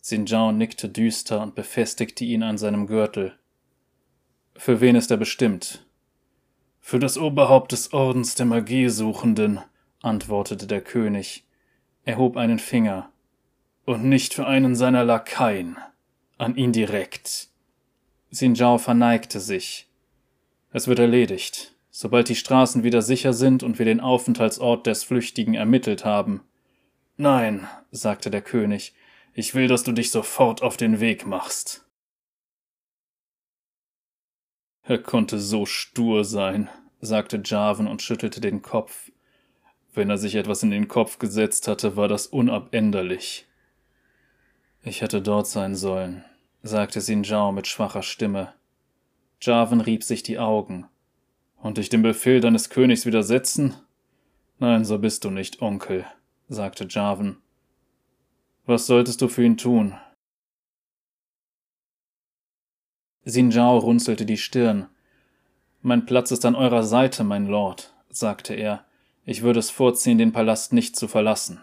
Sinjao 0.00 0.52
nickte 0.52 0.88
düster 0.88 1.42
und 1.42 1.56
befestigte 1.56 2.24
ihn 2.24 2.44
an 2.44 2.56
seinem 2.56 2.86
Gürtel. 2.86 3.36
Für 4.54 4.80
wen 4.80 4.94
ist 4.94 5.10
er 5.10 5.16
bestimmt? 5.16 5.84
Für 6.78 7.00
das 7.00 7.18
Oberhaupt 7.18 7.72
des 7.72 7.92
Ordens 7.92 8.36
der 8.36 8.46
Magiesuchenden, 8.46 9.58
antwortete 10.02 10.68
der 10.68 10.82
König. 10.82 11.44
Er 12.04 12.16
hob 12.16 12.36
einen 12.36 12.60
Finger. 12.60 13.10
Und 13.86 14.04
nicht 14.04 14.34
für 14.34 14.46
einen 14.46 14.76
seiner 14.76 15.02
Lakaien. 15.02 15.78
An 16.38 16.54
ihn 16.54 16.70
direkt. 16.70 17.48
Sinjao 18.30 18.78
verneigte 18.78 19.40
sich. 19.40 19.88
Es 20.70 20.86
wird 20.86 21.00
erledigt 21.00 21.74
sobald 21.90 22.28
die 22.28 22.36
Straßen 22.36 22.82
wieder 22.82 23.02
sicher 23.02 23.32
sind 23.32 23.62
und 23.62 23.78
wir 23.78 23.86
den 23.86 24.00
Aufenthaltsort 24.00 24.86
des 24.86 25.04
Flüchtigen 25.04 25.54
ermittelt 25.54 26.04
haben. 26.04 26.42
Nein, 27.16 27.68
sagte 27.90 28.30
der 28.30 28.42
König, 28.42 28.94
ich 29.34 29.54
will, 29.54 29.68
dass 29.68 29.82
du 29.82 29.92
dich 29.92 30.10
sofort 30.10 30.62
auf 30.62 30.76
den 30.76 31.00
Weg 31.00 31.26
machst. 31.26 31.84
Er 34.82 34.98
konnte 34.98 35.38
so 35.38 35.66
stur 35.66 36.24
sein, 36.24 36.68
sagte 37.00 37.40
Jarvan 37.44 37.86
und 37.86 38.02
schüttelte 38.02 38.40
den 38.40 38.62
Kopf. 38.62 39.10
Wenn 39.92 40.10
er 40.10 40.18
sich 40.18 40.34
etwas 40.34 40.62
in 40.62 40.70
den 40.70 40.88
Kopf 40.88 41.18
gesetzt 41.18 41.68
hatte, 41.68 41.96
war 41.96 42.08
das 42.08 42.26
unabänderlich. 42.26 43.46
Ich 44.82 45.02
hätte 45.02 45.20
dort 45.20 45.46
sein 45.46 45.74
sollen, 45.74 46.24
sagte 46.62 47.00
Sinjao 47.00 47.52
mit 47.52 47.66
schwacher 47.66 48.02
Stimme. 48.02 48.54
Jarvan 49.40 49.80
rieb 49.80 50.04
sich 50.04 50.22
die 50.22 50.38
Augen. 50.38 50.86
Und 51.60 51.78
dich 51.78 51.88
dem 51.88 52.02
Befehl 52.02 52.40
deines 52.40 52.70
Königs 52.70 53.06
widersetzen? 53.06 53.76
Nein, 54.58 54.84
so 54.84 54.98
bist 54.98 55.24
du 55.24 55.30
nicht, 55.30 55.62
Onkel, 55.62 56.06
sagte 56.48 56.86
Jarvan. 56.88 57.36
Was 58.66 58.86
solltest 58.86 59.20
du 59.20 59.28
für 59.28 59.44
ihn 59.44 59.56
tun? 59.56 59.94
Sinjao 63.24 63.78
runzelte 63.78 64.24
die 64.24 64.38
Stirn. 64.38 64.86
Mein 65.82 66.06
Platz 66.06 66.30
ist 66.30 66.44
an 66.44 66.54
eurer 66.54 66.82
Seite, 66.82 67.24
mein 67.24 67.46
Lord, 67.46 67.94
sagte 68.08 68.54
er. 68.54 68.84
Ich 69.24 69.42
würde 69.42 69.60
es 69.60 69.70
vorziehen, 69.70 70.18
den 70.18 70.32
Palast 70.32 70.72
nicht 70.72 70.96
zu 70.96 71.08
verlassen. 71.08 71.60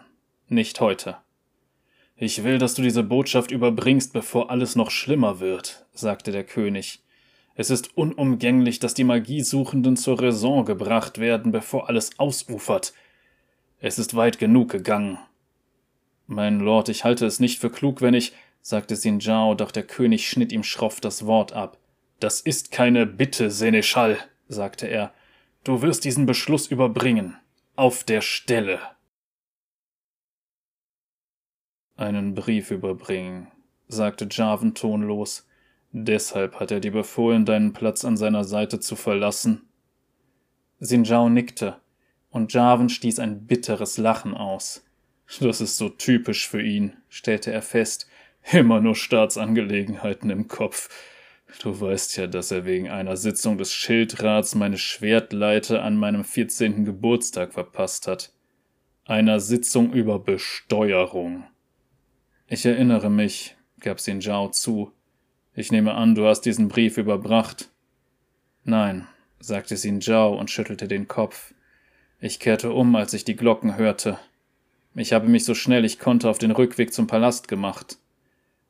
Nicht 0.48 0.80
heute. 0.80 1.18
Ich 2.16 2.42
will, 2.42 2.58
dass 2.58 2.74
du 2.74 2.82
diese 2.82 3.02
Botschaft 3.02 3.50
überbringst, 3.50 4.12
bevor 4.12 4.50
alles 4.50 4.74
noch 4.74 4.90
schlimmer 4.90 5.40
wird, 5.40 5.86
sagte 5.92 6.32
der 6.32 6.44
König. 6.44 7.00
Es 7.58 7.70
ist 7.70 7.96
unumgänglich, 7.96 8.78
dass 8.78 8.94
die 8.94 9.02
Magiesuchenden 9.02 9.96
zur 9.96 10.22
Raison 10.22 10.64
gebracht 10.64 11.18
werden, 11.18 11.50
bevor 11.50 11.88
alles 11.88 12.16
ausufert. 12.16 12.94
Es 13.80 13.98
ist 13.98 14.14
weit 14.14 14.38
genug 14.38 14.70
gegangen. 14.70 15.18
Mein 16.28 16.60
Lord, 16.60 16.88
ich 16.88 17.02
halte 17.02 17.26
es 17.26 17.40
nicht 17.40 17.58
für 17.58 17.68
klug, 17.68 18.00
wenn 18.00 18.14
ich, 18.14 18.32
sagte 18.62 18.94
Sinjao, 18.94 19.56
doch 19.56 19.72
der 19.72 19.82
König 19.82 20.30
schnitt 20.30 20.52
ihm 20.52 20.62
schroff 20.62 21.00
das 21.00 21.26
Wort 21.26 21.52
ab. 21.52 21.78
Das 22.20 22.40
ist 22.40 22.70
keine 22.70 23.06
Bitte, 23.06 23.50
Seneschall, 23.50 24.18
sagte 24.46 24.86
er. 24.86 25.12
Du 25.64 25.82
wirst 25.82 26.04
diesen 26.04 26.26
Beschluss 26.26 26.68
überbringen. 26.68 27.38
Auf 27.74 28.04
der 28.04 28.20
Stelle. 28.20 28.78
Einen 31.96 32.36
Brief 32.36 32.70
überbringen, 32.70 33.48
sagte 33.88 34.28
Jarvan 34.30 34.74
tonlos. 34.74 35.47
Deshalb 35.92 36.60
hat 36.60 36.70
er 36.70 36.80
dir 36.80 36.92
befohlen, 36.92 37.44
deinen 37.44 37.72
Platz 37.72 38.04
an 38.04 38.16
seiner 38.16 38.44
Seite 38.44 38.78
zu 38.78 38.94
verlassen. 38.94 39.62
Sinjao 40.80 41.28
nickte, 41.28 41.76
und 42.30 42.52
Jarvan 42.52 42.88
stieß 42.88 43.18
ein 43.20 43.46
bitteres 43.46 43.96
Lachen 43.96 44.34
aus. 44.34 44.84
Das 45.40 45.60
ist 45.60 45.76
so 45.76 45.88
typisch 45.88 46.48
für 46.48 46.62
ihn, 46.62 46.96
stellte 47.08 47.52
er 47.52 47.62
fest. 47.62 48.08
Immer 48.52 48.80
nur 48.80 48.94
Staatsangelegenheiten 48.94 50.30
im 50.30 50.48
Kopf. 50.48 50.88
Du 51.60 51.80
weißt 51.80 52.16
ja, 52.18 52.26
dass 52.26 52.50
er 52.50 52.64
wegen 52.64 52.88
einer 52.88 53.16
Sitzung 53.16 53.58
des 53.58 53.72
Schildrats 53.72 54.54
meine 54.54 54.78
Schwertleite 54.78 55.82
an 55.82 55.96
meinem 55.96 56.24
vierzehnten 56.24 56.84
Geburtstag 56.84 57.52
verpasst 57.52 58.06
hat. 58.06 58.32
Einer 59.04 59.40
Sitzung 59.40 59.92
über 59.92 60.18
Besteuerung. 60.18 61.44
Ich 62.46 62.64
erinnere 62.64 63.10
mich, 63.10 63.56
gab 63.80 64.00
Sinjao 64.00 64.50
zu. 64.50 64.92
Ich 65.58 65.72
nehme 65.72 65.94
an, 65.94 66.14
du 66.14 66.24
hast 66.24 66.42
diesen 66.42 66.68
Brief 66.68 66.98
überbracht. 66.98 67.68
Nein, 68.62 69.08
sagte 69.40 69.74
Xin 69.74 70.00
Zhao 70.00 70.38
und 70.38 70.52
schüttelte 70.52 70.86
den 70.86 71.08
Kopf. 71.08 71.52
Ich 72.20 72.38
kehrte 72.38 72.70
um, 72.72 72.94
als 72.94 73.12
ich 73.12 73.24
die 73.24 73.34
Glocken 73.34 73.76
hörte. 73.76 74.20
Ich 74.94 75.12
habe 75.12 75.26
mich 75.26 75.44
so 75.44 75.56
schnell 75.56 75.84
ich 75.84 75.98
konnte 75.98 76.30
auf 76.30 76.38
den 76.38 76.52
Rückweg 76.52 76.92
zum 76.92 77.08
Palast 77.08 77.48
gemacht. 77.48 77.98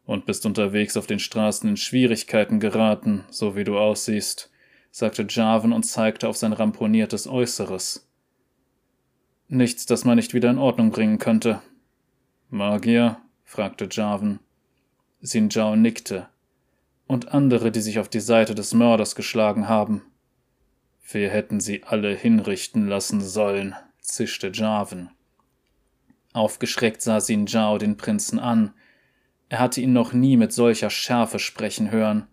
Und 0.07 0.25
bist 0.25 0.47
unterwegs 0.47 0.97
auf 0.97 1.07
den 1.07 1.19
Straßen 1.19 1.69
in 1.69 1.77
Schwierigkeiten 1.77 2.59
geraten, 2.59 3.27
so 3.29 3.55
wie 3.55 3.65
du 3.65 3.77
aussiehst, 3.79 4.51
sagte 4.91 5.27
Jarvan 5.29 5.75
und 5.75 5.83
zeigte 5.83 6.27
auf 6.27 6.39
sein 6.39 6.55
ramponiertes 6.55 7.27
Äußeres. 7.27 8.09
Nichts, 9.49 9.85
das 9.85 10.07
man 10.07 10.17
nicht 10.17 10.33
wieder 10.33 10.49
in 10.49 10.57
Ordnung 10.57 10.91
bringen 10.91 11.19
könnte. 11.19 11.61
Magier? 12.49 13.19
fragte 13.45 13.91
Jarvan. 13.93 14.41
Zhao 15.21 15.77
nickte 15.77 16.31
und 17.09 17.35
andere, 17.35 17.73
die 17.73 17.81
sich 17.81 17.99
auf 17.99 18.09
die 18.09 18.21
Seite 18.21 18.55
des 18.55 18.75
Mörders 18.75 19.17
geschlagen 19.17 19.69
haben. 19.69 20.03
Wir 21.11 21.31
hätten 21.31 21.59
sie 21.59 21.83
alle 21.85 22.15
hinrichten 22.15 22.87
lassen 22.87 23.21
sollen, 23.21 23.75
zischte 24.01 24.53
Jarvan. 24.53 25.11
Aufgeschreckt 26.35 27.01
sah 27.03 27.19
Xin 27.19 27.47
Zhao 27.47 27.79
den 27.79 27.97
Prinzen 27.97 28.39
an. 28.39 28.75
Er 29.49 29.59
hatte 29.59 29.81
ihn 29.81 29.95
noch 29.95 30.13
nie 30.13 30.37
mit 30.37 30.53
solcher 30.53 30.91
Schärfe 30.91 31.39
sprechen 31.39 31.91
hören. 31.91 32.29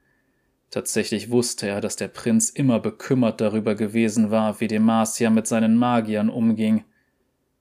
Tatsächlich 0.70 1.32
wusste 1.32 1.68
er, 1.68 1.80
dass 1.80 1.96
der 1.96 2.10
Prinz 2.10 2.50
immer 2.50 2.82
bekümmert 2.82 3.40
darüber 3.40 3.76
gewesen 3.76 4.30
war, 4.30 4.60
wie 4.60 4.68
Demacia 4.68 5.30
mit 5.30 5.48
seinen 5.48 5.78
Magiern 5.78 6.30
umging. 6.30 6.84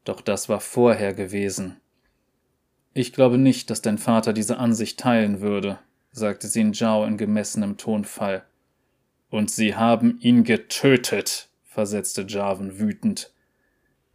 Doch 0.02 0.20
das 0.20 0.48
war 0.48 0.60
vorher 0.60 1.14
gewesen. 1.14 1.80
Ich 2.92 3.12
glaube 3.12 3.38
nicht, 3.38 3.70
dass 3.70 3.82
dein 3.82 3.98
Vater 3.98 4.32
diese 4.32 4.58
Ansicht 4.58 4.98
teilen 4.98 5.40
würde, 5.40 5.78
sagte 6.14 6.48
Xin 6.48 6.72
Zhao 6.72 7.04
in 7.04 7.18
gemessenem 7.18 7.76
Tonfall. 7.76 8.44
Und 9.30 9.50
sie 9.50 9.74
haben 9.74 10.18
ihn 10.20 10.44
getötet, 10.44 11.48
versetzte 11.64 12.24
Jarvan 12.26 12.78
wütend. 12.78 13.32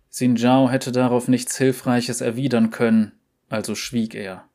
Xin 0.09 0.37
Zhao 0.37 0.69
hätte 0.69 0.93
darauf 0.93 1.27
nichts 1.27 1.57
Hilfreiches 1.57 2.21
erwidern 2.21 2.71
können, 2.71 3.11
also 3.49 3.75
schwieg 3.75 4.15
er. 4.15 4.45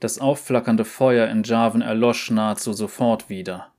Das 0.00 0.18
aufflackernde 0.18 0.86
Feuer 0.86 1.28
in 1.28 1.42
Jarvan 1.42 1.82
erlosch 1.82 2.30
nahezu 2.30 2.72
sofort 2.72 3.28
wieder. 3.28 3.70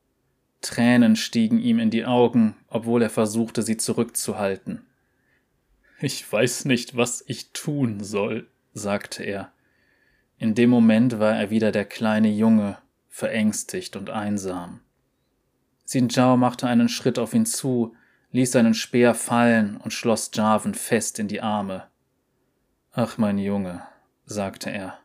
Tränen 0.61 1.15
stiegen 1.15 1.59
ihm 1.59 1.79
in 1.79 1.89
die 1.89 2.05
Augen, 2.05 2.55
obwohl 2.69 3.01
er 3.01 3.09
versuchte, 3.09 3.63
sie 3.63 3.75
zurückzuhalten. 3.75 4.85
Ich 5.99 6.31
weiß 6.31 6.65
nicht, 6.65 6.95
was 6.95 7.23
ich 7.27 7.51
tun 7.53 8.03
soll, 8.03 8.47
sagte 8.73 9.23
er. 9.23 9.51
In 10.37 10.55
dem 10.55 10.69
Moment 10.69 11.19
war 11.19 11.35
er 11.35 11.49
wieder 11.49 11.71
der 11.71 11.85
kleine 11.85 12.29
Junge, 12.29 12.77
verängstigt 13.13 13.95
und 13.95 14.09
einsam. 14.09 14.81
Xin 15.85 16.09
Zhao 16.09 16.35
machte 16.35 16.65
einen 16.67 16.89
Schritt 16.89 17.19
auf 17.19 17.35
ihn 17.35 17.45
zu, 17.45 17.95
ließ 18.31 18.51
seinen 18.51 18.73
Speer 18.73 19.13
fallen 19.13 19.77
und 19.77 19.93
schloss 19.93 20.31
Jarvan 20.33 20.73
fest 20.73 21.19
in 21.19 21.27
die 21.27 21.39
Arme. 21.39 21.83
Ach, 22.91 23.19
mein 23.19 23.37
Junge, 23.37 23.83
sagte 24.25 24.71
er. 24.71 24.97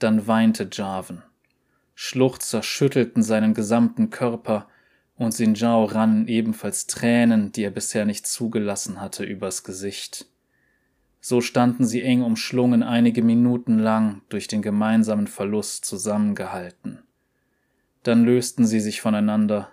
Dann 0.00 0.26
weinte 0.26 0.68
Jarvan. 0.72 1.22
Schluchzer 1.94 2.64
schüttelten 2.64 3.22
seinen 3.22 3.54
gesamten 3.54 4.10
Körper, 4.10 4.66
und 5.14 5.32
Xin 5.32 5.54
Zhao 5.54 5.84
rannen 5.84 6.26
ebenfalls 6.26 6.88
Tränen, 6.88 7.52
die 7.52 7.62
er 7.62 7.70
bisher 7.70 8.04
nicht 8.04 8.26
zugelassen 8.26 9.00
hatte, 9.00 9.22
übers 9.22 9.62
Gesicht. 9.62 10.26
So 11.20 11.40
standen 11.40 11.84
sie 11.84 12.02
eng 12.02 12.22
umschlungen 12.22 12.82
einige 12.82 13.22
Minuten 13.22 13.78
lang 13.78 14.22
durch 14.28 14.48
den 14.48 14.60
gemeinsamen 14.60 15.28
Verlust 15.28 15.84
zusammengehalten. 15.84 17.04
Dann 18.02 18.24
lösten 18.24 18.66
sie 18.66 18.80
sich 18.80 19.00
voneinander. 19.00 19.68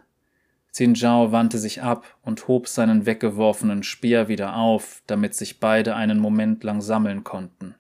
Xin 0.72 0.96
Zhao 0.96 1.32
wandte 1.32 1.58
sich 1.58 1.82
ab 1.82 2.18
und 2.22 2.48
hob 2.48 2.68
seinen 2.68 3.06
weggeworfenen 3.06 3.84
Speer 3.84 4.28
wieder 4.28 4.56
auf, 4.56 5.02
damit 5.08 5.34
sich 5.34 5.60
beide 5.60 5.96
einen 5.96 6.20
Moment 6.20 6.64
lang 6.64 6.82
sammeln 6.82 7.24
konnten. 7.24 7.76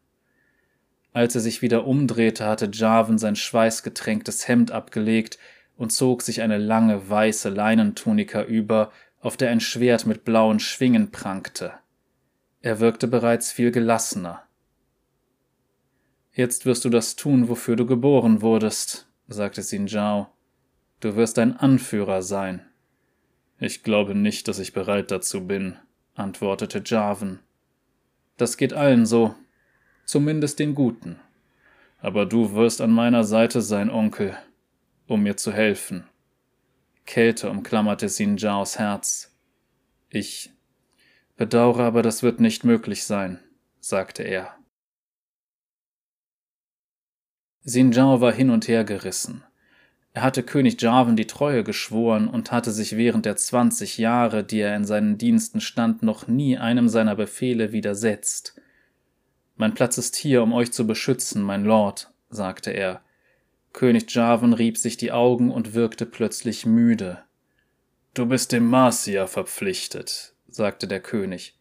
Als 1.14 1.36
er 1.36 1.42
sich 1.42 1.62
wieder 1.62 1.86
umdrehte, 1.86 2.46
hatte 2.46 2.70
Jarvan 2.72 3.18
sein 3.18 3.36
schweißgetränktes 3.36 4.48
Hemd 4.48 4.72
abgelegt 4.72 5.38
und 5.78 5.92
zog 5.92 6.22
sich 6.22 6.42
eine 6.42 6.58
lange 6.58 7.10
weiße 7.10 7.50
Leinentunika 7.50 8.44
über, 8.44 8.92
auf 9.22 9.38
der 9.38 9.50
ein 9.50 9.60
Schwert 9.60 10.06
mit 10.06 10.24
blauen 10.24 10.60
Schwingen 10.60 11.12
prangte. 11.12 11.74
Er 12.62 12.80
wirkte 12.80 13.08
bereits 13.08 13.52
viel 13.52 13.72
gelassener. 13.72 14.44
Jetzt 16.34 16.66
wirst 16.66 16.86
du 16.86 16.90
das 16.90 17.16
tun, 17.16 17.50
wofür 17.50 17.76
du 17.76 17.86
geboren 17.86 18.42
wurdest, 18.42 19.08
sagte 19.28 19.62
Xin 19.62 19.88
Zhao. 19.88 20.28
Du 21.00 21.16
wirst 21.16 21.40
ein 21.40 21.56
Anführer 21.56 22.22
sein. 22.22 22.66
Ich 23.58 23.84
glaube 23.84 24.16
nicht, 24.16 24.48
dass 24.48 24.60
ich 24.60 24.74
bereit 24.74 25.12
dazu 25.12 25.48
bin, 25.48 25.78
antwortete 26.16 26.82
Jarvan. 26.86 27.40
Das 28.38 28.58
geht 28.58 28.74
allen 28.74 29.06
so, 29.06 29.36
zumindest 30.06 30.60
den 30.60 30.76
Guten. 30.76 31.20
Aber 32.00 32.26
du 32.26 32.54
wirst 32.54 32.82
an 32.82 32.92
meiner 32.92 33.24
Seite 33.24 33.62
sein, 33.62 33.90
Onkel, 33.90 34.38
um 35.08 35.24
mir 35.24 35.38
zu 35.38 35.52
helfen. 35.52 36.06
Kälte 37.06 37.50
umklammerte 37.50 38.08
Xin 38.08 38.38
Zhaos 38.38 38.78
Herz. 38.78 39.36
Ich 40.10 40.52
Bedauere 41.40 41.84
aber, 41.84 42.02
das 42.02 42.22
wird 42.22 42.42
nicht 42.42 42.66
möglich 42.66 43.06
sein, 43.06 43.40
sagte 43.80 44.24
er. 44.24 44.58
Xin 47.66 47.94
Zhao 47.94 48.20
war 48.20 48.34
hin 48.34 48.50
und 48.50 48.68
her 48.68 48.84
gerissen. 48.84 49.46
Er 50.14 50.24
hatte 50.24 50.44
König 50.44 50.82
Jarvan 50.82 51.16
die 51.16 51.28
Treue 51.28 51.64
geschworen 51.64 52.28
und 52.28 52.52
hatte 52.52 52.72
sich 52.72 52.98
während 52.98 53.26
der 53.26 53.36
zwanzig 53.36 53.98
Jahre, 53.98 54.44
die 54.44 54.60
er 54.60 54.76
in 54.76 54.86
seinen 54.86 55.18
Diensten 55.18 55.62
stand, 55.62 56.02
noch 56.04 56.28
nie 56.28 56.58
einem 56.58 56.90
seiner 56.90 57.16
Befehle 57.16 57.72
widersetzt. 57.72 58.60
Mein 59.56 59.74
Platz 59.74 59.98
ist 59.98 60.16
hier, 60.16 60.42
um 60.42 60.54
euch 60.54 60.72
zu 60.72 60.88
beschützen, 60.88 61.44
mein 61.44 61.64
Lord, 61.64 62.12
sagte 62.30 62.72
er. 62.72 63.02
König 63.72 64.14
Jarvan 64.14 64.54
rieb 64.54 64.78
sich 64.78 64.98
die 64.98 65.12
Augen 65.12 65.52
und 65.52 65.74
wirkte 65.74 66.06
plötzlich 66.06 66.66
müde. 66.66 67.20
Du 68.14 68.26
bist 68.26 68.52
dem 68.52 68.66
Marcia 68.66 69.28
verpflichtet, 69.28 70.34
sagte 70.48 70.88
der 70.88 71.02
König. 71.02 71.56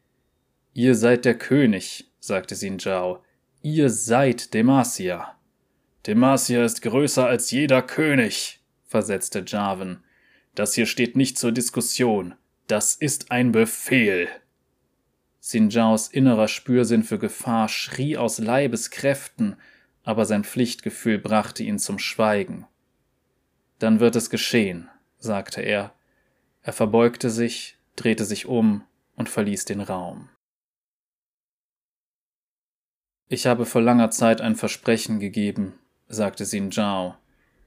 Ihr 0.72 0.94
seid 0.94 1.24
der 1.24 1.36
König, 1.36 2.10
sagte 2.18 2.54
Xin 2.54 2.78
Zhao. 2.78 3.22
Ihr 3.62 3.90
seid 3.90 4.54
Demacia. 4.54 5.37
Demacia 6.08 6.64
ist 6.64 6.80
größer 6.80 7.26
als 7.26 7.50
jeder 7.50 7.82
König, 7.82 8.60
versetzte 8.86 9.44
Jarvan. 9.46 10.02
Das 10.54 10.72
hier 10.72 10.86
steht 10.86 11.16
nicht 11.16 11.36
zur 11.36 11.52
Diskussion. 11.52 12.34
Das 12.66 12.94
ist 12.94 13.30
ein 13.30 13.52
Befehl. 13.52 14.26
Xin 15.42 15.70
Zhaos 15.70 16.08
innerer 16.08 16.48
Spürsinn 16.48 17.02
für 17.02 17.18
Gefahr 17.18 17.68
schrie 17.68 18.16
aus 18.16 18.38
Leibeskräften, 18.38 19.56
aber 20.02 20.24
sein 20.24 20.44
Pflichtgefühl 20.44 21.18
brachte 21.18 21.62
ihn 21.62 21.78
zum 21.78 21.98
Schweigen. 21.98 22.66
Dann 23.78 24.00
wird 24.00 24.16
es 24.16 24.30
geschehen, 24.30 24.88
sagte 25.18 25.60
er. 25.60 25.92
Er 26.62 26.72
verbeugte 26.72 27.28
sich, 27.28 27.76
drehte 27.96 28.24
sich 28.24 28.46
um 28.46 28.82
und 29.14 29.28
verließ 29.28 29.66
den 29.66 29.82
Raum. 29.82 30.30
Ich 33.28 33.46
habe 33.46 33.66
vor 33.66 33.82
langer 33.82 34.10
Zeit 34.10 34.40
ein 34.40 34.56
Versprechen 34.56 35.20
gegeben, 35.20 35.78
sagte 36.08 36.44
Xin 36.44 36.72
Zhao. 36.72 37.16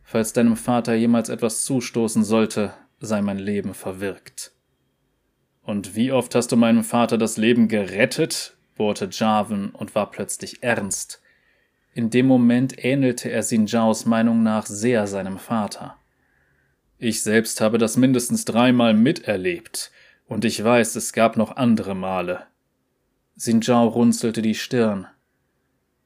Falls 0.03 0.33
deinem 0.33 0.57
Vater 0.57 0.93
jemals 0.93 1.29
etwas 1.29 1.63
zustoßen 1.63 2.23
sollte, 2.23 2.73
sei 2.99 3.21
mein 3.21 3.39
Leben 3.39 3.73
verwirkt. 3.73 4.51
Und 5.63 5.95
wie 5.95 6.11
oft 6.11 6.35
hast 6.35 6.51
du 6.51 6.57
meinem 6.57 6.83
Vater 6.83 7.17
das 7.17 7.37
Leben 7.37 7.67
gerettet? 7.67 8.57
bohrte 8.75 9.09
Jarvan 9.11 9.69
und 9.69 9.93
war 9.93 10.09
plötzlich 10.09 10.63
ernst. 10.63 11.21
In 11.93 12.09
dem 12.09 12.25
Moment 12.25 12.83
ähnelte 12.83 13.29
er 13.29 13.43
Xin 13.43 13.67
Zhaos 13.67 14.05
Meinung 14.05 14.43
nach 14.43 14.65
sehr 14.65 15.05
seinem 15.07 15.37
Vater. 15.37 15.97
Ich 16.97 17.21
selbst 17.21 17.61
habe 17.61 17.77
das 17.77 17.97
mindestens 17.97 18.45
dreimal 18.45 18.93
miterlebt, 18.93 19.91
und 20.25 20.45
ich 20.45 20.63
weiß, 20.63 20.95
es 20.95 21.13
gab 21.13 21.37
noch 21.37 21.57
andere 21.57 21.93
Male. 21.93 22.47
Xin 23.37 23.61
Zhao 23.61 23.87
runzelte 23.87 24.41
die 24.41 24.55
Stirn. 24.55 25.07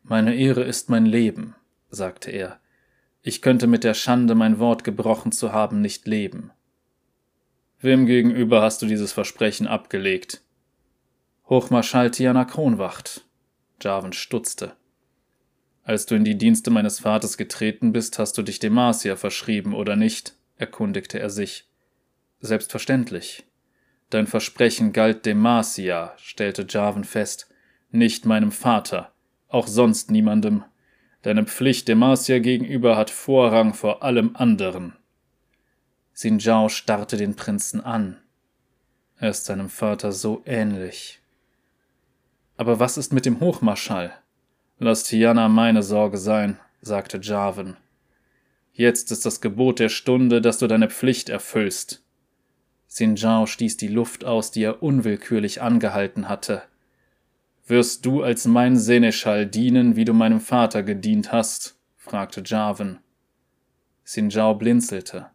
Meine 0.04 0.36
Ehre 0.36 0.64
ist 0.64 0.90
mein 0.90 1.06
Leben 1.06 1.56
sagte 1.90 2.32
er, 2.32 2.60
ich 3.22 3.42
könnte 3.42 3.68
mit 3.68 3.84
der 3.84 3.94
Schande, 3.96 4.36
mein 4.36 4.60
Wort 4.60 4.84
gebrochen 4.84 5.32
zu 5.32 5.52
haben, 5.52 5.82
nicht 5.82 6.08
leben. 6.08 6.52
Wem 7.80 8.06
gegenüber 8.06 8.62
hast 8.62 8.82
du 8.82 8.86
dieses 8.86 9.14
Versprechen 9.14 9.68
abgelegt? 9.68 10.42
Hochmarschall 11.50 12.12
Tiana 12.12 12.46
Kronwacht. 12.46 13.26
Jarvan 13.82 14.14
stutzte. 14.14 14.76
Als 15.84 16.06
du 16.06 16.16
in 16.16 16.24
die 16.24 16.38
Dienste 16.38 16.72
meines 16.72 17.00
Vaters 17.00 17.38
getreten 17.38 17.94
bist, 17.94 18.18
hast 18.18 18.38
du 18.38 18.42
dich 18.42 18.60
Demacia 18.60 19.16
verschrieben, 19.16 19.74
oder 19.74 19.96
nicht? 19.96 20.34
erkundigte 20.58 21.20
er 21.20 21.30
sich. 21.30 21.68
Selbstverständlich. 22.40 23.46
Dein 24.10 24.28
Versprechen 24.28 24.94
galt 24.94 25.26
Demacia, 25.26 26.14
stellte 26.18 26.66
Jarvan 26.68 27.04
fest, 27.04 27.50
nicht 27.92 28.26
meinem 28.26 28.52
Vater, 28.52 29.14
auch 29.48 29.68
sonst 29.68 30.10
niemandem. 30.12 30.64
Deine 31.26 31.44
Pflicht 31.44 31.88
dem 31.88 31.98
Marcia 31.98 32.38
gegenüber 32.38 32.96
hat 32.96 33.10
Vorrang 33.10 33.74
vor 33.74 34.04
allem 34.04 34.36
anderen. 34.36 34.94
Xin 36.14 36.40
Zhao 36.40 36.70
starrte 36.70 37.18
den 37.18 37.36
Prinzen 37.36 37.82
an. 37.82 38.18
Er 39.18 39.32
ist 39.32 39.46
seinem 39.46 39.70
Vater 39.70 40.12
so 40.12 40.44
ähnlich. 40.46 41.20
Aber 42.58 42.80
was 42.80 43.00
ist 43.00 43.12
mit 43.12 43.26
dem 43.26 43.40
Hochmarschall? 43.40 44.14
Lass 44.78 45.02
Tiana 45.02 45.50
meine 45.50 45.82
Sorge 45.82 46.20
sein, 46.20 46.60
sagte 46.82 47.20
Jarvan. 47.20 47.76
Jetzt 48.74 49.12
ist 49.12 49.26
das 49.26 49.42
Gebot 49.42 49.80
der 49.80 49.90
Stunde, 49.90 50.42
dass 50.42 50.60
du 50.60 50.68
deine 50.68 50.92
Pflicht 50.92 51.30
erfüllst. 51.30 52.04
Xin 52.88 53.18
Zhao 53.18 53.48
stieß 53.48 53.78
die 53.78 53.88
Luft 53.88 54.26
aus, 54.26 54.52
die 54.52 54.62
er 54.62 54.84
unwillkürlich 54.84 55.60
angehalten 55.60 56.30
hatte. 56.30 56.62
Wirst 57.68 58.06
du 58.06 58.22
als 58.22 58.46
mein 58.46 58.78
Seneschall 58.78 59.48
dienen, 59.48 59.96
wie 59.96 60.06
du 60.06 60.14
meinem 60.14 60.40
Vater 60.40 60.84
gedient 60.84 61.32
hast? 61.32 61.80
fragte 61.98 62.44
Jarvan. 62.46 63.00
Sinjao 64.04 64.54
blinzelte. 64.54 65.32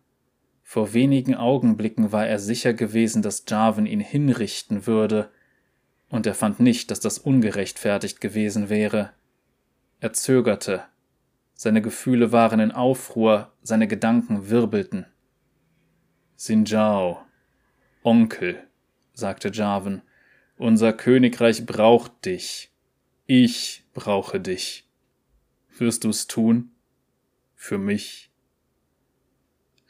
Vor 0.63 0.93
wenigen 0.93 1.35
Augenblicken 1.35 2.13
war 2.13 2.29
er 2.29 2.39
sicher 2.39 2.73
gewesen, 2.73 3.23
dass 3.23 3.45
Jarvan 3.49 3.87
ihn 3.87 3.99
hinrichten 3.99 4.87
würde. 4.87 5.31
und 6.09 6.27
er 6.27 6.35
fand 6.35 6.59
nicht, 6.59 6.91
dass 6.91 6.99
das 7.01 7.19
ungerechtfertigt 7.19 8.21
gewesen 8.21 8.69
wäre. 8.69 9.11
Er 10.01 10.13
zögerte. 10.13 10.85
Seine 11.55 11.83
Gefühle 11.83 12.33
waren 12.33 12.59
in 12.59 12.73
Aufruhr, 12.73 13.53
seine 13.63 13.87
Gedanken 13.87 14.51
wirbelten. 14.51 15.07
Sinjao, 16.37 17.19
Onkel, 18.03 18.67
sagte 19.13 19.51
Jarvan, 19.53 20.03
unser 20.61 20.93
Königreich 20.93 21.67
braucht 21.67 22.25
dich. 22.25 22.71
Ich 23.27 23.85
brauche 23.95 24.41
dich. 24.41 24.89
Wirst 25.79 26.05
du's 26.05 26.27
tun? 26.27 26.73
Für 27.55 27.79
mich? 27.79 28.31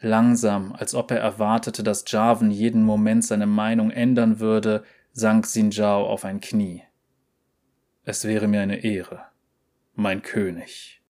Langsam, 0.01 0.73
als 0.73 0.95
ob 0.95 1.11
er 1.11 1.19
erwartete, 1.19 1.83
dass 1.83 2.05
Jarvan 2.07 2.51
jeden 2.51 2.85
Moment 2.85 3.25
seine 3.25 3.47
Meinung 3.47 3.91
ändern 3.91 4.41
würde, 4.41 4.85
sank 5.13 5.47
Sinjao 5.47 6.07
auf 6.07 6.25
ein 6.25 6.41
Knie. 6.41 6.83
Es 8.05 8.25
wäre 8.25 8.49
mir 8.49 8.63
eine 8.63 8.83
Ehre, 8.83 9.27
mein 9.95 10.23
König. 10.23 11.03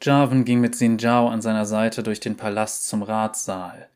Jarvan 0.00 0.44
ging 0.44 0.60
mit 0.60 0.74
Sinjao 0.74 1.28
an 1.28 1.42
seiner 1.42 1.66
Seite 1.66 2.02
durch 2.02 2.20
den 2.20 2.36
Palast 2.36 2.88
zum 2.88 3.02
Ratssaal. 3.02 3.88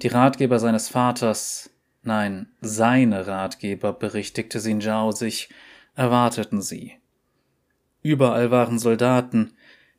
Die 0.00 0.08
Ratgeber 0.08 0.58
seines 0.58 0.88
Vaters, 0.88 1.71
nein, 2.02 2.48
seine 2.60 3.26
Ratgeber, 3.26 3.92
berichtigte 3.92 4.60
Sinjao 4.60 5.12
sich, 5.12 5.48
erwarteten 5.94 6.62
sie. 6.62 6.94
Überall 8.02 8.50
waren 8.50 8.78
Soldaten, 8.78 9.54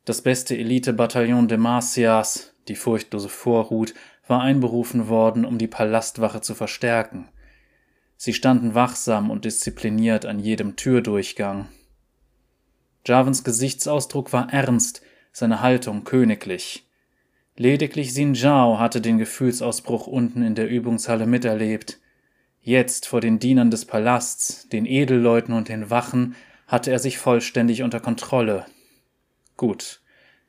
das 0.05 0.21
beste 0.21 0.57
Elite-Bataillon 0.57 1.47
de 1.47 1.57
Marcias, 1.57 2.53
die 2.67 2.75
furchtlose 2.75 3.29
Vorhut, 3.29 3.93
war 4.27 4.41
einberufen 4.41 5.07
worden, 5.07 5.45
um 5.45 5.57
die 5.57 5.67
Palastwache 5.67 6.41
zu 6.41 6.55
verstärken. 6.55 7.29
Sie 8.17 8.33
standen 8.33 8.73
wachsam 8.73 9.29
und 9.29 9.45
diszipliniert 9.45 10.25
an 10.25 10.39
jedem 10.39 10.75
Türdurchgang. 10.75 11.67
Javens 13.05 13.43
Gesichtsausdruck 13.43 14.31
war 14.31 14.51
ernst, 14.53 15.01
seine 15.33 15.61
Haltung 15.61 16.03
königlich. 16.03 16.87
Lediglich 17.55 18.13
Xin 18.13 18.33
Zhao 18.33 18.79
hatte 18.79 18.99
den 18.99 19.19
Gefühlsausbruch 19.19 20.07
unten 20.07 20.41
in 20.41 20.55
der 20.55 20.69
Übungshalle 20.69 21.27
miterlebt. 21.27 21.99
Jetzt 22.61 23.07
vor 23.07 23.21
den 23.21 23.39
Dienern 23.39 23.69
des 23.69 23.85
Palasts, 23.85 24.67
den 24.69 24.85
Edelleuten 24.85 25.53
und 25.53 25.69
den 25.69 25.89
Wachen 25.89 26.35
hatte 26.65 26.91
er 26.91 26.99
sich 26.99 27.17
vollständig 27.19 27.83
unter 27.83 27.99
Kontrolle. 27.99 28.65
Gut, 29.55 30.01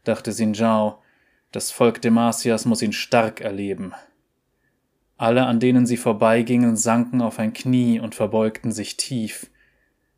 dachte 0.05 0.33
Xin 0.33 0.55
Zhao, 0.55 1.03
das 1.53 1.71
Volk 1.71 2.01
Demasias 2.01 2.65
muss 2.65 2.83
ihn 2.83 2.93
stark 2.93 3.41
erleben. 3.41 3.93
Alle, 5.17 5.47
an 5.47 5.61
denen 5.61 5.87
sie 5.87 5.97
vorbeigingen, 5.97 6.77
sanken 6.77 7.21
auf 7.21 7.39
ein 7.39 7.53
Knie 7.53 8.01
und 8.01 8.15
verbeugten 8.15 8.73
sich 8.73 8.97
tief. 8.97 9.51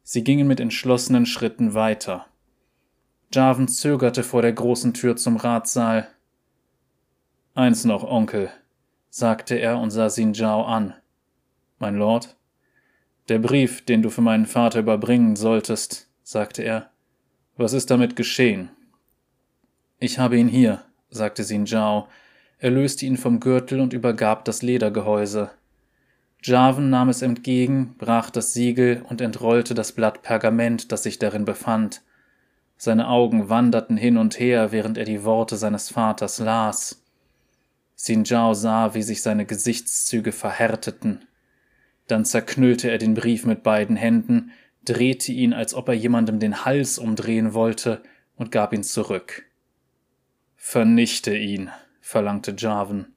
Sie 0.03 0.23
gingen 0.23 0.47
mit 0.47 0.61
entschlossenen 0.61 1.27
Schritten 1.27 1.75
weiter. 1.75 2.27
Jarvan 3.35 3.69
zögerte 3.69 4.23
vor 4.23 4.41
der 4.41 4.53
großen 4.53 4.95
Tür 4.95 5.17
zum 5.17 5.37
Ratssaal. 5.37 6.09
Eins 7.57 7.87
noch, 7.87 8.05
Onkel, 8.05 8.51
sagte 9.09 9.55
er 9.55 9.79
und 9.79 9.91
sah 9.91 10.11
Xin 10.11 10.35
Zhao 10.35 10.67
an. 10.67 10.93
Mein 11.79 11.97
Lord? 11.97 12.37
Der 13.31 13.39
Brief, 13.39 13.83
den 13.83 14.03
du 14.03 14.11
für 14.11 14.21
meinen 14.21 14.45
Vater 14.45 14.81
überbringen 14.81 15.37
solltest, 15.37 16.07
sagte 16.23 16.61
er. 16.63 16.91
Was 17.57 17.73
ist 17.73 17.91
damit 17.91 18.15
geschehen? 18.15 18.69
Ich 19.99 20.19
habe 20.19 20.37
ihn 20.37 20.49
hier, 20.49 20.83
sagte 21.09 21.45
Xin 21.45 21.67
Zhao. 21.67 22.09
Er 22.59 22.73
löste 22.73 23.07
ihn 23.07 23.17
vom 23.17 23.41
Gürtel 23.41 23.81
und 23.81 23.95
übergab 23.95 24.45
das 24.45 24.61
Ledergehäuse. 24.61 25.51
Jarvan 26.43 26.91
nahm 26.91 27.09
es 27.09 27.23
entgegen, 27.23 27.95
brach 27.97 28.29
das 28.29 28.53
Siegel 28.53 29.01
und 29.09 29.23
entrollte 29.23 29.73
das 29.73 29.93
Blatt 29.93 30.21
Pergament, 30.21 30.93
das 30.93 31.05
sich 31.05 31.19
darin 31.19 31.47
befand. 31.47 32.03
Seine 32.77 33.09
Augen 33.09 33.49
wanderten 33.49 33.97
hin 33.97 34.19
und 34.19 34.39
her, 34.39 34.73
während 34.73 34.99
er 34.99 35.07
die 35.07 35.25
Worte 35.25 35.57
seines 35.57 35.89
Vaters 35.89 36.39
las. 36.39 37.03
Xin 37.97 38.25
Zhao 38.25 38.55
sah, 38.55 38.95
wie 38.95 39.03
sich 39.03 39.23
seine 39.23 39.47
Gesichtszüge 39.47 40.33
verhärteten. 40.33 41.27
Dann 42.07 42.25
zerknüllte 42.25 42.91
er 42.91 42.99
den 42.99 43.15
Brief 43.15 43.47
mit 43.47 43.63
beiden 43.63 43.97
Händen, 43.97 44.53
drehte 44.85 45.33
ihn, 45.33 45.53
als 45.53 45.75
ob 45.75 45.89
er 45.89 45.95
jemandem 45.95 46.39
den 46.39 46.65
Hals 46.65 46.99
umdrehen 46.99 47.55
wollte, 47.55 48.03
und 48.37 48.53
gab 48.53 48.73
ihn 48.75 48.85
zurück. 48.85 49.47
Vernichte 50.57 51.37
ihn, 51.37 51.71
verlangte 52.01 52.55
Jarvan. 52.57 53.13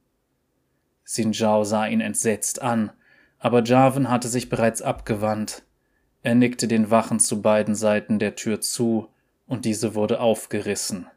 Sinjao 1.03 1.64
sah 1.65 1.85
ihn 1.88 2.01
entsetzt 2.01 2.61
an, 2.61 2.91
aber 3.38 3.64
Jarvan 3.64 4.10
hatte 4.10 4.30
sich 4.30 4.49
bereits 4.49 4.81
abgewandt. 4.81 5.64
Er 6.23 6.35
nickte 6.35 6.68
den 6.68 6.89
Wachen 6.89 7.19
zu 7.19 7.41
beiden 7.41 7.76
Seiten 7.76 8.18
der 8.18 8.35
Tür 8.35 8.61
zu, 8.61 9.10
und 9.45 9.65
diese 9.65 9.95
wurde 9.95 10.19
aufgerissen. 10.19 11.07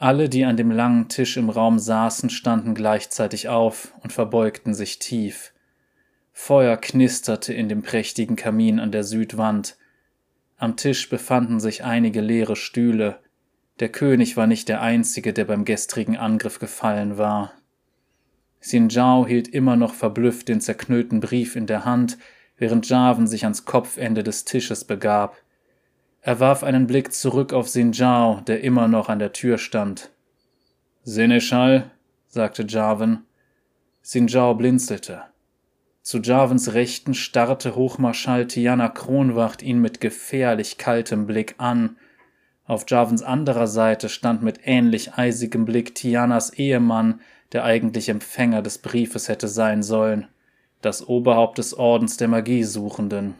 Alle, 0.00 0.30
die 0.30 0.46
an 0.46 0.56
dem 0.56 0.70
langen 0.70 1.08
Tisch 1.08 1.36
im 1.36 1.50
Raum 1.50 1.78
saßen, 1.78 2.30
standen 2.30 2.74
gleichzeitig 2.74 3.48
auf 3.48 3.92
und 4.02 4.14
verbeugten 4.14 4.72
sich 4.72 4.98
tief. 4.98 5.52
Feuer 6.32 6.78
knisterte 6.78 7.52
in 7.52 7.68
dem 7.68 7.82
prächtigen 7.82 8.34
Kamin 8.34 8.80
an 8.80 8.92
der 8.92 9.04
Südwand. 9.04 9.76
Am 10.56 10.78
Tisch 10.78 11.10
befanden 11.10 11.60
sich 11.60 11.84
einige 11.84 12.22
leere 12.22 12.56
Stühle, 12.56 13.20
der 13.80 13.90
König 13.90 14.38
war 14.38 14.46
nicht 14.46 14.70
der 14.70 14.80
Einzige, 14.80 15.34
der 15.34 15.44
beim 15.44 15.66
gestrigen 15.66 16.16
Angriff 16.16 16.58
gefallen 16.58 17.18
war. 17.18 17.52
Xin 18.62 18.88
Zhao 18.88 19.26
hielt 19.26 19.48
immer 19.48 19.76
noch 19.76 19.92
verblüfft 19.92 20.48
den 20.48 20.62
zerknüllten 20.62 21.20
Brief 21.20 21.56
in 21.56 21.66
der 21.66 21.84
Hand, 21.84 22.16
während 22.56 22.88
Javan 22.88 23.26
sich 23.26 23.44
ans 23.44 23.66
Kopfende 23.66 24.22
des 24.22 24.46
Tisches 24.46 24.84
begab. 24.84 25.36
Er 26.22 26.40
warf 26.40 26.62
einen 26.62 26.86
Blick 26.86 27.12
zurück 27.12 27.52
auf 27.52 27.70
Xin 27.70 27.92
Zhao, 27.92 28.40
der 28.46 28.62
immer 28.62 28.88
noch 28.88 29.08
an 29.08 29.18
der 29.18 29.32
Tür 29.32 29.58
stand. 29.58 30.10
Seneschall, 31.02 31.90
sagte 32.28 32.64
Javan. 32.68 33.24
Xin 34.02 34.28
Zhao 34.28 34.54
blinzelte. 34.54 35.22
Zu 36.02 36.18
Javens 36.18 36.74
Rechten 36.74 37.14
starrte 37.14 37.76
Hochmarschall 37.76 38.46
Tiana 38.46 38.88
Kronwacht 38.88 39.62
ihn 39.62 39.80
mit 39.80 40.00
gefährlich 40.00 40.78
kaltem 40.78 41.26
Blick 41.26 41.54
an– 41.58 41.96
auf 42.70 42.84
Javens 42.86 43.24
anderer 43.24 43.66
Seite 43.66 44.08
stand 44.08 44.44
mit 44.44 44.60
ähnlich 44.62 45.14
eisigem 45.14 45.64
Blick 45.64 45.96
Tianas 45.96 46.50
Ehemann, 46.50 47.20
der 47.50 47.64
eigentlich 47.64 48.08
Empfänger 48.08 48.62
des 48.62 48.78
Briefes 48.78 49.28
hätte 49.28 49.48
sein 49.48 49.82
sollen, 49.82 50.28
das 50.80 51.08
Oberhaupt 51.08 51.58
des 51.58 51.74
Ordens 51.74 52.16
der 52.16 52.28
Magiesuchenden. 52.28 53.34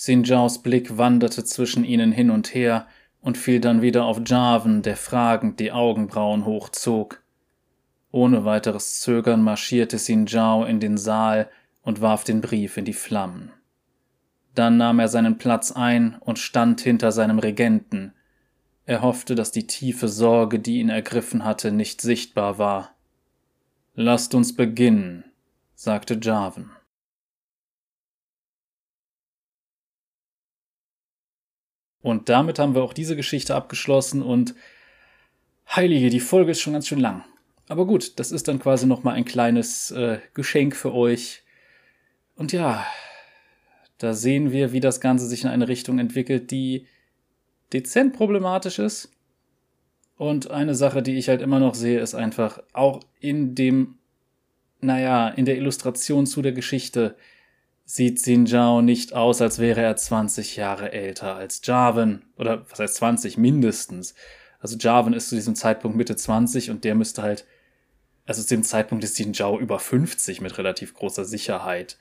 Sinjaos 0.00 0.62
Blick 0.62 0.96
wanderte 0.96 1.42
zwischen 1.42 1.82
ihnen 1.82 2.12
hin 2.12 2.30
und 2.30 2.54
her 2.54 2.86
und 3.20 3.36
fiel 3.36 3.60
dann 3.60 3.82
wieder 3.82 4.04
auf 4.04 4.20
Javan, 4.24 4.82
der 4.82 4.96
fragend 4.96 5.58
die 5.58 5.72
Augenbrauen 5.72 6.44
hochzog. 6.44 7.20
Ohne 8.12 8.44
weiteres 8.44 9.00
Zögern 9.00 9.42
marschierte 9.42 9.98
Sinjao 9.98 10.64
in 10.64 10.78
den 10.78 10.98
Saal 10.98 11.50
und 11.82 12.00
warf 12.00 12.22
den 12.22 12.40
Brief 12.40 12.76
in 12.76 12.84
die 12.84 12.92
Flammen. 12.92 13.50
Dann 14.54 14.76
nahm 14.76 15.00
er 15.00 15.08
seinen 15.08 15.36
Platz 15.36 15.72
ein 15.72 16.16
und 16.20 16.38
stand 16.38 16.80
hinter 16.80 17.10
seinem 17.10 17.40
Regenten, 17.40 18.12
er 18.86 19.02
hoffte, 19.02 19.34
dass 19.34 19.50
die 19.50 19.66
tiefe 19.66 20.06
Sorge, 20.06 20.60
die 20.60 20.78
ihn 20.78 20.90
ergriffen 20.90 21.44
hatte, 21.44 21.72
nicht 21.72 22.00
sichtbar 22.00 22.56
war. 22.56 22.94
Lasst 23.94 24.32
uns 24.34 24.54
beginnen, 24.54 25.24
sagte 25.74 26.18
Jarvan. 26.22 26.70
Und 32.02 32.28
damit 32.28 32.58
haben 32.58 32.74
wir 32.74 32.82
auch 32.82 32.92
diese 32.92 33.16
Geschichte 33.16 33.54
abgeschlossen 33.54 34.22
und 34.22 34.54
Heilige, 35.74 36.08
die 36.08 36.20
Folge 36.20 36.52
ist 36.52 36.60
schon 36.60 36.72
ganz 36.72 36.88
schön 36.88 37.00
lang. 37.00 37.24
Aber 37.68 37.86
gut, 37.86 38.18
das 38.18 38.32
ist 38.32 38.48
dann 38.48 38.58
quasi 38.58 38.86
nochmal 38.86 39.14
ein 39.14 39.26
kleines 39.26 39.90
äh, 39.90 40.18
Geschenk 40.32 40.74
für 40.74 40.94
euch. 40.94 41.42
Und 42.36 42.52
ja, 42.52 42.86
da 43.98 44.14
sehen 44.14 44.52
wir, 44.52 44.72
wie 44.72 44.80
das 44.80 45.00
Ganze 45.00 45.26
sich 45.26 45.44
in 45.44 45.50
eine 45.50 45.68
Richtung 45.68 45.98
entwickelt, 45.98 46.50
die 46.50 46.86
dezent 47.72 48.14
problematisch 48.14 48.78
ist. 48.78 49.10
Und 50.16 50.50
eine 50.50 50.74
Sache, 50.74 51.02
die 51.02 51.16
ich 51.16 51.28
halt 51.28 51.42
immer 51.42 51.60
noch 51.60 51.74
sehe, 51.74 52.00
ist 52.00 52.14
einfach 52.14 52.60
auch 52.72 53.00
in 53.20 53.54
dem, 53.54 53.98
naja, 54.80 55.28
in 55.28 55.44
der 55.44 55.56
Illustration 55.56 56.26
zu 56.26 56.42
der 56.42 56.52
Geschichte 56.52 57.16
sieht 57.90 58.22
Xin 58.22 58.46
Zhao 58.46 58.82
nicht 58.82 59.14
aus, 59.14 59.40
als 59.40 59.58
wäre 59.58 59.80
er 59.80 59.96
20 59.96 60.56
Jahre 60.56 60.92
älter 60.92 61.36
als 61.36 61.62
Jarvan. 61.64 62.22
Oder 62.36 62.66
was 62.68 62.78
heißt 62.78 62.96
20? 62.96 63.38
Mindestens. 63.38 64.14
Also 64.60 64.76
Jarvan 64.78 65.14
ist 65.14 65.30
zu 65.30 65.36
diesem 65.36 65.54
Zeitpunkt 65.54 65.96
Mitte 65.96 66.14
20 66.14 66.70
und 66.70 66.84
der 66.84 66.94
müsste 66.94 67.22
halt, 67.22 67.46
also 68.26 68.42
zu 68.42 68.54
dem 68.54 68.62
Zeitpunkt 68.62 69.04
ist 69.04 69.16
Xin 69.16 69.32
Zhao 69.32 69.58
über 69.58 69.78
50 69.78 70.42
mit 70.42 70.58
relativ 70.58 70.92
großer 70.92 71.24
Sicherheit. 71.24 71.96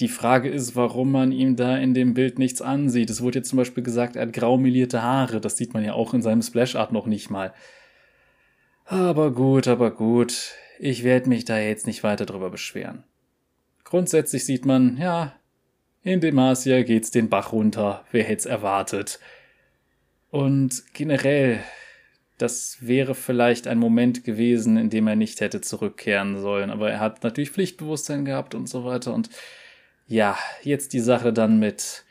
Die 0.00 0.08
Frage 0.08 0.48
ist, 0.48 0.74
warum 0.74 1.12
man 1.12 1.30
ihm 1.30 1.54
da 1.54 1.76
in 1.76 1.92
dem 1.92 2.14
Bild 2.14 2.38
nichts 2.38 2.62
ansieht. 2.62 3.10
Es 3.10 3.20
wurde 3.20 3.40
jetzt 3.40 3.50
zum 3.50 3.58
Beispiel 3.58 3.84
gesagt, 3.84 4.16
er 4.16 4.22
hat 4.22 4.32
graumelierte 4.32 5.02
Haare. 5.02 5.38
Das 5.38 5.58
sieht 5.58 5.74
man 5.74 5.84
ja 5.84 5.92
auch 5.92 6.14
in 6.14 6.22
seinem 6.22 6.40
Splash-Art 6.40 6.92
noch 6.92 7.04
nicht 7.04 7.28
mal. 7.28 7.52
Aber 8.86 9.32
gut, 9.32 9.68
aber 9.68 9.90
gut. 9.90 10.54
Ich 10.78 11.04
werde 11.04 11.28
mich 11.28 11.44
da 11.44 11.58
jetzt 11.58 11.86
nicht 11.86 12.02
weiter 12.02 12.24
drüber 12.24 12.48
beschweren. 12.48 13.04
Grundsätzlich 13.84 14.44
sieht 14.44 14.66
man, 14.66 14.96
ja, 14.96 15.34
in 16.02 16.20
Demacia 16.20 16.82
geht's 16.82 17.10
den 17.10 17.30
Bach 17.30 17.52
runter. 17.52 18.04
Wer 18.10 18.24
hätte 18.24 18.40
es 18.40 18.46
erwartet? 18.46 19.20
Und 20.30 20.82
generell, 20.92 21.60
das 22.36 22.78
wäre 22.80 23.14
vielleicht 23.14 23.66
ein 23.66 23.78
Moment 23.78 24.24
gewesen, 24.24 24.76
in 24.76 24.90
dem 24.90 25.06
er 25.06 25.16
nicht 25.16 25.40
hätte 25.40 25.60
zurückkehren 25.60 26.40
sollen. 26.40 26.70
Aber 26.70 26.90
er 26.90 27.00
hat 27.00 27.22
natürlich 27.22 27.50
Pflichtbewusstsein 27.50 28.24
gehabt 28.24 28.54
und 28.54 28.68
so 28.68 28.84
weiter. 28.84 29.14
Und 29.14 29.30
ja, 30.06 30.36
jetzt 30.62 30.92
die 30.92 31.00
Sache 31.00 31.32
dann 31.32 31.58
mit, 31.58 32.04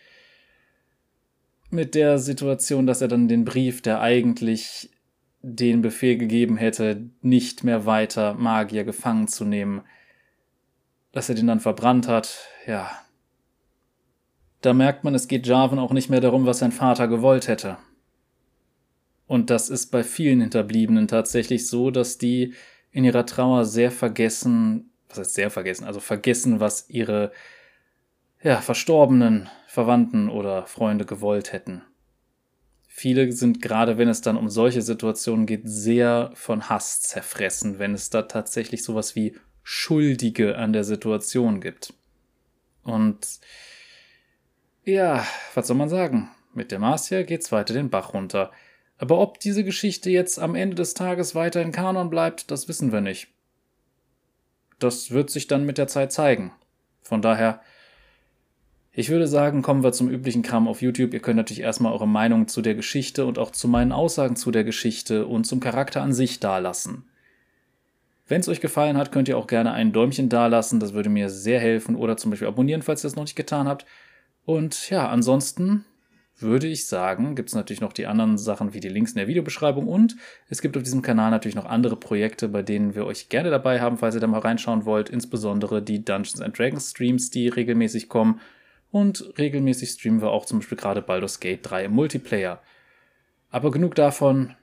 mit 1.69 1.93
der 1.93 2.17
Situation, 2.17 2.87
dass 2.87 3.01
er 3.01 3.09
dann 3.09 3.27
den 3.27 3.45
Brief, 3.45 3.81
der 3.81 4.01
eigentlich 4.01 4.89
den 5.41 5.81
Befehl 5.81 6.17
gegeben 6.17 6.57
hätte, 6.57 7.09
nicht 7.21 7.63
mehr 7.63 7.85
weiter 7.85 8.33
Magier 8.33 8.85
gefangen 8.85 9.27
zu 9.27 9.43
nehmen, 9.43 9.81
dass 11.13 11.29
er 11.29 11.35
den 11.35 11.47
dann 11.47 11.61
verbrannt 11.61 12.09
hat, 12.09 12.49
ja. 12.67 12.91
Da 14.59 14.73
merkt 14.73 15.03
man, 15.03 15.15
es 15.15 15.27
geht 15.27 15.47
Jarvan 15.47 15.79
auch 15.79 15.93
nicht 15.93 16.09
mehr 16.09 16.21
darum, 16.21 16.45
was 16.45 16.59
sein 16.59 16.71
Vater 16.71 17.07
gewollt 17.07 17.47
hätte. 17.47 17.77
Und 19.27 19.49
das 19.49 19.69
ist 19.69 19.87
bei 19.87 20.03
vielen 20.03 20.41
Hinterbliebenen 20.41 21.07
tatsächlich 21.07 21.67
so, 21.67 21.91
dass 21.91 22.17
die 22.17 22.53
in 22.91 23.03
ihrer 23.03 23.25
Trauer 23.25 23.65
sehr 23.65 23.91
vergessen, 23.91 24.91
was 25.07 25.19
heißt 25.19 25.33
sehr 25.33 25.49
vergessen, 25.49 25.85
also 25.85 25.99
vergessen, 25.99 26.59
was 26.59 26.89
ihre 26.89 27.31
ja, 28.41 28.59
verstorbenen 28.61 29.49
Verwandten 29.67 30.29
oder 30.29 30.65
Freunde 30.65 31.05
gewollt 31.05 31.53
hätten. 31.53 31.83
Viele 32.87 33.31
sind 33.31 33.61
gerade, 33.61 33.97
wenn 33.97 34.09
es 34.09 34.21
dann 34.21 34.37
um 34.37 34.49
solche 34.49 34.81
Situationen 34.81 35.45
geht, 35.45 35.63
sehr 35.65 36.31
von 36.35 36.69
Hass 36.69 37.01
zerfressen, 37.01 37.79
wenn 37.79 37.93
es 37.93 38.09
da 38.09 38.23
tatsächlich 38.23 38.83
sowas 38.83 39.15
wie 39.15 39.35
Schuldige 39.63 40.57
an 40.57 40.73
der 40.73 40.83
Situation 40.83 41.61
gibt. 41.61 41.93
Und 42.83 43.39
ja, 44.83 45.25
was 45.53 45.67
soll 45.67 45.77
man 45.77 45.89
sagen? 45.89 46.29
Mit 46.53 46.71
der 46.71 46.79
Marcia 46.79 47.23
geht's 47.23 47.51
weiter 47.51 47.73
den 47.73 47.89
Bach 47.89 48.13
runter. 48.13 48.51
Aber 48.97 49.19
ob 49.19 49.39
diese 49.39 49.63
Geschichte 49.63 50.09
jetzt 50.09 50.39
am 50.39 50.55
Ende 50.55 50.75
des 50.75 50.93
Tages 50.93 51.33
weiter 51.35 51.61
in 51.61 51.71
Kanon 51.71 52.09
bleibt, 52.09 52.51
das 52.51 52.67
wissen 52.67 52.91
wir 52.91 53.01
nicht. 53.01 53.27
Das 54.79 55.11
wird 55.11 55.29
sich 55.29 55.47
dann 55.47 55.65
mit 55.65 55.77
der 55.77 55.87
Zeit 55.87 56.11
zeigen. 56.11 56.51
Von 57.01 57.21
daher, 57.21 57.61
ich 58.91 59.09
würde 59.09 59.27
sagen, 59.27 59.61
kommen 59.61 59.83
wir 59.83 59.93
zum 59.93 60.09
üblichen 60.09 60.43
Kram 60.43 60.67
auf 60.67 60.81
YouTube. 60.81 61.13
Ihr 61.13 61.21
könnt 61.21 61.37
natürlich 61.37 61.61
erstmal 61.61 61.93
eure 61.93 62.07
Meinung 62.07 62.47
zu 62.47 62.61
der 62.61 62.75
Geschichte 62.75 63.25
und 63.25 63.39
auch 63.39 63.51
zu 63.51 63.67
meinen 63.67 63.91
Aussagen 63.91 64.35
zu 64.35 64.51
der 64.51 64.63
Geschichte 64.63 65.25
und 65.25 65.45
zum 65.45 65.59
Charakter 65.59 66.01
an 66.01 66.13
sich 66.13 66.39
dalassen. 66.39 67.05
Wenn 68.27 68.41
es 68.41 68.47
euch 68.47 68.61
gefallen 68.61 68.97
hat, 68.97 69.11
könnt 69.11 69.27
ihr 69.27 69.37
auch 69.37 69.47
gerne 69.47 69.73
ein 69.73 69.91
Däumchen 69.91 70.29
dalassen. 70.29 70.79
Das 70.79 70.93
würde 70.93 71.09
mir 71.09 71.29
sehr 71.29 71.59
helfen. 71.59 71.95
Oder 71.95 72.17
zum 72.17 72.31
Beispiel 72.31 72.47
abonnieren, 72.47 72.81
falls 72.81 73.03
ihr 73.03 73.09
das 73.09 73.15
noch 73.15 73.23
nicht 73.23 73.35
getan 73.35 73.67
habt. 73.67 73.85
Und 74.45 74.89
ja, 74.89 75.09
ansonsten 75.09 75.85
würde 76.39 76.67
ich 76.67 76.87
sagen, 76.87 77.35
gibt 77.35 77.49
es 77.49 77.55
natürlich 77.55 77.81
noch 77.81 77.93
die 77.93 78.07
anderen 78.07 78.37
Sachen 78.37 78.73
wie 78.73 78.79
die 78.79 78.89
Links 78.89 79.11
in 79.11 79.17
der 79.17 79.27
Videobeschreibung 79.27 79.87
und 79.87 80.15
es 80.49 80.61
gibt 80.61 80.75
auf 80.75 80.83
diesem 80.83 81.01
Kanal 81.01 81.31
natürlich 81.31 81.55
noch 81.55 81.65
andere 81.65 81.95
Projekte, 81.95 82.49
bei 82.49 82.63
denen 82.63 82.95
wir 82.95 83.05
euch 83.05 83.29
gerne 83.29 83.51
dabei 83.51 83.79
haben, 83.81 83.97
falls 83.97 84.15
ihr 84.15 84.21
da 84.21 84.27
mal 84.27 84.39
reinschauen 84.39 84.85
wollt, 84.85 85.09
insbesondere 85.09 85.81
die 85.81 86.03
Dungeons 86.03 86.41
and 86.41 86.57
Dragons 86.57 86.89
Streams, 86.89 87.29
die 87.29 87.49
regelmäßig 87.49 88.09
kommen 88.09 88.41
und 88.91 89.33
regelmäßig 89.37 89.91
streamen 89.91 90.21
wir 90.21 90.31
auch 90.31 90.45
zum 90.45 90.59
Beispiel 90.59 90.77
gerade 90.77 91.01
Baldur's 91.01 91.39
Gate 91.39 91.59
3 91.63 91.85
im 91.85 91.93
Multiplayer. 91.93 92.61
Aber 93.49 93.71
genug 93.71 93.95
davon, 93.95 94.55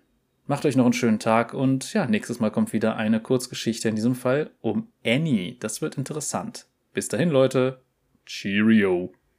macht 0.51 0.67
euch 0.67 0.75
noch 0.75 0.85
einen 0.85 0.93
schönen 0.93 1.21
Tag 1.21 1.55
und 1.55 1.95
ja, 1.95 2.07
nächstes 2.07 2.41
Mal 2.41 2.51
kommt 2.51 2.73
wieder 2.73 2.97
eine 2.97 3.21
Kurzgeschichte, 3.21 3.89
in 3.89 3.95
diesem 3.95 4.17
Fall 4.17 4.51
um 4.61 4.89
Annie. 5.07 5.55
Das 5.61 5.81
wird 5.81 5.97
interessant. 5.97 6.67
Bis 6.93 7.07
dahin, 7.07 7.31
Leute. 7.31 7.85
Cheerio. 8.27 9.13